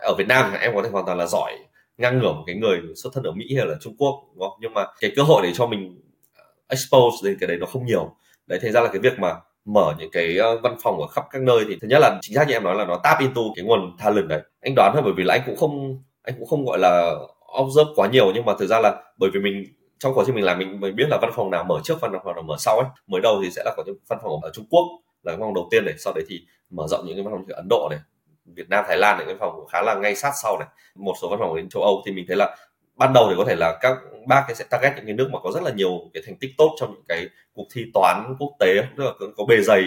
ở 0.00 0.14
Việt 0.18 0.26
Nam 0.28 0.52
em 0.60 0.74
có 0.74 0.82
thể 0.82 0.88
hoàn 0.90 1.06
toàn 1.06 1.18
là 1.18 1.26
giỏi, 1.26 1.52
ngang 1.98 2.18
ngửa 2.18 2.32
một 2.32 2.44
cái 2.46 2.56
người 2.56 2.80
xuất 2.96 3.10
thân 3.14 3.24
ở 3.24 3.32
Mỹ 3.32 3.44
hay 3.56 3.66
là 3.66 3.74
Trung 3.80 3.94
Quốc, 3.98 4.24
đúng 4.34 4.48
không? 4.48 4.58
Nhưng 4.60 4.74
mà 4.74 4.86
cái 5.00 5.12
cơ 5.16 5.22
hội 5.22 5.42
để 5.42 5.52
cho 5.54 5.66
mình 5.66 6.02
uh, 6.32 6.68
expose 6.68 7.16
đến 7.28 7.36
cái 7.40 7.48
đấy 7.48 7.56
nó 7.60 7.66
không 7.66 7.86
nhiều. 7.86 8.16
Đấy, 8.46 8.58
thành 8.62 8.72
ra 8.72 8.80
là 8.80 8.88
cái 8.88 8.98
việc 8.98 9.18
mà 9.18 9.34
mở 9.64 9.94
những 9.98 10.10
cái 10.10 10.36
ờ, 10.38 10.58
văn 10.58 10.76
phòng 10.82 11.00
ở 11.00 11.06
khắp 11.06 11.24
các 11.30 11.42
nơi 11.42 11.64
thì 11.68 11.76
thứ 11.80 11.88
nhất 11.88 11.98
là 12.00 12.18
chính 12.22 12.34
xác 12.34 12.48
như 12.48 12.54
em 12.54 12.64
nói 12.64 12.74
là 12.76 12.84
nó 12.84 13.00
tap 13.02 13.20
into 13.20 13.42
cái 13.56 13.64
nguồn 13.64 13.96
talent 13.98 14.28
đấy. 14.28 14.42
Anh 14.60 14.74
đoán 14.76 14.90
thôi, 14.94 15.02
bởi 15.04 15.12
vì 15.16 15.24
là 15.24 15.34
anh 15.34 15.42
cũng 15.46 15.56
không, 15.56 16.02
anh 16.22 16.34
cũng 16.38 16.48
không 16.48 16.64
gọi 16.64 16.78
là 16.78 17.14
observe 17.62 17.90
quá 17.96 18.08
nhiều 18.08 18.32
nhưng 18.34 18.44
mà 18.44 18.54
thực 18.58 18.66
ra 18.66 18.80
là 18.80 19.02
bởi 19.18 19.30
vì 19.34 19.40
mình 19.40 19.64
trong 19.98 20.14
quá 20.14 20.24
trình 20.26 20.34
mình 20.34 20.44
làm 20.44 20.58
mình 20.58 20.80
mình 20.80 20.96
biết 20.96 21.06
là 21.08 21.18
văn 21.22 21.30
phòng 21.34 21.50
nào 21.50 21.64
mở 21.64 21.80
trước 21.84 22.00
văn 22.00 22.12
phòng 22.24 22.34
nào 22.34 22.42
mở 22.42 22.56
sau 22.58 22.78
ấy. 22.78 22.88
Mới 23.06 23.20
đầu 23.20 23.40
thì 23.44 23.50
sẽ 23.50 23.62
là 23.64 23.74
có 23.76 23.82
những 23.86 23.96
văn 24.08 24.18
phòng 24.22 24.42
ở 24.42 24.50
Trung 24.54 24.66
Quốc 24.70 24.84
là 25.22 25.32
văn 25.32 25.40
phòng 25.40 25.54
đầu 25.54 25.68
tiên 25.70 25.84
này. 25.84 25.94
Sau 25.98 26.12
đấy 26.12 26.24
thì 26.28 26.40
mở 26.70 26.86
rộng 26.88 27.06
những 27.06 27.16
cái 27.16 27.24
văn 27.24 27.34
phòng 27.34 27.44
ở 27.48 27.56
Ấn 27.56 27.66
Độ 27.68 27.88
này 27.90 28.00
Việt 28.44 28.68
Nam 28.68 28.84
Thái 28.88 28.96
Lan 28.98 29.18
những 29.18 29.26
cái 29.26 29.36
phòng 29.40 29.66
khá 29.66 29.82
là 29.82 29.94
ngay 29.94 30.16
sát 30.16 30.32
sau 30.42 30.58
này. 30.58 30.68
Một 30.94 31.14
số 31.22 31.28
văn 31.28 31.38
phòng 31.38 31.56
đến 31.56 31.68
châu 31.68 31.82
Âu 31.82 32.02
thì 32.06 32.12
mình 32.12 32.24
thấy 32.28 32.36
là 32.36 32.56
ban 32.94 33.12
đầu 33.12 33.26
thì 33.30 33.34
có 33.38 33.44
thể 33.44 33.54
là 33.56 33.78
các 33.80 33.96
bác 34.26 34.46
sẽ 34.54 34.64
target 34.70 34.96
những 34.96 35.06
cái 35.06 35.14
nước 35.14 35.28
mà 35.32 35.38
có 35.42 35.50
rất 35.52 35.62
là 35.62 35.70
nhiều 35.70 36.10
cái 36.14 36.22
thành 36.26 36.36
tích 36.36 36.50
tốt 36.58 36.76
trong 36.80 36.92
những 36.92 37.04
cái 37.08 37.26
cuộc 37.52 37.66
thi 37.74 37.84
toán 37.94 38.36
quốc 38.38 38.50
tế 38.58 38.82
tức 38.96 39.04
là 39.04 39.12
có 39.36 39.44
bề 39.44 39.60
dày 39.60 39.82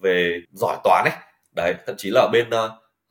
về 0.00 0.40
giỏi 0.52 0.76
toán 0.84 1.04
ấy. 1.04 1.18
Đấy 1.52 1.74
thậm 1.86 1.94
chí 1.98 2.10
là 2.10 2.20
ở 2.20 2.28
bên 2.32 2.48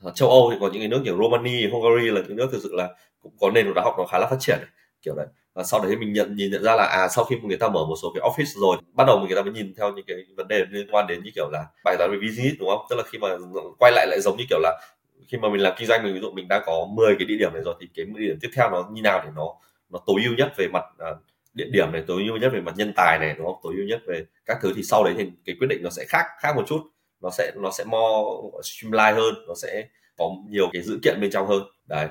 uh, 0.08 0.16
châu 0.16 0.30
Âu 0.30 0.50
thì 0.52 0.58
có 0.62 0.70
những 0.74 0.82
cái 0.82 0.88
nước 0.88 1.02
như 1.04 1.12
Romania, 1.12 1.70
Hungary 1.72 2.10
là 2.12 2.22
những 2.28 2.38
nước 2.38 2.50
thực 2.52 2.60
sự 2.64 2.70
là 2.74 2.90
cũng 3.22 3.34
có 3.40 3.52
nền 3.52 3.74
đại 3.74 3.86
học 3.86 3.96
nó 3.98 4.06
khá 4.06 4.20
là 4.20 4.28
phát 4.28 4.38
triển 4.40 4.60
kiểu 5.02 5.16
đấy 5.16 5.28
và 5.58 5.64
sau 5.64 5.82
đấy 5.84 5.96
mình 5.96 6.14
nhận 6.14 6.36
nhìn 6.36 6.52
nhận 6.52 6.64
ra 6.64 6.76
là 6.76 6.84
à 6.84 7.08
sau 7.08 7.26
khi 7.26 7.36
người 7.44 7.58
ta 7.58 7.68
mở 7.68 7.86
một 7.86 7.96
số 8.02 8.14
cái 8.16 8.30
office 8.30 8.62
rồi 8.62 8.78
bắt 8.94 9.04
đầu 9.08 9.20
người 9.20 9.36
ta 9.36 9.42
mới 9.42 9.54
nhìn 9.54 9.74
theo 9.78 9.94
những 9.94 10.06
cái 10.08 10.18
vấn 10.38 10.48
đề 10.48 10.66
liên 10.70 10.88
quan 10.92 11.08
đến 11.08 11.24
như 11.24 11.32
kiểu 11.36 11.50
là 11.52 11.66
bài 11.84 11.96
toán 11.98 12.12
về 12.12 12.18
business 12.28 12.60
đúng 12.60 12.70
không? 12.70 12.86
Tức 12.90 12.96
là 12.96 13.04
khi 13.12 13.18
mà 13.18 13.28
quay 13.80 13.92
lại 13.92 14.08
lại 14.10 14.20
giống 14.22 14.38
như 14.38 14.44
kiểu 14.50 14.60
là 14.60 14.82
khi 15.28 15.38
mà 15.38 15.50
mình 15.50 15.62
làm 15.62 15.74
kinh 15.78 15.88
doanh 15.88 16.04
mình 16.04 16.14
ví 16.14 16.20
dụ 16.20 16.32
mình 16.32 16.48
đã 16.48 16.64
có 16.66 16.88
10 16.94 17.16
cái 17.20 17.26
địa 17.26 17.36
điểm 17.40 17.54
này 17.54 17.62
rồi 17.66 17.76
thì 17.82 17.88
cái 17.96 18.06
địa 18.06 18.28
điểm 18.28 18.38
tiếp 18.42 18.50
theo 18.56 18.70
nó 18.70 18.88
như 18.92 19.02
nào 19.02 19.22
để 19.26 19.30
nó 19.36 19.54
nó 19.90 20.00
tối 20.06 20.22
ưu 20.26 20.36
nhất 20.38 20.54
về 20.58 20.68
mặt 20.74 20.84
uh, 21.12 21.18
địa 21.54 21.68
điểm 21.72 21.92
này 21.92 22.04
tối 22.08 22.24
ưu 22.28 22.38
nhất 22.38 22.52
về 22.54 22.62
mặt 22.62 22.74
nhân 22.78 22.94
tài 22.96 23.20
này 23.20 23.36
đúng 23.38 23.46
không? 23.46 23.60
Tối 23.64 23.74
ưu 23.78 23.86
nhất 23.88 24.02
về 24.08 24.26
các 24.46 24.58
thứ 24.62 24.74
thì 24.76 24.84
sau 24.84 25.04
đấy 25.04 25.14
thì 25.18 25.26
cái 25.46 25.56
quyết 25.60 25.68
định 25.68 25.84
nó 25.84 25.90
sẽ 25.90 26.06
khác 26.08 26.26
khác 26.40 26.56
một 26.56 26.64
chút. 26.68 26.80
Nó 27.22 27.30
sẽ 27.30 27.52
nó 27.56 27.72
sẽ 27.72 27.84
more 27.84 28.60
streamline 28.64 29.14
hơn 29.14 29.36
nó 29.48 29.54
sẽ 29.56 29.88
có 30.18 30.30
nhiều 30.50 30.70
cái 30.74 30.82
dữ 30.82 31.00
kiện 31.04 31.22
bên 31.22 31.32
trong 31.32 31.48
hơn. 31.48 31.64
Đấy 31.88 32.08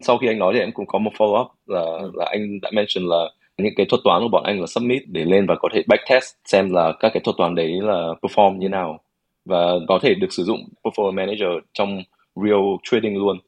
sau 0.00 0.18
khi 0.18 0.26
anh 0.26 0.38
nói 0.38 0.54
thì 0.54 0.60
em 0.60 0.72
cũng 0.72 0.86
có 0.86 0.98
một 0.98 1.10
follow 1.18 1.40
up 1.40 1.48
là 1.66 1.82
là 2.14 2.26
anh 2.30 2.60
đã 2.62 2.70
mention 2.72 3.04
là 3.04 3.30
những 3.58 3.74
cái 3.76 3.86
thuật 3.86 4.00
toán 4.04 4.22
của 4.22 4.28
bọn 4.28 4.44
anh 4.44 4.60
là 4.60 4.66
submit 4.66 5.02
để 5.06 5.24
lên 5.24 5.46
và 5.46 5.54
có 5.60 5.68
thể 5.72 5.82
backtest 5.88 6.34
xem 6.44 6.70
là 6.70 6.92
các 7.00 7.10
cái 7.14 7.20
thuật 7.24 7.36
toán 7.36 7.54
đấy 7.54 7.72
là 7.82 8.08
perform 8.22 8.58
như 8.58 8.68
nào. 8.68 9.00
Và 9.44 9.72
có 9.88 9.98
thể 10.02 10.14
được 10.14 10.32
sử 10.32 10.44
dụng 10.44 10.60
performance 10.84 11.14
manager 11.14 11.64
trong 11.72 12.02
real 12.34 12.60
trading 12.82 13.16
luôn. 13.16 13.38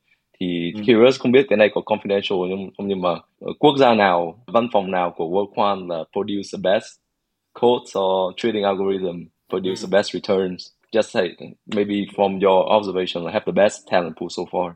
Thì 0.41 0.73
ừ. 0.75 0.81
curious 0.81 1.21
không 1.21 1.33
biết 1.33 1.47
cái 1.49 1.57
này 1.57 1.69
có 1.75 1.81
confidential 1.81 2.49
nhưng 2.49 2.71
không 2.77 2.89
nhưng 2.89 3.03
mà 3.03 3.11
ở 3.41 3.53
quốc 3.59 3.77
gia 3.77 3.95
nào 3.95 4.43
văn 4.47 4.69
phòng 4.73 4.91
nào 4.91 5.15
của 5.17 5.25
WorldQuant 5.25 5.89
là 5.89 6.05
produce 6.13 6.49
the 6.53 6.71
best 6.71 6.87
codes 7.61 7.97
or 7.99 8.35
trading 8.37 8.65
algorithm 8.65 9.25
produce 9.49 9.83
the 9.83 9.89
best 9.99 10.15
returns? 10.15 10.67
Just 10.93 11.03
say 11.03 11.29
maybe 11.67 11.95
from 12.17 12.41
your 12.49 12.77
observation 12.77 13.25
have 13.25 13.45
the 13.47 13.53
best 13.53 13.77
talent 13.91 14.17
pool 14.17 14.29
so 14.29 14.43
far 14.51 14.73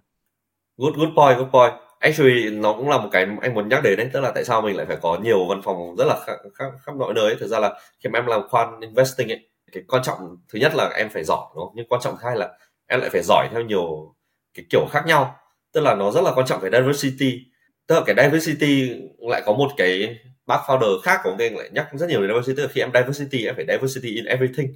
good 0.76 0.94
good 0.94 1.08
point 1.16 1.38
good 1.38 1.48
point. 1.52 1.74
Actually 1.98 2.50
nó 2.50 2.72
cũng 2.72 2.88
là 2.88 2.98
một 2.98 3.08
cái 3.12 3.26
anh 3.42 3.54
muốn 3.54 3.68
nhắc 3.68 3.82
đến 3.82 3.98
đấy 3.98 4.08
tức 4.12 4.20
là 4.20 4.32
tại 4.34 4.44
sao 4.44 4.62
mình 4.62 4.76
lại 4.76 4.86
phải 4.86 4.96
có 5.02 5.18
nhiều 5.22 5.46
văn 5.48 5.62
phòng 5.62 5.96
rất 5.98 6.04
là 6.04 6.16
khắp, 6.26 6.36
khắp, 6.54 6.70
khắp 6.82 6.96
mọi 6.96 7.14
nơi 7.14 7.24
ấy. 7.24 7.36
thực 7.40 7.46
ra 7.46 7.58
là 7.58 7.80
khi 8.00 8.10
mà 8.10 8.18
em 8.18 8.26
làm 8.26 8.48
khoan 8.48 8.80
investing 8.80 9.32
ấy 9.32 9.48
cái 9.74 9.82
quan 9.88 10.02
trọng 10.02 10.18
thứ 10.52 10.58
nhất 10.58 10.72
là 10.74 10.88
em 10.96 11.10
phải 11.10 11.24
giỏi 11.24 11.46
đúng 11.54 11.64
không? 11.64 11.72
Nhưng 11.76 11.86
quan 11.88 12.00
trọng 12.00 12.14
thứ 12.16 12.20
hai 12.24 12.36
là 12.36 12.48
em 12.86 13.00
lại 13.00 13.10
phải 13.10 13.22
giỏi 13.22 13.48
theo 13.52 13.62
nhiều 13.62 14.14
cái 14.54 14.64
kiểu 14.70 14.86
khác 14.90 15.06
nhau. 15.06 15.36
Tức 15.72 15.80
là 15.80 15.94
nó 15.94 16.10
rất 16.10 16.20
là 16.24 16.32
quan 16.34 16.46
trọng 16.46 16.60
cái 16.60 16.70
diversity. 16.70 17.40
Tức 17.86 17.94
là 17.94 18.00
cái 18.06 18.16
diversity 18.24 18.92
lại 19.18 19.42
có 19.46 19.52
một 19.52 19.70
cái 19.76 20.18
bác 20.46 20.60
founder 20.66 21.00
khác 21.00 21.20
của 21.24 21.36
anh 21.38 21.56
lại 21.56 21.70
nhắc 21.72 21.88
rất 21.92 22.08
nhiều 22.08 22.20
về 22.20 22.26
diversity. 22.26 22.56
Tức 22.56 22.62
là 22.62 22.68
khi 22.72 22.80
em 22.80 22.90
diversity 22.94 23.46
em 23.46 23.54
phải 23.56 23.66
diversity 23.68 24.14
in 24.14 24.24
everything. 24.24 24.74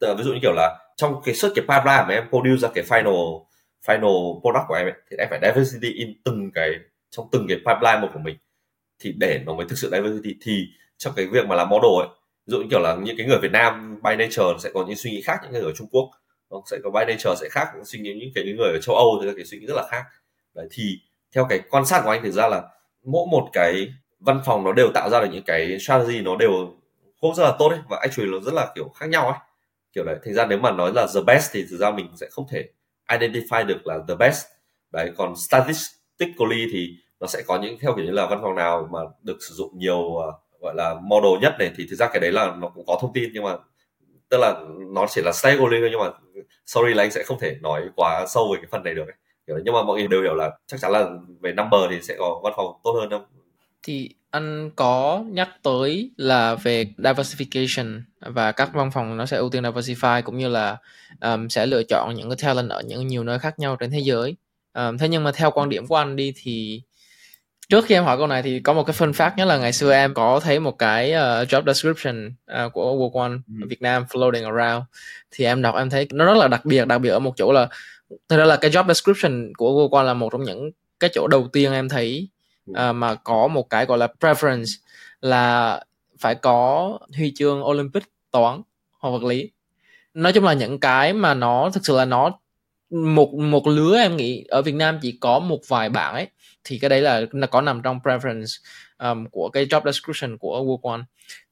Tức 0.00 0.06
là 0.06 0.14
ví 0.14 0.24
dụ 0.24 0.32
như 0.32 0.38
kiểu 0.42 0.52
là 0.52 0.78
trong 0.96 1.20
cái 1.24 1.34
suốt 1.34 1.48
cái 1.54 1.64
pipeline 1.68 2.04
mà 2.08 2.14
em 2.14 2.28
produce 2.28 2.60
ra 2.60 2.68
cái 2.74 2.84
final 2.84 3.44
final 3.86 4.40
product 4.40 4.64
của 4.68 4.74
em 4.74 4.86
ấy, 4.86 4.94
thì 5.10 5.16
em 5.16 5.28
phải 5.30 5.40
diversity 5.42 5.92
in 5.92 6.14
từng 6.24 6.50
cái 6.54 6.70
trong 7.10 7.28
từng 7.32 7.46
cái 7.48 7.56
pipeline 7.56 7.98
một 8.00 8.08
của 8.12 8.20
mình. 8.20 8.36
Thì 8.98 9.14
để 9.18 9.40
nó 9.46 9.54
mới 9.54 9.66
thực 9.68 9.78
sự 9.78 9.90
diversity 9.90 10.36
thì 10.42 10.66
trong 10.98 11.12
cái 11.16 11.26
việc 11.26 11.46
mà 11.46 11.54
làm 11.54 11.68
model 11.68 12.06
ấy 12.06 12.08
ví 12.46 12.52
dụ 12.52 12.58
như 12.58 12.66
kiểu 12.70 12.80
là 12.80 12.96
những 13.02 13.16
cái 13.16 13.26
người 13.26 13.38
Việt 13.42 13.52
Nam 13.52 14.00
by 14.02 14.16
nature 14.16 14.58
sẽ 14.58 14.70
có 14.74 14.84
những 14.86 14.96
suy 14.96 15.10
nghĩ 15.10 15.22
khác 15.22 15.38
những 15.42 15.52
người 15.52 15.62
ở 15.62 15.72
Trung 15.76 15.88
Quốc 15.90 16.10
nó 16.50 16.62
sẽ 16.66 16.78
có 16.84 16.90
by 16.90 17.04
nature 17.12 17.34
sẽ 17.40 17.48
khác 17.50 17.68
suy 17.84 17.98
nghĩ 17.98 18.14
những 18.14 18.30
cái 18.34 18.44
người 18.44 18.68
ở 18.68 18.78
châu 18.82 18.96
Âu 18.96 19.20
thì 19.22 19.30
cái 19.36 19.44
suy 19.44 19.58
nghĩ 19.58 19.66
rất 19.66 19.74
là 19.76 19.86
khác. 19.90 20.04
Đấy 20.54 20.68
thì 20.70 20.98
theo 21.34 21.46
cái 21.48 21.60
quan 21.70 21.86
sát 21.86 22.00
của 22.04 22.10
anh 22.10 22.22
thực 22.22 22.30
ra 22.30 22.48
là 22.48 22.62
mỗi 23.04 23.26
một 23.30 23.48
cái 23.52 23.88
văn 24.20 24.40
phòng 24.44 24.64
nó 24.64 24.72
đều 24.72 24.88
tạo 24.94 25.10
ra 25.10 25.20
được 25.20 25.28
những 25.32 25.44
cái 25.46 25.78
strategy 25.80 26.20
nó 26.20 26.36
đều 26.36 26.50
cũng 27.20 27.34
rất 27.34 27.44
là 27.44 27.56
tốt 27.58 27.68
đấy 27.68 27.78
và 27.88 27.98
actually 28.02 28.30
nó 28.30 28.40
rất 28.40 28.54
là 28.54 28.72
kiểu 28.74 28.88
khác 28.88 29.06
nhau 29.06 29.26
ấy. 29.26 29.38
Kiểu 29.92 30.04
đấy 30.04 30.16
thành 30.24 30.34
ra 30.34 30.46
nếu 30.46 30.58
mà 30.58 30.70
nói 30.70 30.92
là 30.94 31.06
the 31.14 31.20
best 31.26 31.50
thì 31.52 31.66
thực 31.70 31.76
ra 31.76 31.90
mình 31.90 32.06
sẽ 32.16 32.26
không 32.30 32.46
thể 32.50 32.68
identify 33.18 33.66
được 33.66 33.86
là 33.86 33.98
the 34.08 34.14
best 34.14 34.46
đấy 34.92 35.12
còn 35.16 35.36
statistically 35.36 36.66
thì 36.72 36.88
nó 37.20 37.26
sẽ 37.26 37.42
có 37.46 37.58
những 37.58 37.76
theo 37.80 37.94
kiểu 37.96 38.04
như 38.04 38.10
là 38.10 38.26
văn 38.26 38.38
phòng 38.42 38.54
nào 38.54 38.88
mà 38.92 38.98
được 39.22 39.36
sử 39.40 39.54
dụng 39.54 39.78
nhiều 39.78 39.98
uh, 39.98 40.34
gọi 40.60 40.74
là 40.74 40.94
model 41.02 41.42
nhất 41.42 41.54
này 41.58 41.72
thì 41.76 41.86
thực 41.90 41.96
ra 41.96 42.08
cái 42.08 42.20
đấy 42.20 42.32
là 42.32 42.54
nó 42.58 42.68
cũng 42.68 42.86
có 42.86 42.98
thông 43.00 43.12
tin 43.12 43.30
nhưng 43.34 43.44
mà 43.44 43.56
tức 44.28 44.38
là 44.38 44.60
nó 44.92 45.06
chỉ 45.10 45.22
là 45.24 45.32
statistically 45.32 45.80
thôi 45.80 45.88
nhưng 45.90 46.00
mà 46.00 46.10
sorry 46.66 46.94
là 46.94 47.02
anh 47.02 47.10
sẽ 47.10 47.22
không 47.22 47.38
thể 47.40 47.56
nói 47.60 47.88
quá 47.96 48.26
sâu 48.28 48.52
về 48.52 48.58
cái 48.62 48.68
phần 48.70 48.82
này 48.82 48.94
được 48.94 49.06
ấy. 49.06 49.62
nhưng 49.64 49.74
mà 49.74 49.82
mọi 49.82 49.98
người 49.98 50.08
đều 50.08 50.22
hiểu 50.22 50.34
là 50.34 50.50
chắc 50.66 50.80
chắn 50.80 50.92
là 50.92 51.10
về 51.40 51.52
number 51.52 51.80
thì 51.90 52.02
sẽ 52.02 52.16
có 52.18 52.40
văn 52.44 52.52
phòng 52.56 52.80
tốt 52.84 52.92
hơn 53.00 53.10
không 53.10 53.24
thì 53.82 54.14
anh 54.30 54.70
có 54.76 55.24
nhắc 55.28 55.48
tới 55.62 56.10
là 56.16 56.54
về 56.54 56.86
diversification 56.98 58.00
và 58.20 58.52
các 58.52 58.70
văn 58.74 58.90
phòng 58.90 59.16
nó 59.16 59.26
sẽ 59.26 59.36
ưu 59.36 59.50
tiên 59.50 59.62
diversify 59.62 60.22
cũng 60.22 60.38
như 60.38 60.48
là 60.48 60.76
um, 61.20 61.48
sẽ 61.48 61.66
lựa 61.66 61.82
chọn 61.82 62.14
những 62.16 62.30
cái 62.30 62.36
talent 62.42 62.70
ở 62.70 62.82
những 62.86 63.06
nhiều 63.06 63.24
nơi 63.24 63.38
khác 63.38 63.58
nhau 63.58 63.76
trên 63.76 63.90
thế 63.90 63.98
giới 63.98 64.36
um, 64.74 64.98
thế 64.98 65.08
nhưng 65.08 65.24
mà 65.24 65.32
theo 65.32 65.50
quan 65.50 65.68
điểm 65.68 65.86
của 65.86 65.96
anh 65.96 66.16
đi 66.16 66.32
thì 66.36 66.82
trước 67.68 67.84
khi 67.84 67.94
em 67.94 68.04
hỏi 68.04 68.18
câu 68.18 68.26
này 68.26 68.42
thì 68.42 68.60
có 68.60 68.72
một 68.72 68.82
cái 68.82 68.92
phân 68.92 69.12
phát 69.12 69.34
nhất 69.36 69.44
là 69.44 69.58
ngày 69.58 69.72
xưa 69.72 69.92
em 69.92 70.14
có 70.14 70.40
thấy 70.40 70.60
một 70.60 70.78
cái 70.78 71.10
uh, 71.10 71.48
job 71.48 71.66
description 71.66 72.26
uh, 72.26 72.72
của 72.72 72.94
Work 72.94 73.20
One 73.20 73.32
ừ. 73.60 73.66
Việt 73.68 73.82
Nam 73.82 74.04
floating 74.08 74.56
around 74.56 74.84
thì 75.30 75.44
em 75.44 75.62
đọc 75.62 75.74
em 75.76 75.90
thấy 75.90 76.06
nó 76.12 76.24
rất 76.24 76.36
là 76.36 76.48
đặc 76.48 76.64
biệt 76.64 76.84
đặc 76.84 77.00
biệt 77.00 77.10
ở 77.10 77.18
một 77.18 77.32
chỗ 77.36 77.52
là 77.52 77.68
thực 78.28 78.36
ra 78.36 78.44
là 78.44 78.56
cái 78.56 78.70
job 78.70 78.86
description 78.86 79.52
của 79.56 79.70
Work 79.70 79.96
One 79.96 80.04
là 80.04 80.14
một 80.14 80.28
trong 80.32 80.44
những 80.44 80.70
cái 81.00 81.10
chỗ 81.14 81.26
đầu 81.26 81.48
tiên 81.52 81.72
em 81.72 81.88
thấy 81.88 82.28
uh, 82.70 82.94
mà 82.94 83.14
có 83.14 83.48
một 83.48 83.70
cái 83.70 83.86
gọi 83.86 83.98
là 83.98 84.08
preference 84.20 84.78
là 85.20 85.80
phải 86.18 86.34
có 86.34 86.98
huy 87.16 87.32
chương 87.36 87.64
Olympic 87.64 88.02
toán 88.30 88.62
hoặc 88.98 89.10
vật 89.10 89.22
lý. 89.22 89.50
Nói 90.14 90.32
chung 90.32 90.44
là 90.44 90.52
những 90.52 90.80
cái 90.80 91.12
mà 91.12 91.34
nó 91.34 91.70
thực 91.74 91.86
sự 91.86 91.96
là 91.96 92.04
nó 92.04 92.38
một 92.90 93.34
một 93.34 93.66
lứa 93.66 93.98
em 93.98 94.16
nghĩ 94.16 94.44
ở 94.48 94.62
Việt 94.62 94.74
Nam 94.74 94.98
chỉ 95.02 95.18
có 95.20 95.38
một 95.38 95.58
vài 95.68 95.88
bạn 95.88 96.14
ấy 96.14 96.28
thì 96.64 96.78
cái 96.78 96.90
đấy 96.90 97.00
là 97.00 97.22
nó 97.32 97.46
có 97.46 97.60
nằm 97.60 97.82
trong 97.82 97.98
preference 98.04 98.58
um, 98.98 99.26
của 99.26 99.48
cái 99.48 99.66
job 99.66 99.80
description 99.84 100.38
của 100.38 100.60
Work 100.60 100.90
One. 100.90 101.02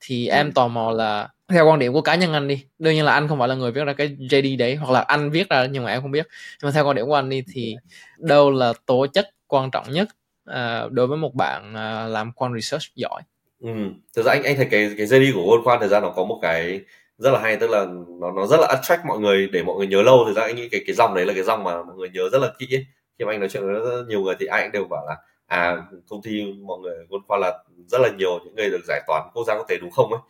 Thì 0.00 0.26
ừ. 0.26 0.34
em 0.34 0.52
tò 0.52 0.68
mò 0.68 0.90
là 0.90 1.28
theo 1.48 1.66
quan 1.68 1.78
điểm 1.78 1.92
của 1.92 2.00
cá 2.00 2.14
nhân 2.14 2.32
anh 2.32 2.48
đi 2.48 2.64
đương 2.78 2.94
nhiên 2.94 3.04
là 3.04 3.12
anh 3.12 3.28
không 3.28 3.38
phải 3.38 3.48
là 3.48 3.54
người 3.54 3.72
viết 3.72 3.84
ra 3.84 3.92
cái 3.92 4.08
JD 4.18 4.58
đấy 4.58 4.74
hoặc 4.74 4.92
là 4.92 5.00
anh 5.00 5.30
viết 5.30 5.48
ra 5.48 5.66
nhưng 5.66 5.84
mà 5.84 5.90
em 5.90 6.02
không 6.02 6.10
biết. 6.10 6.26
Nhưng 6.62 6.68
mà 6.68 6.70
theo 6.70 6.86
quan 6.86 6.96
điểm 6.96 7.06
của 7.06 7.14
anh 7.14 7.28
đi 7.28 7.42
thì 7.52 7.76
đâu 8.18 8.50
là 8.50 8.72
tố 8.86 9.06
chất 9.06 9.30
quan 9.46 9.70
trọng 9.70 9.92
nhất 9.92 10.08
uh, 10.48 10.92
đối 10.92 11.06
với 11.06 11.18
một 11.18 11.34
bạn 11.34 11.70
uh, 11.72 12.12
làm 12.12 12.32
quan 12.32 12.54
research 12.54 12.84
giỏi 12.94 13.22
ừ. 13.60 13.70
thực 14.16 14.26
ra 14.26 14.32
anh 14.32 14.42
anh 14.42 14.56
thấy 14.56 14.68
cái 14.70 14.94
cái 14.96 15.06
JD 15.06 15.34
của 15.34 15.40
World 15.40 15.62
Quan 15.62 15.80
thời 15.80 15.88
gian 15.88 16.02
nó 16.02 16.10
có 16.10 16.24
một 16.24 16.38
cái 16.42 16.80
rất 17.18 17.30
là 17.30 17.40
hay 17.40 17.56
tức 17.56 17.70
là 17.70 17.86
nó 18.20 18.32
nó 18.32 18.46
rất 18.46 18.60
là 18.60 18.66
attract 18.66 19.04
mọi 19.06 19.18
người 19.18 19.48
để 19.52 19.62
mọi 19.62 19.76
người 19.76 19.86
nhớ 19.86 20.02
lâu 20.02 20.24
thực 20.26 20.36
ra 20.36 20.42
anh 20.42 20.56
nghĩ 20.56 20.68
cái 20.68 20.82
cái 20.86 20.94
dòng 20.94 21.14
đấy 21.14 21.26
là 21.26 21.34
cái 21.34 21.42
dòng 21.42 21.64
mà 21.64 21.82
mọi 21.82 21.96
người 21.96 22.08
nhớ 22.08 22.28
rất 22.32 22.38
là 22.38 22.52
kỹ 22.58 22.66
ấy. 22.76 22.86
khi 23.18 23.24
mà 23.24 23.32
anh 23.32 23.40
nói 23.40 23.48
chuyện 23.48 23.66
với 23.66 23.74
rất 23.74 24.04
nhiều 24.08 24.22
người 24.22 24.34
thì 24.40 24.46
ai 24.46 24.62
cũng 24.62 24.72
đều 24.72 24.84
bảo 24.84 25.06
là 25.06 25.16
à 25.46 25.76
công 26.08 26.22
ty 26.22 26.52
mọi 26.66 26.78
người 26.78 26.96
World 27.08 27.22
Quan 27.26 27.40
là 27.40 27.58
rất 27.86 28.00
là 28.00 28.08
nhiều 28.18 28.38
những 28.44 28.54
người 28.54 28.70
được 28.70 28.84
giải 28.88 29.00
toán 29.06 29.22
quốc 29.34 29.44
gia 29.46 29.54
quốc 29.54 29.66
tế 29.68 29.76
đúng 29.80 29.90
không 29.90 30.12
ấy 30.12 30.20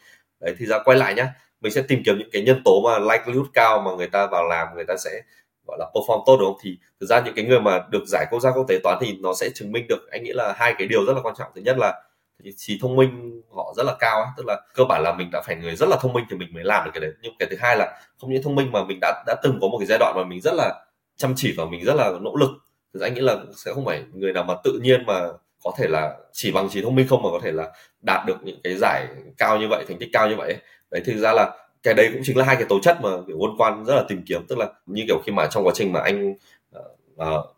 đấy 0.41 0.55
thì 0.59 0.67
ra 0.67 0.79
quay 0.85 0.99
lại 0.99 1.15
nhá 1.15 1.35
mình 1.61 1.73
sẽ 1.73 1.83
tìm 1.83 2.03
kiếm 2.05 2.19
những 2.19 2.31
cái 2.33 2.43
nhân 2.43 2.63
tố 2.65 2.81
mà 2.81 2.99
likelihood 2.99 3.47
cao 3.55 3.81
mà 3.81 3.91
người 3.97 4.07
ta 4.07 4.27
vào 4.27 4.49
làm 4.49 4.69
người 4.75 4.85
ta 4.85 4.97
sẽ 4.97 5.23
gọi 5.69 5.79
là 5.79 5.87
perform 5.95 6.23
tốt, 6.27 6.37
đúng 6.37 6.49
không? 6.49 6.59
Thì 6.63 6.79
thực 7.01 7.07
ra 7.07 7.21
những 7.21 7.35
cái 7.35 7.45
người 7.45 7.61
mà 7.61 7.81
được 7.91 8.03
giải 8.07 8.27
quốc 8.31 8.41
gia 8.41 8.51
quốc 8.53 8.65
tế 8.69 8.79
toán 8.85 8.99
thì 9.01 9.17
nó 9.21 9.35
sẽ 9.35 9.49
chứng 9.55 9.73
minh 9.73 9.87
được, 9.89 10.11
anh 10.11 10.23
nghĩ 10.23 10.33
là 10.33 10.53
hai 10.57 10.75
cái 10.79 10.89
điều 10.89 11.07
rất 11.07 11.13
là 11.13 11.21
quan 11.23 11.35
trọng. 11.39 11.49
Thứ 11.55 11.61
nhất 11.61 11.77
là 11.79 12.03
trí 12.57 12.79
thông 12.83 12.97
minh 12.97 13.43
họ 13.57 13.75
rất 13.77 13.83
là 13.87 13.97
cao 13.99 14.21
ấy. 14.23 14.31
tức 14.37 14.47
là 14.47 14.61
cơ 14.75 14.85
bản 14.85 15.03
là 15.03 15.15
mình 15.15 15.29
đã 15.33 15.43
phải 15.47 15.57
người 15.57 15.77
rất 15.77 15.89
là 15.89 15.97
thông 16.01 16.13
minh 16.13 16.25
thì 16.31 16.37
mình 16.37 16.49
mới 16.53 16.65
làm 16.65 16.85
được 16.85 16.91
cái 16.95 17.01
đấy. 17.01 17.11
Nhưng 17.23 17.33
cái 17.39 17.49
thứ 17.51 17.57
hai 17.61 17.77
là 17.77 18.01
không 18.21 18.33
những 18.33 18.43
thông 18.43 18.55
minh 18.55 18.73
mà 18.73 18.85
mình 18.85 18.99
đã 19.01 19.25
đã 19.27 19.35
từng 19.43 19.59
có 19.61 19.69
một 19.69 19.79
cái 19.79 19.87
giai 19.87 19.99
đoạn 19.99 20.15
mà 20.17 20.25
mình 20.25 20.41
rất 20.41 20.55
là 20.55 20.85
chăm 21.17 21.33
chỉ 21.37 21.55
và 21.57 21.65
mình 21.65 21.85
rất 21.85 21.95
là 21.95 22.13
nỗ 22.21 22.37
lực. 22.37 22.51
Thì 22.95 23.01
anh 23.03 23.15
nghĩ 23.15 23.21
là 23.21 23.37
sẽ 23.57 23.73
không 23.75 23.85
phải 23.85 24.05
người 24.13 24.33
nào 24.33 24.45
mà 24.45 24.55
tự 24.65 24.81
nhiên 24.83 25.07
mà 25.07 25.21
có 25.65 25.73
thể 25.79 25.89
là 25.89 26.17
chỉ 26.33 26.53
bằng 26.53 26.69
trí 26.69 26.83
thông 26.83 26.95
minh 26.95 27.07
không 27.09 27.23
mà 27.23 27.29
có 27.33 27.41
thể 27.43 27.53
là 27.53 27.73
đạt 28.01 28.27
được 28.27 28.37
những 28.43 28.61
cái 28.65 28.75
giải 28.77 29.07
cao 29.39 29.59
như 29.59 29.69
vậy, 29.69 29.85
thành 29.89 29.99
tích 29.99 30.09
cao 30.13 30.29
như 30.29 30.37
vậy 30.37 30.57
đấy, 30.91 31.03
thực 31.05 31.17
ra 31.17 31.33
là 31.33 31.57
cái 31.89 31.95
đấy 31.95 32.11
cũng 32.13 32.23
chính 32.25 32.37
là 32.37 32.45
hai 32.45 32.57
cái 32.57 32.65
tố 32.69 32.79
chất 32.83 32.99
mà 33.03 33.11
kiểu 33.27 33.37
quân 33.39 33.51
quan 33.59 33.85
rất 33.85 33.95
là 33.95 34.05
tìm 34.09 34.23
kiếm. 34.27 34.47
Tức 34.49 34.59
là 34.59 34.67
như 34.87 35.05
kiểu 35.07 35.23
khi 35.27 35.33
mà 35.33 35.47
trong 35.51 35.67
quá 35.67 35.73
trình 35.75 35.93
mà 35.93 36.01
anh 36.01 36.31
uh, 36.31 36.83
uh, 37.15 37.57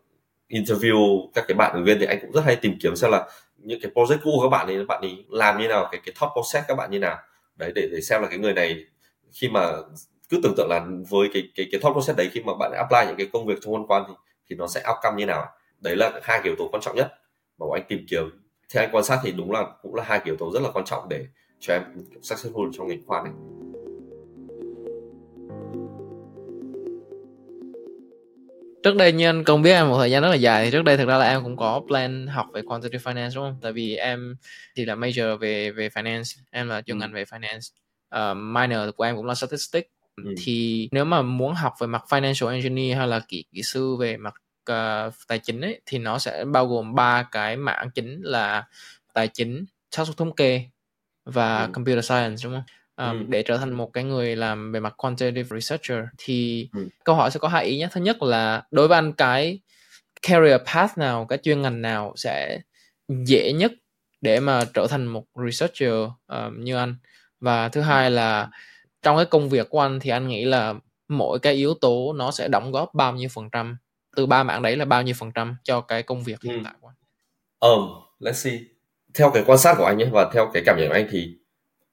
interview 0.49 1.27
các 1.33 1.45
cái 1.47 1.55
bạn 1.55 1.73
ứng 1.73 1.83
viên 1.83 1.99
thì 1.99 2.05
anh 2.05 2.19
cũng 2.21 2.31
rất 2.31 2.41
hay 2.45 2.55
tìm 2.55 2.77
kiếm 2.81 2.95
xem 2.95 3.11
là 3.11 3.27
những 3.57 3.79
cái 3.81 3.91
project 3.95 4.17
cũ 4.23 4.31
của 4.35 4.41
các 4.41 4.49
bạn 4.49 4.67
ấy 4.67 4.77
các 4.77 4.87
bạn 4.87 5.01
ấy 5.01 5.25
làm 5.29 5.57
như 5.57 5.67
nào 5.67 5.87
cái 5.91 6.01
cái 6.05 6.13
thought 6.19 6.33
process 6.33 6.67
các 6.67 6.75
bạn 6.75 6.91
như 6.91 6.99
nào. 6.99 7.17
Đấy 7.55 7.71
để 7.75 7.87
để 7.91 8.01
xem 8.01 8.21
là 8.21 8.27
cái 8.27 8.37
người 8.37 8.53
này 8.53 8.85
khi 9.31 9.49
mà 9.49 9.71
cứ 10.29 10.39
tưởng 10.43 10.53
tượng 10.57 10.69
là 10.69 10.85
với 11.09 11.29
cái 11.33 11.43
cái 11.55 11.67
cái 11.71 11.81
thought 11.81 11.93
process 11.93 12.17
đấy 12.17 12.29
khi 12.31 12.41
mà 12.41 12.53
bạn 12.59 12.71
apply 12.71 12.99
những 13.07 13.17
cái 13.17 13.27
công 13.33 13.45
việc 13.45 13.57
trong 13.61 13.73
quân 13.73 13.87
quan 13.87 14.03
thì 14.07 14.13
thì 14.49 14.55
nó 14.55 14.67
sẽ 14.67 14.83
outcome 14.89 15.17
như 15.17 15.25
nào. 15.25 15.45
Đấy 15.79 15.95
là 15.95 16.11
hai 16.23 16.37
cái 16.37 16.43
yếu 16.43 16.55
tố 16.57 16.69
quan 16.71 16.81
trọng 16.81 16.95
nhất 16.95 17.13
mà 17.59 17.65
anh 17.73 17.83
tìm 17.87 18.05
kiếm. 18.09 18.29
Theo 18.73 18.83
anh 18.83 18.89
quan 18.91 19.03
sát 19.03 19.19
thì 19.23 19.31
đúng 19.31 19.51
là 19.51 19.65
cũng 19.81 19.95
là 19.95 20.03
hai 20.03 20.19
cái 20.19 20.25
yếu 20.25 20.35
tố 20.35 20.51
rất 20.51 20.61
là 20.63 20.69
quan 20.73 20.85
trọng 20.85 21.09
để 21.09 21.25
cho 21.59 21.73
em 21.73 21.83
successful 22.21 22.71
trong 22.73 22.87
ngành 22.87 23.05
khoa 23.07 23.23
này. 23.23 23.33
Trước 28.83 28.95
đây 28.95 29.11
như 29.11 29.25
anh 29.25 29.43
công 29.43 29.61
biết 29.61 29.71
em 29.71 29.89
một 29.89 29.97
thời 29.97 30.11
gian 30.11 30.23
rất 30.23 30.29
là 30.29 30.35
dài 30.35 30.65
thì 30.65 30.71
trước 30.71 30.83
đây 30.83 30.97
thực 30.97 31.07
ra 31.07 31.17
là 31.17 31.29
em 31.29 31.43
cũng 31.43 31.57
có 31.57 31.81
plan 31.87 32.27
học 32.27 32.47
về 32.53 32.61
quantitative 32.61 33.11
finance 33.11 33.35
đúng 33.35 33.43
không 33.43 33.57
tại 33.61 33.73
vì 33.73 33.95
em 33.95 34.35
thì 34.75 34.85
là 34.85 34.95
major 34.95 35.39
về 35.39 35.71
về 35.71 35.89
finance 35.89 36.41
em 36.51 36.69
là 36.69 36.81
chuyên 36.81 36.97
ừ. 36.97 37.01
ngành 37.01 37.13
về 37.13 37.23
finance 37.23 37.71
uh, 38.15 38.37
minor 38.37 38.95
của 38.95 39.03
em 39.03 39.15
cũng 39.15 39.25
là 39.25 39.35
statistics 39.35 39.89
ừ. 40.23 40.33
thì 40.37 40.89
nếu 40.91 41.05
mà 41.05 41.21
muốn 41.21 41.53
học 41.53 41.73
về 41.79 41.87
mặt 41.87 42.03
financial 42.09 42.47
engineer 42.47 42.97
hay 42.97 43.07
là 43.07 43.19
kỹ 43.27 43.45
kỹ 43.51 43.61
sư 43.63 43.95
về 43.95 44.17
mặt 44.17 44.33
uh, 44.71 45.13
tài 45.27 45.39
chính 45.39 45.61
ấy 45.61 45.81
thì 45.85 45.97
nó 45.97 46.19
sẽ 46.19 46.45
bao 46.45 46.67
gồm 46.67 46.95
ba 46.95 47.23
cái 47.31 47.57
mảng 47.57 47.91
chính 47.91 48.21
là 48.21 48.63
tài 49.13 49.27
chính 49.27 49.65
xác 49.91 50.05
suất 50.05 50.17
thống 50.17 50.35
kê 50.35 50.65
và 51.25 51.63
ừ. 51.63 51.69
computer 51.73 52.05
science 52.05 52.43
đúng 52.43 52.53
không 52.53 52.63
um, 52.97 53.19
ừ. 53.19 53.25
để 53.27 53.43
trở 53.43 53.57
thành 53.57 53.73
một 53.73 53.93
cái 53.93 54.03
người 54.03 54.35
làm 54.35 54.71
về 54.71 54.79
mặt 54.79 54.93
quantitative 54.97 55.59
researcher 55.59 56.05
thì 56.17 56.69
ừ. 56.73 56.87
câu 57.03 57.15
hỏi 57.15 57.31
sẽ 57.31 57.39
có 57.39 57.47
hai 57.47 57.65
ý 57.65 57.77
nhé 57.77 57.87
thứ 57.91 58.01
nhất 58.01 58.23
là 58.23 58.63
đối 58.71 58.87
với 58.87 58.97
anh 58.97 59.13
cái 59.13 59.59
career 60.21 60.61
path 60.73 60.97
nào 60.97 61.25
cái 61.29 61.37
chuyên 61.37 61.61
ngành 61.61 61.81
nào 61.81 62.13
sẽ 62.15 62.59
dễ 63.07 63.53
nhất 63.53 63.71
để 64.21 64.39
mà 64.39 64.65
trở 64.73 64.87
thành 64.89 65.05
một 65.05 65.23
researcher 65.45 65.93
um, 66.27 66.63
như 66.63 66.75
anh 66.75 66.95
và 67.39 67.69
thứ 67.69 67.81
hai 67.81 68.11
là 68.11 68.49
trong 69.01 69.17
cái 69.17 69.25
công 69.25 69.49
việc 69.49 69.69
của 69.69 69.79
anh 69.79 69.99
thì 69.99 70.09
anh 70.09 70.27
nghĩ 70.27 70.45
là 70.45 70.73
mỗi 71.07 71.39
cái 71.39 71.53
yếu 71.53 71.73
tố 71.73 72.13
nó 72.13 72.31
sẽ 72.31 72.47
đóng 72.47 72.71
góp 72.71 72.93
bao 72.93 73.13
nhiêu 73.13 73.29
phần 73.33 73.49
trăm 73.51 73.77
từ 74.15 74.25
ba 74.25 74.43
mảng 74.43 74.61
đấy 74.61 74.75
là 74.75 74.85
bao 74.85 75.01
nhiêu 75.01 75.15
phần 75.17 75.31
trăm 75.31 75.55
cho 75.63 75.81
cái 75.81 76.03
công 76.03 76.23
việc 76.23 76.41
hiện 76.41 76.53
ừ. 76.53 76.61
tại 76.63 76.73
của 76.81 76.87
anh? 76.87 76.95
Um, 77.59 77.89
let's 78.19 78.31
see. 78.33 78.59
Theo 79.13 79.31
cái 79.33 79.43
quan 79.45 79.57
sát 79.57 79.75
của 79.77 79.85
anh 79.85 80.01
ấy 80.01 80.09
và 80.11 80.29
theo 80.33 80.49
cái 80.53 80.63
cảm 80.65 80.77
nhận 80.79 80.87
của 80.87 80.93
anh 80.93 81.07
thì 81.11 81.37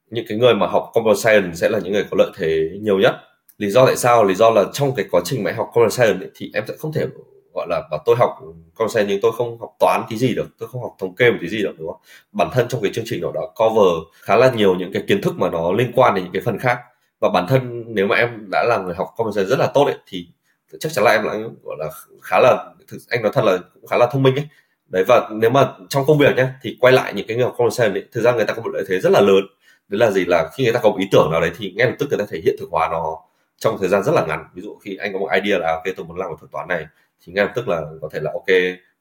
những 0.09 0.25
cái 0.27 0.37
người 0.37 0.53
mà 0.53 0.67
học 0.67 0.89
computer 0.93 1.19
science 1.19 1.55
sẽ 1.55 1.69
là 1.69 1.79
những 1.79 1.93
người 1.93 2.05
có 2.11 2.17
lợi 2.17 2.31
thế 2.37 2.69
nhiều 2.81 2.97
nhất. 2.97 3.15
Lý 3.57 3.69
do 3.69 3.85
tại 3.85 3.95
sao? 3.95 4.23
Lý 4.23 4.35
do 4.35 4.49
là 4.49 4.63
trong 4.73 4.95
cái 4.95 5.05
quá 5.11 5.21
trình 5.25 5.43
mà 5.43 5.51
học 5.51 5.69
computer 5.73 5.93
science 5.93 6.25
ấy, 6.25 6.31
thì 6.35 6.51
em 6.53 6.63
sẽ 6.67 6.73
không 6.79 6.93
thể 6.93 7.05
gọi 7.53 7.67
là 7.69 7.81
và 7.91 7.99
tôi 8.05 8.15
học 8.15 8.29
computer 8.75 8.91
science 8.91 9.13
nhưng 9.13 9.21
tôi 9.21 9.31
không 9.37 9.59
học 9.59 9.75
toán 9.79 10.03
tí 10.09 10.17
gì 10.17 10.35
được 10.35 10.47
tôi 10.59 10.69
không 10.69 10.81
học 10.81 10.95
thống 10.99 11.15
kê 11.15 11.31
một 11.31 11.37
tí 11.41 11.47
gì 11.47 11.63
được 11.63 11.75
đúng 11.77 11.87
không? 11.87 12.01
Bản 12.31 12.49
thân 12.53 12.67
trong 12.69 12.81
cái 12.81 12.91
chương 12.93 13.05
trình 13.07 13.21
đó 13.21 13.31
đã 13.33 13.41
cover 13.55 14.03
khá 14.21 14.35
là 14.35 14.51
nhiều 14.51 14.75
những 14.75 14.93
cái 14.93 15.03
kiến 15.07 15.21
thức 15.21 15.33
mà 15.37 15.49
nó 15.49 15.71
liên 15.71 15.91
quan 15.95 16.15
đến 16.15 16.23
những 16.23 16.33
cái 16.33 16.41
phần 16.45 16.59
khác. 16.59 16.77
Và 17.19 17.29
bản 17.29 17.45
thân 17.49 17.83
nếu 17.87 18.07
mà 18.07 18.15
em 18.15 18.49
đã 18.51 18.63
là 18.63 18.77
người 18.77 18.95
học 18.95 19.07
computer 19.17 19.35
science 19.35 19.49
rất 19.49 19.59
là 19.59 19.67
tốt 19.73 19.85
ấy 19.85 19.95
thì 20.07 20.27
chắc 20.79 20.91
chắn 20.91 21.05
là 21.05 21.11
em 21.11 21.23
là 21.23 21.33
gọi 21.63 21.75
là 21.79 21.89
khá 22.21 22.39
là 22.39 22.65
anh 23.09 23.21
nói 23.21 23.31
thật 23.35 23.43
là 23.45 23.57
cũng 23.73 23.87
khá 23.87 23.97
là 23.97 24.09
thông 24.11 24.23
minh 24.23 24.35
ấy. 24.35 24.47
Đấy 24.87 25.03
và 25.07 25.29
nếu 25.31 25.49
mà 25.49 25.73
trong 25.89 26.05
công 26.07 26.17
việc 26.17 26.35
nhé 26.35 26.47
thì 26.61 26.77
quay 26.79 26.93
lại 26.93 27.13
những 27.13 27.27
cái 27.27 27.37
người 27.37 27.45
học 27.45 27.55
computer 27.57 27.77
science 27.77 27.99
ấy, 27.99 28.07
thực 28.11 28.21
ra 28.21 28.31
người 28.31 28.45
ta 28.45 28.53
có 28.53 28.61
một 28.61 28.69
lợi 28.73 28.83
thế 28.87 28.99
rất 28.99 29.11
là 29.11 29.21
lớn 29.21 29.43
đấy 29.89 29.99
là 29.99 30.11
gì? 30.11 30.25
Là 30.25 30.49
khi 30.53 30.63
người 30.63 30.73
ta 30.73 30.79
có 30.83 30.89
một 30.89 30.97
ý 30.99 31.07
tưởng 31.11 31.31
nào 31.31 31.41
đấy 31.41 31.51
thì 31.57 31.73
ngay 31.75 31.87
lập 31.87 31.95
tức 31.99 32.09
người 32.09 32.19
ta 32.19 32.25
thể 32.29 32.41
hiện 32.43 32.55
thực 32.59 32.69
hóa 32.71 32.89
nó 32.91 33.17
trong 33.57 33.77
thời 33.79 33.89
gian 33.89 34.03
rất 34.03 34.11
là 34.15 34.25
ngắn. 34.25 34.45
Ví 34.53 34.61
dụ 34.61 34.77
khi 34.83 34.95
anh 34.95 35.13
có 35.13 35.19
một 35.19 35.29
idea 35.43 35.59
là 35.59 35.71
ok 35.71 35.95
tôi 35.97 36.05
muốn 36.05 36.17
làm 36.17 36.29
một 36.29 36.35
thuật 36.39 36.51
toán 36.51 36.67
này 36.67 36.85
thì 37.25 37.33
ngay 37.33 37.45
lập 37.45 37.51
tức 37.55 37.67
là 37.67 37.81
có 38.01 38.09
thể 38.11 38.19
là 38.19 38.31
ok 38.33 38.47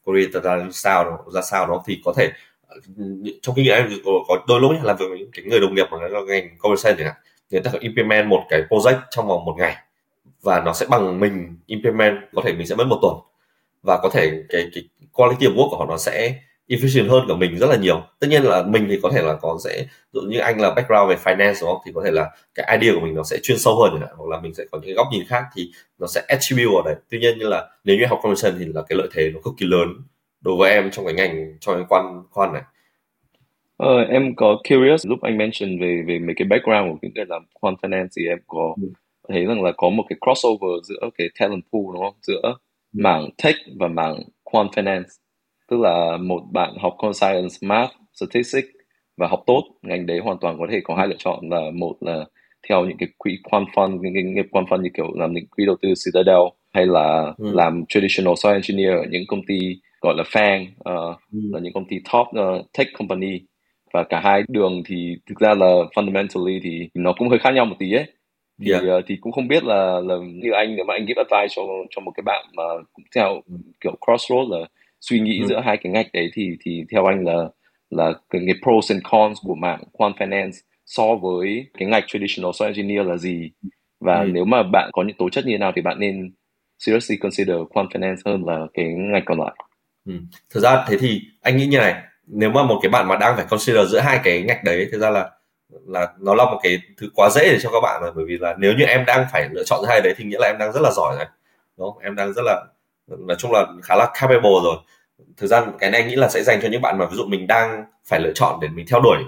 Korea 0.05 0.27
ra 0.43 0.69
sao 0.73 1.05
nó 1.05 1.19
ra 1.33 1.43
sao 1.43 1.67
nó 1.67 1.83
thì 1.87 2.01
có 2.05 2.13
thể 2.17 2.33
trong 3.43 3.55
kinh 3.55 3.65
nghiệm 3.65 3.75
em 3.75 3.91
có, 4.05 4.13
có 4.29 4.45
đôi 4.49 4.61
lúc 4.61 4.73
làm 4.83 4.97
việc 4.97 5.07
với 5.09 5.19
những 5.19 5.31
cái 5.33 5.45
người 5.45 5.61
đồng 5.61 5.75
nghiệp 5.75 5.87
mà 5.91 6.09
nó 6.09 6.21
ngành 6.21 6.49
commerce 6.59 6.95
chẳng 6.99 7.07
hạn 7.07 7.17
người 7.51 7.61
ta 7.61 7.71
có 7.73 7.79
implement 7.81 8.27
một 8.27 8.45
cái 8.49 8.63
project 8.69 9.01
trong 9.11 9.29
vòng 9.29 9.45
một 9.45 9.55
ngày 9.59 9.77
và 10.43 10.61
nó 10.61 10.73
sẽ 10.73 10.87
bằng 10.91 11.21
mình 11.21 11.57
implement 11.67 12.17
có 12.35 12.43
thể 12.45 12.53
mình 12.53 12.67
sẽ 12.67 12.75
mất 12.75 12.87
một 12.87 12.99
tuần 13.03 13.17
và 13.83 13.99
có 14.03 14.11
thể 14.13 14.43
cái 14.49 14.69
cái 14.75 14.85
quality 15.13 15.47
of 15.47 15.55
work 15.55 15.71
của 15.71 15.77
họ 15.77 15.87
nó 15.87 15.99
sẽ 15.99 16.35
efficient 16.69 17.09
hơn 17.09 17.25
của 17.29 17.37
mình 17.37 17.59
rất 17.59 17.67
là 17.71 17.77
nhiều 17.77 18.03
tất 18.21 18.27
nhiên 18.31 18.43
là 18.43 18.63
mình 18.63 18.87
thì 18.89 18.99
có 19.03 19.11
thể 19.15 19.23
là 19.23 19.35
có 19.35 19.59
sẽ 19.65 19.87
dụ 20.13 20.21
như 20.21 20.39
anh 20.39 20.61
là 20.61 20.75
background 20.75 21.11
về 21.11 21.17
finance 21.25 21.55
đúng 21.61 21.71
không 21.71 21.81
thì 21.87 21.93
có 21.95 22.03
thể 22.05 22.11
là 22.11 22.31
cái 22.55 22.79
idea 22.79 22.95
của 22.95 23.01
mình 23.01 23.15
nó 23.15 23.23
sẽ 23.23 23.39
chuyên 23.43 23.59
sâu 23.59 23.77
hơn 23.77 24.01
hoặc 24.17 24.29
là 24.31 24.41
mình 24.41 24.55
sẽ 24.55 24.65
có 24.71 24.81
những 24.83 24.97
góc 24.97 25.07
nhìn 25.13 25.25
khác 25.29 25.45
thì 25.55 25.71
nó 25.99 26.07
sẽ 26.07 26.23
attribute 26.29 26.75
vào 26.75 26.83
đấy 26.85 26.95
tuy 27.11 27.19
nhiên 27.19 27.39
như 27.39 27.49
là 27.49 27.69
nếu 27.85 27.97
như 27.97 28.07
học 28.07 28.19
commission 28.23 28.55
thì 28.59 28.65
là 28.75 28.83
cái 28.89 28.99
lợi 28.99 29.09
thế 29.15 29.31
nó 29.35 29.41
cực 29.45 29.55
kỳ 29.59 29.67
lớn 29.67 29.89
đối 30.41 30.57
với 30.57 30.71
em 30.71 30.91
trong 30.91 31.05
cái 31.05 31.15
ngành 31.15 31.57
trong 31.61 31.75
cái 31.75 31.85
quan 31.89 32.23
quan 32.33 32.53
này 32.53 32.63
Ờ, 33.79 34.03
em 34.03 34.35
có 34.37 34.59
curious 34.69 35.07
lúc 35.07 35.23
anh 35.23 35.39
mention 35.39 35.79
về 35.81 36.03
về 36.07 36.19
mấy 36.19 36.35
cái 36.37 36.47
background 36.51 36.93
của 36.93 36.99
những 37.03 37.13
cái 37.15 37.25
làm 37.29 37.43
quant 37.61 37.79
finance 37.83 38.09
thì 38.17 38.27
em 38.27 38.39
có 38.47 38.75
ừ. 38.83 38.89
thấy 39.29 39.45
rằng 39.47 39.63
là 39.63 39.73
có 39.77 39.89
một 39.89 40.05
cái 40.09 40.19
crossover 40.21 40.85
giữa 40.85 41.11
cái 41.19 41.29
talent 41.41 41.63
pool 41.73 41.83
đúng 41.95 42.03
không? 42.03 42.15
Giữa 42.23 42.41
ừ. 42.43 42.53
mảng 42.93 43.29
tech 43.45 43.57
và 43.81 43.89
mảng 43.89 44.23
quant 44.43 44.71
finance. 44.71 45.05
Tức 45.71 45.81
là 45.81 46.17
một 46.17 46.43
bạn 46.53 46.75
học 46.81 46.95
con 46.99 47.15
science, 47.15 47.55
math, 47.61 47.93
statistics 48.15 48.69
và 49.17 49.27
học 49.27 49.43
tốt 49.47 49.63
ngành 49.83 50.07
đấy 50.07 50.19
hoàn 50.19 50.39
toàn 50.41 50.59
có 50.59 50.67
thể 50.71 50.81
có 50.85 50.95
hai 50.95 51.09
lựa 51.09 51.17
chọn 51.19 51.51
là 51.51 51.61
một 51.75 51.97
là 52.01 52.25
theo 52.69 52.85
những 52.85 52.97
cái 52.99 53.09
quỹ 53.19 53.39
quant 53.43 53.67
fund 53.75 54.01
những 54.01 54.15
cái 54.15 54.23
nghiệp 54.23 54.47
quant 54.51 54.67
fund 54.67 54.83
như 54.83 54.91
kiểu 54.95 55.13
làm 55.15 55.33
những 55.33 55.47
quỹ 55.47 55.67
đầu 55.67 55.77
tư 55.83 55.89
Citadel 56.05 56.41
hay 56.73 56.87
là 56.87 57.35
ừ. 57.39 57.53
làm 57.55 57.85
traditional 57.89 58.35
software 58.35 58.53
engineer 58.53 58.93
ở 58.93 59.05
những 59.11 59.23
công 59.29 59.47
ty 59.47 59.59
gọi 60.01 60.15
là 60.17 60.23
FANG 60.23 60.63
uh, 60.63 61.19
ừ. 61.33 61.39
là 61.53 61.61
những 61.61 61.73
công 61.73 61.89
ty 61.89 61.97
top 62.13 62.27
uh, 62.27 62.67
tech 62.79 62.87
company 62.99 63.41
và 63.93 64.05
cả 64.05 64.21
hai 64.21 64.43
đường 64.49 64.83
thì 64.87 65.17
thực 65.29 65.39
ra 65.39 65.55
là 65.55 65.67
fundamentally 65.95 66.61
thì 66.63 66.89
nó 66.95 67.13
cũng 67.19 67.29
hơi 67.29 67.39
khác 67.39 67.51
nhau 67.55 67.65
một 67.65 67.77
tí 67.79 67.93
ấy 67.93 68.07
thì 68.65 68.73
yeah. 68.73 68.85
uh, 68.85 69.05
thì 69.07 69.17
cũng 69.21 69.33
không 69.33 69.49
biết 69.49 69.65
là 69.65 70.01
là 70.05 70.15
như 70.35 70.51
anh 70.53 70.77
nếu 70.77 70.85
mà 70.85 70.95
anh 70.95 71.07
give 71.07 71.23
advice 71.29 71.55
cho 71.57 71.63
cho 71.91 72.01
một 72.01 72.13
cái 72.15 72.23
bạn 72.27 72.47
mà 72.57 72.63
cũng 72.93 73.05
theo 73.15 73.41
kiểu 73.81 73.95
crossroad 74.07 74.49
là 74.51 74.59
suy 75.01 75.21
nghĩ 75.21 75.41
ừ. 75.41 75.47
giữa 75.49 75.61
hai 75.61 75.77
cái 75.77 75.93
ngạch 75.93 76.13
đấy 76.13 76.31
thì 76.35 76.51
thì 76.65 76.85
theo 76.93 77.05
anh 77.05 77.25
là 77.25 77.49
là 77.91 78.13
cái, 78.31 78.43
cái 78.47 78.55
pros 78.63 78.93
and 78.93 79.03
cons 79.11 79.39
của 79.43 79.55
mạng 79.55 79.83
quant 79.93 80.17
finance 80.17 80.53
so 80.87 81.15
với 81.23 81.67
cái 81.79 81.89
ngạch 81.89 82.05
traditional 82.07 82.51
software 82.51 82.67
engineer 82.67 83.07
là 83.07 83.17
gì 83.17 83.51
và 84.01 84.21
ừ. 84.21 84.31
nếu 84.33 84.45
mà 84.45 84.63
bạn 84.63 84.91
có 84.93 85.03
những 85.03 85.17
tố 85.17 85.31
chất 85.31 85.47
như 85.47 85.53
thế 85.53 85.59
nào 85.59 85.73
thì 85.77 85.83
bạn 85.83 85.99
nên 86.01 86.33
seriously 86.79 87.17
consider 87.17 87.57
quant 87.71 87.89
finance 87.89 88.17
hơn 88.25 88.45
là 88.47 88.67
cái 88.75 88.85
ngạch 88.85 89.23
còn 89.27 89.41
lại. 89.41 89.55
Ừ. 90.07 90.13
Thực 90.55 90.61
ra 90.61 90.85
thế 90.89 90.97
thì 91.01 91.21
anh 91.43 91.57
nghĩ 91.57 91.67
như 91.67 91.79
này 91.79 91.95
nếu 92.27 92.51
mà 92.51 92.63
một 92.63 92.79
cái 92.83 92.91
bạn 92.91 93.09
mà 93.09 93.17
đang 93.17 93.37
phải 93.37 93.47
consider 93.51 93.89
giữa 93.89 94.01
hai 94.01 94.21
cái 94.25 94.43
ngạch 94.43 94.65
đấy 94.65 94.89
thực 94.93 94.99
ra 94.99 95.11
là 95.11 95.31
là 95.87 96.09
nó 96.21 96.35
là 96.35 96.45
một 96.45 96.61
cái 96.63 96.79
thứ 96.97 97.11
quá 97.15 97.31
dễ 97.31 97.53
để 97.53 97.59
cho 97.63 97.71
các 97.71 97.81
bạn 97.83 98.03
rồi 98.03 98.13
bởi 98.17 98.25
vì 98.29 98.39
là 98.39 98.55
nếu 98.59 98.73
như 98.79 98.85
em 98.85 99.05
đang 99.07 99.27
phải 99.33 99.49
lựa 99.53 99.65
chọn 99.65 99.81
giữa 99.83 99.89
hai 99.89 100.01
đấy 100.01 100.15
thì 100.17 100.25
nghĩa 100.25 100.39
là 100.41 100.47
em 100.47 100.59
đang 100.59 100.73
rất 100.73 100.81
là 100.81 100.91
giỏi 100.97 101.17
rồi 101.17 101.27
đúng 101.79 101.93
không? 101.93 102.03
em 102.03 102.15
đang 102.15 102.33
rất 102.33 102.43
là 102.45 102.67
nói 103.09 103.37
chung 103.39 103.53
là 103.53 103.67
khá 103.83 103.97
là 103.97 104.11
capable 104.15 104.51
rồi. 104.65 104.77
Thực 105.37 105.47
ra 105.47 105.67
cái 105.79 105.91
này 105.91 106.01
anh 106.01 106.11
nghĩ 106.11 106.17
là 106.17 106.29
sẽ 106.29 106.43
dành 106.43 106.61
cho 106.63 106.69
những 106.69 106.83
bạn 106.83 106.99
mà 106.99 107.07
ví 107.07 107.17
dụ 107.17 107.25
mình 107.25 107.47
đang 107.47 107.85
phải 108.07 108.21
lựa 108.21 108.33
chọn 108.35 108.59
để 108.61 108.69
mình 108.69 108.87
theo 108.89 109.01
đuổi 109.01 109.19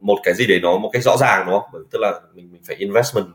một 0.00 0.16
cái 0.24 0.34
gì 0.34 0.46
đấy 0.46 0.60
nó 0.62 0.78
một 0.78 0.90
cách 0.92 1.02
rõ 1.02 1.16
ràng, 1.16 1.46
đúng 1.46 1.60
không? 1.60 1.84
Tức 1.90 1.98
là 2.02 2.20
mình 2.34 2.52
mình 2.52 2.62
phải 2.66 2.76
investment 2.76 3.26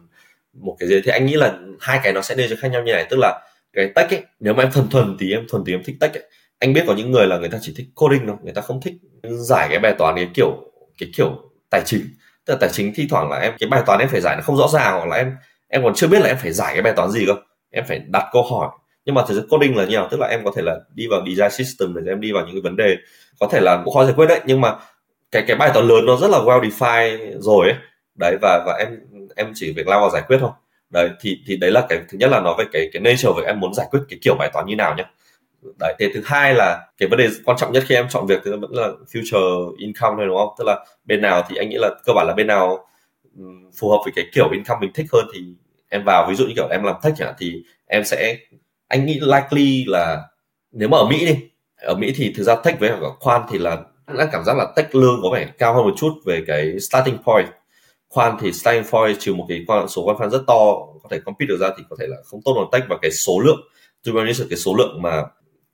một 0.53 0.75
cái 0.79 0.89
gì 0.89 1.01
thì 1.03 1.11
anh 1.11 1.25
nghĩ 1.25 1.33
là 1.33 1.53
hai 1.79 1.99
cái 2.03 2.13
nó 2.13 2.21
sẽ 2.21 2.35
nên 2.35 2.49
cho 2.49 2.55
khác 2.59 2.67
nhau 2.67 2.83
như 2.83 2.93
này. 2.93 3.07
Tức 3.09 3.17
là 3.19 3.41
cái 3.73 3.91
tech 3.95 4.09
ấy, 4.09 4.23
nếu 4.39 4.53
mà 4.53 4.63
em 4.63 4.71
thuần 4.71 4.89
thuần 4.89 5.17
thì 5.19 5.31
em 5.31 5.45
thuần 5.49 5.63
thì 5.65 5.73
em 5.73 5.83
thích 5.83 5.95
tech 5.99 6.13
ấy, 6.13 6.23
anh 6.59 6.73
biết 6.73 6.83
có 6.87 6.93
những 6.93 7.11
người 7.11 7.27
là 7.27 7.37
người 7.37 7.49
ta 7.49 7.57
chỉ 7.61 7.73
thích 7.77 7.87
coding 7.95 8.27
thôi, 8.27 8.35
người 8.43 8.53
ta 8.53 8.61
không 8.61 8.81
thích 8.81 8.93
giải 9.23 9.67
cái 9.69 9.79
bài 9.79 9.95
toán 9.97 10.15
cái 10.15 10.29
kiểu 10.33 10.51
cái 10.97 11.09
kiểu 11.17 11.31
tài 11.69 11.81
chính. 11.85 12.01
Tức 12.45 12.53
là 12.53 12.57
tài 12.61 12.69
chính 12.69 12.93
thi 12.95 13.07
thoảng 13.09 13.29
là 13.29 13.37
em, 13.37 13.53
cái 13.59 13.69
bài 13.69 13.83
toán 13.85 13.99
em 13.99 14.09
phải 14.09 14.21
giải 14.21 14.35
nó 14.35 14.41
không 14.41 14.57
rõ 14.57 14.67
ràng, 14.67 14.93
hoặc 14.93 15.07
là 15.07 15.15
em 15.15 15.35
em 15.67 15.83
còn 15.83 15.93
chưa 15.95 16.07
biết 16.07 16.19
là 16.21 16.27
em 16.27 16.37
phải 16.37 16.51
giải 16.51 16.73
cái 16.73 16.81
bài 16.81 16.93
toán 16.95 17.11
gì 17.11 17.25
cơ. 17.27 17.33
Em 17.71 17.83
phải 17.87 17.99
đặt 18.07 18.29
câu 18.31 18.43
hỏi 18.43 18.69
nhưng 19.09 19.15
mà 19.15 19.23
thực 19.27 19.35
sự 19.35 19.47
coding 19.49 19.77
là 19.77 19.85
nhiều 19.85 20.07
tức 20.11 20.19
là 20.19 20.27
em 20.27 20.43
có 20.45 20.51
thể 20.55 20.61
là 20.61 20.79
đi 20.95 21.07
vào 21.07 21.21
design 21.27 21.51
system 21.51 21.93
để 21.95 22.11
em 22.11 22.21
đi 22.21 22.31
vào 22.31 22.45
những 22.45 22.55
cái 22.55 22.61
vấn 22.61 22.75
đề 22.75 22.97
có 23.39 23.47
thể 23.51 23.59
là 23.61 23.81
cũng 23.85 23.93
khó 23.93 24.05
giải 24.05 24.13
quyết 24.17 24.25
đấy. 24.25 24.41
Nhưng 24.45 24.61
mà 24.61 24.75
cái 25.31 25.43
cái 25.47 25.57
bài 25.57 25.71
toán 25.73 25.87
lớn 25.87 26.05
nó 26.05 26.15
rất 26.15 26.27
là 26.27 26.37
well 26.37 26.61
defined 26.61 27.41
rồi 27.41 27.67
ấy. 27.67 27.77
Đấy, 28.19 28.37
và 28.41 28.63
và 28.65 28.73
em 28.79 28.99
em 29.35 29.51
chỉ 29.55 29.73
việc 29.73 29.87
lao 29.87 29.99
vào 29.99 30.09
giải 30.09 30.23
quyết 30.27 30.37
thôi. 30.41 30.49
Đấy, 30.89 31.09
thì 31.21 31.37
thì 31.47 31.57
đấy 31.57 31.71
là 31.71 31.85
cái, 31.89 31.99
thứ 32.09 32.17
nhất 32.17 32.29
là 32.31 32.39
nói 32.39 32.55
về 32.57 32.65
cái 32.71 32.89
cái 32.93 33.01
nature 33.01 33.29
về 33.37 33.43
em 33.45 33.59
muốn 33.59 33.73
giải 33.73 33.87
quyết 33.91 33.99
cái 34.09 34.19
kiểu 34.21 34.35
bài 34.39 34.49
toán 34.53 34.65
như 34.65 34.75
nào 34.75 34.95
nhé 34.97 35.05
đấy 35.79 35.95
thế 35.99 36.09
thứ 36.13 36.21
hai 36.25 36.53
là 36.53 36.87
cái 36.97 37.09
vấn 37.09 37.19
đề 37.19 37.29
quan 37.45 37.57
trọng 37.57 37.71
nhất 37.71 37.83
khi 37.87 37.95
em 37.95 38.07
chọn 38.09 38.25
việc 38.27 38.41
thì 38.45 38.51
vẫn 38.51 38.71
là 38.71 38.89
future 39.13 39.75
income 39.77 40.15
thôi, 40.17 40.25
đúng 40.27 40.37
không? 40.37 40.49
Tức 40.57 40.63
là 40.67 40.85
bên 41.05 41.21
nào 41.21 41.43
thì 41.49 41.55
anh 41.55 41.69
nghĩ 41.69 41.77
là 41.79 41.89
cơ 42.05 42.13
bản 42.13 42.27
là 42.27 42.33
bên 42.33 42.47
nào 42.47 42.87
phù 43.79 43.89
hợp 43.89 43.99
với 44.05 44.13
cái 44.15 44.25
kiểu 44.33 44.49
income 44.51 44.79
mình 44.81 44.91
thích 44.93 45.05
hơn 45.13 45.25
thì 45.33 45.39
em 45.89 46.03
vào. 46.05 46.25
Ví 46.29 46.35
dụ 46.35 46.45
như 46.45 46.53
kiểu 46.55 46.67
em 46.71 46.83
làm 46.83 46.95
tech 47.03 47.13
chẳng 47.17 47.33
thì 47.39 47.63
em 47.87 48.03
sẽ 48.03 48.37
anh 48.89 49.05
nghĩ 49.05 49.19
likely 49.21 49.85
là 49.87 50.23
nếu 50.71 50.89
mà 50.89 50.97
ở 50.97 51.05
Mỹ 51.05 51.25
đi 51.25 51.35
ở 51.81 51.95
Mỹ 51.95 52.13
thì 52.15 52.33
thực 52.37 52.43
ra 52.43 52.55
tech 52.55 52.79
với 52.79 52.89
cả 52.89 53.07
khoan 53.19 53.41
thì 53.51 53.57
là 53.57 53.77
đang 54.17 54.29
cảm 54.31 54.43
giác 54.45 54.57
là 54.57 54.65
tech 54.75 54.95
lương 54.95 55.19
có 55.23 55.29
vẻ 55.33 55.49
cao 55.57 55.73
hơn 55.73 55.83
một 55.83 55.93
chút 55.97 56.11
về 56.25 56.43
cái 56.47 56.79
starting 56.79 57.17
point 57.25 57.47
khoan 58.09 58.37
thì 58.41 58.53
starting 58.53 58.91
point 58.91 59.19
trừ 59.19 59.33
một 59.33 59.45
cái 59.49 59.65
con 59.67 59.87
số 59.87 60.05
con 60.05 60.15
fan 60.15 60.29
rất 60.29 60.41
to 60.47 60.75
có 61.03 61.09
thể 61.09 61.19
compete 61.19 61.47
được 61.47 61.57
ra 61.61 61.69
thì 61.77 61.83
có 61.89 61.95
thể 61.99 62.07
là 62.07 62.17
không 62.25 62.41
tốt 62.45 62.53
bằng 62.53 62.69
tech 62.71 62.89
và 62.89 62.97
cái 63.01 63.11
số 63.11 63.39
lượng 63.39 63.59
to 64.05 64.11
be 64.11 64.19
honest, 64.19 64.41
cái 64.49 64.57
số 64.57 64.75
lượng 64.77 65.01
mà 65.01 65.23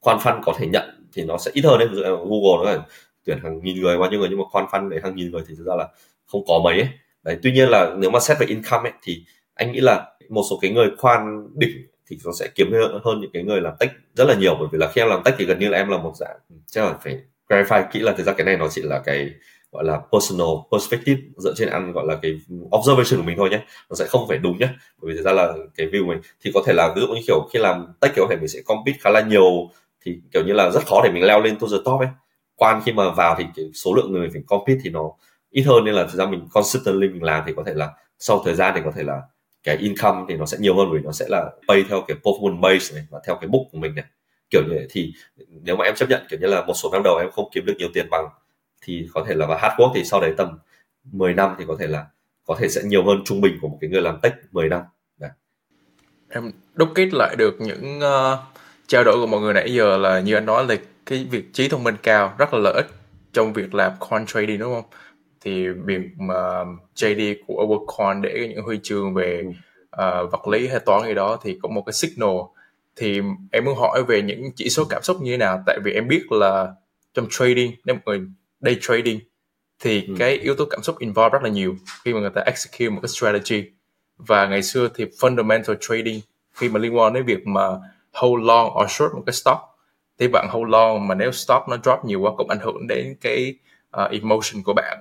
khoan 0.01 0.19
phân 0.23 0.41
có 0.45 0.53
thể 0.57 0.67
nhận 0.67 1.07
thì 1.13 1.23
nó 1.23 1.37
sẽ 1.37 1.51
ít 1.53 1.65
hơn 1.65 1.79
đấy 1.79 1.87
ví 1.87 1.95
dụ 1.95 2.03
Google 2.03 2.65
nó 2.65 2.71
là 2.71 2.85
tuyển 3.25 3.39
hàng 3.43 3.59
nghìn 3.63 3.81
người 3.81 3.97
bao 3.97 4.09
nhiêu 4.09 4.19
người 4.19 4.29
nhưng 4.29 4.39
mà 4.39 4.45
khoan 4.51 4.65
phân 4.71 4.89
để 4.89 4.99
hàng 5.03 5.15
nghìn 5.15 5.31
người 5.31 5.41
thì 5.47 5.55
thực 5.57 5.67
ra 5.67 5.75
là 5.75 5.87
không 6.25 6.45
có 6.47 6.61
mấy 6.63 6.73
ấy. 6.73 6.89
đấy 7.23 7.37
tuy 7.43 7.51
nhiên 7.51 7.69
là 7.69 7.93
nếu 7.97 8.09
mà 8.09 8.19
xét 8.19 8.39
về 8.39 8.45
income 8.45 8.89
ấy 8.89 8.93
thì 9.03 9.23
anh 9.53 9.71
nghĩ 9.71 9.79
là 9.79 10.05
một 10.29 10.41
số 10.49 10.59
cái 10.61 10.71
người 10.71 10.89
khoan 10.97 11.47
đỉnh 11.55 11.87
thì 12.09 12.17
nó 12.25 12.31
sẽ 12.39 12.47
kiếm 12.55 12.71
hơn 13.03 13.21
những 13.21 13.31
cái 13.33 13.43
người 13.43 13.61
làm 13.61 13.73
tech 13.79 13.91
rất 14.15 14.25
là 14.27 14.35
nhiều, 14.35 14.55
bởi 14.59 14.67
vì 14.71 14.77
là 14.77 14.91
khi 14.91 15.01
em 15.01 15.09
làm 15.09 15.23
tech 15.23 15.35
thì 15.37 15.45
gần 15.45 15.59
như 15.59 15.69
là 15.69 15.77
em 15.77 15.89
là 15.89 15.97
một 15.97 16.13
dạng 16.15 16.37
ừ, 16.49 16.55
chắc 16.67 16.85
là 16.85 16.93
phải 17.03 17.19
clarify 17.49 17.83
kỹ 17.91 17.99
là 17.99 18.13
thực 18.17 18.23
ra 18.23 18.33
cái 18.33 18.45
này 18.45 18.57
nó 18.57 18.67
chỉ 18.69 18.81
là 18.81 19.01
cái, 19.05 19.29
gọi 19.71 19.83
là, 19.83 20.01
personal 20.11 20.47
perspective 20.71 21.21
dựa 21.37 21.53
trên 21.57 21.69
ăn, 21.69 21.91
gọi 21.91 22.05
là 22.07 22.15
cái 22.21 22.39
observation 22.77 23.19
của 23.19 23.25
mình 23.25 23.37
thôi 23.37 23.49
nhé, 23.49 23.61
nó 23.89 23.95
sẽ 23.95 24.05
không 24.05 24.27
phải 24.27 24.37
đúng 24.37 24.57
nhé. 24.57 24.69
Bởi 25.01 25.11
vì 25.11 25.17
thực 25.17 25.25
ra 25.25 25.31
là 25.31 25.53
cái 25.75 25.87
view 25.87 26.07
mình 26.07 26.17
thì 26.41 26.51
có 26.53 26.63
thể 26.65 26.73
là 26.73 26.93
ví 26.95 27.01
dụ 27.01 27.07
như 27.07 27.21
kiểu 27.27 27.47
khi 27.53 27.59
làm 27.59 27.87
tech 28.01 28.11
có 28.15 28.27
thể 28.29 28.35
mình 28.35 28.47
sẽ 28.47 28.59
compete 28.65 28.97
khá 29.01 29.09
là 29.09 29.21
nhiều, 29.21 29.69
thì 30.05 30.19
kiểu 30.33 30.43
như 30.45 30.53
là 30.53 30.69
rất 30.71 30.85
khó 30.85 31.01
để 31.03 31.11
mình 31.11 31.23
leo 31.23 31.41
lên 31.41 31.59
to 31.59 31.67
the 31.71 31.77
top 31.85 31.99
ấy. 31.99 32.09
Quan 32.55 32.81
khi 32.85 32.91
mà 32.93 33.09
vào 33.09 33.35
thì 33.37 33.45
cái 33.55 33.65
số 33.73 33.93
lượng 33.93 34.11
người 34.11 34.29
phải 34.33 34.41
compete 34.47 34.79
thì 34.83 34.89
nó 34.89 35.11
ít 35.49 35.63
hơn, 35.63 35.83
nên 35.85 35.95
là 35.95 36.03
thực 36.03 36.17
ra 36.17 36.25
mình 36.25 36.47
consistently 36.53 37.07
mình 37.07 37.23
làm 37.23 37.43
thì 37.47 37.53
có 37.55 37.63
thể 37.65 37.73
là 37.73 37.89
sau 38.19 38.41
thời 38.45 38.55
gian 38.55 38.73
thì 38.75 38.81
có 38.85 38.91
thể 38.95 39.03
là 39.03 39.21
cái 39.65 39.77
income 39.77 40.25
thì 40.29 40.35
nó 40.35 40.45
sẽ 40.45 40.57
nhiều 40.59 40.75
hơn 40.77 40.91
vì 40.91 40.99
nó 40.99 41.11
sẽ 41.11 41.25
là 41.29 41.51
pay 41.67 41.83
theo 41.89 42.03
cái 42.07 42.17
performance 42.23 42.61
base 42.61 42.95
này 42.95 43.05
và 43.09 43.19
theo 43.25 43.35
cái 43.35 43.47
book 43.47 43.63
của 43.71 43.77
mình 43.77 43.95
này. 43.95 44.05
Kiểu 44.49 44.61
như 44.63 44.75
thế 44.79 44.87
thì 44.89 45.13
nếu 45.49 45.75
mà 45.75 45.85
em 45.85 45.95
chấp 45.95 46.09
nhận 46.09 46.21
kiểu 46.29 46.39
như 46.39 46.47
là 46.47 46.65
một 46.65 46.73
số 46.73 46.89
năm 46.93 47.01
đầu 47.03 47.17
em 47.17 47.31
không 47.31 47.49
kiếm 47.53 47.65
được 47.65 47.73
nhiều 47.77 47.89
tiền 47.93 48.07
bằng 48.11 48.25
thì 48.81 49.07
có 49.13 49.25
thể 49.27 49.35
là 49.35 49.45
và 49.45 49.57
hard 49.61 49.75
work 49.75 49.91
thì 49.95 50.03
sau 50.03 50.21
đấy 50.21 50.33
tầm 50.37 50.59
10 51.03 51.33
năm 51.33 51.55
thì 51.59 51.65
có 51.67 51.75
thể 51.79 51.87
là 51.87 52.05
có 52.45 52.55
thể 52.59 52.69
sẽ 52.69 52.81
nhiều 52.83 53.05
hơn 53.05 53.21
trung 53.25 53.41
bình 53.41 53.57
của 53.61 53.67
một 53.67 53.77
cái 53.81 53.89
người 53.89 54.01
làm 54.01 54.19
tech 54.21 54.33
10 54.51 54.69
năm. 54.69 54.81
Đấy. 55.19 55.29
em 56.29 56.51
đúc 56.73 56.89
kết 56.95 57.13
lại 57.13 57.35
được 57.35 57.61
những 57.61 57.99
uh, 57.99 58.39
trao 58.87 59.03
đổi 59.03 59.15
của 59.15 59.27
mọi 59.27 59.41
người 59.41 59.53
nãy 59.53 59.73
giờ 59.73 59.97
là 59.97 60.19
như 60.19 60.33
anh 60.33 60.45
nói 60.45 60.65
là 60.65 60.75
cái 61.05 61.27
việc 61.31 61.53
trí 61.53 61.69
thông 61.69 61.83
minh 61.83 61.95
cao 62.03 62.33
rất 62.37 62.53
là 62.53 62.59
lợi 62.59 62.73
ích 62.73 62.87
trong 63.33 63.53
việc 63.53 63.75
làm 63.75 63.91
coin 63.99 64.25
trading 64.25 64.59
đúng 64.59 64.73
không? 64.73 64.85
Thì 65.45 65.67
việc 65.67 66.01
mà 66.17 66.65
JD 66.95 67.35
của 67.47 67.63
Overcoin 67.63 68.21
để 68.21 68.47
những 68.49 68.65
huy 68.65 68.79
chương 68.83 69.13
về 69.13 69.43
uh, 69.95 70.31
vật 70.31 70.47
lý 70.47 70.67
hay 70.67 70.79
toán 70.79 71.07
gì 71.07 71.13
đó 71.13 71.39
thì 71.43 71.59
có 71.63 71.69
một 71.69 71.83
cái 71.85 71.93
signal. 71.93 72.35
Thì 72.95 73.21
em 73.51 73.65
muốn 73.65 73.75
hỏi 73.77 74.03
về 74.07 74.21
những 74.21 74.51
chỉ 74.55 74.69
số 74.69 74.85
cảm 74.89 75.01
xúc 75.03 75.21
như 75.21 75.31
thế 75.31 75.37
nào? 75.37 75.63
Tại 75.65 75.79
vì 75.83 75.91
em 75.91 76.07
biết 76.07 76.31
là 76.31 76.73
trong 77.13 77.27
trading 77.29 77.71
nếu 77.85 77.95
một 77.95 78.01
người 78.05 78.21
day 78.59 78.77
trading 78.81 79.19
thì 79.79 80.05
ừ. 80.07 80.13
cái 80.19 80.37
yếu 80.37 80.55
tố 80.55 80.65
cảm 80.65 80.83
xúc 80.83 80.99
involve 80.99 81.29
rất 81.29 81.43
là 81.43 81.49
nhiều 81.49 81.75
khi 82.05 82.13
mà 82.13 82.19
người 82.19 82.29
ta 82.35 82.41
execute 82.41 82.89
một 82.89 82.99
cái 83.01 83.09
strategy. 83.09 83.63
Và 84.17 84.47
ngày 84.47 84.63
xưa 84.63 84.89
thì 84.95 85.05
fundamental 85.05 85.75
trading 85.79 86.19
khi 86.53 86.69
mà 86.69 86.79
liên 86.79 86.97
quan 86.97 87.13
đến 87.13 87.25
việc 87.25 87.47
mà 87.47 87.61
hold 88.13 88.45
long 88.45 88.77
or 88.77 88.91
short 88.91 89.13
một 89.13 89.23
cái 89.25 89.33
stock 89.33 89.61
thì 90.19 90.27
bạn 90.27 90.47
hold 90.49 90.69
long 90.69 91.07
mà 91.07 91.15
nếu 91.15 91.31
stock 91.31 91.69
nó 91.69 91.77
drop 91.83 92.05
nhiều 92.05 92.21
quá 92.21 92.31
cũng 92.37 92.49
ảnh 92.49 92.59
hưởng 92.61 92.87
đến 92.87 93.15
cái 93.21 93.55
uh, 94.03 94.11
emotion 94.11 94.63
của 94.63 94.73
bạn 94.73 94.94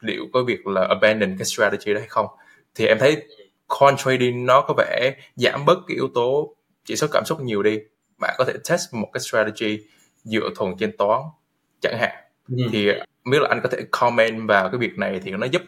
liệu 0.00 0.26
có 0.32 0.42
việc 0.42 0.66
là 0.66 0.86
abandon 0.88 1.36
cái 1.38 1.44
strategy 1.44 1.94
đó 1.94 2.00
hay 2.00 2.08
không 2.08 2.26
thì 2.74 2.86
em 2.86 2.98
thấy 2.98 3.26
coin 3.66 3.96
trading 3.96 4.46
nó 4.46 4.60
có 4.68 4.74
vẻ 4.76 5.14
giảm 5.36 5.64
bớt 5.64 5.78
cái 5.86 5.94
yếu 5.94 6.08
tố 6.14 6.54
chỉ 6.84 6.96
số 6.96 7.06
cảm 7.12 7.24
xúc 7.26 7.40
nhiều 7.40 7.62
đi 7.62 7.78
bạn 8.18 8.34
có 8.38 8.44
thể 8.44 8.52
test 8.68 8.94
một 8.94 9.08
cái 9.12 9.20
strategy 9.20 9.78
dựa 10.24 10.50
thuần 10.56 10.76
trên 10.78 10.96
toán 10.96 11.20
chẳng 11.80 11.98
hạn 11.98 12.14
ừ. 12.48 12.64
thì 12.72 12.88
biết 13.24 13.38
là 13.42 13.48
anh 13.48 13.60
có 13.62 13.68
thể 13.68 13.78
comment 13.90 14.48
vào 14.48 14.68
cái 14.68 14.78
việc 14.78 14.98
này 14.98 15.20
thì 15.24 15.30
nó 15.30 15.46
giúp 15.46 15.62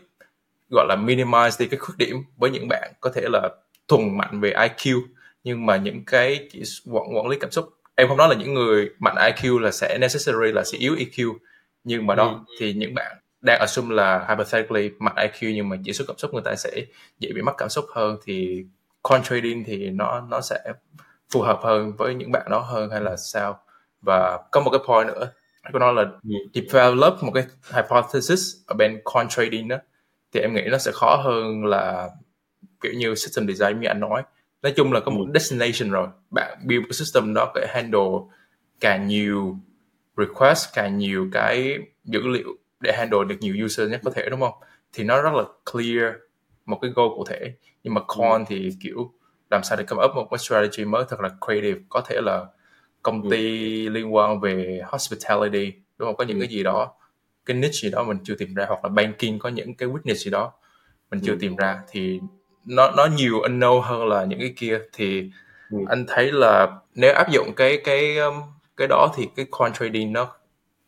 gọi 0.71 0.87
là 0.89 0.97
minimize 0.97 1.51
đi 1.59 1.67
cái 1.67 1.79
khuyết 1.79 1.95
điểm 1.99 2.17
với 2.37 2.51
những 2.51 2.69
bạn 2.69 2.93
có 3.01 3.11
thể 3.15 3.23
là 3.33 3.49
thuần 3.89 4.17
mạnh 4.17 4.41
về 4.41 4.53
IQ 4.53 5.03
nhưng 5.45 5.67
mà 5.67 5.77
những 5.77 6.05
cái 6.05 6.49
chỉ 6.53 6.63
quản, 6.91 7.17
quản 7.17 7.29
lý 7.29 7.37
cảm 7.41 7.51
xúc 7.51 7.69
em 7.95 8.09
không 8.09 8.17
nói 8.17 8.29
là 8.29 8.35
những 8.35 8.55
người 8.55 8.91
mạnh 8.99 9.15
IQ 9.17 9.59
là 9.59 9.71
sẽ 9.71 9.99
necessary 10.01 10.53
là 10.53 10.65
sẽ 10.65 10.79
yếu 10.79 10.95
EQ 10.95 11.35
nhưng 11.85 12.07
mà 12.07 12.15
đó 12.15 12.45
ừ. 12.47 12.55
thì 12.61 12.73
những 12.73 12.95
bạn 12.95 13.17
đang 13.43 13.61
assume 13.61 13.95
là 13.95 14.27
hypothetically 14.29 14.91
mạnh 14.99 15.15
IQ 15.17 15.55
nhưng 15.55 15.69
mà 15.69 15.77
chỉ 15.85 15.93
số 15.93 16.05
cảm 16.09 16.19
xúc 16.19 16.33
người 16.35 16.43
ta 16.45 16.55
sẽ 16.57 16.71
dễ 17.19 17.33
bị 17.35 17.43
mắc 17.43 17.55
cảm 17.59 17.69
xúc 17.69 17.85
hơn 17.95 18.17
thì 18.25 18.65
coin 19.03 19.23
trading 19.23 19.65
thì 19.67 19.91
nó 19.91 20.21
nó 20.31 20.41
sẽ 20.41 20.59
phù 21.33 21.41
hợp 21.43 21.61
hơn 21.63 21.93
với 21.99 22.15
những 22.15 22.33
bạn 22.33 22.47
đó 22.51 22.59
hơn 22.59 22.91
hay 22.91 23.01
là 23.01 23.17
sao 23.17 23.61
và 24.03 24.39
có 24.53 24.61
một 24.61 24.71
cái 24.71 24.81
point 24.87 25.07
nữa 25.09 25.33
của 25.73 25.79
nó 25.79 25.93
là 25.93 26.03
Ừ. 26.03 26.31
develop 26.55 27.23
một 27.23 27.33
cái 27.35 27.45
hypothesis 27.75 28.57
ở 28.67 28.75
bên 28.79 29.01
quant 29.05 29.31
trading 29.31 29.69
đó 29.69 29.77
thì 30.33 30.41
em 30.41 30.55
nghĩ 30.55 30.63
nó 30.71 30.79
sẽ 30.79 30.93
khó 30.95 31.17
hơn 31.17 31.65
là 31.65 32.11
kiểu 32.83 32.93
như 32.93 33.15
system 33.15 33.49
design 33.49 33.81
như 33.81 33.89
anh 33.89 34.01
nói 34.01 34.23
nói 34.63 34.73
chung 34.77 34.93
là 34.93 35.01
có 35.01 35.11
một 35.11 35.25
Ừ. 35.27 35.31
destination 35.35 35.91
rồi 35.93 36.09
bạn 36.31 36.59
build 36.67 36.85
cái 36.85 36.93
system 36.93 37.35
đó 37.35 37.53
để 37.55 37.67
handle 37.71 38.11
càng 38.81 39.07
nhiều 39.09 39.57
request 40.17 40.75
càng 40.75 40.99
nhiều 40.99 41.29
cái 41.33 41.79
dữ 42.05 42.21
liệu 42.29 42.49
để 42.83 42.93
handle 42.97 43.19
được 43.29 43.37
nhiều 43.41 43.65
user 43.67 43.91
nhất 43.91 44.01
có 44.05 44.11
thể 44.11 44.29
đúng 44.31 44.41
không? 44.41 44.55
Thì 44.93 45.05
nó 45.05 45.23
rất 45.23 45.33
là 45.35 45.43
clear 45.73 46.15
một 46.67 46.79
cái 46.83 46.91
goal 46.95 47.09
cụ 47.09 47.25
thể. 47.29 47.53
Nhưng 47.85 47.95
mà 47.95 48.01
con 48.07 48.45
thì 48.49 48.71
kiểu 48.83 49.13
làm 49.51 49.63
sao 49.63 49.79
để 49.79 49.85
come 49.85 50.05
up 50.05 50.11
một 50.15 50.29
cái 50.31 50.39
strategy 50.39 50.85
mới 50.85 51.05
thật 51.09 51.21
là 51.21 51.29
creative? 51.47 51.81
Có 51.89 52.01
thể 52.01 52.21
là 52.23 52.47
công 53.03 53.31
ty 53.31 53.39
liên 53.89 54.15
quan 54.15 54.41
về 54.41 54.81
hospitality 54.87 55.73
đúng 55.99 56.09
không? 56.09 56.17
Có 56.17 56.25
những 56.25 56.37
Ừ. 56.39 56.41
cái 56.41 56.49
gì 56.49 56.63
đó 56.63 56.95
cái 57.47 57.57
niche 57.57 57.73
gì 57.83 57.91
đó 57.91 58.03
mình 58.05 58.19
chưa 58.25 58.35
tìm 58.35 58.55
ra 58.55 58.65
hoặc 58.69 58.85
là 58.85 58.89
banking 58.89 59.39
có 59.39 59.49
những 59.49 59.75
cái 59.75 59.89
weakness 59.89 60.15
gì 60.15 60.31
đó 60.31 60.53
mình 61.11 61.21
chưa 61.25 61.33
Ừ. 61.33 61.39
tìm 61.41 61.57
ra 61.57 61.81
thì 61.91 62.21
nó 62.67 62.91
nó 62.91 63.07
nhiều 63.07 63.41
unknown 63.43 63.81
hơn 63.81 64.07
là 64.07 64.25
những 64.25 64.39
cái 64.39 64.53
kia. 64.57 64.81
Thì 64.93 65.31
Ừ. 65.71 65.79
anh 65.89 66.05
thấy 66.09 66.33
là 66.33 66.79
nếu 66.95 67.15
áp 67.15 67.31
dụng 67.31 67.53
cái 67.57 67.81
cái 67.85 68.19
um, 68.19 68.35
cái 68.77 68.89
đó 68.89 69.13
thì 69.17 69.29
cái 69.37 69.47
quant 69.51 69.75
trading 69.75 70.13
nó 70.13 70.33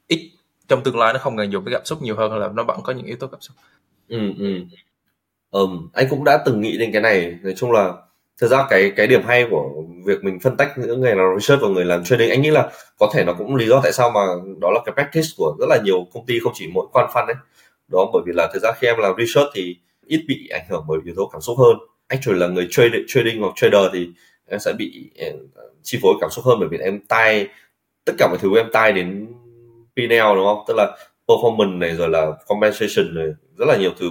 ít 0.07 0.31
trong 0.69 0.83
tương 0.83 0.99
lai 0.99 1.13
nó 1.13 1.19
không 1.19 1.37
cần 1.37 1.53
dùng 1.53 1.65
cái 1.65 1.75
cảm 1.75 1.85
xúc 1.85 2.03
nhiều 2.03 2.17
hơn 2.17 2.39
là 2.39 2.49
nó 2.55 2.63
vẫn 2.63 2.81
có 2.83 2.93
những 2.93 3.07
yếu 3.07 3.17
tố 3.17 3.27
cảm 3.27 3.41
xúc? 3.41 3.57
Ừ 4.09 4.33
ừ. 4.39 4.61
Um, 5.51 5.89
anh 5.93 6.07
cũng 6.11 6.25
đã 6.25 6.43
từng 6.47 6.61
nghĩ 6.61 6.79
đến 6.79 6.93
cái 6.93 7.03
này. 7.03 7.39
Nói 7.43 7.55
chung 7.57 7.73
là 7.73 7.93
thực 8.41 8.49
ra 8.49 8.67
cái 8.71 8.93
cái 8.97 9.07
điểm 9.07 9.23
hay 9.27 9.47
của 9.51 9.71
việc 10.05 10.25
mình 10.25 10.41
phân 10.41 10.57
tách 10.57 10.73
giữa 10.77 10.97
người 10.97 11.15
làm 11.15 11.39
research 11.39 11.63
và 11.63 11.69
người 11.69 11.85
làm 11.85 12.05
trading 12.05 12.31
anh 12.31 12.43
nghĩ 12.43 12.51
là 12.51 12.71
có 12.99 13.11
thể 13.15 13.25
nó 13.25 13.35
cũng 13.39 13.57
lý 13.57 13.67
do 13.67 13.81
tại 13.83 13.93
sao 13.93 14.11
mà 14.11 14.21
đó 14.61 14.71
là 14.71 14.81
cái 14.85 14.93
practice 14.95 15.29
của 15.37 15.57
rất 15.61 15.67
là 15.69 15.79
nhiều 15.85 16.07
công 16.13 16.27
ty 16.27 16.39
không 16.39 16.53
chỉ 16.57 16.67
mỗi 16.75 16.87
quan 16.93 17.11
fund 17.15 17.27
đấy. 17.27 17.37
đó 17.89 18.11
bởi 18.13 18.23
vì 18.27 18.33
là 18.37 18.51
thực 18.55 18.63
ra 18.63 18.73
khi 18.81 18.87
em 18.87 18.99
làm 18.99 19.15
research 19.19 19.49
thì 19.55 19.77
ít 20.07 20.25
bị 20.29 20.49
ảnh 20.49 20.65
hưởng 20.71 20.85
bởi 20.89 20.99
yếu 21.05 21.15
tố 21.17 21.31
cảm 21.33 21.41
xúc 21.41 21.59
hơn. 21.59 21.77
Actually 22.09 22.41
là 22.41 22.47
người 22.47 22.67
trade 22.71 22.99
trading 23.09 23.41
hoặc 23.41 23.53
trader 23.57 23.83
thì 23.93 24.09
em 24.47 24.61
sẽ 24.61 24.73
bị 24.73 25.11
chi 25.83 25.99
phối 26.03 26.15
cảm 26.21 26.31
xúc 26.31 26.45
hơn 26.45 26.57
bởi 26.61 26.69
vì 26.69 26.79
em 26.79 27.01
tai 27.09 27.49
tất 28.05 28.13
cả 28.19 28.29
mọi 28.29 28.39
thứ 28.39 28.57
em 28.57 28.67
tai 28.73 28.93
đến 28.93 29.27
P&L 29.97 30.35
đúng 30.37 30.45
không? 30.45 30.65
Tức 30.69 30.75
là 30.77 30.97
performance 31.29 31.79
này, 31.79 31.91
rồi 31.91 32.09
là 32.09 32.33
compensation 32.47 33.15
này, 33.15 33.27
rất 33.59 33.69
là 33.69 33.77
nhiều 33.77 33.91
thứ. 33.99 34.11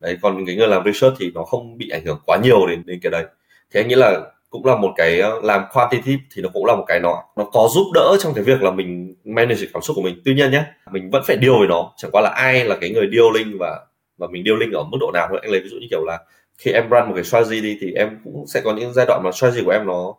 Đấy, 0.00 0.18
còn 0.22 0.46
cái 0.46 0.56
người 0.56 0.68
làm 0.68 0.84
research 0.84 1.16
thì 1.18 1.30
nó 1.34 1.44
không 1.44 1.78
bị 1.78 1.88
ảnh 1.88 2.04
hưởng 2.04 2.18
quá 2.26 2.38
nhiều 2.42 2.66
đến 2.66 2.82
đến 2.86 2.98
cái 3.02 3.10
đấy. 3.10 3.24
Thế 3.72 3.80
anh 3.80 3.88
nghĩ 3.88 3.94
là 3.94 4.20
cũng 4.50 4.64
là 4.66 4.76
một 4.76 4.92
cái 4.96 5.20
ờ, 5.20 5.40
làm 5.42 5.62
quantitative 5.72 6.22
thì 6.34 6.42
nó 6.42 6.48
cũng 6.52 6.66
là 6.66 6.76
một 6.76 6.84
cái 6.86 7.00
nó 7.00 7.22
nó 7.36 7.44
có 7.44 7.68
giúp 7.74 7.86
đỡ 7.94 8.16
trong 8.20 8.34
cái 8.34 8.44
việc 8.44 8.62
là 8.62 8.70
mình 8.70 9.14
manage 9.24 9.66
cảm 9.72 9.82
xúc 9.82 9.96
của 9.96 10.02
mình. 10.02 10.20
Tuy 10.24 10.34
nhiên 10.34 10.50
nhé 10.50 10.64
mình 10.92 11.10
vẫn 11.10 11.22
phải 11.26 11.36
deal 11.40 11.58
với 11.58 11.68
nó. 11.68 11.92
Chẳng 11.96 12.10
qua 12.10 12.22
là 12.22 12.30
ai 12.30 12.64
là 12.64 12.76
cái 12.80 12.90
người 12.90 13.08
dealing 13.12 13.58
và 13.58 13.80
và 14.18 14.26
mình 14.30 14.44
dealing 14.46 14.72
ở 14.72 14.84
mức 14.84 14.98
độ 15.00 15.10
nào 15.14 15.26
thôi. 15.30 15.38
Anh 15.42 15.50
lấy 15.50 15.60
ví 15.60 15.68
dụ 15.68 15.76
như 15.80 15.86
kiểu 15.90 16.04
là 16.04 16.18
khi 16.58 16.70
em 16.72 16.88
run 16.88 17.08
một 17.08 17.12
cái 17.14 17.24
strategy 17.24 17.60
đi 17.60 17.78
thì 17.80 17.92
em 17.92 18.18
cũng 18.24 18.44
sẽ 18.46 18.60
có 18.60 18.74
những 18.74 18.92
giai 18.92 19.06
đoạn 19.06 19.22
mà 19.24 19.32
strategy 19.32 19.64
của 19.64 19.70
em 19.70 19.86
nó 19.86 20.14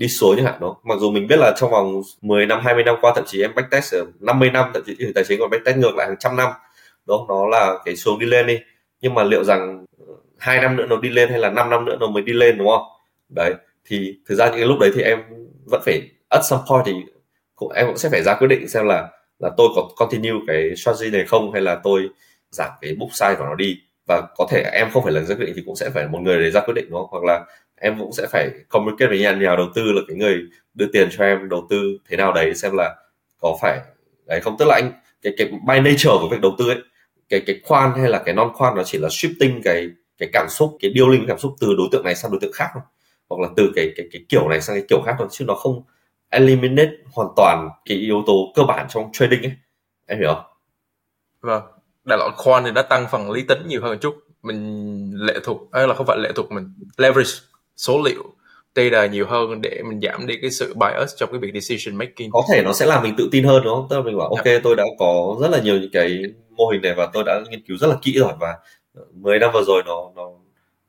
đi 0.00 0.08
xuống 0.08 0.36
chẳng 0.36 0.44
hạn 0.44 0.60
đó 0.60 0.76
mặc 0.84 0.98
dù 1.00 1.10
mình 1.10 1.26
biết 1.26 1.36
là 1.38 1.54
trong 1.56 1.70
vòng 1.70 2.02
10 2.22 2.46
năm 2.46 2.60
20 2.64 2.84
năm 2.84 2.96
qua 3.00 3.12
thậm 3.16 3.24
chí 3.26 3.42
em 3.42 3.54
backtest 3.54 3.94
ở 3.94 4.04
50 4.20 4.50
năm 4.50 4.70
thậm 4.74 4.82
chí 4.86 4.94
thị 4.94 5.04
trường 5.04 5.14
tài 5.14 5.24
chính 5.28 5.40
còn 5.40 5.50
backtest 5.50 5.76
ngược 5.76 5.94
lại 5.96 6.06
hàng 6.06 6.16
trăm 6.18 6.36
năm 6.36 6.50
đó 7.06 7.26
nó 7.28 7.46
là 7.46 7.78
cái 7.84 7.96
xuống 7.96 8.18
đi 8.18 8.26
lên 8.26 8.46
đi. 8.46 8.58
Nhưng 9.00 9.14
mà 9.14 9.24
liệu 9.24 9.44
rằng 9.44 9.84
ờ, 9.98 10.14
hai 10.38 10.60
năm 10.60 10.76
nữa 10.76 10.86
nó 10.88 10.96
đi 10.96 11.08
lên 11.08 11.28
hay 11.28 11.38
là 11.38 11.50
5 11.50 11.70
năm 11.70 11.84
nữa 11.84 11.96
nó 12.00 12.06
mới 12.06 12.22
đi 12.22 12.32
lên 12.32 12.58
đúng 12.58 12.68
không? 12.68 12.82
Đấy 13.28 13.54
thì 13.84 14.18
thực 14.28 14.34
ra 14.34 14.46
những 14.46 14.56
cái 14.56 14.66
lúc 14.66 14.78
đấy 14.78 14.90
thì 14.94 15.02
em 15.02 15.18
vẫn 15.64 15.82
phải 15.84 16.02
at 16.28 16.44
some 16.44 16.62
point 16.70 16.82
thì 16.86 16.92
cũng, 17.54 17.72
em 17.72 17.86
cũng 17.86 17.98
sẽ 17.98 18.08
phải 18.08 18.22
ra 18.22 18.34
quyết 18.34 18.48
định 18.48 18.68
xem 18.68 18.86
là 18.86 19.08
là 19.38 19.50
tôi 19.56 19.68
có 19.76 19.88
continue 19.96 20.32
cái 20.46 20.76
strategy 20.76 21.10
này 21.10 21.26
không 21.26 21.52
hay 21.52 21.62
là 21.62 21.80
tôi 21.84 22.08
giảm 22.50 22.70
cái 22.80 22.94
book 22.94 23.10
size 23.10 23.36
của 23.36 23.44
nó 23.44 23.54
đi. 23.54 23.76
Và 24.08 24.22
có 24.36 24.46
thể 24.50 24.62
em 24.72 24.90
không 24.92 25.04
phải 25.04 25.12
là 25.12 25.20
ra 25.20 25.34
quyết 25.34 25.46
định 25.46 25.54
thì 25.56 25.62
cũng 25.66 25.76
sẽ 25.76 25.90
phải 25.90 26.08
một 26.08 26.18
người 26.22 26.42
để 26.42 26.50
ra 26.50 26.60
quyết 26.60 26.74
định 26.74 26.86
đúng 26.90 27.00
không? 27.00 27.08
Hoặc 27.10 27.24
là 27.24 27.44
em 27.80 27.98
cũng 27.98 28.12
sẽ 28.12 28.26
phải 28.30 28.50
communicate 28.68 29.08
với 29.08 29.20
nhà, 29.20 29.32
nhà 29.32 29.56
đầu 29.56 29.66
tư 29.74 29.92
là 29.92 30.00
cái 30.08 30.16
người 30.16 30.40
đưa 30.74 30.86
tiền 30.92 31.08
cho 31.10 31.24
em 31.24 31.48
đầu 31.48 31.66
tư 31.70 31.98
thế 32.08 32.16
nào 32.16 32.32
đấy 32.32 32.54
xem 32.54 32.72
là 32.76 32.96
có 33.40 33.58
phải 33.62 33.80
đấy 34.26 34.40
không. 34.40 34.56
Tức 34.58 34.64
là 34.68 34.74
anh 34.74 34.92
cái 35.22 35.32
cái 35.36 35.46
by 35.48 35.80
nature 35.80 36.10
của 36.20 36.28
việc 36.30 36.40
đầu 36.40 36.54
tư 36.58 36.68
ấy 36.68 36.78
cái 37.28 37.42
cái 37.46 37.60
khoan 37.64 37.94
hay 37.94 38.08
là 38.08 38.22
cái 38.24 38.34
non 38.34 38.50
khoan 38.54 38.76
nó 38.76 38.82
chỉ 38.82 38.98
là 38.98 39.08
shifting 39.08 39.60
cái 39.64 39.88
cái 40.18 40.28
cảm 40.32 40.46
xúc 40.50 40.76
cái 40.80 40.92
dealing 40.96 41.24
cảm 41.28 41.38
xúc 41.38 41.54
từ 41.60 41.74
đối 41.78 41.88
tượng 41.92 42.04
này 42.04 42.14
sang 42.14 42.30
đối 42.30 42.40
tượng 42.40 42.52
khác 42.52 42.68
thôi. 42.74 42.82
Hoặc 43.28 43.40
là 43.40 43.48
từ 43.56 43.72
cái 43.76 43.92
cái 43.96 44.06
cái 44.12 44.22
kiểu 44.28 44.48
này 44.48 44.60
sang 44.60 44.76
cái 44.76 44.84
kiểu 44.88 45.02
khác 45.06 45.14
thôi 45.18 45.28
chứ 45.30 45.44
nó 45.44 45.54
không 45.54 45.82
eliminate 46.30 46.90
hoàn 47.12 47.28
toàn 47.36 47.68
cái 47.84 47.98
yếu 47.98 48.22
tố 48.26 48.52
cơ 48.54 48.62
bản 48.62 48.86
trong 48.88 49.10
trading 49.12 49.42
ấy. 49.42 49.52
Em 50.06 50.18
hiểu 50.18 50.34
không? 50.34 50.44
vâng. 51.40 51.62
Đại 52.04 52.18
loại 52.18 52.30
khoan 52.36 52.64
thì 52.64 52.70
nó 52.70 52.82
tăng 52.82 53.06
phần 53.10 53.30
lý 53.30 53.42
tính 53.42 53.58
nhiều 53.66 53.82
hơn 53.82 53.90
một 53.90 53.98
chút. 54.00 54.14
Mình 54.42 55.12
lệ 55.14 55.34
thuộc 55.44 55.70
ấy 55.70 55.88
là 55.88 55.94
không 55.94 56.06
phải 56.06 56.18
lệ 56.18 56.32
thuộc 56.36 56.52
mình 56.52 56.74
leverage 56.96 57.30
số 57.80 58.02
liệu 58.04 58.24
data 58.76 59.06
nhiều 59.06 59.26
hơn 59.26 59.60
để 59.60 59.82
mình 59.88 60.00
giảm 60.00 60.26
đi 60.26 60.38
cái 60.42 60.50
sự 60.50 60.74
bias 60.74 61.16
trong 61.16 61.30
cái 61.32 61.40
việc 61.40 61.60
decision 61.60 61.98
making 61.98 62.30
có 62.32 62.42
thể 62.52 62.62
nó 62.62 62.72
sẽ 62.72 62.86
làm 62.86 63.02
mình 63.02 63.14
tự 63.16 63.28
tin 63.32 63.44
hơn 63.44 63.62
đúng 63.64 63.74
không? 63.74 63.86
Tức 63.90 63.96
là 63.96 64.02
mình 64.02 64.18
bảo 64.18 64.28
ok 64.28 64.44
tôi 64.62 64.76
đã 64.76 64.84
có 64.98 65.36
rất 65.40 65.50
là 65.50 65.60
nhiều 65.60 65.78
những 65.78 65.90
cái 65.92 66.22
mô 66.50 66.68
hình 66.68 66.82
này 66.82 66.94
và 66.96 67.06
tôi 67.12 67.24
đã 67.26 67.40
nghiên 67.50 67.62
cứu 67.66 67.76
rất 67.76 67.86
là 67.86 67.96
kỹ 68.02 68.12
rồi 68.18 68.32
và 68.40 68.54
10 69.14 69.38
năm 69.38 69.50
vừa 69.54 69.62
rồi 69.66 69.82
nó 69.86 70.10
nó 70.16 70.30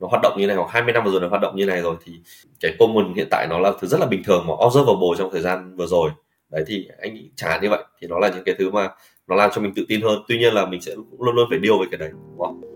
nó 0.00 0.08
hoạt 0.08 0.22
động 0.22 0.34
như 0.38 0.46
này 0.46 0.56
hoặc 0.56 0.70
20 0.70 0.92
năm 0.92 1.04
vừa 1.04 1.10
rồi 1.10 1.20
nó 1.20 1.28
hoạt 1.28 1.42
động 1.42 1.56
như 1.56 1.66
này 1.66 1.80
rồi 1.80 1.96
thì 2.04 2.12
cái 2.60 2.74
common 2.78 3.14
hiện 3.16 3.26
tại 3.30 3.46
nó 3.50 3.58
là 3.58 3.72
thứ 3.80 3.88
rất 3.88 4.00
là 4.00 4.06
bình 4.06 4.22
thường 4.24 4.44
mà 4.46 4.54
observable 4.66 5.08
trong 5.18 5.30
thời 5.32 5.40
gian 5.40 5.76
vừa 5.76 5.86
rồi 5.86 6.10
đấy 6.50 6.64
thì 6.66 6.88
anh 7.00 7.14
nghĩ 7.14 7.30
hạn 7.42 7.62
như 7.62 7.70
vậy 7.70 7.84
thì 8.00 8.06
nó 8.06 8.18
là 8.18 8.28
những 8.28 8.44
cái 8.44 8.54
thứ 8.58 8.70
mà 8.70 8.88
nó 9.26 9.36
làm 9.36 9.50
cho 9.54 9.60
mình 9.60 9.72
tự 9.76 9.84
tin 9.88 10.00
hơn 10.00 10.22
tuy 10.28 10.38
nhiên 10.38 10.54
là 10.54 10.66
mình 10.66 10.80
sẽ 10.80 10.94
luôn 10.94 11.34
luôn 11.34 11.46
phải 11.50 11.58
deal 11.62 11.78
với 11.78 11.88
cái 11.90 11.98
đấy 11.98 12.10
đúng 12.12 12.38
không? 12.38 12.71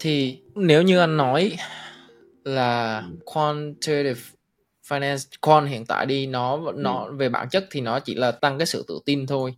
Thì 0.00 0.42
nếu 0.54 0.82
như 0.82 0.98
anh 0.98 1.16
nói 1.16 1.56
là 2.44 3.02
quantitative 3.24 4.20
finance 4.88 5.28
quant 5.40 5.68
hiện 5.68 5.86
tại 5.86 6.06
đi 6.06 6.26
nó 6.26 6.72
nó 6.74 7.10
về 7.10 7.28
bản 7.28 7.48
chất 7.48 7.66
thì 7.70 7.80
nó 7.80 8.00
chỉ 8.00 8.14
là 8.14 8.30
tăng 8.30 8.58
cái 8.58 8.66
sự 8.66 8.84
tự 8.88 9.00
tin 9.04 9.26
thôi. 9.26 9.54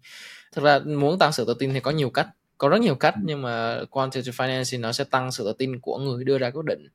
Thực 0.53 0.65
ra 0.65 0.79
muốn 0.79 1.19
tăng 1.19 1.33
sự 1.33 1.45
tự 1.45 1.55
tin 1.59 1.75
thì 1.75 1.81
có 1.81 1.91
nhiều 1.91 2.11
cách 2.11 2.29
có 2.59 2.69
rất 2.69 2.81
nhiều 2.81 2.95
cách 2.95 3.15
nhưng 3.23 3.43
mà 3.43 3.81
quantitative 3.91 4.45
finance 4.45 4.65
thì 4.73 4.79
nó 4.79 4.93
sẽ 4.93 5.05
tăng 5.05 5.33
sự 5.33 5.45
tự 5.45 5.53
tin 5.53 5.81
của 5.81 5.99
người 5.99 6.25
đưa 6.25 6.39
ra 6.39 6.51
quyết 6.51 6.65
định 6.65 6.89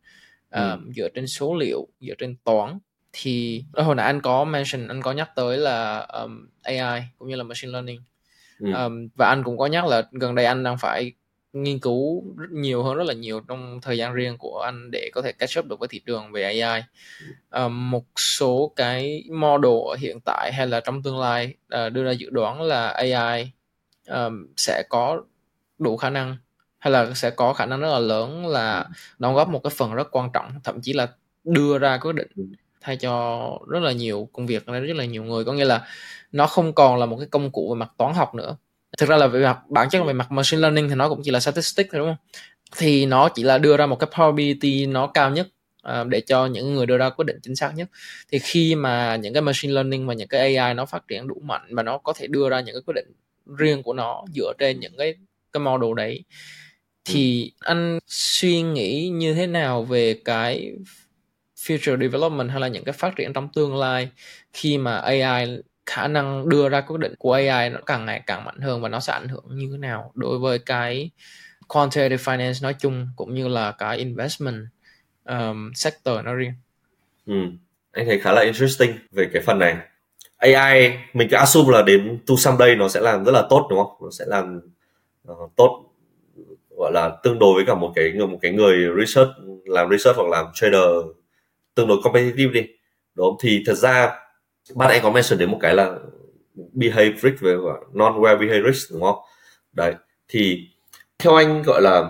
uh, 0.55 0.79
dựa 0.95 1.09
trên 1.15 1.27
số 1.27 1.55
liệu 1.55 1.87
dựa 1.99 2.13
trên 2.17 2.35
toán. 2.43 2.79
Thì 3.13 3.63
hồi 3.73 3.95
nãy 3.95 4.05
anh 4.05 4.21
có 4.21 4.43
mention 4.43 4.87
anh 4.87 5.01
có 5.01 5.11
nhắc 5.11 5.29
tới 5.35 5.57
là 5.57 5.99
um, 5.99 6.47
AI 6.61 7.03
cũng 7.17 7.27
như 7.27 7.35
là 7.35 7.43
machine 7.43 7.71
learning. 7.71 8.01
Ừ. 8.59 8.71
um, 8.71 9.07
và 9.15 9.27
anh 9.27 9.43
cũng 9.43 9.57
có 9.57 9.65
nhắc 9.65 9.85
là 9.85 10.03
gần 10.11 10.35
đây 10.35 10.45
anh 10.45 10.63
đang 10.63 10.77
phải 10.77 11.11
nghiên 11.55 11.79
cứu 11.79 12.23
rất 12.37 12.51
nhiều 12.51 12.83
hơn 12.83 12.95
rất 12.95 13.03
là 13.03 13.13
nhiều 13.13 13.39
trong 13.39 13.79
thời 13.81 13.97
gian 13.97 14.13
riêng 14.13 14.37
của 14.37 14.59
anh 14.59 14.91
để 14.91 15.09
có 15.13 15.21
thể 15.21 15.31
catch 15.31 15.59
up 15.59 15.65
được 15.65 15.79
với 15.79 15.87
thị 15.87 16.01
trường 16.05 16.31
về 16.31 16.43
AI 16.59 16.79
um, 16.79 16.85
ờ, 17.49 17.69
một 17.69 18.05
số 18.15 18.73
cái 18.75 19.23
model 19.31 19.99
hiện 19.99 20.19
tại 20.25 20.51
hay 20.53 20.67
là 20.67 20.79
trong 20.79 21.03
tương 21.03 21.19
lai 21.19 21.55
uh, 21.85 21.93
đưa 21.93 22.03
ra 22.03 22.11
dự 22.11 22.29
đoán 22.29 22.61
là 22.61 22.87
AI 22.87 23.41
um, 24.07 24.15
ờ, 24.15 24.31
sẽ 24.57 24.83
có 24.89 25.23
đủ 25.79 25.97
khả 25.97 26.09
năng 26.09 26.37
hay 26.77 26.91
là 26.91 27.13
sẽ 27.13 27.29
có 27.29 27.53
khả 27.53 27.65
năng 27.65 27.79
rất 27.81 27.89
là 27.89 27.99
lớn 27.99 28.47
là 28.47 28.85
đóng 29.19 29.35
góp 29.35 29.49
một 29.49 29.59
cái 29.63 29.71
phần 29.75 29.93
rất 29.93 30.07
quan 30.11 30.29
trọng 30.33 30.51
thậm 30.63 30.81
chí 30.81 30.93
là 30.93 31.07
đưa 31.43 31.77
ra 31.77 31.97
quyết 31.97 32.15
định 32.15 32.55
thay 32.85 32.97
cho 32.97 33.49
rất 33.67 33.79
là 33.79 33.91
nhiều 33.91 34.29
công 34.33 34.45
việc 34.45 34.65
rất 34.65 34.95
là 34.95 35.05
nhiều 35.05 35.23
người. 35.23 35.45
Có 35.45 35.53
nghĩa 35.53 35.65
là 35.65 35.87
nó 36.31 36.47
không 36.47 36.73
còn 36.73 36.99
là 36.99 37.05
một 37.05 37.17
cái 37.17 37.27
công 37.31 37.51
cụ 37.51 37.73
về 37.73 37.79
mặt 37.79 37.91
toán 37.97 38.13
học 38.13 38.35
nữa 38.35 38.57
thực 38.97 39.09
ra 39.09 39.17
là 39.17 39.27
về 39.27 39.43
mặt 39.43 39.59
bản 39.69 39.89
chất 39.89 39.99
là 39.99 40.05
về 40.05 40.13
mặt 40.13 40.31
machine 40.31 40.61
learning 40.61 40.89
thì 40.89 40.95
nó 40.95 41.09
cũng 41.09 41.21
chỉ 41.23 41.31
là 41.31 41.39
statistics 41.39 41.89
thôi 41.91 41.99
đúng 41.99 42.09
không? 42.09 42.41
Thì 42.77 43.05
nó 43.05 43.29
chỉ 43.29 43.43
là 43.43 43.57
đưa 43.57 43.77
ra 43.77 43.85
một 43.85 43.95
cái 43.99 44.09
probability 44.15 44.85
nó 44.85 45.07
cao 45.07 45.29
nhất 45.29 45.47
uh, 45.89 46.07
để 46.07 46.21
cho 46.21 46.45
những 46.45 46.75
người 46.75 46.85
đưa 46.85 46.97
ra 46.97 47.09
quyết 47.09 47.25
định 47.25 47.39
chính 47.43 47.55
xác 47.55 47.71
nhất. 47.75 47.89
Thì 48.31 48.39
khi 48.39 48.75
mà 48.75 49.15
những 49.15 49.33
cái 49.33 49.41
machine 49.41 49.73
learning 49.73 50.07
và 50.07 50.13
những 50.13 50.27
cái 50.27 50.57
AI 50.57 50.73
nó 50.73 50.85
phát 50.85 51.07
triển 51.07 51.27
đủ 51.27 51.41
mạnh 51.43 51.67
và 51.69 51.83
nó 51.83 51.97
có 51.97 52.13
thể 52.13 52.27
đưa 52.27 52.49
ra 52.49 52.61
những 52.61 52.75
cái 52.75 52.81
quyết 52.85 52.95
định 52.95 53.13
riêng 53.57 53.83
của 53.83 53.93
nó 53.93 54.23
dựa 54.35 54.53
trên 54.59 54.79
những 54.79 54.97
cái 54.97 55.15
cái 55.53 55.59
model 55.59 55.93
đấy 55.97 56.23
thì 57.05 57.51
anh 57.59 57.99
suy 58.07 58.61
nghĩ 58.61 59.09
như 59.09 59.33
thế 59.33 59.47
nào 59.47 59.83
về 59.83 60.19
cái 60.25 60.71
future 61.57 62.01
development 62.01 62.49
hay 62.49 62.59
là 62.59 62.67
những 62.67 62.83
cái 62.83 62.93
phát 62.93 63.15
triển 63.15 63.33
trong 63.33 63.49
tương 63.53 63.75
lai 63.75 64.09
khi 64.53 64.77
mà 64.77 64.97
AI 64.97 65.57
khả 65.85 66.07
năng 66.07 66.49
đưa 66.49 66.69
ra 66.69 66.81
quyết 66.81 66.99
định 66.99 67.13
của 67.19 67.33
AI 67.33 67.69
nó 67.69 67.79
càng 67.85 68.05
ngày 68.05 68.23
càng 68.27 68.45
mạnh 68.45 68.59
hơn 68.59 68.81
và 68.81 68.89
nó 68.89 68.99
sẽ 68.99 69.13
ảnh 69.13 69.27
hưởng 69.27 69.43
như 69.47 69.69
thế 69.71 69.77
nào 69.77 70.11
đối 70.15 70.39
với 70.39 70.59
cái 70.59 71.11
quantitative 71.67 72.23
finance 72.23 72.63
nói 72.63 72.73
chung 72.79 73.07
cũng 73.15 73.33
như 73.33 73.47
là 73.47 73.71
cái 73.71 73.97
investment 73.97 74.65
um, 75.25 75.71
sector 75.75 76.15
nó 76.23 76.33
riêng. 76.33 76.53
Ừ. 77.25 77.33
Anh 77.91 78.05
thấy 78.05 78.19
khá 78.19 78.31
là 78.31 78.41
interesting 78.41 78.91
về 79.11 79.29
cái 79.33 79.41
phần 79.41 79.59
này. 79.59 79.77
AI 80.37 80.97
mình 81.13 81.27
cứ 81.31 81.37
assume 81.37 81.73
là 81.73 81.81
đến 81.81 82.19
to 82.27 82.35
someday 82.37 82.75
nó 82.75 82.89
sẽ 82.89 82.99
làm 82.99 83.23
rất 83.23 83.31
là 83.31 83.43
tốt 83.49 83.67
đúng 83.69 83.79
không? 83.79 83.97
Nó 84.01 84.09
sẽ 84.11 84.25
làm 84.27 84.61
uh, 85.31 85.51
tốt 85.55 85.85
gọi 86.77 86.91
là 86.93 87.17
tương 87.23 87.39
đối 87.39 87.53
với 87.53 87.63
cả 87.67 87.75
một 87.75 87.91
cái 87.95 88.11
người 88.11 88.27
một 88.27 88.39
cái 88.41 88.51
người 88.51 88.75
research 88.99 89.29
làm 89.65 89.89
research 89.89 90.17
hoặc 90.17 90.29
làm 90.29 90.45
trader 90.53 90.81
tương 91.75 91.87
đối 91.87 91.97
competitive 92.03 92.53
đi 92.53 92.67
đúng 93.15 93.37
thì 93.41 93.63
thật 93.65 93.73
ra 93.73 94.11
bạn 94.73 94.89
anh 94.89 95.01
có 95.03 95.11
mention 95.11 95.39
đến 95.39 95.51
một 95.51 95.57
cái 95.61 95.75
là 95.75 95.95
behave 96.73 97.13
risk 97.21 97.41
về 97.41 97.55
non 97.93 98.21
well 98.21 98.39
behaved 98.39 98.91
đúng 98.91 99.01
không? 99.01 99.15
Đấy 99.73 99.93
thì 100.27 100.67
theo 101.19 101.35
anh 101.35 101.61
gọi 101.61 101.81
là 101.81 102.09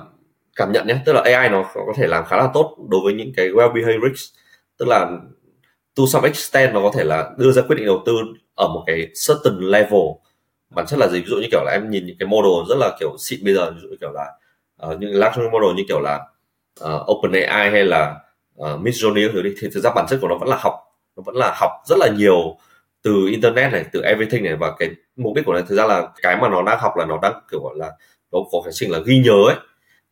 cảm 0.56 0.72
nhận 0.72 0.88
nhé 0.88 0.97
tức 1.06 1.14
là 1.14 1.22
AI 1.22 1.49
nó 1.49 1.64
có 1.74 1.93
thể 1.95 2.08
làm 2.08 2.26
khá 2.26 2.38
là 2.38 2.49
tốt 2.53 2.78
đối 2.89 3.01
với 3.03 3.14
những 3.14 3.34
cái 3.36 3.49
well 3.49 3.74
behaved 3.74 4.03
risk. 4.12 4.34
Tức 4.78 4.88
là 4.88 5.12
to 5.95 6.03
some 6.08 6.28
extent 6.28 6.74
nó 6.74 6.82
có 6.82 6.91
thể 6.95 7.03
là 7.03 7.30
đưa 7.38 7.51
ra 7.51 7.62
quyết 7.62 7.76
định 7.76 7.86
đầu 7.86 8.03
tư 8.06 8.14
ở 8.56 8.68
một 8.68 8.84
cái 8.88 9.08
certain 9.28 9.60
level. 9.60 10.01
Bản 10.70 10.86
chất 10.86 10.99
là 10.99 11.08
gì? 11.08 11.20
Ví 11.20 11.28
dụ 11.28 11.36
như 11.36 11.47
kiểu 11.51 11.64
là 11.64 11.72
em 11.72 11.89
nhìn 11.89 12.06
những 12.06 12.16
cái 12.20 12.28
model 12.28 12.70
rất 12.70 12.76
là 12.80 12.97
kiểu 12.99 13.16
xịn 13.20 13.39
bây 13.43 13.53
giờ 13.53 13.72
ví 13.72 13.78
dụ 13.82 13.88
như 13.88 13.95
kiểu 14.01 14.12
là 14.12 14.32
uh, 14.89 14.99
những 14.99 15.12
large 15.14 15.41
model 15.51 15.76
như 15.78 15.84
kiểu 15.88 15.99
là 15.99 16.20
uh, 16.84 17.12
OpenAI 17.12 17.72
hay 17.72 17.86
là 17.86 18.16
ờ, 18.58 18.74
uh, 18.74 18.82
Midjourney 18.82 19.41
đi 19.43 19.53
thì 19.62 19.68
thực 19.74 19.84
ra 19.84 19.91
bản 19.95 20.06
chất 20.10 20.18
của 20.22 20.28
nó 20.28 20.38
vẫn 20.38 20.49
là 20.49 20.58
học 20.60 20.84
nó 21.18 21.24
vẫn 21.26 21.36
là 21.36 21.53
học 21.55 21.72
rất 21.86 21.97
là 21.99 22.07
nhiều 22.07 22.57
từ 23.03 23.28
internet 23.28 23.72
này 23.72 23.86
từ 23.91 24.01
everything 24.01 24.43
này. 24.43 24.55
Và 24.55 24.72
cái 24.80 24.89
mục 25.16 25.36
đích 25.36 25.45
của 25.45 25.53
nó 25.53 25.61
thực 25.61 25.76
ra 25.76 25.86
là 25.86 26.07
cái 26.22 26.38
mà 26.41 26.49
nó 26.49 26.61
đang 26.61 26.80
học 26.80 26.97
là 26.97 27.05
nó 27.05 27.20
đang 27.22 27.34
kiểu 27.51 27.59
gọi 27.63 27.74
là 27.78 27.91
nó 28.32 28.39
có 28.51 28.61
cái 28.63 28.74
trình 28.74 28.91
là 28.91 28.99
ghi 29.05 29.18
nhớ 29.18 29.43
ấy. 29.47 29.55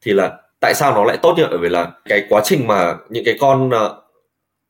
Thì 0.02 0.14
là 0.14 0.38
tại 0.60 0.74
sao 0.74 0.94
nó 0.94 1.04
lại 1.04 1.18
tốt 1.22 1.34
như 1.38 1.44
vậy? 1.44 1.50
Bởi 1.52 1.60
vì 1.60 1.70
là 1.70 1.92
cái 2.06 2.26
quá 2.30 2.42
trình 2.46 2.68
mà 2.68 2.96
những 3.10 3.26
cái 3.26 3.38
con 3.40 3.68
uh, 3.68 3.74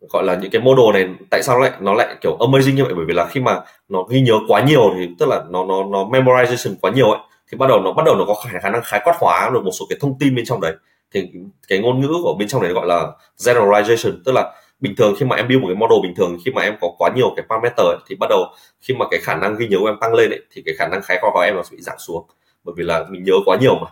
gọi 0.09 0.23
là 0.23 0.35
những 0.35 0.51
cái 0.51 0.61
model 0.61 0.93
này 0.93 1.15
tại 1.29 1.43
sao 1.43 1.55
nó 1.59 1.61
lại 1.63 1.71
nó 1.79 1.93
lại 1.93 2.15
kiểu 2.21 2.37
amazing 2.39 2.75
như 2.75 2.83
vậy? 2.83 2.93
Bởi 2.95 3.05
vì 3.05 3.13
là 3.13 3.25
khi 3.25 3.39
mà 3.39 3.59
nó 3.89 4.03
ghi 4.03 4.21
nhớ 4.21 4.33
quá 4.47 4.61
nhiều 4.61 4.93
thì 4.97 5.09
tức 5.19 5.29
là 5.29 5.43
nó 5.49 5.65
nó 5.65 5.83
nó 5.83 6.03
memorization 6.03 6.75
quá 6.81 6.91
nhiều 6.91 7.11
ấy 7.11 7.19
thì 7.51 7.57
bắt 7.57 7.67
đầu 7.67 7.79
nó 7.79 7.91
bắt 7.91 8.05
đầu 8.05 8.15
nó 8.15 8.25
có 8.25 8.33
khả 8.61 8.69
năng 8.69 8.81
khái 8.83 9.01
quát 9.03 9.15
hóa 9.19 9.49
được 9.53 9.63
một 9.63 9.71
số 9.71 9.85
cái 9.89 9.97
thông 10.01 10.19
tin 10.19 10.35
bên 10.35 10.45
trong 10.45 10.61
đấy. 10.61 10.73
Thì 11.13 11.29
cái 11.67 11.79
ngôn 11.79 12.01
ngữ 12.01 12.13
của 12.23 12.35
bên 12.39 12.47
trong 12.47 12.61
này 12.61 12.71
gọi 12.71 12.87
là 12.87 13.11
generalization 13.45 14.17
tức 14.25 14.31
là 14.31 14.53
bình 14.83 14.95
thường 14.95 15.13
khi 15.19 15.25
mà 15.25 15.35
em 15.35 15.47
build 15.47 15.61
một 15.61 15.67
cái 15.67 15.75
model 15.75 15.99
bình 16.03 16.15
thường 16.15 16.37
khi 16.45 16.51
mà 16.51 16.61
em 16.61 16.73
có 16.81 16.87
quá 16.97 17.09
nhiều 17.15 17.33
cái 17.35 17.45
parameter 17.49 17.85
ấy, 17.85 17.97
thì 18.07 18.15
bắt 18.15 18.27
đầu 18.29 18.45
khi 18.81 18.93
mà 18.93 19.05
cái 19.11 19.19
khả 19.23 19.35
năng 19.35 19.55
ghi 19.57 19.67
nhớ 19.67 19.77
của 19.79 19.85
em 19.85 19.97
tăng 20.01 20.13
lên 20.13 20.29
ấy, 20.29 20.41
thì 20.51 20.61
cái 20.65 20.75
khả 20.77 20.87
năng 20.87 21.01
khái 21.01 21.17
quát 21.21 21.29
của 21.33 21.39
em 21.39 21.55
nó 21.55 21.63
sẽ 21.63 21.69
bị 21.71 21.81
giảm 21.81 21.95
xuống. 21.99 22.25
Bởi 22.63 22.73
vì 22.77 22.83
là 22.83 23.05
mình 23.09 23.23
nhớ 23.23 23.33
quá 23.45 23.57
nhiều 23.61 23.75
mà. 23.75 23.87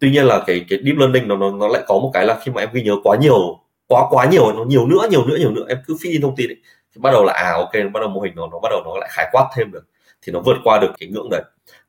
Tuy 0.00 0.10
nhiên 0.10 0.24
là 0.24 0.44
cái 0.46 0.64
cái 0.68 0.78
deep 0.84 0.96
learning 0.98 1.28
nó 1.28 1.36
nó 1.36 1.50
nó 1.50 1.68
lại 1.68 1.82
có 1.86 1.94
một 1.94 2.10
cái 2.14 2.26
là 2.26 2.38
khi 2.44 2.52
mà 2.52 2.62
em 2.62 2.68
ghi 2.72 2.82
nhớ 2.82 2.96
quá 3.02 3.16
nhiều 3.20 3.58
quá 3.86 4.06
quá 4.10 4.26
nhiều 4.26 4.52
nó 4.52 4.64
nhiều 4.64 4.86
nữa 4.86 5.08
nhiều 5.10 5.24
nữa 5.26 5.36
nhiều 5.40 5.50
nữa 5.50 5.64
em 5.68 5.78
cứ 5.86 5.96
phi 6.00 6.18
thông 6.22 6.36
tin 6.36 6.50
ấy, 6.50 6.56
thì 6.94 7.00
bắt 7.00 7.10
đầu 7.10 7.24
là 7.24 7.32
à 7.32 7.52
ok 7.52 7.72
bắt 7.92 8.00
đầu 8.00 8.08
mô 8.08 8.20
hình 8.20 8.32
nó 8.36 8.48
nó 8.52 8.58
bắt 8.62 8.68
đầu 8.70 8.82
nó 8.84 8.96
lại 9.00 9.08
khái 9.12 9.28
quát 9.32 9.48
thêm 9.56 9.72
được 9.72 9.84
thì 10.22 10.32
nó 10.32 10.40
vượt 10.40 10.56
qua 10.64 10.78
được 10.78 10.92
cái 11.00 11.08
ngưỡng 11.08 11.28
đấy. 11.30 11.42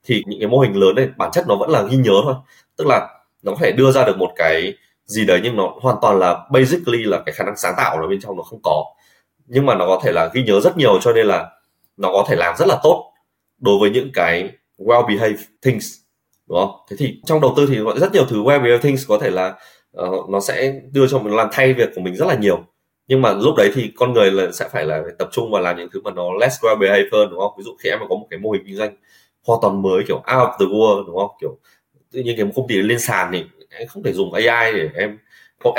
Thì 0.03 0.23
những 0.27 0.39
cái 0.39 0.49
mô 0.49 0.59
hình 0.59 0.75
lớn 0.75 0.95
này 0.95 1.07
bản 1.17 1.31
chất 1.33 1.45
nó 1.47 1.55
vẫn 1.55 1.69
là 1.69 1.83
ghi 1.83 1.97
nhớ 1.97 2.21
thôi. 2.23 2.35
Tức 2.77 2.87
là 2.87 3.07
nó 3.43 3.51
có 3.51 3.57
thể 3.61 3.71
đưa 3.71 3.91
ra 3.91 4.05
được 4.05 4.17
một 4.17 4.31
cái 4.35 4.73
gì 5.11 5.25
đấy 5.25 5.39
nhưng 5.43 5.55
nó 5.55 5.73
hoàn 5.81 5.95
toàn 6.01 6.19
là 6.19 6.45
basically 6.51 7.03
là 7.03 7.21
cái 7.25 7.33
khả 7.33 7.43
năng 7.43 7.57
sáng 7.57 7.73
tạo 7.77 8.01
ở 8.01 8.07
bên 8.07 8.19
trong 8.21 8.37
nó 8.37 8.43
không 8.43 8.59
có. 8.63 8.85
Nhưng 9.47 9.65
mà 9.65 9.75
nó 9.75 9.85
có 9.87 10.01
thể 10.03 10.11
là 10.11 10.29
ghi 10.33 10.43
nhớ 10.43 10.59
rất 10.59 10.77
nhiều 10.77 10.99
cho 11.01 11.13
nên 11.13 11.25
là 11.27 11.49
nó 11.97 12.09
có 12.11 12.25
thể 12.27 12.35
làm 12.35 12.55
rất 12.57 12.67
là 12.67 12.79
tốt 12.83 13.13
đối 13.59 13.79
với 13.79 13.89
những 13.89 14.11
cái 14.13 14.49
well 14.77 15.07
behaved 15.07 15.41
things 15.61 16.01
đúng 16.47 16.57
không? 16.59 16.71
Thế 16.89 16.95
thì 16.99 17.21
trong 17.25 17.41
đầu 17.41 17.53
tư 17.57 17.65
thì 17.69 17.79
rất 17.95 18.13
nhiều 18.13 18.25
thứ 18.25 18.37
well 18.37 18.63
behaved 18.63 18.81
things 18.81 19.07
có 19.07 19.17
thể 19.17 19.29
là 19.31 19.55
uh, 20.01 20.29
nó 20.29 20.39
sẽ 20.39 20.73
đưa 20.91 21.07
cho 21.07 21.19
mình 21.19 21.35
làm 21.35 21.47
thay 21.51 21.73
việc 21.73 21.89
của 21.95 22.01
mình 22.01 22.15
rất 22.15 22.27
là 22.27 22.35
nhiều. 22.35 22.63
Nhưng 23.07 23.21
mà 23.21 23.33
lúc 23.33 23.55
đấy 23.57 23.71
thì 23.75 23.91
con 23.95 24.13
người 24.13 24.31
là 24.31 24.51
sẽ 24.51 24.69
phải 24.69 24.85
là 24.85 25.03
tập 25.19 25.29
trung 25.31 25.51
vào 25.51 25.61
làm 25.61 25.77
những 25.77 25.89
thứ 25.93 26.01
mà 26.03 26.11
nó 26.11 26.23
less 26.39 26.63
well 26.63 26.79
behaved 26.79 27.13
hơn 27.13 27.29
đúng 27.29 27.39
không? 27.39 27.51
Ví 27.57 27.63
dụ 27.63 27.75
khi 27.79 27.89
em 27.89 27.99
có 27.99 28.15
một 28.15 28.27
cái 28.29 28.39
mô 28.39 28.51
hình 28.51 28.63
kinh 28.67 28.75
doanh 28.75 28.95
hoàn 29.47 29.59
toàn 29.61 29.81
mới 29.81 30.03
kiểu 30.07 30.15
out 30.15 30.25
of 30.25 30.57
the 30.59 30.65
world 30.65 31.05
đúng 31.05 31.17
không? 31.17 31.31
Kiểu 31.41 31.57
tự 32.11 32.21
nhiên 32.21 32.37
cái 32.37 32.51
công 32.55 32.67
ty 32.67 32.75
lên 32.75 32.99
sàn 32.99 33.29
thì 33.33 33.45
em 33.79 33.87
không 33.87 34.03
thể 34.03 34.13
dùng 34.13 34.33
AI 34.33 34.73
để 34.73 34.89
em 34.95 35.17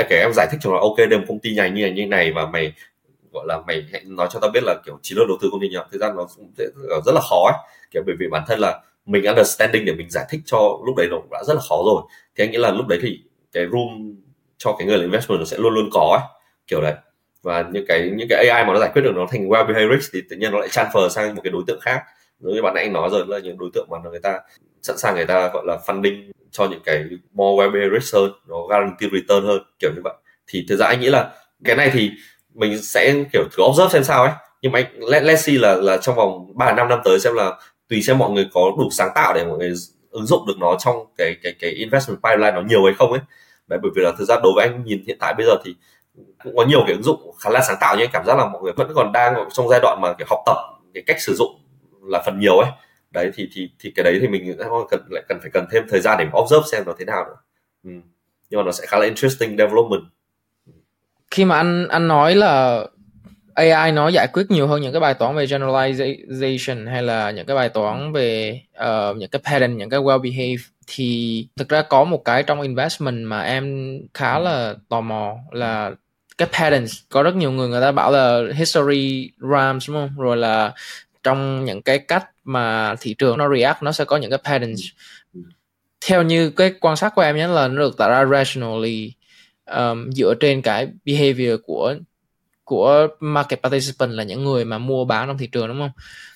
kể 0.09 0.17
em 0.17 0.33
giải 0.35 0.47
thích 0.51 0.59
cho 0.61 0.71
nó, 0.71 0.79
ok 0.79 0.97
đây 0.97 1.19
một 1.19 1.25
công 1.29 1.39
ty 1.39 1.55
này 1.55 1.71
như 1.71 1.83
này 1.83 1.93
như 1.93 2.07
này 2.07 2.33
và 2.33 2.47
mày, 2.47 2.73
gọi 3.33 3.45
là 3.49 3.59
mày 3.67 3.85
hãy 3.93 4.03
nói 4.05 4.29
cho 4.33 4.39
tao 4.41 4.51
biết 4.51 4.61
là, 4.63 4.75
kiểu, 4.87 4.99
chiến 5.03 5.19
lược 5.19 5.29
đầu 5.29 5.39
tư 5.43 5.49
công 5.53 5.61
ty 5.61 5.69
nào. 5.69 5.87
Thực 5.93 6.01
ra 6.01 6.13
nó 6.17 6.27
cũng 6.37 6.53
rất 7.07 7.13
là 7.15 7.21
khó 7.21 7.51
ấy. 7.53 7.71
Kiểu, 7.91 8.03
bởi 8.07 8.17
vì 8.19 8.27
bản 8.29 8.43
thân 8.47 8.59
là 8.59 8.81
mình 9.07 9.25
understanding 9.25 9.85
để 9.85 9.93
mình 9.93 10.11
giải 10.11 10.25
thích 10.31 10.41
cho 10.45 10.79
lúc 10.87 10.97
đấy 10.97 11.07
nó 11.11 11.19
đã 11.31 11.43
rất 11.47 11.55
là 11.55 11.61
khó 11.69 11.77
rồi. 11.87 12.03
Thì 12.37 12.45
anh 12.45 12.51
nghĩ 12.51 12.59
là 12.59 12.71
lúc 12.71 12.87
đấy 12.87 12.99
thì 13.03 13.21
cái 13.53 13.67
room 13.73 14.17
cho 14.59 14.75
cái 14.79 14.87
người 14.87 14.99
là 14.99 15.03
investment 15.03 15.39
nó 15.39 15.45
sẽ 15.45 15.57
luôn 15.59 15.75
luôn 15.75 15.89
có 15.93 16.19
ấy, 16.21 16.41
kiểu 16.67 16.81
đấy. 16.81 16.95
Và 17.43 17.65
những 17.73 17.85
cái 17.89 18.11
những 18.17 18.29
cái 18.31 18.49
AI 18.49 18.65
mà 18.65 18.73
nó 18.73 18.81
giải 18.81 18.91
quyết 18.95 19.03
được 19.03 19.13
nó 19.15 19.27
thành 19.31 19.49
well 19.49 19.67
behaved 19.67 20.05
thì 20.13 20.21
tự 20.31 20.37
nhiên 20.37 20.53
nó 20.53 20.59
lại 20.59 20.69
transfer 20.69 21.09
sang 21.09 21.35
một 21.35 21.41
cái 21.45 21.51
đối 21.51 21.63
tượng 21.67 21.81
khác. 21.81 22.03
Giống 22.41 22.55
như 22.55 22.63
bạn 22.63 22.75
anh 22.75 22.93
nói 22.93 23.09
rồi, 23.13 23.25
là 23.29 23.39
những 23.39 23.59
đối 23.59 23.71
tượng 23.75 23.87
mà 23.91 23.99
người 24.11 24.21
ta, 24.21 24.41
sẵn 24.83 24.99
sàng 24.99 25.15
người 25.15 25.27
ta, 25.27 25.51
gọi 25.55 25.65
là 25.67 25.79
funding 25.87 26.31
cho 26.53 26.67
những 26.67 26.81
cái 26.85 27.05
more 27.33 27.67
well 27.67 27.99
risk 27.99 28.15
hơn 28.15 28.33
nó 28.49 28.57
guarantee 28.69 29.09
return 29.13 29.47
hơn 29.47 29.63
kiểu 29.79 29.91
như 29.95 30.01
vậy. 30.05 30.15
Thì 30.47 30.67
thực 30.69 30.77
ra 30.77 30.87
anh 30.87 31.01
nghĩ 31.01 31.11
là 31.11 31.31
cái 31.65 31.77
này 31.77 31.91
thì 31.93 32.11
mình 32.55 32.83
sẽ 32.83 33.25
kiểu 33.33 33.43
thử 33.53 33.63
observe 33.63 33.89
xem 33.89 34.05
sao 34.05 34.23
ấy. 34.23 34.33
Nhưng 34.63 34.73
mà 34.73 34.79
anh 34.79 35.05
let, 35.11 35.23
let's 35.23 35.37
see 35.37 35.59
là 35.59 35.75
là 35.75 35.97
trong 35.97 36.17
vòng 36.17 36.53
3 36.55 36.73
năm 36.73 36.89
năm 36.89 37.01
tới 37.05 37.21
xem 37.21 37.35
là 37.35 37.53
tùy 37.89 38.03
xem 38.03 38.19
mọi 38.19 38.31
người 38.31 38.49
có 38.53 38.73
đủ 38.79 38.89
sáng 38.91 39.11
tạo 39.15 39.35
để 39.35 39.45
mọi 39.45 39.59
người 39.59 39.73
ứng 40.11 40.27
dụng 40.27 40.47
được 40.47 40.57
nó 40.59 40.77
trong 40.79 40.97
cái 41.19 41.37
cái 41.43 41.55
cái 41.61 41.71
investment 41.71 42.19
pipeline 42.23 42.53
nó 42.53 42.61
nhiều 42.61 42.85
hay 42.85 42.95
không 42.99 43.13
ấy. 43.13 43.21
Đấy 43.67 43.79
bởi 43.83 43.91
vì 43.97 44.03
là 44.03 44.13
thực 44.19 44.25
ra 44.25 44.37
đối 44.43 44.53
với 44.57 44.67
anh 44.67 44.85
nhìn 44.85 45.05
hiện 45.07 45.17
tại 45.21 45.35
bây 45.35 45.47
giờ 45.47 45.53
thì 45.65 45.75
cũng 46.45 46.57
có 46.57 46.65
nhiều 46.65 46.81
cái 46.87 46.93
ứng 46.93 47.03
dụng 47.03 47.33
khá 47.41 47.51
là 47.51 47.61
sáng 47.61 47.77
tạo 47.81 47.97
nhưng 47.99 48.11
cảm 48.13 48.27
giác 48.27 48.39
là 48.39 48.47
mọi 48.47 48.63
người 48.63 48.73
vẫn 48.73 48.93
còn 48.95 49.13
đang 49.13 49.35
trong 49.53 49.69
giai 49.69 49.81
đoạn 49.83 49.99
mà 50.01 50.13
cái 50.13 50.27
học 50.31 50.39
tập 50.47 50.57
cái 50.95 51.03
cách 51.07 51.21
sử 51.21 51.35
dụng 51.35 51.51
là 52.03 52.23
phần 52.27 52.39
nhiều 52.39 52.59
ấy 52.59 52.71
đấy 53.13 53.31
thì 53.35 53.49
thì 53.53 53.71
thì 53.79 53.93
cái 53.97 54.05
đấy 54.05 54.19
thì 54.21 54.29
mình 54.29 54.57
cần 54.91 55.01
lại 55.11 55.23
cần 55.29 55.39
phải 55.41 55.51
cần 55.51 55.67
thêm 55.71 55.85
thời 55.91 56.01
gian 56.01 56.19
để 56.19 56.27
observe 56.43 56.67
xem 56.73 56.83
nó 56.87 56.93
thế 56.99 57.05
nào 57.05 57.25
nữa. 57.25 57.37
Ừ. 57.85 57.91
nhưng 58.51 58.61
mà 58.61 58.65
nó 58.65 58.73
sẽ 58.73 58.87
khá 58.87 58.99
là 58.99 59.05
interesting 59.05 59.57
development. 59.57 60.03
Khi 61.31 61.45
mà 61.45 61.57
anh 61.57 61.89
anh 61.89 62.09
nói 62.09 62.35
là 62.35 62.85
AI 63.55 63.93
nó 63.93 64.09
giải 64.09 64.29
quyết 64.33 64.51
nhiều 64.51 64.67
hơn 64.67 64.83
những 64.83 64.93
cái 64.93 65.01
bài 65.01 65.15
toán 65.15 65.37
về 65.37 65.45
generalization 65.45 66.91
hay 66.91 67.03
là 67.03 67.31
những 67.31 67.47
cái 67.47 67.57
bài 67.57 67.69
toán 67.69 68.13
về 68.13 68.61
uh, 68.79 69.17
những 69.17 69.31
cái 69.31 69.43
pattern, 69.45 69.77
những 69.77 69.91
cái 69.91 70.01
well 70.01 70.23
behave 70.23 70.63
thì 70.87 71.47
thực 71.57 71.69
ra 71.69 71.83
có 71.83 72.05
một 72.05 72.25
cái 72.25 72.43
trong 72.43 72.61
investment 72.61 73.27
mà 73.27 73.43
em 73.43 73.99
khá 74.15 74.39
là 74.39 74.75
tò 74.89 75.01
mò 75.01 75.35
là 75.51 75.91
cái 76.39 76.49
patterns. 76.53 76.95
Có 77.09 77.23
rất 77.23 77.37
nhiều 77.37 77.51
người 77.51 77.69
người 77.69 77.81
ta 77.81 77.93
bảo 77.93 78.13
là 78.13 78.43
history 78.55 79.31
rhymes 79.39 79.89
đúng 79.89 79.97
không? 79.97 80.11
Rồi 80.17 80.37
là 80.37 80.73
trong 81.23 81.65
những 81.65 81.83
cái 81.83 81.99
cách 81.99 82.32
mà 82.45 82.95
thị 83.01 83.15
trường 83.15 83.39
nó 83.39 83.55
react 83.55 83.83
nó 83.83 83.93
sẽ 83.93 84.05
có 84.05 84.17
những 84.17 84.31
cái 84.31 84.39
patterns. 84.45 84.81
Theo 86.07 86.23
như 86.23 86.51
cái 86.51 86.75
quan 86.81 86.97
sát 86.97 87.15
của 87.15 87.23
em 87.23 87.37
nhé 87.37 87.47
là 87.47 87.69
nó 87.69 87.79
được 87.79 87.97
tạo 87.97 88.11
ra 88.11 88.25
rationally 88.25 89.13
um, 89.77 90.11
dựa 90.11 90.35
trên 90.41 90.63
cái 90.63 90.89
behavior 91.05 91.61
của 91.65 91.95
của 92.65 93.09
market 93.21 93.63
participant 93.63 94.11
là 94.11 94.23
những 94.23 94.45
người 94.45 94.65
mà 94.65 94.79
mua 94.79 95.05
bán 95.05 95.29
trong 95.29 95.39
thị 95.39 95.47
trường 95.47 95.69
đúng 95.69 95.79
không? 95.79 95.91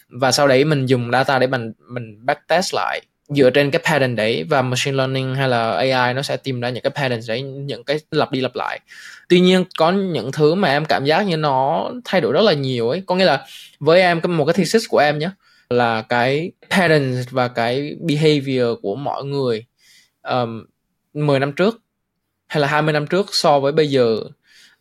Và 0.08 0.32
sau 0.32 0.48
đấy 0.48 0.64
mình 0.64 0.86
dùng 0.86 1.10
data 1.10 1.38
để 1.38 1.46
mình 1.46 1.72
mình 1.88 2.26
backtest 2.26 2.74
lại 2.74 3.00
dựa 3.28 3.50
trên 3.50 3.70
cái 3.70 3.82
pattern 3.84 4.16
đấy 4.16 4.44
và 4.44 4.62
machine 4.62 4.96
learning 4.96 5.34
hay 5.34 5.48
là 5.48 5.72
AI 5.72 6.14
nó 6.14 6.22
sẽ 6.22 6.36
tìm 6.36 6.60
ra 6.60 6.70
những 6.70 6.82
cái 6.82 6.90
pattern 6.90 7.20
đấy 7.28 7.42
những 7.42 7.84
cái 7.84 8.00
lặp 8.10 8.32
đi 8.32 8.40
lặp 8.40 8.56
lại. 8.56 8.80
Tuy 9.28 9.40
nhiên 9.40 9.64
có 9.78 9.92
những 9.92 10.32
thứ 10.32 10.54
mà 10.54 10.68
em 10.68 10.84
cảm 10.84 11.04
giác 11.04 11.26
như 11.26 11.36
nó 11.36 11.90
thay 12.04 12.20
đổi 12.20 12.32
rất 12.32 12.42
là 12.44 12.52
nhiều 12.52 12.88
ấy. 12.88 13.02
Có 13.06 13.14
nghĩa 13.14 13.24
là 13.24 13.46
với 13.80 14.00
em 14.00 14.20
một 14.28 14.44
cái 14.44 14.54
thesis 14.54 14.82
của 14.88 14.98
em 14.98 15.18
nhé 15.18 15.30
là 15.70 16.02
cái 16.02 16.52
pattern 16.70 17.22
và 17.30 17.48
cái 17.48 17.96
behavior 18.00 18.78
của 18.82 18.96
mọi 18.96 19.24
người 19.24 19.66
um, 20.22 20.64
10 21.14 21.40
năm 21.40 21.52
trước 21.52 21.82
hay 22.46 22.60
là 22.60 22.68
20 22.68 22.92
năm 22.92 23.06
trước 23.06 23.26
so 23.34 23.60
với 23.60 23.72
bây 23.72 23.90
giờ 23.90 24.20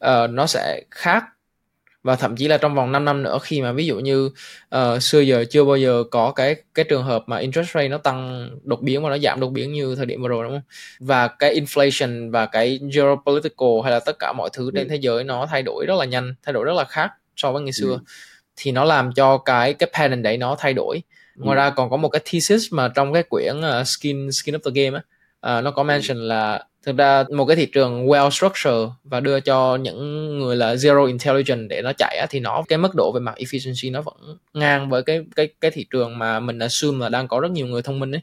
uh, 0.05 0.29
nó 0.29 0.47
sẽ 0.47 0.81
khác 0.91 1.23
và 2.03 2.15
thậm 2.15 2.35
chí 2.35 2.47
là 2.47 2.57
trong 2.57 2.75
vòng 2.75 2.91
5 2.91 3.05
năm 3.05 3.23
nữa 3.23 3.37
khi 3.43 3.61
mà 3.61 3.71
ví 3.71 3.85
dụ 3.85 3.99
như 3.99 4.29
uh, 4.75 5.03
xưa 5.03 5.19
giờ 5.19 5.45
chưa 5.49 5.63
bao 5.63 5.77
giờ 5.77 6.03
có 6.11 6.31
cái 6.31 6.55
cái 6.73 6.85
trường 6.89 7.03
hợp 7.03 7.23
mà 7.27 7.37
interest 7.37 7.69
rate 7.73 7.87
nó 7.87 7.97
tăng 7.97 8.49
đột 8.63 8.81
biến 8.81 9.03
và 9.03 9.09
nó 9.09 9.17
giảm 9.17 9.39
đột 9.39 9.49
biến 9.49 9.73
như 9.73 9.95
thời 9.95 10.05
điểm 10.05 10.21
vừa 10.21 10.27
rồi 10.27 10.43
đúng 10.43 10.53
không 10.53 10.61
và 10.99 11.27
cái 11.27 11.59
inflation 11.59 12.31
và 12.31 12.45
cái 12.45 12.79
geopolitical 12.93 13.69
hay 13.83 13.91
là 13.91 13.99
tất 13.99 14.19
cả 14.19 14.33
mọi 14.33 14.49
thứ 14.53 14.71
trên 14.73 14.87
ừ. 14.87 14.89
thế 14.89 14.95
giới 14.95 15.23
nó 15.23 15.45
thay 15.45 15.63
đổi 15.63 15.85
rất 15.85 15.95
là 15.99 16.05
nhanh 16.05 16.35
thay 16.43 16.53
đổi 16.53 16.65
rất 16.65 16.73
là 16.73 16.83
khác 16.83 17.11
so 17.35 17.51
với 17.51 17.61
ngày 17.61 17.73
xưa 17.73 17.91
ừ. 17.91 17.99
Thì 18.57 18.71
nó 18.71 18.83
làm 18.83 19.13
cho 19.13 19.37
cái 19.37 19.73
cái 19.73 19.89
pattern 19.93 20.23
đấy 20.23 20.37
nó 20.37 20.55
thay 20.59 20.73
đổi. 20.73 21.01
Ngoài 21.35 21.57
ừ. 21.57 21.61
ra 21.61 21.69
còn 21.69 21.89
có 21.89 21.97
một 21.97 22.09
cái 22.09 22.21
thesis 22.25 22.63
mà 22.71 22.87
trong 22.87 23.13
cái 23.13 23.23
quyển 23.23 23.55
uh, 23.57 23.87
skin 23.87 24.31
skin 24.31 24.55
of 24.55 24.71
the 24.71 24.83
game 24.83 24.99
á 24.99 25.57
uh, 25.57 25.63
nó 25.63 25.71
có 25.71 25.83
mention 25.83 26.17
là 26.17 26.63
thực 26.85 26.97
ra 26.97 27.23
một 27.31 27.45
cái 27.45 27.55
thị 27.55 27.65
trường 27.65 28.07
well 28.07 28.29
structured 28.29 28.89
và 29.03 29.19
đưa 29.19 29.39
cho 29.39 29.75
những 29.75 30.39
người 30.39 30.55
là 30.55 30.73
zero 30.75 31.05
intelligence 31.05 31.67
để 31.69 31.81
nó 31.81 31.91
chạy 31.97 32.17
á, 32.17 32.25
thì 32.29 32.39
nó 32.39 32.63
cái 32.67 32.77
mức 32.77 32.95
độ 32.95 33.11
về 33.11 33.19
mặt 33.19 33.35
efficiency 33.37 33.91
nó 33.91 34.01
vẫn 34.01 34.37
ngang 34.53 34.89
với 34.89 35.03
cái 35.03 35.25
cái 35.35 35.47
cái 35.61 35.71
thị 35.71 35.85
trường 35.91 36.17
mà 36.17 36.39
mình 36.39 36.59
assume 36.59 36.99
là 36.99 37.09
đang 37.09 37.27
có 37.27 37.39
rất 37.39 37.51
nhiều 37.51 37.67
người 37.67 37.81
thông 37.81 37.99
minh 37.99 38.15
ấy 38.15 38.21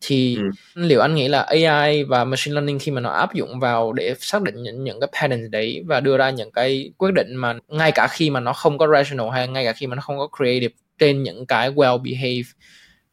thì 0.00 0.36
ừ. 0.36 0.42
liệu 0.74 1.00
anh 1.00 1.14
nghĩ 1.14 1.28
là 1.28 1.40
AI 1.42 2.04
và 2.04 2.24
machine 2.24 2.54
learning 2.54 2.78
khi 2.78 2.92
mà 2.92 3.00
nó 3.00 3.10
áp 3.10 3.34
dụng 3.34 3.60
vào 3.60 3.92
để 3.92 4.14
xác 4.18 4.42
định 4.42 4.62
những 4.62 4.84
những 4.84 5.00
cái 5.00 5.08
patterns 5.12 5.50
đấy 5.50 5.84
và 5.86 6.00
đưa 6.00 6.16
ra 6.16 6.30
những 6.30 6.50
cái 6.52 6.92
quyết 6.98 7.14
định 7.14 7.36
mà 7.36 7.54
ngay 7.68 7.92
cả 7.92 8.08
khi 8.10 8.30
mà 8.30 8.40
nó 8.40 8.52
không 8.52 8.78
có 8.78 8.86
rational 8.92 9.30
hay 9.32 9.48
ngay 9.48 9.64
cả 9.64 9.72
khi 9.72 9.86
mà 9.86 9.94
nó 9.96 10.02
không 10.02 10.18
có 10.18 10.28
creative 10.38 10.74
trên 10.98 11.22
những 11.22 11.46
cái 11.46 11.70
well 11.70 11.98
behaved 11.98 12.46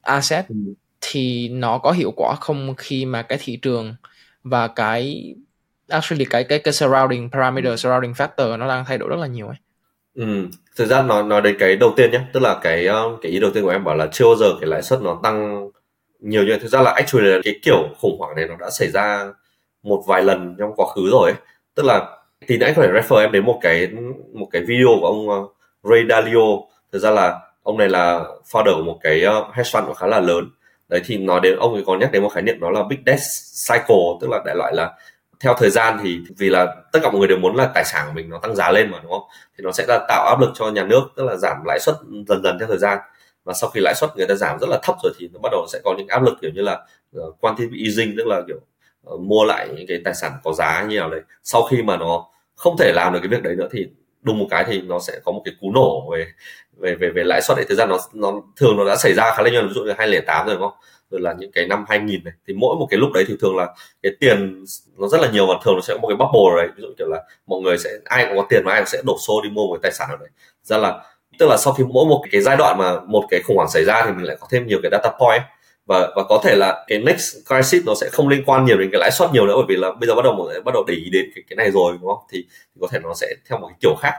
asset 0.01 0.47
ừ. 0.49 0.55
thì 1.01 1.49
nó 1.49 1.77
có 1.77 1.91
hiệu 1.91 2.11
quả 2.15 2.35
không 2.41 2.75
khi 2.77 3.05
mà 3.05 3.21
cái 3.21 3.37
thị 3.41 3.59
trường 3.61 3.95
và 4.43 4.67
cái 4.67 5.35
actually 5.89 6.25
cái 6.25 6.43
cái 6.43 6.59
cái 6.59 6.73
surrounding 6.73 7.29
parameter 7.31 7.79
surrounding 7.79 8.13
factor 8.13 8.57
nó 8.57 8.67
đang 8.67 8.85
thay 8.85 8.97
đổi 8.97 9.09
rất 9.09 9.19
là 9.19 9.27
nhiều 9.27 9.47
ấy 9.47 9.57
Ừ, 10.17 10.47
thực 10.75 10.85
ra 10.85 11.01
nói 11.01 11.23
nói 11.23 11.41
đến 11.41 11.55
cái 11.59 11.75
đầu 11.75 11.93
tiên 11.97 12.11
nhé, 12.11 12.21
tức 12.33 12.39
là 12.39 12.59
cái 12.61 12.85
ờ, 12.87 13.17
cái 13.21 13.31
ý 13.31 13.39
đầu 13.39 13.51
tiên 13.53 13.63
của 13.63 13.69
em 13.69 13.83
bảo 13.83 13.95
là 13.95 14.07
chưa 14.11 14.25
bao 14.25 14.35
giờ 14.35 14.45
cái 14.61 14.69
lãi 14.69 14.81
suất 14.81 15.01
nó 15.01 15.19
tăng 15.23 15.69
nhiều 16.19 16.43
như 16.43 16.49
vậy. 16.49 16.59
Thực 16.59 16.67
ra 16.67 16.81
là 16.81 16.91
actually 16.91 17.27
là 17.27 17.39
cái 17.43 17.59
kiểu 17.63 17.89
khủng 18.01 18.19
hoảng 18.19 18.35
này 18.35 18.45
nó 18.47 18.55
đã 18.59 18.69
xảy 18.69 18.87
ra 18.87 19.27
một 19.83 20.03
vài 20.07 20.23
lần 20.23 20.55
trong 20.59 20.73
quá 20.75 20.85
khứ 20.95 21.09
rồi 21.11 21.31
ấy. 21.31 21.41
Tức 21.75 21.85
là 21.85 22.17
thì 22.47 22.57
nãy 22.57 22.73
có 22.75 22.81
thể 22.81 22.87
refer 22.87 23.17
em 23.17 23.31
đến 23.31 23.45
một 23.45 23.59
cái 23.61 23.87
một 24.33 24.47
cái 24.51 24.61
video 24.61 24.87
của 24.99 25.07
ông 25.07 25.29
ờ, 25.29 25.47
Ray 25.91 26.03
Dalio. 26.09 26.45
Thực 26.91 26.99
ra 26.99 27.11
là 27.11 27.39
ông 27.63 27.77
này 27.77 27.89
là 27.89 28.23
founder 28.51 28.75
của 28.77 28.83
một 28.83 28.99
cái 29.01 29.21
ờ, 29.21 29.51
hedge 29.53 29.69
fund 29.71 29.93
khá 29.93 30.07
là 30.07 30.19
lớn. 30.19 30.49
Đấy 30.89 31.01
thì 31.05 31.17
nói 31.17 31.39
đến 31.43 31.57
ông 31.59 31.73
ấy 31.73 31.83
có 31.85 31.97
nhắc 31.97 32.11
đến 32.11 32.23
một 32.23 32.29
khái 32.29 32.43
niệm 32.43 32.59
đó 32.59 32.69
là 32.69 32.83
big 32.89 32.97
death 33.05 33.21
cycle, 33.69 34.05
tức 34.21 34.29
là 34.29 34.39
đại 34.45 34.55
loại 34.55 34.73
là 34.75 34.93
theo 35.39 35.53
thời 35.53 35.69
gian 35.69 35.99
thì 36.03 36.19
vì 36.37 36.49
là 36.49 36.75
tất 36.91 36.99
cả 37.03 37.09
mọi 37.09 37.19
người 37.19 37.27
đều 37.27 37.37
muốn 37.37 37.55
là 37.55 37.71
tài 37.73 37.85
sản 37.85 38.05
của 38.07 38.13
mình 38.13 38.29
nó 38.29 38.39
tăng 38.39 38.55
giá 38.55 38.71
lên 38.71 38.91
mà 38.91 38.99
đúng 39.03 39.11
không 39.11 39.23
thì 39.57 39.63
nó 39.63 39.71
sẽ 39.71 39.85
là 39.87 40.05
tạo 40.07 40.27
áp 40.27 40.39
lực 40.39 40.51
cho 40.55 40.71
nhà 40.71 40.83
nước 40.83 41.01
tức 41.15 41.23
là 41.23 41.35
giảm 41.35 41.57
lãi 41.65 41.79
suất 41.79 41.95
dần 42.27 42.43
dần 42.43 42.57
theo 42.59 42.67
thời 42.67 42.77
gian 42.77 42.97
và 43.47 43.53
sau 43.53 43.69
khi 43.69 43.79
lãi 43.79 43.93
suất 43.95 44.17
người 44.17 44.27
ta 44.27 44.35
giảm 44.35 44.59
rất 44.59 44.69
là 44.69 44.79
thấp 44.83 44.95
rồi 45.03 45.13
thì 45.19 45.29
nó 45.33 45.39
bắt 45.43 45.49
đầu 45.51 45.65
sẽ 45.73 45.79
có 45.83 45.95
những 45.97 46.07
áp 46.07 46.23
lực 46.23 46.37
kiểu 46.41 46.51
như 46.53 46.61
là 46.61 46.85
ờ, 47.13 47.27
uh, 47.27 47.41
quantitative 47.41 47.83
easing 47.85 48.17
tức 48.17 48.27
là 48.27 48.41
kiểu 48.47 48.57
uh, 49.13 49.21
mua 49.21 49.43
lại 49.43 49.69
những 49.75 49.87
cái 49.87 50.01
tài 50.05 50.13
sản 50.13 50.31
có 50.43 50.53
giá 50.53 50.85
như 50.89 50.99
nào 50.99 51.09
đấy. 51.09 51.21
Sau 51.43 51.63
khi 51.63 51.81
mà 51.81 51.97
nó 51.97 52.25
không 52.55 52.77
thể 52.77 52.91
làm 52.95 53.13
được 53.13 53.19
cái 53.21 53.27
việc 53.27 53.43
đấy 53.43 53.55
nữa 53.55 53.67
thì 53.71 53.87
đùng 54.21 54.39
một 54.39 54.47
cái 54.49 54.63
thì 54.67 54.81
nó 54.81 54.99
sẽ 54.99 55.19
có 55.25 55.31
một 55.31 55.41
cái 55.45 55.53
cú 55.61 55.71
nổ 55.71 56.09
về 56.11 56.27
về 56.77 56.95
về 56.95 57.09
về 57.15 57.23
lãi 57.23 57.41
suất 57.41 57.57
đấy 57.57 57.65
thực 57.69 57.75
ra 57.75 57.85
nó 57.85 57.97
nó 58.13 58.33
thường 58.55 58.77
nó 58.77 58.85
đã 58.85 58.95
xảy 58.95 59.13
ra 59.13 59.33
khá 59.35 59.43
là 59.43 59.49
nhiều 59.49 59.67
ví 59.67 59.73
dụ 59.73 59.83
như 59.83 59.93
2008 59.97 60.47
rồi 60.47 60.55
đúng 60.55 60.69
không? 60.69 60.79
Rồi 61.11 61.21
là 61.21 61.33
những 61.39 61.51
cái 61.51 61.67
năm 61.67 61.85
2000 61.89 62.23
này 62.23 62.33
thì 62.47 62.53
mỗi 62.53 62.75
một 62.75 62.87
cái 62.89 62.99
lúc 62.99 63.11
đấy 63.13 63.25
thì 63.27 63.33
thường 63.41 63.57
là 63.57 63.75
cái 64.03 64.11
tiền 64.19 64.65
nó 64.97 65.07
rất 65.07 65.21
là 65.21 65.29
nhiều 65.31 65.47
và 65.47 65.53
thường 65.63 65.75
nó 65.75 65.81
sẽ 65.81 65.93
có 65.93 65.99
một 65.99 66.07
cái 66.07 66.17
bubble 66.17 66.63
đấy. 66.63 66.67
Ví 66.77 66.81
dụ 66.81 66.87
kiểu 66.97 67.07
là 67.07 67.23
mọi 67.47 67.61
người 67.61 67.77
sẽ 67.77 67.89
ai 68.05 68.25
cũng 68.27 68.37
có 68.37 68.45
tiền 68.49 68.63
mà 68.65 68.71
ai 68.71 68.81
cũng 68.81 68.87
sẽ 68.87 69.01
đổ 69.05 69.17
xô 69.27 69.41
đi 69.43 69.49
mua 69.49 69.67
một 69.67 69.73
cái 69.73 69.79
tài 69.83 69.91
sản 69.91 70.07
nào 70.09 70.17
đấy. 70.17 70.29
Ra 70.63 70.77
là 70.77 71.03
tức 71.39 71.47
là 71.49 71.57
sau 71.57 71.73
khi 71.73 71.83
mỗi 71.83 72.05
một 72.05 72.23
cái 72.31 72.41
giai 72.41 72.57
đoạn 72.57 72.77
mà 72.77 72.99
một 73.07 73.23
cái 73.29 73.41
khủng 73.43 73.57
hoảng 73.57 73.69
xảy 73.69 73.83
ra 73.85 74.03
thì 74.05 74.11
mình 74.11 74.25
lại 74.25 74.37
có 74.39 74.47
thêm 74.51 74.67
nhiều 74.67 74.79
cái 74.83 74.91
data 74.91 75.09
point. 75.19 75.41
Và 75.85 76.11
và 76.15 76.23
có 76.29 76.41
thể 76.43 76.55
là 76.55 76.85
cái 76.87 76.99
next 76.99 77.35
crisis 77.49 77.85
nó 77.85 77.93
sẽ 78.01 78.09
không 78.11 78.27
liên 78.27 78.43
quan 78.45 78.65
nhiều 78.65 78.77
đến 78.77 78.89
cái 78.91 78.99
lãi 78.99 79.11
suất 79.11 79.31
nhiều 79.33 79.47
nữa 79.47 79.53
bởi 79.55 79.65
vì 79.69 79.75
là 79.75 79.91
bây 79.99 80.07
giờ 80.07 80.15
bắt 80.15 80.21
đầu 80.25 80.33
mọi 80.33 80.47
người 80.47 80.61
bắt 80.61 80.73
đầu 80.73 80.83
để 80.87 80.93
ý 80.93 81.09
đến 81.09 81.25
cái, 81.35 81.43
cái 81.49 81.55
này 81.55 81.71
rồi 81.71 81.97
đúng 82.01 82.09
không? 82.09 82.23
Thì, 82.31 82.45
thì 82.49 82.79
có 82.81 82.87
thể 82.91 82.99
nó 82.99 83.13
sẽ 83.13 83.27
theo 83.49 83.59
một 83.59 83.67
cái 83.67 83.77
kiểu 83.81 83.95
khác. 84.01 84.13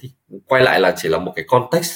Thì 0.00 0.10
quay 0.46 0.62
lại 0.62 0.80
là 0.80 0.94
chỉ 0.96 1.08
là 1.08 1.18
một 1.18 1.32
cái 1.36 1.44
context 1.48 1.90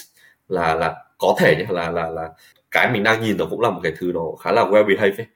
là 0.48 0.74
là 0.74 0.94
có 1.18 1.34
thể 1.38 1.56
nhé 1.56 1.66
là 1.68 1.90
là 1.90 2.08
là 2.08 2.28
cái 2.70 2.90
mình 2.92 3.02
đang 3.02 3.22
nhìn 3.22 3.36
nó 3.36 3.44
cũng 3.50 3.60
là 3.60 3.70
một 3.70 3.80
cái 3.82 3.92
thứ 3.98 4.10
nó 4.14 4.20
khá 4.44 4.52
là 4.52 4.64
well 4.64 4.86
behaved 4.88 5.20
ấy. 5.20 5.26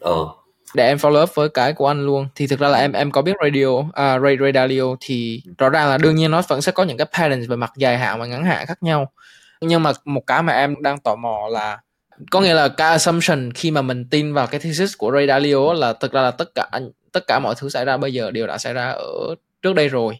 Ờ 0.00 0.26
để 0.74 0.86
em 0.86 0.96
follow 0.96 1.22
up 1.22 1.34
với 1.34 1.48
cái 1.48 1.72
của 1.72 1.86
anh 1.86 2.06
luôn. 2.06 2.28
Thì 2.34 2.46
thực 2.46 2.58
ra 2.60 2.68
là 2.68 2.78
em 2.78 2.92
em 2.92 3.10
có 3.10 3.22
biết 3.22 3.36
radio 3.42 3.84
à, 3.92 4.18
Ray 4.18 4.36
Ray 4.40 4.52
Dalio 4.52 4.84
thì 5.00 5.42
rõ 5.58 5.68
ràng 5.68 5.88
là 5.88 5.98
đương 5.98 6.14
nhiên 6.14 6.30
nó 6.30 6.42
vẫn 6.48 6.62
sẽ 6.62 6.72
có 6.72 6.82
những 6.82 6.96
cái 6.96 7.06
patterns 7.12 7.48
về 7.48 7.56
mặt 7.56 7.72
dài 7.76 7.98
hạn 7.98 8.20
và 8.20 8.26
ngắn 8.26 8.44
hạn 8.44 8.66
khác 8.66 8.82
nhau. 8.82 9.12
Nhưng 9.60 9.82
mà 9.82 9.92
một 10.04 10.26
cái 10.26 10.42
mà 10.42 10.52
em 10.52 10.74
đang 10.82 10.98
tò 10.98 11.16
mò 11.16 11.48
là 11.50 11.78
có 12.30 12.40
nghĩa 12.40 12.54
là 12.54 12.68
cái 12.68 12.90
assumption 12.90 13.52
khi 13.52 13.70
mà 13.70 13.82
mình 13.82 14.08
tin 14.10 14.32
vào 14.32 14.46
cái 14.46 14.60
thesis 14.60 14.96
của 14.98 15.12
Ray 15.12 15.26
Dalio 15.26 15.72
là 15.72 15.92
thực 15.92 16.12
ra 16.12 16.22
là 16.22 16.30
tất 16.30 16.54
cả 16.54 16.70
tất 17.12 17.26
cả 17.26 17.38
mọi 17.38 17.54
thứ 17.58 17.68
xảy 17.68 17.84
ra 17.84 17.96
bây 17.96 18.12
giờ 18.12 18.30
đều 18.30 18.46
đã 18.46 18.58
xảy 18.58 18.72
ra 18.72 18.88
ở 18.90 19.34
trước 19.62 19.74
đây 19.74 19.88
rồi. 19.88 20.18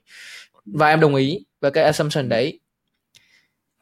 Và 0.66 0.89
em 0.89 1.01
đồng 1.01 1.14
ý 1.14 1.44
với 1.60 1.70
cái 1.70 1.85
assumption 1.85 2.28
đấy. 2.28 2.60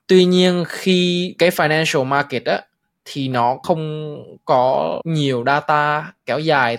Tuy 0.07 0.25
nhiên 0.25 0.65
khi 0.69 1.35
cái 1.39 1.51
financial 1.51 2.05
market 2.05 2.45
á 2.45 2.63
thì 3.05 3.29
nó 3.29 3.59
không 3.63 4.17
có 4.45 5.01
nhiều 5.05 5.45
data 5.47 6.13
kéo 6.27 6.39
dài 6.39 6.79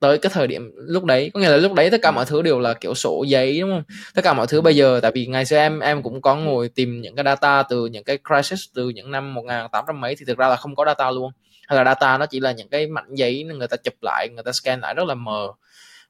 tới 0.00 0.18
cái 0.18 0.30
thời 0.34 0.46
điểm 0.46 0.70
lúc 0.76 1.04
đấy. 1.04 1.30
Có 1.34 1.40
nghĩa 1.40 1.48
là 1.48 1.56
lúc 1.56 1.74
đấy 1.74 1.90
tất 1.90 1.98
cả 2.02 2.10
mọi 2.10 2.24
thứ 2.24 2.42
đều 2.42 2.60
là 2.60 2.74
kiểu 2.74 2.94
sổ 2.94 3.24
giấy 3.28 3.60
đúng 3.60 3.70
không? 3.70 3.82
Tất 4.14 4.22
cả 4.24 4.32
mọi 4.32 4.46
thứ 4.46 4.60
bây 4.60 4.76
giờ 4.76 5.00
tại 5.02 5.10
vì 5.14 5.26
ngày 5.26 5.44
xưa 5.44 5.56
em 5.56 5.80
em 5.80 6.02
cũng 6.02 6.22
có 6.22 6.36
ngồi 6.36 6.68
tìm 6.68 7.00
những 7.00 7.16
cái 7.16 7.24
data 7.24 7.62
từ 7.62 7.86
những 7.86 8.04
cái 8.04 8.18
crisis 8.28 8.60
từ 8.74 8.88
những 8.88 9.10
năm 9.10 9.34
1800 9.34 10.00
mấy 10.00 10.16
thì 10.16 10.24
thực 10.24 10.38
ra 10.38 10.48
là 10.48 10.56
không 10.56 10.74
có 10.74 10.84
data 10.86 11.10
luôn. 11.10 11.32
Hay 11.68 11.76
là 11.76 11.84
data 11.84 12.18
nó 12.18 12.26
chỉ 12.26 12.40
là 12.40 12.52
những 12.52 12.68
cái 12.68 12.86
mảnh 12.86 13.14
giấy 13.14 13.44
người 13.44 13.68
ta 13.68 13.76
chụp 13.76 13.94
lại 14.02 14.28
người 14.34 14.44
ta 14.44 14.52
scan 14.52 14.80
lại 14.80 14.94
rất 14.94 15.04
là 15.04 15.14
mờ. 15.14 15.48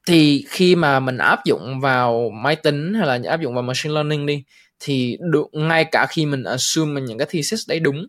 Thì 0.07 0.45
khi 0.49 0.75
mà 0.75 0.99
mình 0.99 1.17
áp 1.17 1.45
dụng 1.45 1.79
vào 1.79 2.29
máy 2.29 2.55
tính 2.55 2.93
hay 2.93 3.07
là 3.07 3.29
áp 3.29 3.41
dụng 3.41 3.53
vào 3.53 3.63
machine 3.63 3.93
learning 3.93 4.25
đi 4.25 4.43
thì 4.79 5.17
được 5.19 5.47
ngay 5.51 5.85
cả 5.85 6.05
khi 6.09 6.25
mình 6.25 6.43
assume 6.43 7.01
những 7.01 7.17
cái 7.17 7.27
thesis 7.31 7.69
đấy 7.69 7.79
đúng 7.79 8.05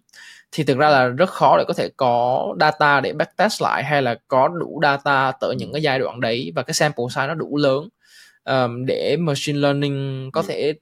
thì 0.56 0.64
thực 0.64 0.78
ra 0.78 0.88
là 0.88 1.06
rất 1.06 1.30
khó 1.30 1.58
để 1.58 1.64
có 1.68 1.74
thể 1.74 1.88
có 1.96 2.46
data 2.60 3.00
để 3.00 3.12
backtest 3.12 3.62
lại 3.62 3.84
hay 3.84 4.02
là 4.02 4.16
có 4.28 4.48
đủ 4.48 4.80
data 4.82 5.32
tới 5.40 5.56
những 5.56 5.72
cái 5.72 5.82
giai 5.82 5.98
đoạn 5.98 6.20
đấy 6.20 6.52
và 6.54 6.62
cái 6.62 6.74
sample 6.74 7.04
size 7.04 7.28
nó 7.28 7.34
đủ 7.34 7.56
lớn 7.56 7.88
um, 8.44 8.86
để 8.86 9.16
machine 9.20 9.58
learning 9.58 10.30
có 10.32 10.42
thể 10.42 10.74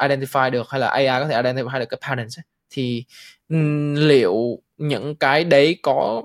identify 0.00 0.50
được 0.50 0.70
hay 0.70 0.80
là 0.80 0.88
AI 0.88 1.06
có 1.06 1.28
thể 1.28 1.42
identify 1.42 1.78
được 1.78 1.88
cái 1.88 2.00
patterns 2.02 2.38
ấy. 2.38 2.44
thì 2.70 3.04
liệu 3.94 4.58
những 4.78 5.14
cái 5.14 5.44
đấy 5.44 5.78
có 5.82 6.22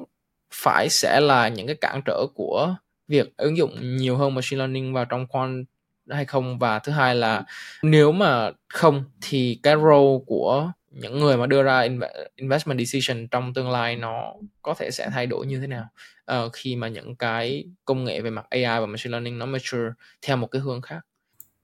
phải 0.53 0.89
sẽ 0.89 1.19
là 1.19 1.47
những 1.47 1.67
cái 1.67 1.75
cản 1.75 2.01
trở 2.05 2.25
của 2.35 2.75
việc 3.07 3.37
ứng 3.37 3.57
dụng 3.57 3.97
nhiều 3.97 4.17
hơn 4.17 4.35
machine 4.35 4.57
learning 4.57 4.93
vào 4.93 5.05
trong 5.05 5.27
quant 5.27 5.65
hay 6.09 6.25
không? 6.25 6.59
Và 6.59 6.79
thứ 6.79 6.91
hai 6.91 7.15
là 7.15 7.43
nếu 7.83 8.11
mà 8.11 8.51
không 8.67 9.03
thì 9.21 9.59
cái 9.63 9.75
role 9.75 10.23
của 10.25 10.71
những 10.95 11.19
người 11.19 11.37
mà 11.37 11.45
đưa 11.45 11.63
ra 11.63 11.87
investment 12.35 12.79
decision 12.79 13.27
trong 13.27 13.53
tương 13.53 13.69
lai 13.69 13.95
nó 13.95 14.33
có 14.61 14.73
thể 14.73 14.91
sẽ 14.91 15.09
thay 15.09 15.25
đổi 15.25 15.45
như 15.45 15.59
thế 15.59 15.67
nào? 15.67 15.85
Uh, 16.31 16.53
khi 16.53 16.75
mà 16.75 16.87
những 16.87 17.15
cái 17.15 17.65
công 17.85 18.03
nghệ 18.03 18.21
về 18.21 18.29
mặt 18.29 18.45
AI 18.49 18.63
và 18.63 18.85
machine 18.85 19.11
learning 19.11 19.39
nó 19.39 19.45
mature 19.45 19.89
theo 20.21 20.37
một 20.37 20.47
cái 20.47 20.61
hướng 20.61 20.81
khác. 20.81 20.99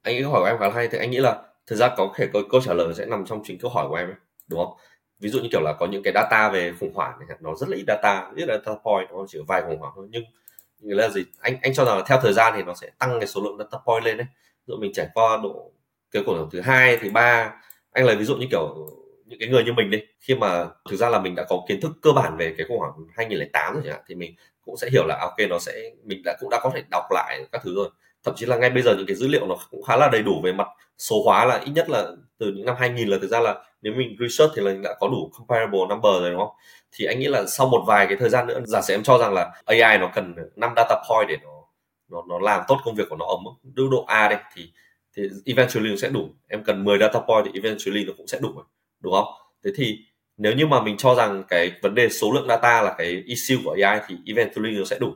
Anh 0.01 0.15
nghĩ 0.15 0.21
câu 0.21 0.31
hỏi 0.31 0.41
của 0.41 0.47
em 0.47 0.57
khá 0.59 0.77
hay 0.77 0.87
thì 0.87 0.97
anh 0.97 1.11
nghĩ 1.11 1.17
là 1.17 1.41
thực 1.67 1.75
ra 1.75 1.89
có 1.97 2.13
thể 2.15 2.27
câu, 2.33 2.41
câu 2.51 2.61
trả 2.61 2.73
lời 2.73 2.93
sẽ 2.93 3.05
nằm 3.05 3.25
trong 3.25 3.41
chính 3.43 3.59
câu 3.59 3.71
hỏi 3.71 3.85
của 3.89 3.95
em 3.95 4.07
ấy, 4.07 4.15
đúng 4.47 4.59
không? 4.59 4.77
Ví 5.19 5.29
dụ 5.29 5.39
như 5.39 5.47
kiểu 5.51 5.61
là 5.61 5.73
có 5.79 5.87
những 5.87 6.03
cái 6.03 6.13
data 6.15 6.49
về 6.49 6.73
khủng 6.79 6.93
hoảng 6.93 7.19
này 7.19 7.37
nó 7.41 7.55
rất 7.55 7.69
là 7.69 7.77
ít 7.77 7.83
data 7.87 8.31
ít 8.35 8.45
data 8.47 8.71
point 8.83 9.09
nó 9.11 9.25
chỉ 9.27 9.39
vài 9.47 9.61
khủng 9.61 9.79
hoảng 9.79 9.93
thôi. 9.95 10.07
Nhưng 10.11 10.23
nghĩa 10.79 10.95
là 10.95 11.09
gì? 11.09 11.21
Anh 11.39 11.57
anh 11.61 11.73
cho 11.73 11.85
rằng 11.85 11.97
là 11.97 12.03
theo 12.07 12.19
thời 12.21 12.33
gian 12.33 12.53
thì 12.55 12.63
nó 12.63 12.73
sẽ 12.73 12.89
tăng 12.99 13.19
cái 13.19 13.27
số 13.27 13.41
lượng 13.41 13.57
data 13.57 13.77
point 13.85 14.03
lên 14.03 14.17
đấy. 14.17 14.27
Ví 14.67 14.71
dụ 14.71 14.77
mình 14.77 14.91
trải 14.93 15.07
qua 15.13 15.39
độ 15.43 15.71
cái 16.11 16.23
cổ 16.25 16.49
thứ 16.51 16.61
hai 16.61 16.97
thứ 16.97 17.09
ba 17.09 17.53
anh 17.91 18.05
lấy 18.05 18.15
ví 18.15 18.25
dụ 18.25 18.35
như 18.35 18.47
kiểu 18.51 18.87
những 19.31 19.39
cái 19.39 19.49
người 19.49 19.63
như 19.63 19.73
mình 19.73 19.89
đi, 19.89 19.99
khi 20.19 20.35
mà 20.35 20.65
thực 20.89 20.97
ra 20.97 21.09
là 21.09 21.19
mình 21.19 21.35
đã 21.35 21.45
có 21.49 21.65
kiến 21.67 21.81
thức 21.81 21.91
cơ 22.01 22.11
bản 22.11 22.37
về 22.37 22.55
cái 22.57 22.67
khủng 22.67 22.77
hoảng 22.77 22.91
2008 23.15 23.73
rồi 23.73 23.83
chẳng 23.85 23.93
hạn, 23.93 24.03
thì 24.07 24.15
mình 24.15 24.35
cũng 24.65 24.77
sẽ 24.77 24.89
hiểu 24.89 25.05
là 25.07 25.15
à, 25.15 25.25
ok, 25.25 25.49
nó 25.49 25.59
sẽ, 25.59 25.91
mình 26.03 26.21
đã 26.25 26.37
cũng 26.39 26.49
đã 26.49 26.59
có 26.63 26.71
thể 26.75 26.83
đọc 26.91 27.03
lại 27.11 27.39
các 27.51 27.61
thứ 27.63 27.75
rồi. 27.75 27.89
Thậm 28.23 28.35
chí 28.37 28.45
là 28.45 28.57
ngay 28.57 28.69
bây 28.69 28.83
giờ 28.83 28.95
những 28.97 29.05
cái 29.07 29.15
dữ 29.15 29.27
liệu 29.27 29.47
nó 29.47 29.55
cũng 29.71 29.83
khá 29.83 29.97
là 29.97 30.09
đầy 30.11 30.23
đủ 30.23 30.41
về 30.43 30.53
mặt 30.53 30.67
số 30.97 31.23
hóa 31.25 31.45
là 31.45 31.57
ít 31.65 31.71
nhất 31.71 31.89
là 31.89 32.11
từ 32.37 32.51
những 32.55 32.65
năm 32.65 32.75
2000 32.79 33.07
là 33.07 33.17
thực 33.21 33.31
ra 33.31 33.39
là 33.39 33.63
nếu 33.81 33.93
mình 33.93 34.15
research 34.19 34.53
thì 34.55 34.61
là 34.61 34.73
đã 34.83 34.95
có 34.99 35.07
đủ 35.07 35.31
comparable 35.37 35.79
number 35.89 36.21
rồi, 36.21 36.31
đúng 36.31 36.39
không? 36.39 36.55
Thì 36.91 37.05
anh 37.05 37.19
nghĩ 37.19 37.27
là 37.27 37.45
sau 37.45 37.67
một 37.67 37.83
vài 37.87 38.07
cái 38.07 38.17
thời 38.17 38.29
gian 38.29 38.47
nữa, 38.47 38.59
giả 38.65 38.81
sử 38.81 38.93
em 38.93 39.03
cho 39.03 39.17
rằng 39.17 39.33
là 39.33 39.51
AI 39.65 39.97
nó 39.97 40.11
cần 40.15 40.35
5 40.55 40.73
data 40.75 41.03
point 41.09 41.29
để 41.29 41.37
nó 41.43 41.49
nó 42.11 42.23
nó 42.29 42.39
làm 42.39 42.63
tốt 42.67 42.77
công 42.85 42.95
việc 42.95 43.09
của 43.09 43.15
nó 43.15 43.25
ở 43.25 43.35
mức 43.43 43.51
độ 43.91 44.05
A 44.07 44.29
đây 44.29 44.39
thì 44.55 44.71
thì 45.17 45.23
eventually 45.45 45.89
nó 45.89 45.95
sẽ 45.95 46.09
đủ. 46.09 46.29
Em 46.47 46.63
cần 46.63 46.83
10 46.83 46.97
data 46.97 47.19
point 47.19 47.45
thì 47.45 47.51
eventually 47.63 48.05
nó 48.05 48.13
cũng 48.17 48.27
sẽ 48.27 48.39
đủ 48.41 48.49
đúng 49.01 49.13
không? 49.13 49.27
Thế 49.65 49.71
thì 49.75 49.97
nếu 50.37 50.53
như 50.53 50.67
mà 50.67 50.81
mình 50.81 50.97
cho 50.97 51.15
rằng 51.15 51.43
cái 51.49 51.71
vấn 51.81 51.95
đề 51.95 52.09
số 52.09 52.31
lượng 52.31 52.47
data 52.47 52.81
là 52.81 52.95
cái 52.97 53.23
issue 53.25 53.57
của 53.63 53.75
AI 53.83 53.99
thì 54.07 54.15
eventually 54.27 54.77
nó 54.77 54.85
sẽ 54.85 54.99
đủ. 54.99 55.13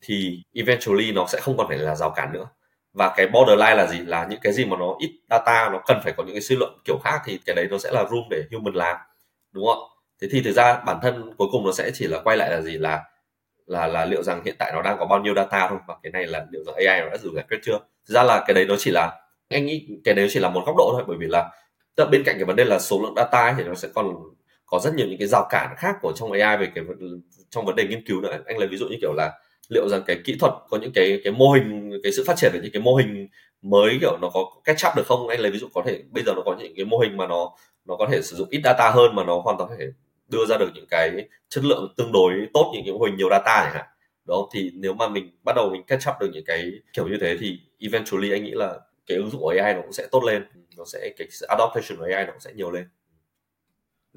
Thì 0.00 0.42
eventually 0.54 1.12
nó 1.12 1.26
sẽ 1.26 1.40
không 1.40 1.56
còn 1.56 1.68
phải 1.68 1.78
là 1.78 1.94
rào 1.94 2.10
cản 2.10 2.32
nữa. 2.32 2.46
Và 2.92 3.12
cái 3.16 3.26
borderline 3.28 3.74
là 3.74 3.86
gì? 3.86 3.98
Là 3.98 4.26
những 4.30 4.40
cái 4.42 4.52
gì 4.52 4.64
mà 4.64 4.76
nó 4.76 4.96
ít 4.98 5.10
data, 5.30 5.68
nó 5.72 5.82
cần 5.86 6.00
phải 6.04 6.12
có 6.16 6.24
những 6.24 6.34
cái 6.34 6.42
suy 6.42 6.56
luận 6.56 6.78
kiểu 6.84 6.98
khác 7.04 7.20
thì 7.24 7.38
cái 7.46 7.56
đấy 7.56 7.66
nó 7.70 7.78
sẽ 7.78 7.90
là 7.92 8.04
room 8.10 8.24
để 8.30 8.42
human 8.52 8.74
làm, 8.74 8.96
đúng 9.52 9.66
không? 9.66 9.82
Thế 10.22 10.28
thì 10.30 10.42
thực 10.42 10.52
ra 10.52 10.80
bản 10.86 10.98
thân 11.02 11.34
cuối 11.38 11.48
cùng 11.52 11.66
nó 11.66 11.72
sẽ 11.72 11.90
chỉ 11.94 12.06
là 12.06 12.20
quay 12.24 12.36
lại 12.36 12.50
là 12.50 12.60
gì? 12.60 12.78
Là 12.78 13.02
là 13.66 13.86
là 13.86 14.04
liệu 14.04 14.22
rằng 14.22 14.42
hiện 14.44 14.54
tại 14.58 14.72
nó 14.74 14.82
đang 14.82 14.98
có 14.98 15.06
bao 15.06 15.20
nhiêu 15.20 15.34
data 15.34 15.68
thôi, 15.68 15.78
và 15.86 15.94
cái 16.02 16.12
này 16.12 16.26
là 16.26 16.46
liệu 16.50 16.64
rằng 16.64 16.74
AI 16.74 17.00
nó 17.00 17.08
đã 17.10 17.16
đủ 17.24 17.30
giải 17.34 17.44
quyết 17.48 17.58
chưa? 17.62 17.78
Thực 18.08 18.14
ra 18.14 18.22
là 18.22 18.44
cái 18.46 18.54
đấy 18.54 18.64
nó 18.68 18.74
chỉ 18.78 18.90
là, 18.90 19.20
anh 19.48 19.66
nghĩ 19.66 19.86
cái 20.04 20.14
đấy 20.14 20.28
chỉ 20.30 20.40
là 20.40 20.48
một 20.48 20.62
góc 20.66 20.76
độ 20.76 20.90
thôi, 20.92 21.04
bởi 21.08 21.16
vì 21.20 21.26
là 21.26 21.50
tức 21.96 22.08
bên 22.10 22.24
cạnh 22.24 22.36
cái 22.36 22.44
vấn 22.44 22.56
đề 22.56 22.64
là 22.64 22.78
số 22.78 23.02
lượng 23.02 23.14
data 23.16 23.42
ấy, 23.42 23.54
thì 23.56 23.64
nó 23.64 23.74
sẽ 23.74 23.88
còn 23.94 24.14
có 24.66 24.78
rất 24.78 24.94
nhiều 24.94 25.06
những 25.06 25.18
cái 25.18 25.28
rào 25.28 25.46
cản 25.50 25.74
khác 25.76 25.96
của 26.02 26.12
trong 26.16 26.32
AI 26.32 26.56
về 26.56 26.68
cái 26.74 26.84
trong 27.50 27.66
vấn 27.66 27.76
đề 27.76 27.86
nghiên 27.86 28.06
cứu 28.06 28.20
nữa. 28.20 28.38
Anh 28.46 28.58
lấy 28.58 28.68
ví 28.68 28.76
dụ 28.76 28.88
như 28.88 28.96
kiểu 29.00 29.12
là 29.16 29.32
liệu 29.68 29.88
rằng 29.88 30.02
cái 30.06 30.20
kỹ 30.24 30.36
thuật 30.40 30.52
có 30.68 30.78
những 30.78 30.92
cái 30.94 31.20
cái 31.24 31.32
mô 31.32 31.52
hình 31.52 31.90
cái 32.02 32.12
sự 32.12 32.24
phát 32.26 32.36
triển 32.36 32.50
về 32.54 32.60
những 32.62 32.72
cái 32.72 32.82
mô 32.82 32.94
hình 32.94 33.28
mới 33.62 33.98
kiểu 34.00 34.18
nó 34.20 34.30
có 34.34 34.44
catch 34.64 34.86
up 34.88 34.96
được 34.96 35.06
không? 35.06 35.28
Anh 35.28 35.40
lấy 35.40 35.50
ví 35.50 35.58
dụ 35.58 35.68
có 35.74 35.82
thể 35.86 36.02
bây 36.10 36.24
giờ 36.24 36.32
nó 36.36 36.42
có 36.44 36.56
những 36.58 36.72
cái 36.76 36.84
mô 36.84 36.98
hình 36.98 37.16
mà 37.16 37.26
nó 37.26 37.50
nó 37.84 37.96
có 37.96 38.08
thể 38.10 38.22
sử 38.22 38.36
dụng 38.36 38.48
ít 38.50 38.60
data 38.64 38.90
hơn 38.90 39.14
mà 39.14 39.24
nó 39.24 39.40
hoàn 39.40 39.58
toàn 39.58 39.70
có 39.70 39.76
thể 39.78 39.86
đưa 40.28 40.46
ra 40.46 40.56
được 40.56 40.70
những 40.74 40.86
cái 40.90 41.10
chất 41.48 41.64
lượng 41.64 41.94
tương 41.96 42.12
đối 42.12 42.32
tốt 42.54 42.72
những 42.74 42.82
cái 42.84 42.92
mô 42.92 43.04
hình 43.04 43.16
nhiều 43.16 43.28
data 43.30 43.64
chẳng 43.64 43.74
hạn. 43.74 43.86
Đó 44.24 44.48
thì 44.52 44.70
nếu 44.74 44.94
mà 44.94 45.08
mình 45.08 45.30
bắt 45.44 45.52
đầu 45.56 45.70
mình 45.72 45.82
catch 45.82 46.08
up 46.08 46.14
được 46.20 46.30
những 46.32 46.44
cái 46.46 46.70
kiểu 46.92 47.08
như 47.08 47.16
thế 47.20 47.36
thì 47.40 47.58
eventually 47.80 48.30
anh 48.30 48.44
nghĩ 48.44 48.50
là 48.50 48.80
cái 49.06 49.16
ứng 49.16 49.30
dụng 49.30 49.40
của 49.40 49.54
AI 49.58 49.74
nó 49.74 49.80
cũng 49.82 49.92
sẽ 49.92 50.06
tốt 50.10 50.24
lên 50.24 50.44
nó 50.76 50.84
sẽ, 50.92 51.10
cái 51.18 51.28
adaptation 51.48 51.98
của 51.98 52.08
AI 52.14 52.26
nó 52.26 52.32
sẽ 52.38 52.52
nhiều 52.52 52.70
lên. 52.70 52.88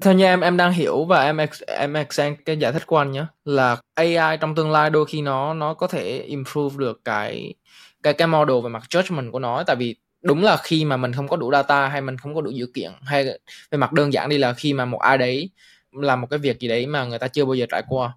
Theo 0.02 0.14
như 0.14 0.24
em 0.24 0.40
em 0.40 0.56
đang 0.56 0.72
hiểu 0.72 1.04
và 1.04 1.24
em 1.24 1.40
em 1.66 1.94
extend 1.94 2.38
cái 2.44 2.56
giải 2.56 2.72
thích 2.72 2.86
của 2.86 2.96
anh 2.96 3.12
nhé 3.12 3.24
là 3.44 3.76
AI 3.94 4.36
trong 4.40 4.54
tương 4.54 4.70
lai 4.70 4.90
đôi 4.90 5.06
khi 5.06 5.22
nó 5.22 5.54
nó 5.54 5.74
có 5.74 5.86
thể 5.86 6.18
improve 6.18 6.76
được 6.78 7.00
cái 7.04 7.54
cái 8.02 8.12
cái 8.12 8.28
model 8.28 8.56
về 8.62 8.68
mặt 8.68 8.82
judgment 8.90 9.30
của 9.30 9.38
nó 9.38 9.62
tại 9.66 9.76
vì 9.76 9.96
đúng 10.22 10.44
là 10.44 10.56
khi 10.56 10.84
mà 10.84 10.96
mình 10.96 11.12
không 11.12 11.28
có 11.28 11.36
đủ 11.36 11.52
data 11.52 11.88
hay 11.88 12.00
mình 12.00 12.18
không 12.18 12.34
có 12.34 12.40
đủ 12.40 12.50
dữ 12.50 12.66
kiện 12.74 12.90
hay 13.02 13.24
về 13.70 13.78
mặt 13.78 13.92
đơn 13.92 14.12
giản 14.12 14.28
đi 14.28 14.38
là 14.38 14.52
khi 14.52 14.72
mà 14.72 14.84
một 14.84 14.98
ai 14.98 15.18
đấy 15.18 15.50
làm 15.92 16.20
một 16.20 16.26
cái 16.30 16.38
việc 16.38 16.60
gì 16.60 16.68
đấy 16.68 16.86
mà 16.86 17.04
người 17.04 17.18
ta 17.18 17.28
chưa 17.28 17.44
bao 17.44 17.54
giờ 17.54 17.66
trải 17.68 17.82
qua, 17.88 18.12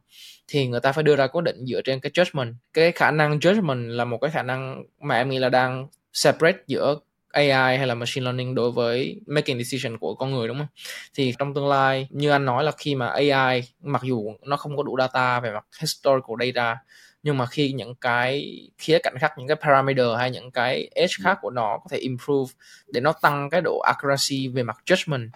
thì 0.47 0.67
người 0.67 0.79
ta 0.79 0.91
phải 0.91 1.03
đưa 1.03 1.15
ra 1.15 1.27
quyết 1.27 1.41
định 1.43 1.65
dựa 1.65 1.81
trên 1.81 1.99
cái 1.99 2.11
judgment. 2.11 2.53
Cái 2.73 2.91
khả 2.91 3.11
năng 3.11 3.39
judgment 3.39 3.87
là 3.87 4.05
một 4.05 4.17
cái 4.21 4.31
khả 4.31 4.43
năng 4.43 4.83
mà 4.99 5.15
em 5.15 5.29
nghĩ 5.29 5.39
là 5.39 5.49
đang 5.49 5.87
separate 6.13 6.57
giữa 6.67 6.95
AI 7.29 7.77
hay 7.77 7.87
là 7.87 7.95
machine 7.95 8.23
learning 8.23 8.55
đối 8.55 8.71
với 8.71 9.21
making 9.27 9.57
decision 9.57 9.97
của 9.97 10.15
con 10.15 10.31
người 10.31 10.47
đúng 10.47 10.57
không? 10.57 10.67
Thì 11.13 11.33
trong 11.39 11.53
tương 11.53 11.67
lai 11.67 12.07
như 12.09 12.29
anh 12.29 12.45
nói 12.45 12.63
là 12.63 12.71
khi 12.77 12.95
mà 12.95 13.07
AI 13.07 13.63
mặc 13.81 14.01
dù 14.03 14.33
nó 14.41 14.57
không 14.57 14.77
có 14.77 14.83
đủ 14.83 14.97
data 14.99 15.39
về 15.39 15.51
mặt 15.51 15.65
historical 15.81 16.35
data 16.45 16.77
nhưng 17.23 17.37
mà 17.37 17.45
khi 17.45 17.71
những 17.71 17.95
cái 17.95 18.61
khía 18.77 18.99
cạnh 19.03 19.17
khác 19.19 19.33
những 19.37 19.47
cái 19.47 19.57
parameter 19.61 20.07
hay 20.17 20.31
những 20.31 20.51
cái 20.51 20.89
edge 20.95 21.13
khác 21.23 21.37
của 21.41 21.49
nó 21.49 21.77
có 21.83 21.87
thể 21.91 21.97
improve 21.97 22.53
để 22.87 23.01
nó 23.01 23.13
tăng 23.21 23.49
cái 23.49 23.61
độ 23.61 23.79
accuracy 23.79 24.47
về 24.47 24.63
mặt 24.63 24.77
judgment 24.85 25.27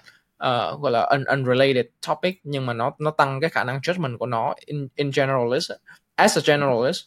uh, 0.43 0.81
gọi 0.81 0.91
là 0.91 1.01
un, 1.01 1.23
unrelated 1.23 1.85
topic 2.07 2.39
nhưng 2.43 2.65
mà 2.65 2.73
nó 2.73 2.91
nó 2.99 3.11
tăng 3.11 3.41
cái 3.41 3.49
khả 3.49 3.63
năng 3.63 3.79
judgment 3.79 4.17
của 4.17 4.25
nó 4.25 4.53
in, 4.65 4.87
in 4.95 5.11
generalist 5.15 5.71
as 6.15 6.37
a 6.37 6.41
generalist 6.45 7.03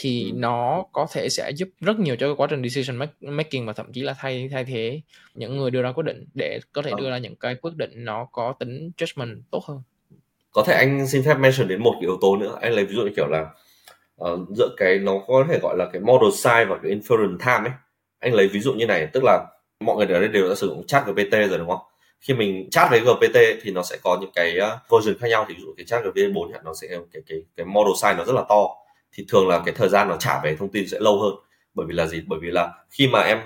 thì 0.00 0.24
ừ. 0.24 0.30
nó 0.34 0.84
có 0.92 1.06
thể 1.12 1.28
sẽ 1.28 1.50
giúp 1.50 1.68
rất 1.80 1.98
nhiều 1.98 2.16
cho 2.16 2.34
quá 2.34 2.46
trình 2.50 2.68
decision 2.68 3.08
making 3.20 3.66
và 3.66 3.72
thậm 3.72 3.92
chí 3.92 4.02
là 4.02 4.14
thay 4.18 4.48
thay 4.52 4.64
thế 4.64 5.00
những 5.34 5.56
người 5.56 5.70
đưa 5.70 5.82
ra 5.82 5.92
quyết 5.92 6.04
định 6.04 6.24
để 6.34 6.60
có 6.72 6.82
thể 6.82 6.92
đưa 6.98 7.10
ra 7.10 7.18
những 7.18 7.36
cái 7.36 7.54
quyết 7.54 7.76
định 7.76 7.90
nó 7.94 8.26
có 8.32 8.54
tính 8.58 8.90
judgment 8.96 9.40
tốt 9.50 9.64
hơn. 9.68 9.82
Có 10.52 10.64
thể 10.66 10.74
anh 10.74 11.06
xin 11.06 11.22
phép 11.22 11.34
mention 11.34 11.68
đến 11.68 11.82
một 11.82 11.92
cái 11.92 12.00
yếu 12.00 12.18
tố 12.20 12.36
nữa. 12.36 12.58
Anh 12.60 12.72
lấy 12.72 12.84
ví 12.84 12.94
dụ 12.94 13.02
như 13.02 13.10
kiểu 13.16 13.26
là 13.26 13.46
uh, 14.24 14.48
giữa 14.56 14.68
cái 14.76 14.98
nó 14.98 15.12
có 15.26 15.46
thể 15.48 15.58
gọi 15.62 15.76
là 15.76 15.86
cái 15.92 16.02
model 16.02 16.30
size 16.30 16.68
và 16.68 16.78
cái 16.82 16.92
inference 16.92 17.38
time 17.38 17.70
ấy. 17.70 17.76
Anh 18.18 18.34
lấy 18.34 18.48
ví 18.48 18.60
dụ 18.60 18.72
như 18.72 18.86
này 18.86 19.08
tức 19.12 19.24
là 19.24 19.46
mọi 19.80 19.96
người 19.96 20.06
ở 20.06 20.20
đây 20.20 20.28
đều 20.28 20.48
đã 20.48 20.54
sử 20.54 20.68
dụng 20.68 20.86
chat 20.86 21.06
GPT 21.06 21.32
rồi 21.32 21.58
đúng 21.58 21.68
không? 21.68 21.80
Khi 22.20 22.34
mình 22.34 22.70
chat 22.70 22.90
với 22.90 23.00
GPT 23.00 23.38
thì 23.62 23.70
nó 23.70 23.82
sẽ 23.82 23.96
có 24.02 24.18
những 24.20 24.30
cái 24.34 24.58
uh, 24.58 24.90
version 24.90 25.18
khác 25.20 25.28
nhau. 25.28 25.44
Thì 25.48 25.54
ví 25.54 25.60
dụ 25.62 25.74
cái 25.76 25.86
chat 25.86 26.04
GPT 26.04 26.34
4 26.34 26.52
nó 26.64 26.74
sẽ 26.74 26.88
cái 26.88 27.22
cái 27.28 27.38
cái 27.56 27.66
model 27.66 27.92
size 27.92 28.16
nó 28.16 28.24
rất 28.24 28.34
là 28.34 28.44
to 28.48 28.68
thì 29.18 29.24
thường 29.28 29.48
là 29.48 29.62
cái 29.66 29.74
thời 29.74 29.88
gian 29.88 30.08
nó 30.08 30.16
trả 30.16 30.40
về 30.40 30.56
thông 30.56 30.68
tin 30.68 30.88
sẽ 30.88 30.98
lâu 31.00 31.20
hơn. 31.20 31.34
Bởi 31.74 31.86
vì 31.86 31.94
là 31.94 32.06
gì? 32.06 32.22
Bởi 32.26 32.38
vì 32.42 32.50
là 32.50 32.72
khi 32.90 33.08
mà 33.08 33.20
em 33.20 33.38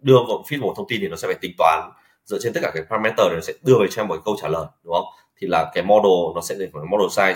đưa 0.00 0.18
một 0.22 0.44
feed 0.48 0.60
một 0.60 0.74
thông 0.76 0.88
tin 0.88 1.00
thì 1.00 1.08
nó 1.08 1.16
sẽ 1.16 1.28
phải 1.28 1.36
tính 1.40 1.52
toán 1.58 1.90
dựa 2.24 2.38
trên 2.42 2.52
tất 2.52 2.60
cả 2.62 2.70
cái 2.74 2.82
parameter 2.90 3.32
nó 3.32 3.40
sẽ 3.40 3.52
đưa 3.62 3.78
về 3.80 3.86
cho 3.90 4.02
em 4.02 4.08
một 4.08 4.22
câu 4.24 4.36
trả 4.42 4.48
lời 4.48 4.66
đúng 4.84 4.94
không? 4.94 5.04
Thì 5.36 5.46
là 5.46 5.70
cái 5.74 5.84
model 5.84 6.34
nó 6.34 6.40
sẽ 6.40 6.54
được 6.54 6.68
model 6.74 7.06
size. 7.06 7.34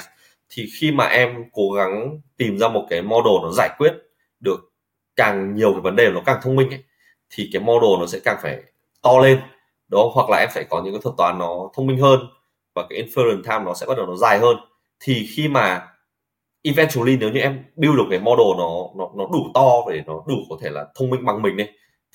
Thì 0.48 0.66
khi 0.80 0.92
mà 0.92 1.04
em 1.04 1.44
cố 1.52 1.70
gắng 1.70 2.20
tìm 2.36 2.58
ra 2.58 2.68
một 2.68 2.86
cái 2.90 3.02
model 3.02 3.32
nó 3.42 3.50
giải 3.52 3.70
quyết 3.78 3.92
được 4.40 4.72
càng 5.16 5.54
nhiều 5.54 5.72
cái 5.72 5.80
vấn 5.80 5.96
đề 5.96 6.10
nó 6.14 6.20
càng 6.26 6.40
thông 6.42 6.56
minh 6.56 6.70
ấy, 6.70 6.84
thì 7.30 7.50
cái 7.52 7.62
model 7.62 8.00
nó 8.00 8.06
sẽ 8.06 8.18
càng 8.24 8.38
phải 8.42 8.62
to 9.02 9.18
lên 9.18 9.40
đúng 9.88 10.00
không? 10.00 10.10
Hoặc 10.14 10.30
là 10.30 10.38
em 10.38 10.48
phải 10.52 10.64
có 10.70 10.82
những 10.84 10.94
cái 10.94 11.00
thuật 11.02 11.14
toán 11.18 11.38
nó 11.38 11.70
thông 11.74 11.86
minh 11.86 11.98
hơn 11.98 12.20
và 12.74 12.86
cái 12.90 13.02
inference 13.02 13.42
time 13.42 13.64
nó 13.64 13.74
sẽ 13.74 13.86
bắt 13.86 13.96
đầu 13.96 14.06
nó 14.06 14.16
dài 14.16 14.38
hơn. 14.38 14.56
Thì 15.00 15.26
khi 15.34 15.48
mà 15.48 15.86
eventually 16.62 17.16
nếu 17.16 17.30
như 17.30 17.40
em 17.40 17.64
build 17.76 17.96
được 17.96 18.04
cái 18.10 18.18
model 18.18 18.46
nó 18.58 18.88
nó 18.96 19.10
nó 19.16 19.26
đủ 19.32 19.50
to 19.54 19.92
để 19.92 20.02
nó 20.06 20.24
đủ 20.26 20.36
có 20.50 20.56
thể 20.62 20.70
là 20.70 20.86
thông 20.94 21.10
minh 21.10 21.24
bằng 21.24 21.42
mình 21.42 21.56
đi, 21.56 21.64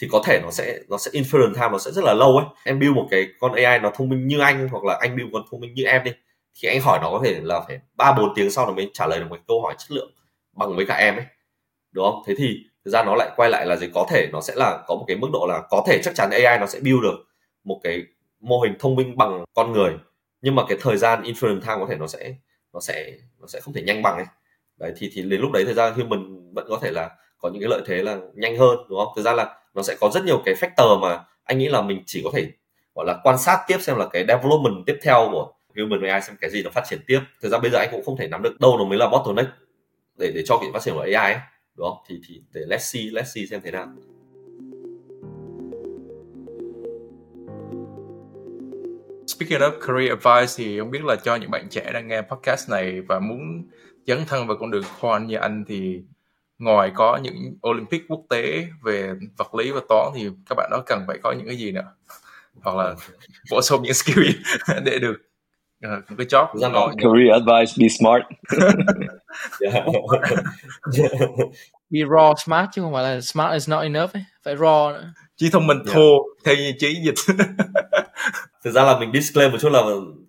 thì 0.01 0.07
có 0.11 0.21
thể 0.25 0.39
nó 0.43 0.51
sẽ 0.51 0.79
nó 0.89 0.97
sẽ 0.97 1.11
inference 1.11 1.53
time 1.53 1.69
nó 1.69 1.77
sẽ 1.77 1.91
rất 1.91 2.03
là 2.03 2.13
lâu 2.13 2.37
ấy. 2.37 2.45
Em 2.65 2.79
build 2.79 2.95
một 2.95 3.07
cái 3.11 3.27
con 3.39 3.53
AI 3.53 3.79
nó 3.79 3.91
thông 3.95 4.09
minh 4.09 4.27
như 4.27 4.39
anh 4.39 4.67
hoặc 4.71 4.83
là 4.83 4.97
anh 5.01 5.15
build 5.15 5.29
con 5.33 5.43
thông 5.51 5.59
minh 5.59 5.73
như 5.73 5.83
em 5.83 6.03
đi, 6.03 6.11
thì 6.61 6.69
anh 6.69 6.81
hỏi 6.81 6.99
nó 7.01 7.11
có 7.11 7.21
thể 7.25 7.39
là 7.43 7.61
phải 7.67 7.79
ba 7.97 8.13
bốn 8.17 8.33
tiếng 8.35 8.51
sau 8.51 8.65
nó 8.67 8.73
mới 8.73 8.89
trả 8.93 9.07
lời 9.07 9.19
được 9.19 9.25
một 9.29 9.39
câu 9.47 9.61
hỏi 9.61 9.75
chất 9.77 9.91
lượng 9.91 10.11
bằng 10.53 10.75
với 10.75 10.85
cả 10.85 10.95
em 10.95 11.15
ấy, 11.15 11.25
đúng 11.91 12.05
không? 12.05 12.23
Thế 12.27 12.33
thì 12.37 12.57
thực 12.85 12.91
ra 12.91 13.03
nó 13.03 13.15
lại 13.15 13.29
quay 13.35 13.49
lại 13.49 13.65
là 13.65 13.75
gì? 13.75 13.87
Có 13.93 14.05
thể 14.09 14.27
nó 14.31 14.41
sẽ 14.41 14.53
là 14.55 14.83
có 14.87 14.95
một 14.95 15.05
cái 15.07 15.17
mức 15.17 15.27
độ 15.33 15.45
là 15.49 15.61
có 15.69 15.83
thể 15.87 16.01
chắc 16.03 16.15
chắn 16.15 16.29
AI 16.31 16.59
nó 16.59 16.67
sẽ 16.67 16.79
build 16.79 17.01
được 17.01 17.17
một 17.63 17.79
cái 17.83 18.03
mô 18.39 18.59
hình 18.59 18.73
thông 18.79 18.95
minh 18.95 19.17
bằng 19.17 19.45
con 19.53 19.73
người, 19.73 19.93
nhưng 20.41 20.55
mà 20.55 20.63
cái 20.69 20.77
thời 20.81 20.97
gian 20.97 21.21
inference 21.21 21.61
time 21.61 21.75
có 21.79 21.85
thể 21.89 21.95
nó 21.95 22.07
sẽ 22.07 22.35
nó 22.75 22.81
sẽ 22.81 23.11
nó 23.39 23.47
sẽ 23.47 23.59
không 23.59 23.73
thể 23.73 23.81
nhanh 23.81 24.01
bằng 24.01 24.15
ấy. 24.15 24.25
Đấy, 24.77 24.93
thì 24.97 25.11
thì 25.13 25.21
đến 25.21 25.41
lúc 25.41 25.51
đấy 25.51 25.65
thời 25.65 25.73
gian 25.73 25.93
human 25.93 26.53
vẫn 26.53 26.65
có 26.69 26.79
thể 26.81 26.91
là 26.91 27.09
có 27.37 27.49
những 27.49 27.61
cái 27.61 27.69
lợi 27.69 27.81
thế 27.85 28.03
là 28.03 28.19
nhanh 28.33 28.57
hơn, 28.57 28.77
đúng 28.89 28.99
không? 28.99 29.13
Thực 29.15 29.21
ra 29.21 29.33
là 29.33 29.57
nó 29.73 29.83
sẽ 29.83 29.95
có 29.99 30.09
rất 30.13 30.25
nhiều 30.25 30.41
cái 30.45 30.55
factor 30.55 30.99
mà 30.99 31.23
anh 31.43 31.57
nghĩ 31.57 31.67
là 31.67 31.81
mình 31.81 32.03
chỉ 32.05 32.21
có 32.23 32.29
thể, 32.33 32.51
gọi 32.95 33.05
là, 33.05 33.19
quan 33.23 33.37
sát 33.37 33.63
tiếp 33.67 33.77
xem 33.81 33.97
là 33.97 34.07
cái 34.13 34.25
development 34.27 34.85
tiếp 34.85 34.97
theo 35.01 35.29
của 35.31 35.53
human 35.75 36.01
AI, 36.09 36.21
xem 36.21 36.35
cái 36.41 36.49
gì 36.49 36.63
nó 36.63 36.69
phát 36.69 36.83
triển 36.89 36.99
tiếp. 37.07 37.19
Thực 37.41 37.49
ra 37.49 37.59
bây 37.59 37.71
giờ 37.71 37.77
anh 37.77 37.89
cũng 37.91 38.05
không 38.05 38.17
thể 38.17 38.27
nắm 38.27 38.41
được 38.43 38.59
đâu 38.59 38.77
nó 38.77 38.85
mới 38.85 38.97
là 38.97 39.09
bottleneck 39.09 39.49
để 40.17 40.31
để 40.35 40.43
cho 40.45 40.57
cái 40.57 40.69
phát 40.73 40.81
triển 40.81 40.93
của 40.93 41.01
AI 41.01 41.33
ấy, 41.33 41.37
đúng 41.75 41.89
không? 41.89 41.97
Thì 42.09 42.21
thì 42.27 42.41
để 42.53 42.61
let's 42.61 42.77
see 42.77 43.03
let's 43.03 43.23
see 43.23 43.45
xem 43.45 43.61
thế 43.63 43.71
nào. 43.71 43.87
Speaking 49.35 49.59
of 49.59 49.71
career 49.87 50.09
advice 50.09 50.53
thì 50.57 50.79
không 50.79 50.91
biết 50.91 51.03
là 51.03 51.15
cho 51.15 51.35
những 51.35 51.51
bạn 51.51 51.67
trẻ 51.69 51.91
đang 51.93 52.07
nghe 52.07 52.21
podcast 52.21 52.69
này 52.69 53.01
và 53.01 53.19
muốn 53.19 53.67
dấn 54.07 54.25
thân 54.27 54.47
vào 54.47 54.57
con 54.59 54.71
đường 54.71 54.83
quant 55.01 55.27
như 55.27 55.35
anh 55.35 55.63
thì 55.67 56.01
ngoài 56.59 56.91
có 56.95 57.17
những 57.17 57.57
Olympic 57.67 58.03
quốc 58.07 58.21
tế 58.29 58.67
về 58.83 59.13
vật 59.37 59.55
lý 59.55 59.71
và 59.71 59.81
toán 59.89 60.11
thì 60.15 60.29
các 60.49 60.55
bạn 60.55 60.69
đó 60.71 60.83
cần 60.85 61.03
phải 61.07 61.17
có 61.23 61.31
những 61.31 61.47
cái 61.47 61.55
gì 61.55 61.71
nữa? 61.71 61.91
Hoặc 62.63 62.75
là 62.75 62.95
bổ 63.51 63.61
sung 63.61 63.83
những 63.83 63.93
skill 63.93 64.23
gì 64.23 64.33
để 64.85 64.99
được 64.99 65.17
uh, 65.87 66.03
cái 66.17 66.27
job 66.27 66.57
ra 66.57 66.69
nói 66.69 66.95
career 66.97 67.31
advice 67.31 67.73
be 67.79 67.87
smart. 67.89 68.23
Be 71.89 71.99
raw 71.99 72.33
smart 72.45 72.69
chứ 72.73 72.81
không 72.81 72.93
phải 72.93 73.03
là 73.03 73.21
smart 73.21 73.53
is 73.53 73.69
not 73.69 73.83
enough 73.83 74.13
ấy. 74.13 74.23
phải 74.43 74.55
raw 74.55 74.93
nữa 74.93 75.13
trí 75.37 75.49
thông 75.49 75.67
minh 75.67 75.77
yeah. 75.77 75.95
thô 75.95 76.25
theo 76.45 76.55
như 76.55 76.73
trí 76.79 76.95
dịch. 77.03 77.35
Thực 78.63 78.71
ra 78.71 78.83
là 78.83 78.99
mình 78.99 79.11
disclaimer 79.13 79.51
một 79.51 79.57
chút 79.61 79.69
là 79.69 79.81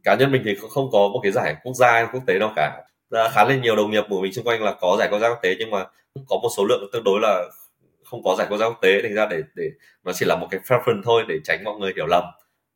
cá 0.05 0.15
nhân 0.15 0.33
mình 0.33 0.43
thì 0.45 0.57
không 0.71 0.91
có 0.93 0.99
một 0.99 1.21
cái 1.23 1.33
giải 1.33 1.57
quốc 1.65 1.75
gia 1.75 1.93
hay 1.93 2.07
quốc 2.13 2.23
tế 2.27 2.39
nào 2.39 2.53
cả. 2.57 2.83
Ra 3.11 3.29
khá 3.29 3.45
là 3.45 3.57
nhiều 3.57 3.77
đồng 3.77 3.91
nghiệp 3.91 4.05
của 4.09 4.21
mình 4.21 4.33
xung 4.33 4.45
quanh 4.45 4.63
là 4.63 4.75
có 4.81 4.97
giải 4.99 5.09
quốc 5.11 5.19
gia 5.19 5.29
quốc 5.29 5.39
tế 5.43 5.57
nhưng 5.59 5.71
mà 5.71 5.85
có 6.29 6.37
một 6.43 6.49
số 6.57 6.65
lượng 6.65 6.91
tương 6.93 7.05
đối 7.05 7.21
là 7.21 7.45
không 8.05 8.23
có 8.23 8.35
giải 8.39 8.47
quốc 8.51 8.59
gia 8.59 8.67
quốc 8.67 8.79
tế. 8.83 9.03
Thành 9.03 9.15
ra 9.15 9.27
để 9.27 9.43
để 9.55 9.71
nó 10.05 10.13
chỉ 10.13 10.27
là 10.27 10.37
một 10.37 10.47
cái 10.51 10.61
preference 10.61 11.03
thôi 11.05 11.23
để 11.29 11.35
tránh 11.45 11.65
mọi 11.65 11.75
người 11.79 11.93
hiểu 11.97 12.07
lầm. 12.07 12.25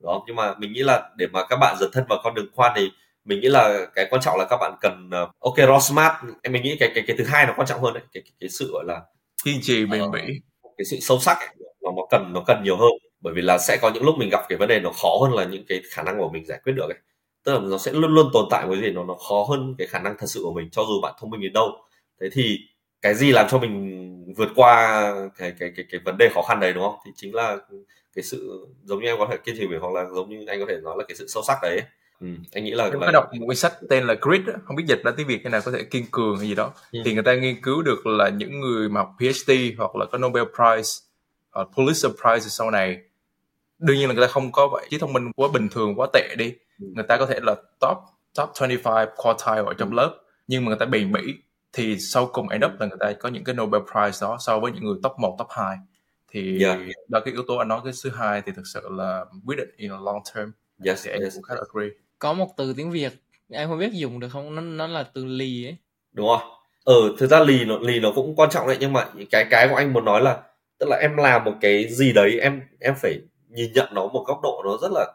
Đó 0.03 0.23
nhưng 0.27 0.37
mà 0.37 0.55
mình 0.59 0.73
nghĩ 0.73 0.83
là 0.83 1.11
để 1.17 1.27
mà 1.33 1.47
các 1.49 1.57
bạn 1.57 1.77
dần 1.81 1.91
thân 1.93 2.05
vào 2.09 2.21
con 2.25 2.35
đường 2.35 2.47
khoan 2.55 2.73
thì 2.77 2.91
mình 3.25 3.41
nghĩ 3.41 3.49
là 3.49 3.87
cái 3.95 4.07
quan 4.11 4.23
trọng 4.23 4.39
là 4.39 4.47
các 4.51 4.57
bạn 4.61 4.75
cần 4.81 5.11
uh, 5.23 5.31
ok 5.41 5.57
raw 5.57 5.81
smart. 5.81 6.13
Em 6.43 6.53
mình 6.53 6.63
nghĩ 6.63 6.77
cái 6.81 6.91
cái 6.95 7.05
cái 7.07 7.17
thứ 7.17 7.25
hai 7.25 7.47
nó 7.47 7.55
quan 7.57 7.67
trọng 7.67 7.81
hơn 7.83 7.95
đấy 7.95 8.03
cái 8.13 8.23
cái, 8.25 8.33
cái 8.41 8.49
sự 8.49 8.71
gọi 8.73 8.85
là 8.87 9.01
kiên 9.45 9.59
trì 9.63 9.87
bền 9.87 10.03
uh, 10.03 10.13
bỉ. 10.13 10.21
cái 10.63 10.85
sự 10.91 10.97
sâu 11.01 11.19
sắc. 11.19 11.39
ấy, 11.39 11.49
nó 11.83 11.91
nó 11.97 12.03
cần 12.11 12.33
nó 12.35 12.43
cần 12.47 12.63
nhiều 12.65 12.77
hơn. 12.77 12.91
Bởi 13.21 13.35
vì 13.35 13.43
là 13.43 13.59
sẽ 13.59 13.79
có 13.83 13.91
những 13.95 14.05
lúc 14.05 14.15
mình 14.19 14.29
gặp 14.31 14.41
cái 14.49 14.59
vấn 14.59 14.69
đề 14.69 14.81
nó 14.81 14.91
khó 15.03 15.19
hơn 15.23 15.33
là 15.35 15.45
những 15.45 15.65
cái 15.69 15.83
khả 15.91 16.03
năng 16.03 16.19
của 16.19 16.29
mình 16.29 16.47
giải 16.47 16.61
quyết 16.65 16.73
được 16.73 16.89
ấy. 16.89 16.99
Tức 17.45 17.53
là 17.53 17.61
nó 17.61 17.79
sẽ 17.79 17.93
luôn 17.93 18.15
luôn 18.15 18.31
tồn 18.33 18.45
tại 18.51 18.67
một 18.67 18.73
cái 18.73 18.83
gì 18.83 18.91
nó 18.91 19.05
nó 19.05 19.15
khó 19.15 19.47
hơn 19.51 19.75
cái 19.79 19.87
khả 19.87 19.99
năng 19.99 20.15
thật 20.19 20.27
sự 20.29 20.41
của 20.45 20.53
mình 20.53 20.69
cho 20.73 20.83
dù 20.89 21.01
bạn 21.03 21.15
thông 21.21 21.31
minh 21.31 21.41
đến 21.41 21.53
đâu. 21.53 21.71
Thế 22.21 22.29
thì 22.33 22.59
cái 23.03 23.15
gì 23.15 23.33
làm 23.33 23.47
cho 23.51 23.59
mình 23.59 24.35
vượt 24.37 24.49
qua 24.55 25.03
cái 25.39 25.53
cái 25.59 25.73
cái 25.77 25.87
cái 25.91 26.01
vấn 26.05 26.17
đề 26.19 26.29
khó 26.35 26.43
khăn 26.43 26.61
đấy 26.61 26.73
đúng 26.73 26.85
không? 26.85 26.95
Thì 27.07 27.11
chính 27.17 27.35
là 27.35 27.57
cái 28.17 28.23
sự 28.23 28.67
giống 28.85 29.01
như 29.03 29.07
em 29.09 29.19
có 29.19 29.27
thể 29.31 29.37
kiên 29.45 29.55
trì 29.59 29.67
mình 29.67 29.81
hoặc 29.81 29.93
là 29.93 30.05
giống 30.15 30.31
như 30.31 30.45
anh 30.47 30.61
có 30.61 30.67
thể 30.69 30.77
nói 30.83 30.95
là 30.99 31.05
cái 31.09 31.17
sự 31.17 31.27
sâu 31.29 31.43
sắc 31.43 31.59
đấy 31.63 31.81
Ừ, 32.21 32.27
anh 32.53 32.65
nghĩ 32.65 32.71
là 32.71 32.85
em 32.85 33.01
là... 33.01 33.11
đọc 33.13 33.25
một 33.33 33.47
cuốn 33.47 33.57
sách 33.57 33.73
tên 33.89 34.07
là 34.07 34.15
Grit 34.21 34.41
không 34.65 34.77
biết 34.77 34.85
dịch 34.89 35.03
ra 35.05 35.13
tiếng 35.17 35.27
Việt 35.27 35.41
thế 35.45 35.51
nào 35.51 35.61
có 35.65 35.73
thể 35.73 35.83
kiên 35.83 36.05
cường 36.11 36.39
hay 36.39 36.49
gì 36.49 36.55
đó. 36.55 36.73
Ừ. 36.93 37.01
thì 37.05 37.15
người 37.15 37.23
ta 37.23 37.35
nghiên 37.35 37.63
cứu 37.63 37.83
được 37.83 38.07
là 38.07 38.29
những 38.29 38.61
người 38.61 38.89
mà 38.89 39.01
học 39.01 39.11
PhD 39.19 39.53
hoặc 39.79 39.97
là 39.97 40.07
có 40.13 40.19
Nobel 40.19 40.45
Prize 40.45 41.01
uh, 41.61 41.69
Pulitzer 41.75 42.11
Prize 42.11 42.39
sau 42.39 42.71
này 42.71 42.99
đương 43.79 43.97
nhiên 43.97 44.09
là 44.09 44.15
người 44.15 44.27
ta 44.27 44.33
không 44.33 44.53
có 44.53 44.69
vậy 44.73 44.87
trí 44.91 44.99
thông 44.99 45.13
minh 45.13 45.33
quá 45.37 45.49
bình 45.53 45.69
thường 45.69 45.95
quá 45.97 46.09
tệ 46.13 46.35
đi 46.39 46.55
ừ. 46.81 46.87
người 46.95 47.05
ta 47.09 47.17
có 47.17 47.27
thể 47.27 47.41
là 47.43 47.55
top 47.81 47.99
top 48.35 48.51
25 48.61 49.09
quartile 49.17 49.63
ở 49.67 49.75
trong 49.79 49.91
ừ. 49.91 49.95
lớp 49.95 50.17
nhưng 50.49 50.65
mà 50.65 50.69
người 50.69 50.79
ta 50.79 50.87
bền 50.87 51.13
bỉ 51.13 51.35
thì 51.73 51.97
sau 51.99 52.27
cùng 52.27 52.49
end 52.49 52.65
up 52.65 52.71
là 52.79 52.87
người 52.87 52.99
ta 53.01 53.13
có 53.13 53.29
những 53.29 53.45
cái 53.45 53.55
Nobel 53.55 53.83
Prize 53.83 54.29
đó 54.29 54.37
so 54.41 54.61
với 54.61 54.73
những 54.73 54.85
người 54.85 54.97
top 55.03 55.13
1, 55.19 55.37
top 55.39 55.49
2 55.51 55.77
thì 56.29 56.65
yeah. 56.65 56.79
đó 57.09 57.21
cái 57.25 57.35
yếu 57.35 57.43
tố 57.49 57.57
anh 57.57 57.69
nói 57.69 57.81
cái 57.85 57.93
thứ 58.05 58.11
hai 58.11 58.43
thì 58.47 58.53
thực 58.57 58.67
sự 58.75 58.81
là 58.91 59.25
quyết 59.47 59.57
định 59.57 59.69
in 59.77 59.91
a 59.91 59.97
long 60.01 60.23
term 60.35 60.51
yes, 60.85 61.05
thì 61.05 61.11
anh 61.11 61.21
yes. 61.21 61.35
cũng 61.35 61.43
khá 61.43 61.55
là 61.55 61.61
agree 61.69 61.97
có 62.19 62.33
một 62.33 62.49
từ 62.57 62.73
tiếng 62.77 62.91
Việt 62.91 63.13
em 63.51 63.69
không 63.69 63.79
biết 63.79 63.93
dùng 63.93 64.21
được 64.21 64.29
không 64.29 64.55
nó 64.55 64.61
nó 64.63 64.87
là 64.87 65.03
từ 65.03 65.25
lì 65.25 65.67
ấy 65.67 65.77
đúng 66.13 66.27
rồi 66.27 66.39
ừ 66.85 67.17
thực 67.19 67.27
ra 67.27 67.41
lì 67.41 67.65
nó 67.65 67.79
lì 67.79 68.01
nó 68.01 68.13
cũng 68.15 68.37
quan 68.37 68.51
trọng 68.51 68.67
đấy 68.67 68.77
nhưng 68.81 68.93
mà 68.93 69.09
cái 69.31 69.47
cái 69.51 69.69
của 69.69 69.75
anh 69.77 69.93
muốn 69.93 70.05
nói 70.05 70.21
là 70.21 70.43
tức 70.81 70.89
là 70.89 70.97
em 70.97 71.17
làm 71.17 71.45
một 71.45 71.53
cái 71.61 71.87
gì 71.91 72.13
đấy, 72.13 72.39
em 72.41 72.61
em 72.81 72.95
phải 72.97 73.15
nhìn 73.49 73.73
nhận 73.73 73.89
nó 73.93 74.07
một 74.07 74.25
góc 74.27 74.41
độ 74.43 74.63
nó 74.65 74.77
rất 74.83 74.93
là, 74.93 75.07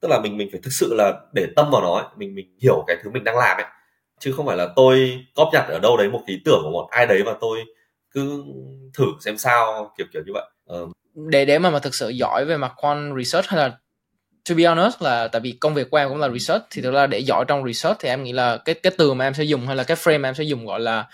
tức 0.00 0.08
là 0.08 0.20
mình 0.20 0.36
mình 0.36 0.48
phải 0.52 0.60
thực 0.64 0.72
sự 0.72 0.94
là 0.94 1.12
để 1.34 1.46
tâm 1.56 1.70
vào 1.72 1.82
nó 1.82 1.94
ấy. 1.94 2.04
mình 2.16 2.34
mình 2.34 2.46
hiểu 2.62 2.84
cái 2.86 2.96
thứ 3.02 3.10
mình 3.10 3.24
đang 3.24 3.36
làm 3.36 3.56
ấy 3.56 3.66
chứ 4.20 4.32
không 4.32 4.46
phải 4.46 4.56
là 4.56 4.68
tôi 4.76 5.24
cóp 5.34 5.48
nhặt 5.52 5.64
ở 5.68 5.78
đâu 5.78 5.96
đấy 5.96 6.08
một 6.08 6.22
ý 6.26 6.40
tưởng 6.44 6.60
của 6.62 6.70
một 6.70 6.88
ai 6.90 7.06
đấy 7.06 7.22
và 7.26 7.36
tôi 7.40 7.58
cứ 8.10 8.44
thử 8.98 9.04
xem 9.20 9.38
sao, 9.38 9.92
kiểu 9.98 10.06
kiểu 10.12 10.22
như 10.26 10.32
vậy 10.34 10.44
ờ. 10.66 10.86
để 11.14 11.44
để 11.44 11.58
mà 11.58 11.70
mà 11.70 11.78
thực 11.78 11.94
sự 11.94 12.08
giỏi 12.08 12.44
về 12.44 12.56
mặt 12.56 12.72
quant 12.76 13.16
research 13.18 13.48
hay 13.48 13.60
là, 13.60 13.76
to 14.48 14.54
be 14.54 14.64
honest 14.64 15.02
là 15.02 15.28
tại 15.28 15.40
vì 15.40 15.52
công 15.52 15.74
việc 15.74 15.90
của 15.90 15.96
em 15.96 16.08
cũng 16.08 16.18
là 16.18 16.28
research, 16.28 16.64
thì 16.70 16.82
thực 16.82 16.90
ra 16.92 17.06
để 17.06 17.18
giỏi 17.18 17.44
trong 17.48 17.66
research 17.66 17.98
thì 18.00 18.08
em 18.08 18.22
nghĩ 18.22 18.32
là 18.32 18.56
cái 18.64 18.74
cái 18.74 18.92
từ 18.98 19.14
mà 19.14 19.26
em 19.26 19.34
sẽ 19.34 19.44
dùng 19.44 19.66
hay 19.66 19.76
là 19.76 19.84
cái 19.84 19.96
frame 19.96 20.20
mà 20.20 20.28
em 20.28 20.34
sẽ 20.34 20.44
dùng 20.44 20.66
gọi 20.66 20.80
là 20.80 21.06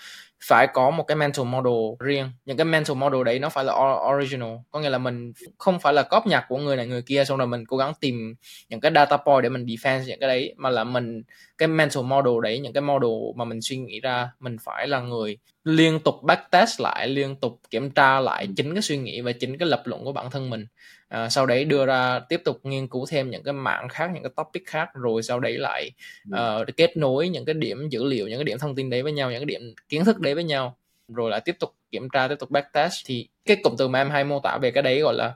phải 0.43 0.67
có 0.67 0.89
một 0.89 1.03
cái 1.03 1.15
mental 1.15 1.45
model 1.45 1.73
riêng. 1.99 2.31
Những 2.45 2.57
cái 2.57 2.65
mental 2.65 2.97
model 2.97 3.23
đấy 3.23 3.39
nó 3.39 3.49
phải 3.49 3.65
là 3.65 3.73
original. 4.15 4.55
Có 4.71 4.79
nghĩa 4.79 4.89
là 4.89 4.97
mình 4.97 5.33
không 5.57 5.79
phải 5.79 5.93
là 5.93 6.03
cóp 6.03 6.27
nhạc 6.27 6.45
của 6.49 6.57
người 6.57 6.75
này 6.75 6.87
người 6.87 7.01
kia, 7.01 7.25
xong 7.25 7.37
rồi 7.37 7.47
mình 7.47 7.65
cố 7.65 7.77
gắng 7.77 7.93
tìm 8.01 8.35
những 8.69 8.79
cái 8.79 8.91
data 8.95 9.17
point 9.17 9.43
để 9.43 9.49
mình 9.49 9.65
defense 9.65 10.05
những 10.05 10.19
cái 10.19 10.29
đấy, 10.29 10.53
mà 10.57 10.69
là 10.69 10.83
mình 10.83 11.21
cái 11.59 11.67
mental 11.67 12.03
model 12.03 12.33
đấy 12.43 12.59
những 12.59 12.73
cái 12.73 12.81
model 12.81 13.11
mà 13.35 13.45
mình 13.45 13.61
suy 13.61 13.77
nghĩ 13.77 13.99
ra 13.99 14.31
mình 14.39 14.57
phải 14.61 14.87
là 14.87 14.99
người 15.01 15.37
liên 15.63 15.99
tục 15.99 16.15
backtest 16.23 16.81
lại 16.81 17.07
liên 17.07 17.35
tục 17.35 17.59
kiểm 17.69 17.89
tra 17.89 18.19
lại 18.19 18.47
chính 18.55 18.73
cái 18.73 18.81
suy 18.81 18.97
nghĩ 18.97 19.21
và 19.21 19.31
chính 19.31 19.57
cái 19.57 19.67
lập 19.67 19.81
luận 19.85 20.05
của 20.05 20.11
bản 20.11 20.31
thân 20.31 20.49
mình. 20.49 20.65
À, 21.07 21.29
sau 21.29 21.45
đấy 21.45 21.65
đưa 21.65 21.85
ra 21.85 22.19
tiếp 22.19 22.41
tục 22.45 22.59
nghiên 22.63 22.87
cứu 22.87 23.05
thêm 23.09 23.29
những 23.29 23.43
cái 23.43 23.53
mạng 23.53 23.89
khác 23.89 24.11
những 24.13 24.23
cái 24.23 24.31
topic 24.35 24.65
khác 24.65 24.89
rồi 24.93 25.23
sau 25.23 25.39
đấy 25.39 25.57
lại 25.57 25.91
uh, 26.33 26.67
kết 26.77 26.97
nối 26.97 27.29
những 27.29 27.45
cái 27.45 27.53
điểm 27.53 27.89
dữ 27.89 28.03
liệu 28.03 28.27
những 28.27 28.37
cái 28.37 28.43
điểm 28.43 28.57
thông 28.59 28.75
tin 28.75 28.89
đấy 28.89 29.03
với 29.03 29.11
nhau 29.11 29.31
những 29.31 29.39
cái 29.39 29.45
điểm 29.45 29.73
kiến 29.89 30.05
thức 30.05 30.19
đấy 30.19 30.35
với 30.35 30.43
nhau. 30.43 30.75
Rồi 31.07 31.29
lại 31.29 31.41
tiếp 31.45 31.55
tục 31.59 31.75
kiểm 31.91 32.09
tra 32.09 32.27
tiếp 32.27 32.35
tục 32.39 32.51
backtest. 32.51 33.05
Thì 33.05 33.27
cái 33.45 33.57
cụm 33.63 33.75
từ 33.77 33.87
mà 33.87 34.01
em 34.01 34.09
hay 34.09 34.23
mô 34.23 34.39
tả 34.39 34.57
về 34.61 34.71
cái 34.71 34.83
đấy 34.83 35.01
gọi 35.01 35.13
là 35.13 35.33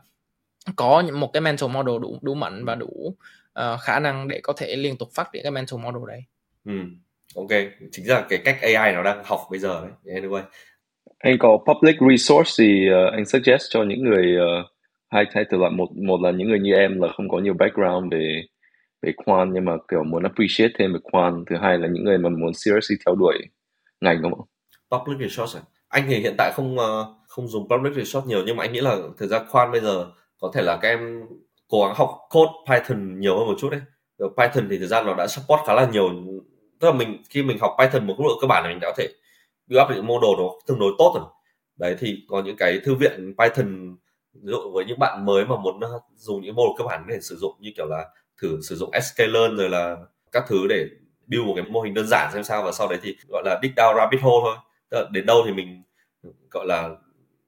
có 0.75 1.03
một 1.13 1.33
cái 1.33 1.41
mental 1.41 1.69
model 1.69 2.01
đủ 2.01 2.19
đủ 2.21 2.33
mạnh 2.33 2.65
và 2.65 2.75
đủ 2.75 3.15
uh, 3.59 3.79
khả 3.81 3.99
năng 3.99 4.27
để 4.27 4.39
có 4.43 4.53
thể 4.57 4.75
liên 4.75 4.97
tục 4.97 5.09
phát 5.15 5.29
triển 5.33 5.43
cái 5.43 5.51
mental 5.51 5.79
model 5.79 6.03
đấy. 6.07 6.21
Ừ. 6.65 6.73
Ok, 7.35 7.49
chính 7.91 8.09
là 8.09 8.25
cái 8.29 8.39
cách 8.45 8.57
AI 8.61 8.93
nó 8.93 9.03
đang 9.03 9.23
học 9.25 9.39
bây 9.51 9.59
giờ 9.59 9.81
đấy. 9.81 10.21
Anyway. 10.21 10.41
Anh 11.19 11.37
có 11.39 11.57
public 11.67 11.95
resource 12.09 12.51
gì 12.63 12.89
uh, 12.89 13.13
anh 13.13 13.25
suggest 13.25 13.63
cho 13.69 13.83
những 13.83 14.03
người 14.03 14.35
uh, 14.37 14.65
hai 15.13 15.25
hai 15.33 15.45
từ 15.49 15.57
loại 15.57 15.71
một 15.71 15.87
một 16.07 16.21
là 16.21 16.31
những 16.31 16.49
người 16.49 16.59
như 16.59 16.73
em 16.73 17.01
là 17.01 17.07
không 17.17 17.29
có 17.29 17.39
nhiều 17.39 17.53
background 17.53 18.11
về 18.11 18.43
về 19.01 19.13
quant 19.25 19.51
nhưng 19.53 19.65
mà 19.65 19.73
kiểu 19.91 20.03
muốn 20.03 20.23
appreciate 20.23 20.73
thêm 20.77 20.93
về 20.93 20.99
quant 21.03 21.45
thứ 21.49 21.55
hai 21.61 21.77
là 21.77 21.87
những 21.87 22.03
người 22.03 22.17
mà 22.17 22.29
muốn 22.29 22.53
seriously 22.53 22.95
theo 23.05 23.15
đuổi 23.15 23.37
ngành 24.01 24.21
đúng 24.21 24.33
không 24.33 24.47
public 24.99 25.29
resource 25.29 25.59
à? 25.59 25.61
anh 25.87 26.05
thì 26.07 26.15
hiện 26.15 26.35
tại 26.37 26.51
không 26.55 26.75
uh, 26.75 27.07
không 27.27 27.47
dùng 27.47 27.69
public 27.69 27.93
resource 27.95 28.27
nhiều 28.27 28.43
nhưng 28.45 28.57
mà 28.57 28.63
anh 28.63 28.73
nghĩ 28.73 28.81
là 28.81 28.97
thực 29.17 29.27
ra 29.27 29.39
quant 29.51 29.71
bây 29.71 29.81
giờ 29.81 30.05
có 30.37 30.51
thể 30.53 30.61
là 30.61 30.77
các 30.81 30.87
em 30.87 31.21
cố 31.67 31.85
gắng 31.85 31.95
học 31.95 32.19
code 32.29 32.51
Python 32.69 33.19
nhiều 33.19 33.37
hơn 33.37 33.47
một 33.47 33.55
chút 33.59 33.69
đấy. 33.69 33.81
Rồi 34.17 34.29
Python 34.37 34.67
thì 34.69 34.77
thời 34.77 34.87
gian 34.87 35.05
nó 35.05 35.13
đã 35.13 35.27
support 35.27 35.61
khá 35.67 35.73
là 35.73 35.89
nhiều, 35.91 36.09
tức 36.79 36.87
là 36.87 36.93
mình, 36.93 37.23
khi 37.29 37.43
mình 37.43 37.57
học 37.61 37.75
Python 37.79 38.07
một 38.07 38.13
mức 38.17 38.23
độ 38.27 38.37
cơ 38.41 38.47
bản 38.47 38.63
thì 38.63 38.69
mình 38.69 38.79
đã 38.79 38.87
có 38.87 38.95
thể 38.97 39.07
build 39.67 39.83
up 39.83 39.95
những 39.95 40.07
model 40.07 40.31
nó 40.37 40.49
tương 40.67 40.79
đối 40.79 40.91
tốt 40.97 41.13
rồi. 41.15 41.25
Đấy, 41.77 41.95
thì 41.99 42.17
có 42.27 42.41
những 42.45 42.57
cái 42.57 42.79
thư 42.83 42.95
viện 42.95 43.33
Python, 43.37 43.95
ví 44.33 44.51
dụ 44.51 44.71
với 44.73 44.85
những 44.85 44.99
bạn 44.99 45.25
mới 45.25 45.45
mà 45.45 45.55
muốn 45.57 45.77
uh, 45.77 46.03
dùng 46.15 46.41
những 46.41 46.55
model 46.55 46.71
cơ 46.77 46.85
bản 46.85 47.05
để 47.07 47.19
sử 47.21 47.35
dụng, 47.35 47.55
như 47.59 47.71
kiểu 47.77 47.85
là 47.85 48.05
thử 48.41 48.61
sử 48.61 48.75
dụng 48.75 48.91
sklearn 49.01 49.57
rồi 49.57 49.69
là 49.69 49.97
các 50.31 50.43
thứ 50.47 50.67
để 50.69 50.85
build 51.27 51.45
một 51.45 51.53
cái 51.55 51.65
mô 51.69 51.81
hình 51.81 51.93
đơn 51.93 52.07
giản 52.07 52.29
xem 52.33 52.43
sao, 52.43 52.63
và 52.63 52.71
sau 52.71 52.87
đấy 52.87 52.99
thì 53.01 53.15
gọi 53.29 53.43
là 53.45 53.59
dig 53.61 53.71
down 53.75 53.95
rabbit 53.97 54.21
hole 54.21 54.43
thôi. 54.43 54.55
Đến 55.11 55.25
đâu 55.25 55.43
thì 55.45 55.53
mình, 55.53 55.83
gọi 56.51 56.65
là, 56.67 56.89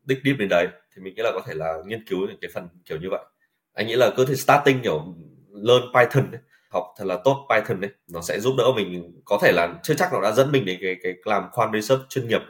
dig 0.04 0.18
deep 0.24 0.38
đến 0.38 0.50
đấy, 0.50 0.68
thì 0.96 1.02
mình 1.02 1.16
nghĩ 1.16 1.22
là 1.24 1.32
có 1.34 1.42
thể 1.46 1.54
là 1.54 1.74
nghiên 1.86 2.06
cứu 2.08 2.28
những 2.28 2.38
cái 2.42 2.52
phần 2.54 2.68
kiểu 2.86 2.98
như 3.02 3.08
vậy 3.12 3.26
anh 3.76 3.88
nghĩ 3.88 3.95
là 3.95 4.10
cứ 4.18 4.26
thì 4.26 4.35
starting 4.35 4.81
kiểu 4.81 5.15
learn 5.53 5.84
Python 5.93 6.31
ấy, 6.31 6.41
học 6.69 6.93
thật 6.97 7.06
là 7.06 7.18
tốt 7.23 7.47
Python 7.49 7.81
đấy 7.81 7.91
nó 8.07 8.22
sẽ 8.22 8.39
giúp 8.39 8.53
đỡ 8.57 8.64
mình 8.76 9.22
có 9.26 9.39
thể 9.41 9.52
là 9.52 9.80
chưa 9.84 9.93
chắc 9.93 10.14
nó 10.14 10.22
đã 10.22 10.31
dẫn 10.31 10.52
mình 10.52 10.65
đến 10.65 10.77
cái 10.81 10.95
cái 11.03 11.14
làm 11.26 11.43
quant 11.52 11.73
research 11.73 12.10
chuyên 12.10 12.27
nghiệp 12.27 12.41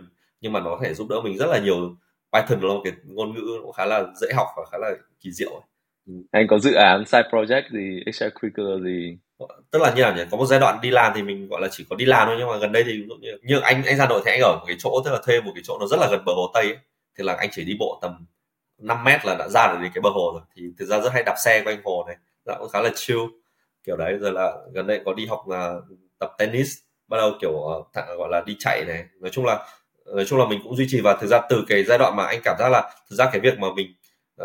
nhưng 0.41 0.53
mà 0.53 0.59
nó 0.59 0.69
có 0.69 0.79
thể 0.83 0.93
giúp 0.93 1.07
đỡ 1.09 1.21
mình 1.23 1.37
rất 1.37 1.45
là 1.45 1.59
nhiều 1.59 1.95
Python 2.33 2.61
là 2.61 2.73
một 2.73 2.81
cái 2.83 2.93
ngôn 3.03 3.33
ngữ 3.33 3.59
cũng 3.63 3.71
khá 3.71 3.85
là 3.85 4.03
dễ 4.21 4.27
học 4.33 4.47
và 4.57 4.63
khá 4.71 4.77
là 4.77 4.91
kỳ 5.19 5.31
diệu 5.31 5.61
ừ. 6.07 6.13
anh 6.31 6.47
có 6.47 6.59
dự 6.59 6.73
án 6.73 7.05
side 7.05 7.29
project 7.31 7.63
gì 7.71 8.01
extracurricular 8.05 8.83
gì 8.83 9.17
tức 9.71 9.81
là 9.81 9.93
như 9.95 10.01
nào 10.01 10.15
nhỉ 10.15 10.21
có 10.31 10.37
một 10.37 10.45
giai 10.45 10.59
đoạn 10.59 10.79
đi 10.81 10.89
làm 10.89 11.11
thì 11.15 11.23
mình 11.23 11.47
gọi 11.47 11.61
là 11.61 11.67
chỉ 11.71 11.85
có 11.89 11.95
đi 11.95 12.05
làm 12.05 12.27
thôi 12.27 12.35
nhưng 12.39 12.47
mà 12.47 12.57
gần 12.57 12.71
đây 12.71 12.83
thì 12.87 13.03
như, 13.21 13.37
như 13.43 13.59
anh 13.59 13.83
anh 13.83 13.97
ra 13.97 14.07
nội 14.07 14.21
thì 14.25 14.31
anh 14.31 14.41
ở 14.41 14.55
một 14.59 14.63
cái 14.67 14.75
chỗ 14.79 15.01
tức 15.05 15.11
là 15.11 15.19
thuê 15.25 15.41
một 15.41 15.51
cái 15.55 15.63
chỗ 15.65 15.77
nó 15.79 15.87
rất 15.87 15.99
là 15.99 16.07
gần 16.11 16.25
bờ 16.25 16.33
hồ 16.33 16.51
tây 16.53 16.63
ấy. 16.63 16.77
thì 17.17 17.23
là 17.23 17.33
anh 17.33 17.49
chỉ 17.51 17.63
đi 17.63 17.75
bộ 17.79 17.99
tầm 18.01 18.25
5 18.77 19.03
mét 19.03 19.25
là 19.25 19.35
đã 19.39 19.47
ra 19.49 19.67
được 19.67 19.77
đến 19.81 19.91
cái 19.93 20.01
bờ 20.01 20.09
hồ 20.09 20.31
rồi. 20.33 20.41
Thì 20.55 20.63
thực 20.79 20.85
ra 20.85 20.99
rất 20.99 21.13
hay 21.13 21.23
đạp 21.23 21.35
xe 21.45 21.61
quanh 21.65 21.81
hồ 21.83 22.03
này 22.07 22.15
là 22.45 22.57
cũng 22.59 22.69
khá 22.69 22.81
là 22.81 22.89
chill. 22.95 23.19
Kiểu 23.83 23.97
đấy 23.97 24.17
rồi 24.21 24.31
là 24.31 24.53
gần 24.73 24.87
đây 24.87 25.01
có 25.05 25.13
đi 25.13 25.25
học 25.25 25.47
là 25.47 25.75
tập 26.19 26.31
tennis 26.37 26.77
bắt 27.07 27.17
đầu 27.17 27.31
kiểu 27.41 27.51
uh, 27.51 27.87
gọi 28.17 28.29
là 28.31 28.43
đi 28.45 28.55
chạy 28.59 28.85
này. 28.87 29.05
Nói 29.19 29.31
chung 29.31 29.45
là 29.45 29.67
nói 30.05 30.25
chung 30.25 30.39
là 30.39 30.45
mình 30.45 30.59
cũng 30.63 30.75
duy 30.75 30.85
trì 30.89 31.01
và 31.01 31.17
thực 31.21 31.27
ra 31.27 31.41
từ 31.49 31.65
cái 31.67 31.83
giai 31.83 31.97
đoạn 31.97 32.15
mà 32.15 32.25
anh 32.25 32.39
cảm 32.43 32.55
giác 32.59 32.69
là 32.69 32.93
thực 33.09 33.15
ra 33.15 33.29
cái 33.31 33.41
việc 33.41 33.59
mà 33.59 33.67
mình 33.75 33.93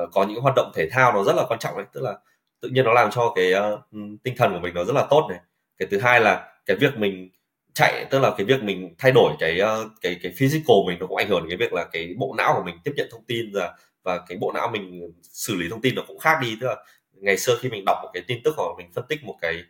uh, 0.02 0.08
có 0.12 0.24
những 0.24 0.40
hoạt 0.40 0.54
động 0.56 0.72
thể 0.74 0.88
thao 0.90 1.12
nó 1.12 1.24
rất 1.24 1.36
là 1.36 1.44
quan 1.48 1.58
trọng 1.58 1.76
đấy 1.76 1.86
tức 1.92 2.00
là 2.00 2.18
tự 2.60 2.68
nhiên 2.68 2.84
nó 2.84 2.92
làm 2.92 3.10
cho 3.10 3.32
cái 3.36 3.52
uh, 3.54 3.80
tinh 4.22 4.34
thần 4.36 4.52
của 4.52 4.60
mình 4.60 4.74
nó 4.74 4.84
rất 4.84 4.92
là 4.92 5.06
tốt 5.10 5.26
này. 5.30 5.38
Cái 5.78 5.88
thứ 5.90 5.98
hai 5.98 6.20
là 6.20 6.52
cái 6.66 6.76
việc 6.76 6.96
mình 6.96 7.30
chạy 7.74 8.06
tức 8.10 8.18
là 8.18 8.30
cái 8.36 8.46
việc 8.46 8.62
mình 8.62 8.94
thay 8.98 9.12
đổi 9.12 9.32
cái 9.38 9.60
uh, 9.62 9.92
cái 10.00 10.16
cái 10.22 10.32
physical 10.36 10.76
mình 10.86 10.98
nó 10.98 11.06
cũng 11.06 11.16
ảnh 11.16 11.28
hưởng 11.28 11.40
đến 11.40 11.50
cái 11.50 11.66
việc 11.66 11.72
là 11.72 11.84
cái 11.84 12.14
bộ 12.18 12.34
não 12.38 12.54
của 12.56 12.62
mình 12.62 12.74
tiếp 12.84 12.92
nhận 12.96 13.08
thông 13.10 13.24
tin 13.24 13.52
và 13.54 13.74
và 14.02 14.20
cái 14.28 14.38
bộ 14.40 14.52
não 14.52 14.68
mình 14.72 15.12
xử 15.22 15.56
lý 15.56 15.68
thông 15.70 15.80
tin 15.80 15.94
nó 15.94 16.02
cũng 16.08 16.18
khác 16.18 16.38
đi 16.42 16.56
tức 16.60 16.66
là 16.66 16.76
ngày 17.12 17.38
xưa 17.38 17.56
khi 17.60 17.68
mình 17.68 17.84
đọc 17.86 17.98
một 18.02 18.10
cái 18.14 18.22
tin 18.28 18.38
tức 18.44 18.54
hoặc 18.56 18.74
mình 18.78 18.90
phân 18.94 19.04
tích 19.08 19.24
một 19.24 19.36
cái 19.40 19.62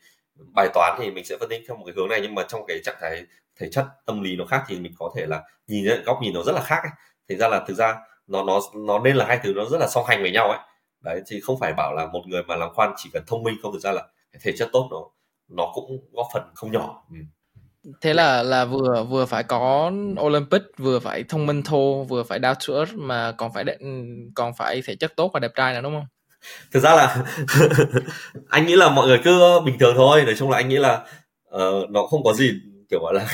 bài 0.55 0.69
toán 0.75 0.97
thì 0.99 1.11
mình 1.11 1.25
sẽ 1.25 1.37
phân 1.41 1.49
tích 1.49 1.63
theo 1.69 1.77
một 1.77 1.83
cái 1.87 1.95
hướng 1.97 2.09
này, 2.09 2.21
nhưng 2.23 2.35
mà 2.35 2.43
trong 2.49 2.67
cái 2.69 2.81
trạng 2.85 2.97
thái 3.01 3.25
thể 3.61 3.69
chất, 3.73 3.87
tâm 4.07 4.23
lý 4.23 4.37
nó 4.37 4.45
khác 4.45 4.65
thì 4.69 4.81
mình 4.81 4.93
có 4.99 5.13
thể 5.17 5.27
là 5.27 5.43
nhìn 5.67 5.85
nhận 5.85 6.03
góc 6.05 6.19
nhìn 6.23 6.35
nó 6.35 6.43
rất 6.43 6.53
là 6.53 6.63
khác 6.63 6.81
ấy. 6.83 6.93
thành 7.29 7.39
ra 7.39 7.49
là 7.49 7.65
thực 7.69 7.75
ra 7.75 7.97
nó 8.27 8.45
nó 8.45 8.61
nó 8.75 8.99
nên 8.99 9.17
là 9.17 9.27
hai 9.27 9.41
thứ 9.43 9.53
nó 9.57 9.65
rất 9.65 9.79
là 9.79 9.89
song 9.89 10.05
hành 10.09 10.23
với 10.23 10.31
nhau 10.31 10.49
ấy 10.51 10.59
đấy 11.01 11.23
thì 11.27 11.41
không 11.41 11.59
phải 11.61 11.73
bảo 11.77 11.95
là 11.95 12.07
một 12.07 12.23
người 12.27 12.43
mà 12.43 12.57
làm 12.57 12.71
khoan 12.75 12.93
chỉ 12.97 13.11
cần 13.13 13.23
thông 13.27 13.43
minh 13.43 13.55
không, 13.63 13.73
thực 13.73 13.79
ra 13.79 13.93
là 13.93 14.07
thể 14.43 14.53
chất 14.59 14.69
tốt 14.73 14.89
nó 14.91 14.99
nó 15.49 15.73
cũng 15.75 16.09
góp 16.13 16.27
phần 16.33 16.43
không 16.55 16.73
nhỏ 16.73 17.05
ừ 17.11 17.17
thế 18.01 18.15
là 18.15 18.43
là 18.43 18.65
vừa 18.65 19.05
vừa 19.11 19.27
phải 19.27 19.43
có 19.43 19.93
Olympic 20.21 20.63
vừa 20.79 20.99
phải 20.99 21.25
thông 21.29 21.47
minh 21.47 21.63
thô 21.63 22.05
vừa 22.05 22.23
phải 22.23 22.39
down 22.41 22.55
to 22.69 22.75
earth 22.75 22.95
mà 22.95 23.33
còn 23.33 23.53
phải 23.53 23.65
còn 24.35 24.53
phải 24.55 24.83
thể 24.87 24.97
chất 24.97 25.13
tốt 25.17 25.31
và 25.35 25.41
đẹp 25.41 25.51
trai 25.55 25.75
nữa 25.75 25.81
đúng 25.83 25.95
không? 25.95 26.07
Thực 26.73 26.81
ra 26.81 26.95
là 26.95 27.25
anh 28.49 28.67
nghĩ 28.67 28.77
là 28.77 28.89
mọi 28.89 29.09
người 29.09 29.21
cứ 29.25 29.61
bình 29.65 29.79
thường 29.79 29.95
thôi. 29.97 30.23
Nói 30.25 30.35
chung 30.39 30.51
là 30.51 30.57
anh 30.57 30.69
nghĩ 30.69 30.77
là 30.77 31.07
uh, 31.57 31.91
nó 31.91 32.07
không 32.07 32.25
có 32.25 32.33
gì 32.33 32.53
kiểu 32.91 33.01
gọi 33.01 33.15
là 33.15 33.27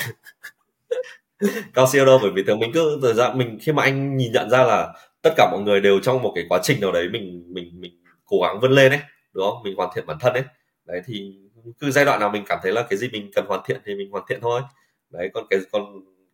cao 1.75 1.87
siêu 1.87 2.05
đâu. 2.05 2.19
Bởi 2.23 2.31
vì 2.35 2.43
thường 2.47 2.59
mình 2.59 2.71
cứ 2.75 2.99
thời 3.03 3.15
gian 3.15 3.39
mình 3.39 3.59
khi 3.63 3.73
mà 3.73 3.83
anh 3.83 4.17
nhìn 4.17 4.33
nhận 4.33 4.51
ra 4.51 4.63
là 4.63 4.93
tất 5.23 5.31
cả 5.37 5.49
mọi 5.53 5.61
người 5.61 5.81
đều 5.81 6.01
trong 6.01 6.23
một 6.23 6.33
cái 6.35 6.45
quá 6.49 6.61
trình 6.63 6.81
nào 6.81 6.93
đấy 6.93 7.09
mình 7.13 7.45
mình 7.55 7.81
mình 7.81 7.93
cố 8.25 8.37
gắng 8.43 8.61
vươn 8.61 8.73
lên 8.73 8.93
ấy 8.93 9.01
đúng 9.33 9.45
không? 9.51 9.63
Mình 9.63 9.77
hoàn 9.77 9.91
thiện 9.95 10.07
bản 10.07 10.17
thân 10.21 10.33
ấy. 10.33 10.45
Đấy 10.85 11.03
thì 11.07 11.35
cứ 11.79 11.91
giai 11.91 12.05
đoạn 12.05 12.21
nào 12.21 12.31
mình 12.31 12.45
cảm 12.49 12.59
thấy 12.63 12.73
là 12.73 12.83
cái 12.91 12.99
gì 12.99 13.09
mình 13.13 13.31
cần 13.35 13.47
hoàn 13.47 13.61
thiện 13.67 13.81
thì 13.85 13.95
mình 13.95 14.11
hoàn 14.11 14.25
thiện 14.29 14.41
thôi. 14.43 14.63
Đấy, 15.11 15.31
còn 15.35 15.47
cái, 15.51 15.61
còn 15.73 15.85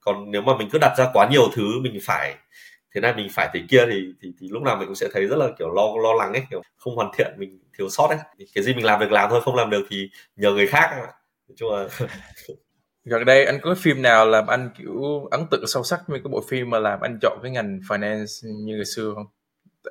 còn 0.00 0.30
nếu 0.30 0.42
mà 0.42 0.56
mình 0.56 0.68
cứ 0.72 0.78
đặt 0.78 0.94
ra 0.98 1.10
quá 1.12 1.28
nhiều 1.30 1.48
thứ 1.54 1.80
mình 1.82 1.98
phải, 2.02 2.34
thế 2.94 3.00
này 3.00 3.14
mình 3.16 3.28
phải 3.32 3.48
thế 3.54 3.60
kia 3.68 3.86
thì 3.90 4.02
thì 4.22 4.32
thì 4.40 4.48
lúc 4.50 4.62
nào 4.62 4.76
mình 4.76 4.86
cũng 4.86 4.94
sẽ 4.94 5.08
thấy 5.12 5.26
rất 5.26 5.36
là, 5.36 5.48
kiểu, 5.58 5.70
lo 5.74 5.82
lo 6.02 6.12
lắng 6.14 6.32
ấy, 6.32 6.42
kiểu, 6.50 6.62
không 6.76 6.96
hoàn 6.96 7.10
thiện, 7.18 7.32
mình 7.38 7.58
thiếu 7.78 7.88
sót 7.88 8.06
ấy. 8.08 8.18
Cái 8.54 8.64
gì 8.64 8.74
mình 8.74 8.84
làm 8.84 9.00
được 9.00 9.12
làm 9.12 9.30
thôi, 9.30 9.40
không 9.44 9.54
làm 9.56 9.70
được 9.70 9.86
thì 9.90 10.10
nhờ 10.36 10.50
người 10.52 10.66
khác 10.66 10.90
nói 11.48 11.56
chung 11.56 11.72
là 11.72 11.88
gần 13.04 13.24
đây 13.24 13.44
anh 13.44 13.58
có 13.62 13.74
phim 13.78 14.02
nào 14.02 14.26
làm 14.26 14.46
anh, 14.46 14.70
kiểu, 14.78 15.28
ấn 15.30 15.40
tượng 15.50 15.64
sâu 15.66 15.82
sắc 15.84 16.00
với 16.08 16.20
cái 16.24 16.28
bộ 16.30 16.42
phim 16.48 16.70
mà 16.70 16.78
làm 16.78 17.00
anh 17.00 17.18
chọn 17.22 17.38
cái 17.42 17.50
ngành 17.50 17.80
finance 17.88 18.48
như 18.64 18.76
ngày 18.76 18.84
xưa 18.84 19.12
không? 19.14 19.26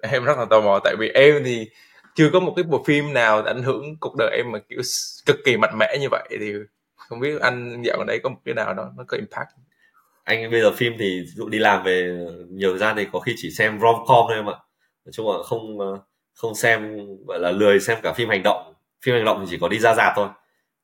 Em 0.03 0.25
rất 0.25 0.37
là 0.37 0.45
tò 0.49 0.61
mò, 0.61 0.79
tại 0.83 0.95
vì 0.99 1.09
em 1.09 1.43
thì 1.45 1.69
chưa 2.15 2.29
có 2.33 2.39
một 2.39 2.53
cái 2.55 2.63
bộ 2.63 2.83
phim 2.83 3.13
nào 3.13 3.43
ảnh 3.43 3.63
hưởng 3.63 3.97
cuộc 3.99 4.15
đời 4.17 4.31
em 4.37 4.51
mà 4.51 4.59
kiểu 4.69 4.81
cực 5.25 5.35
kỳ 5.45 5.57
mạnh 5.57 5.77
mẽ 5.79 5.97
như 6.01 6.07
vậy 6.11 6.27
thì 6.39 6.53
không 6.95 7.19
biết 7.19 7.41
anh 7.41 7.81
dạo 7.85 7.97
gần 7.97 8.07
đây 8.07 8.19
có 8.19 8.29
một 8.29 8.39
cái 8.45 8.53
nào 8.53 8.73
đó 8.73 8.91
nó 8.97 9.03
có 9.07 9.17
impact. 9.17 9.49
Anh 10.23 10.51
bây 10.51 10.61
giờ 10.61 10.71
phim 10.71 10.93
thì 10.99 11.23
dụ 11.35 11.49
đi 11.49 11.59
làm 11.59 11.83
về 11.83 12.25
nhiều 12.49 12.69
thời 12.69 12.79
gian 12.79 12.95
thì 12.97 13.07
có 13.11 13.19
khi 13.19 13.33
chỉ 13.37 13.51
xem 13.51 13.79
rom 13.79 13.95
com 14.07 14.25
thôi 14.27 14.35
em 14.35 14.49
ạ. 14.49 14.57
Nói 15.05 15.11
chung 15.11 15.31
là 15.31 15.43
không 15.43 15.79
ờ, 15.79 15.99
không 16.33 16.55
xem 16.55 16.97
gọi 17.27 17.39
là 17.39 17.51
lười 17.51 17.79
xem 17.79 17.97
cả 18.03 18.13
phim 18.13 18.29
hành 18.29 18.43
động. 18.43 18.73
Phim 19.01 19.15
hành 19.15 19.25
động 19.25 19.37
thì 19.41 19.47
chỉ 19.49 19.57
có 19.61 19.67
đi 19.67 19.79
ra 19.79 19.93
rạp 19.93 20.13
thôi. 20.15 20.27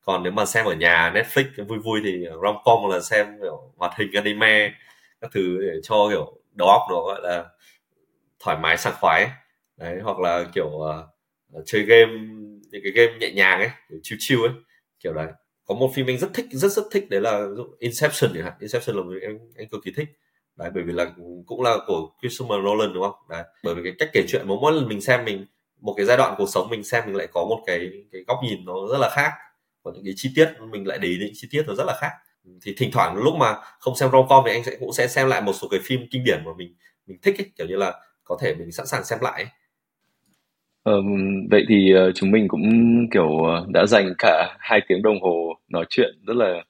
Còn 0.04 0.22
nếu 0.22 0.32
mà 0.32 0.44
xem 0.44 0.66
ở 0.66 0.74
nhà 0.74 1.12
Netflix 1.14 1.66
vui 1.68 1.78
vui 1.78 2.00
thì 2.04 2.24
rom 2.42 2.56
com 2.64 2.90
là 2.90 3.00
xem 3.00 3.26
kiểu 3.42 3.72
hoạt 3.76 3.92
hình 3.96 4.12
anime 4.14 4.72
các 5.20 5.30
thứ 5.34 5.58
để 5.60 5.80
cho 5.82 6.08
kiểu 6.10 6.38
đầu 6.52 6.68
óc 6.68 6.82
nó 6.90 7.00
gọi 7.00 7.20
là 7.22 7.44
thoải 8.40 8.56
mái 8.56 8.76
sảng 8.76 8.94
khoái. 9.00 9.30
Đấy 9.76 9.98
hoặc 10.02 10.18
là 10.18 10.44
kiểu 10.54 10.66
uh, 10.66 11.04
Ờ, 11.52 11.62
chơi 11.66 11.82
game 11.82 12.12
những 12.70 12.82
cái 12.84 12.92
game 12.92 13.18
nhẹ 13.18 13.32
nhàng 13.32 13.60
ấy 13.60 13.70
chill 14.02 14.18
chill 14.20 14.40
ấy 14.40 14.50
kiểu 15.00 15.12
đấy 15.12 15.28
có 15.64 15.74
một 15.74 15.90
phim 15.94 16.06
anh 16.06 16.18
rất 16.18 16.30
thích 16.34 16.46
rất 16.50 16.72
rất 16.72 16.84
thích 16.90 17.10
đấy 17.10 17.20
là 17.20 17.46
Inception 17.78 18.30
chẳng 18.34 18.44
hạn. 18.44 18.52
Inception 18.60 18.96
là 18.96 19.02
một 19.02 19.12
anh 19.22 19.38
anh 19.56 19.68
cực 19.68 19.80
kỳ 19.84 19.92
thích. 19.96 20.08
Đấy 20.56 20.70
bởi 20.74 20.82
vì 20.84 20.92
là 20.92 21.10
cũng 21.46 21.62
là 21.62 21.76
của 21.86 22.10
Christopher 22.20 22.58
Nolan 22.58 22.92
đúng 22.94 23.02
không? 23.02 23.14
Đấy 23.28 23.42
bởi 23.64 23.74
vì 23.74 23.82
cái 23.84 23.92
cách 23.98 24.08
kể 24.12 24.24
chuyện 24.28 24.42
mỗi 24.46 24.72
lần 24.72 24.88
mình 24.88 25.00
xem 25.00 25.24
mình 25.24 25.46
một 25.80 25.94
cái 25.96 26.06
giai 26.06 26.16
đoạn 26.16 26.34
cuộc 26.38 26.48
sống 26.48 26.70
mình 26.70 26.84
xem 26.84 27.04
mình 27.06 27.16
lại 27.16 27.26
có 27.32 27.44
một 27.44 27.62
cái 27.66 27.90
cái 28.12 28.22
góc 28.26 28.38
nhìn 28.42 28.64
nó 28.64 28.74
rất 28.92 28.98
là 28.98 29.08
khác. 29.12 29.32
Và 29.84 29.92
những 29.94 30.04
cái 30.04 30.14
chi 30.16 30.30
tiết 30.36 30.48
mình 30.70 30.86
lại 30.86 30.98
để 30.98 31.08
ý 31.08 31.16
những 31.20 31.30
chi 31.34 31.48
tiết 31.50 31.62
nó 31.66 31.74
rất 31.74 31.84
là 31.86 31.96
khác. 32.00 32.10
Thì 32.62 32.74
thỉnh 32.78 32.90
thoảng 32.92 33.16
lúc 33.16 33.34
mà 33.34 33.56
không 33.80 33.96
xem 33.96 34.10
rom 34.12 34.26
com 34.28 34.44
thì 34.46 34.52
anh 34.52 34.64
sẽ 34.64 34.76
cũng 34.80 34.92
sẽ 34.92 35.08
xem 35.08 35.28
lại 35.28 35.42
một 35.42 35.52
số 35.52 35.68
cái 35.70 35.80
phim 35.82 36.00
kinh 36.10 36.24
điển 36.24 36.42
mà 36.44 36.50
mình 36.58 36.74
mình 37.06 37.18
thích 37.22 37.38
ấy, 37.38 37.50
kiểu 37.58 37.66
như 37.66 37.76
là 37.76 37.94
có 38.24 38.38
thể 38.40 38.54
mình 38.54 38.72
sẵn 38.72 38.86
sàng 38.86 39.04
xem 39.04 39.18
lại 39.22 39.42
ấy. 39.42 39.52
Vậy 41.50 41.64
thì 41.68 41.94
uh, 41.94 42.14
chúng 42.14 42.30
mình 42.30 42.48
cũng 42.48 42.62
kiểu 43.10 43.28
uh, 43.28 43.68
đã 43.68 43.86
dành 43.86 44.12
cả 44.18 44.56
hai 44.58 44.80
tiếng 44.88 45.02
đồng 45.02 45.22
hồ 45.22 45.54
nói 45.68 45.84
chuyện 45.90 46.10
rất 46.26 46.36
là 46.36 46.62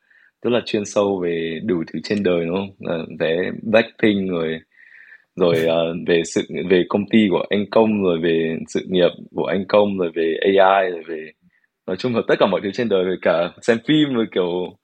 tức 0.42 0.50
là 0.50 0.60
chuyên 0.66 0.84
sâu 0.84 1.20
về 1.24 1.60
đủ 1.64 1.82
thứ 1.92 1.98
trên 2.04 2.22
đời 2.22 2.46
đúng 2.46 2.56
không? 2.56 3.00
Uh, 3.00 3.08
về 3.20 3.50
Blackpink 3.62 4.30
rồi 4.30 4.60
rồi 5.36 5.56
uh, 5.64 5.96
về 6.08 6.22
sự 6.24 6.42
về 6.70 6.84
công 6.88 7.08
ty 7.10 7.18
của 7.30 7.44
anh 7.50 7.64
công 7.70 8.02
rồi 8.02 8.18
về 8.22 8.58
sự 8.68 8.80
nghiệp 8.88 9.10
của 9.34 9.44
anh 9.44 9.64
công 9.68 9.98
rồi 9.98 10.10
về 10.14 10.36
AI 10.40 10.90
rồi 10.90 11.02
về 11.08 11.30
nói 11.86 11.96
chung 11.96 12.16
là 12.16 12.22
tất 12.28 12.34
cả 12.38 12.46
mọi 12.46 12.60
thứ 12.64 12.70
trên 12.72 12.88
đời 12.88 13.04
về 13.04 13.16
cả 13.22 13.50
xem 13.62 13.78
phim 13.86 14.14
rồi 14.14 14.26
kiểu 14.34 14.76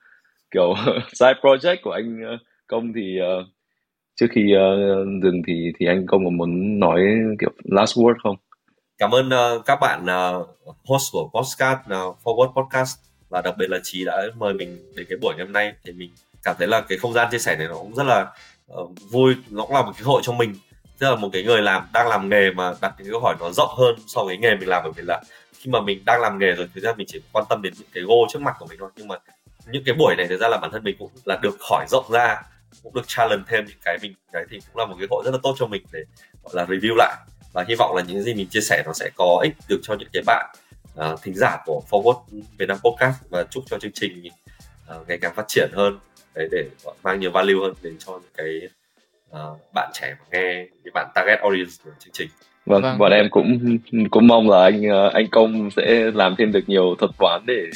kiểu 0.50 0.74
side 1.12 1.40
project 1.42 1.76
của 1.82 1.90
anh 1.90 2.20
uh, 2.34 2.40
công 2.66 2.92
thì 2.96 3.18
uh, 3.20 3.46
trước 4.20 4.26
khi 4.30 4.54
uh, 4.56 5.22
dừng 5.22 5.42
thì 5.46 5.72
thì 5.78 5.86
anh 5.86 6.06
công 6.06 6.24
có 6.24 6.30
muốn 6.30 6.80
nói 6.80 7.00
kiểu 7.40 7.50
last 7.64 7.98
word 7.98 8.14
không 8.22 8.36
cảm 8.98 9.10
ơn 9.10 9.28
uh, 9.28 9.64
các 9.66 9.78
bạn 9.80 10.04
uh, 10.04 10.48
host 10.84 11.12
của 11.12 11.30
podcast 11.34 11.78
uh, 11.78 12.18
forward 12.24 12.52
podcast 12.52 12.98
và 13.28 13.40
đặc 13.40 13.54
biệt 13.58 13.66
là 13.70 13.78
trí 13.82 14.04
đã 14.04 14.22
mời 14.36 14.54
mình 14.54 14.92
đến 14.96 15.06
cái 15.10 15.18
buổi 15.22 15.34
ngày 15.36 15.44
hôm 15.46 15.52
nay 15.52 15.72
thì 15.84 15.92
mình 15.92 16.10
cảm 16.42 16.56
thấy 16.58 16.68
là 16.68 16.80
cái 16.80 16.98
không 16.98 17.12
gian 17.12 17.28
chia 17.30 17.38
sẻ 17.38 17.56
này 17.56 17.68
nó 17.68 17.74
cũng 17.74 17.94
rất 17.94 18.04
là 18.06 18.26
uh, 18.74 18.90
vui 19.10 19.34
nó 19.50 19.62
cũng 19.62 19.74
là 19.74 19.82
một 19.82 19.92
cái 19.94 20.02
hội 20.04 20.22
cho 20.24 20.32
mình. 20.32 20.54
Tức 20.98 21.10
là 21.10 21.16
một 21.16 21.28
cái 21.32 21.42
người 21.42 21.62
làm 21.62 21.88
đang 21.92 22.08
làm 22.08 22.28
nghề 22.28 22.50
mà 22.50 22.74
đặt 22.80 22.94
những 22.98 23.10
câu 23.10 23.20
hỏi 23.20 23.34
nó 23.40 23.50
rộng 23.50 23.74
hơn 23.78 23.94
so 24.06 24.24
với 24.24 24.36
nghề 24.36 24.56
mình 24.56 24.68
làm 24.68 24.82
bởi 24.84 24.92
vì 24.96 25.02
là 25.02 25.22
khi 25.58 25.70
mà 25.70 25.80
mình 25.80 26.02
đang 26.06 26.20
làm 26.20 26.38
nghề 26.38 26.52
rồi 26.52 26.68
thực 26.74 26.84
ra 26.84 26.92
mình 26.96 27.06
chỉ 27.10 27.20
quan 27.32 27.44
tâm 27.48 27.62
đến 27.62 27.72
những 27.78 27.88
cái 27.94 28.04
goal 28.04 28.26
trước 28.32 28.42
mặt 28.42 28.56
của 28.58 28.66
mình 28.66 28.78
thôi. 28.78 28.90
Nhưng 28.96 29.08
mà 29.08 29.16
những 29.66 29.82
cái 29.86 29.94
buổi 29.94 30.14
này 30.16 30.26
thực 30.28 30.40
ra 30.40 30.48
là 30.48 30.58
bản 30.62 30.70
thân 30.72 30.84
mình 30.84 30.96
cũng 30.98 31.10
là 31.24 31.38
được 31.42 31.56
hỏi 31.70 31.86
rộng 31.88 32.04
ra 32.10 32.42
cũng 32.82 32.94
được 32.94 33.04
challenge 33.06 33.44
thêm 33.48 33.64
những 33.64 33.78
cái 33.84 33.98
mình 34.02 34.14
cái 34.32 34.44
thì 34.50 34.60
cũng 34.60 34.76
là 34.76 34.86
một 34.86 34.96
cái 34.98 35.08
hội 35.10 35.22
rất 35.24 35.30
là 35.30 35.38
tốt 35.42 35.54
cho 35.58 35.66
mình 35.66 35.82
để 35.92 36.00
gọi 36.42 36.52
là 36.56 36.64
review 36.64 36.94
lại 36.96 37.16
và 37.54 37.64
hy 37.68 37.74
vọng 37.74 37.96
là 37.96 38.02
những 38.08 38.22
gì 38.22 38.34
mình 38.34 38.46
chia 38.46 38.60
sẻ 38.60 38.82
nó 38.86 38.92
sẽ 38.92 39.10
có 39.14 39.40
ích 39.42 39.54
được 39.68 39.80
cho 39.82 39.94
những 39.98 40.08
cái 40.12 40.22
bạn 40.26 40.54
uh, 41.00 41.22
thính 41.22 41.34
giả 41.34 41.56
của 41.66 41.82
Forward 41.90 42.20
Việt 42.58 42.68
Nam 42.68 42.78
Podcast 42.84 43.16
và 43.30 43.44
chúc 43.50 43.64
cho 43.70 43.78
chương 43.78 43.92
trình 43.94 44.28
uh, 44.96 45.08
ngày 45.08 45.18
càng 45.18 45.34
phát 45.34 45.44
triển 45.48 45.70
hơn 45.72 45.98
để 46.34 46.48
để 46.50 46.64
mang 47.02 47.20
nhiều 47.20 47.30
value 47.30 47.54
hơn 47.62 47.74
đến 47.82 47.96
cho 47.98 48.12
những 48.12 48.32
cái 48.36 48.60
uh, 49.30 49.58
bạn 49.74 49.90
trẻ 49.94 50.14
mà 50.20 50.26
nghe 50.32 50.66
những 50.84 50.94
bạn 50.94 51.10
target 51.14 51.40
audience 51.40 51.72
của 51.84 51.90
chương 51.98 52.12
trình. 52.12 52.28
Vâng, 52.66 52.82
vâng. 52.82 52.98
bọn 52.98 53.12
em 53.12 53.28
cũng 53.30 53.78
cũng 54.10 54.26
mong 54.26 54.50
là 54.50 54.62
anh 54.62 54.82
anh 55.12 55.26
công 55.30 55.70
sẽ 55.76 56.10
làm 56.14 56.34
thêm 56.38 56.52
được 56.52 56.64
nhiều 56.66 56.94
thuật 56.98 57.10
toán 57.18 57.42
để 57.46 57.70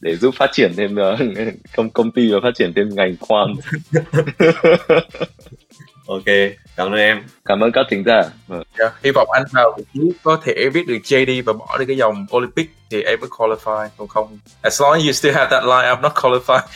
để 0.00 0.16
giúp 0.16 0.34
phát 0.34 0.50
triển 0.52 0.72
thêm 0.76 0.96
công 1.76 1.90
công 1.90 2.10
ty 2.10 2.32
và 2.32 2.38
phát 2.42 2.54
triển 2.54 2.72
thêm 2.76 2.88
ngành 2.94 3.14
khoan 3.20 3.54
ok 6.06 6.24
cảm 6.78 6.86
ơn 6.86 6.98
em. 6.98 7.22
Cảm 7.44 7.60
ơn 7.60 7.72
các 7.72 7.86
thính 7.90 8.02
giả. 8.06 8.14
Yeah, 8.14 8.32
vâng. 8.46 8.62
dạ, 8.78 8.90
hy 9.04 9.10
vọng 9.14 9.28
anh 9.32 9.44
vào 9.52 9.78
vị 9.94 10.00
có 10.22 10.40
thể 10.44 10.68
viết 10.74 10.86
được 10.86 10.98
JD 11.04 11.42
và 11.44 11.52
bỏ 11.52 11.78
đi 11.78 11.84
cái 11.86 11.96
dòng 11.96 12.26
Olympic 12.36 12.70
thì 12.90 13.02
em 13.02 13.20
mới 13.20 13.30
qualify. 13.30 13.88
Còn 13.96 14.08
không 14.08 14.38
as 14.62 14.82
long 14.82 14.92
as 14.92 15.04
you 15.04 15.12
still 15.12 15.34
have 15.34 15.50
that 15.50 15.64
line 15.64 15.88
I'm 15.88 16.00
not 16.00 16.12
qualified. 16.12 16.60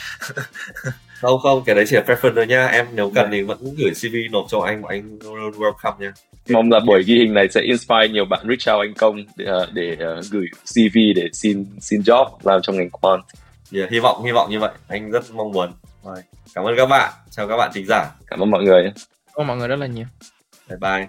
Không 1.21 1.39
không 1.43 1.63
cái 1.65 1.75
đấy 1.75 1.85
chỉ 1.87 1.95
là 1.95 2.01
preference 2.01 2.35
thôi 2.35 2.47
nha. 2.47 2.67
Em 2.67 2.85
nếu 2.93 3.11
cần 3.15 3.29
thì 3.31 3.41
vẫn 3.41 3.57
gửi 3.77 3.91
cv 3.91 4.31
nộp 4.31 4.45
cho 4.49 4.59
anh 4.59 4.81
của 4.81 4.87
anh 4.87 5.19
welcome 5.57 5.99
nha. 5.99 6.13
Mong 6.49 6.71
là 6.71 6.79
buổi 6.79 7.03
ghi 7.03 7.15
hình 7.15 7.33
này 7.33 7.47
sẽ 7.49 7.61
inspire 7.61 8.07
nhiều 8.07 8.25
bạn 8.25 8.45
reach 8.47 8.75
out 8.75 8.85
anh 8.87 8.93
công 8.93 9.23
để, 9.35 9.45
ờ, 9.45 9.67
để 9.73 9.97
uh, 10.19 10.25
gửi 10.31 10.45
cv 10.73 10.97
để 11.15 11.29
xin 11.33 11.65
xin 11.79 12.01
job 12.01 12.25
làm 12.43 12.61
trong 12.61 12.77
ngành 12.77 12.89
quant. 12.89 13.21
Yeah, 13.73 13.89
hy 13.89 13.99
vọng 13.99 14.23
hy 14.25 14.31
vọng 14.31 14.51
như 14.51 14.59
vậy. 14.59 14.71
Anh 14.87 15.11
rất 15.11 15.23
mong 15.33 15.51
muốn. 15.51 15.71
Rồi 16.03 16.17
cảm 16.55 16.65
ơn 16.65 16.77
các 16.77 16.85
bạn. 16.85 17.13
Chào 17.29 17.47
các 17.47 17.57
bạn 17.57 17.71
thính 17.73 17.85
giả. 17.87 18.05
Cảm 18.27 18.39
ơn 18.39 18.51
mọi 18.51 18.63
người 18.63 18.91
cảm 19.35 19.41
ơn 19.41 19.47
mọi 19.47 19.57
người 19.57 19.67
rất 19.67 19.75
là 19.75 19.87
nhiều. 19.87 20.05
Bye 20.69 20.77
bye. 20.77 21.07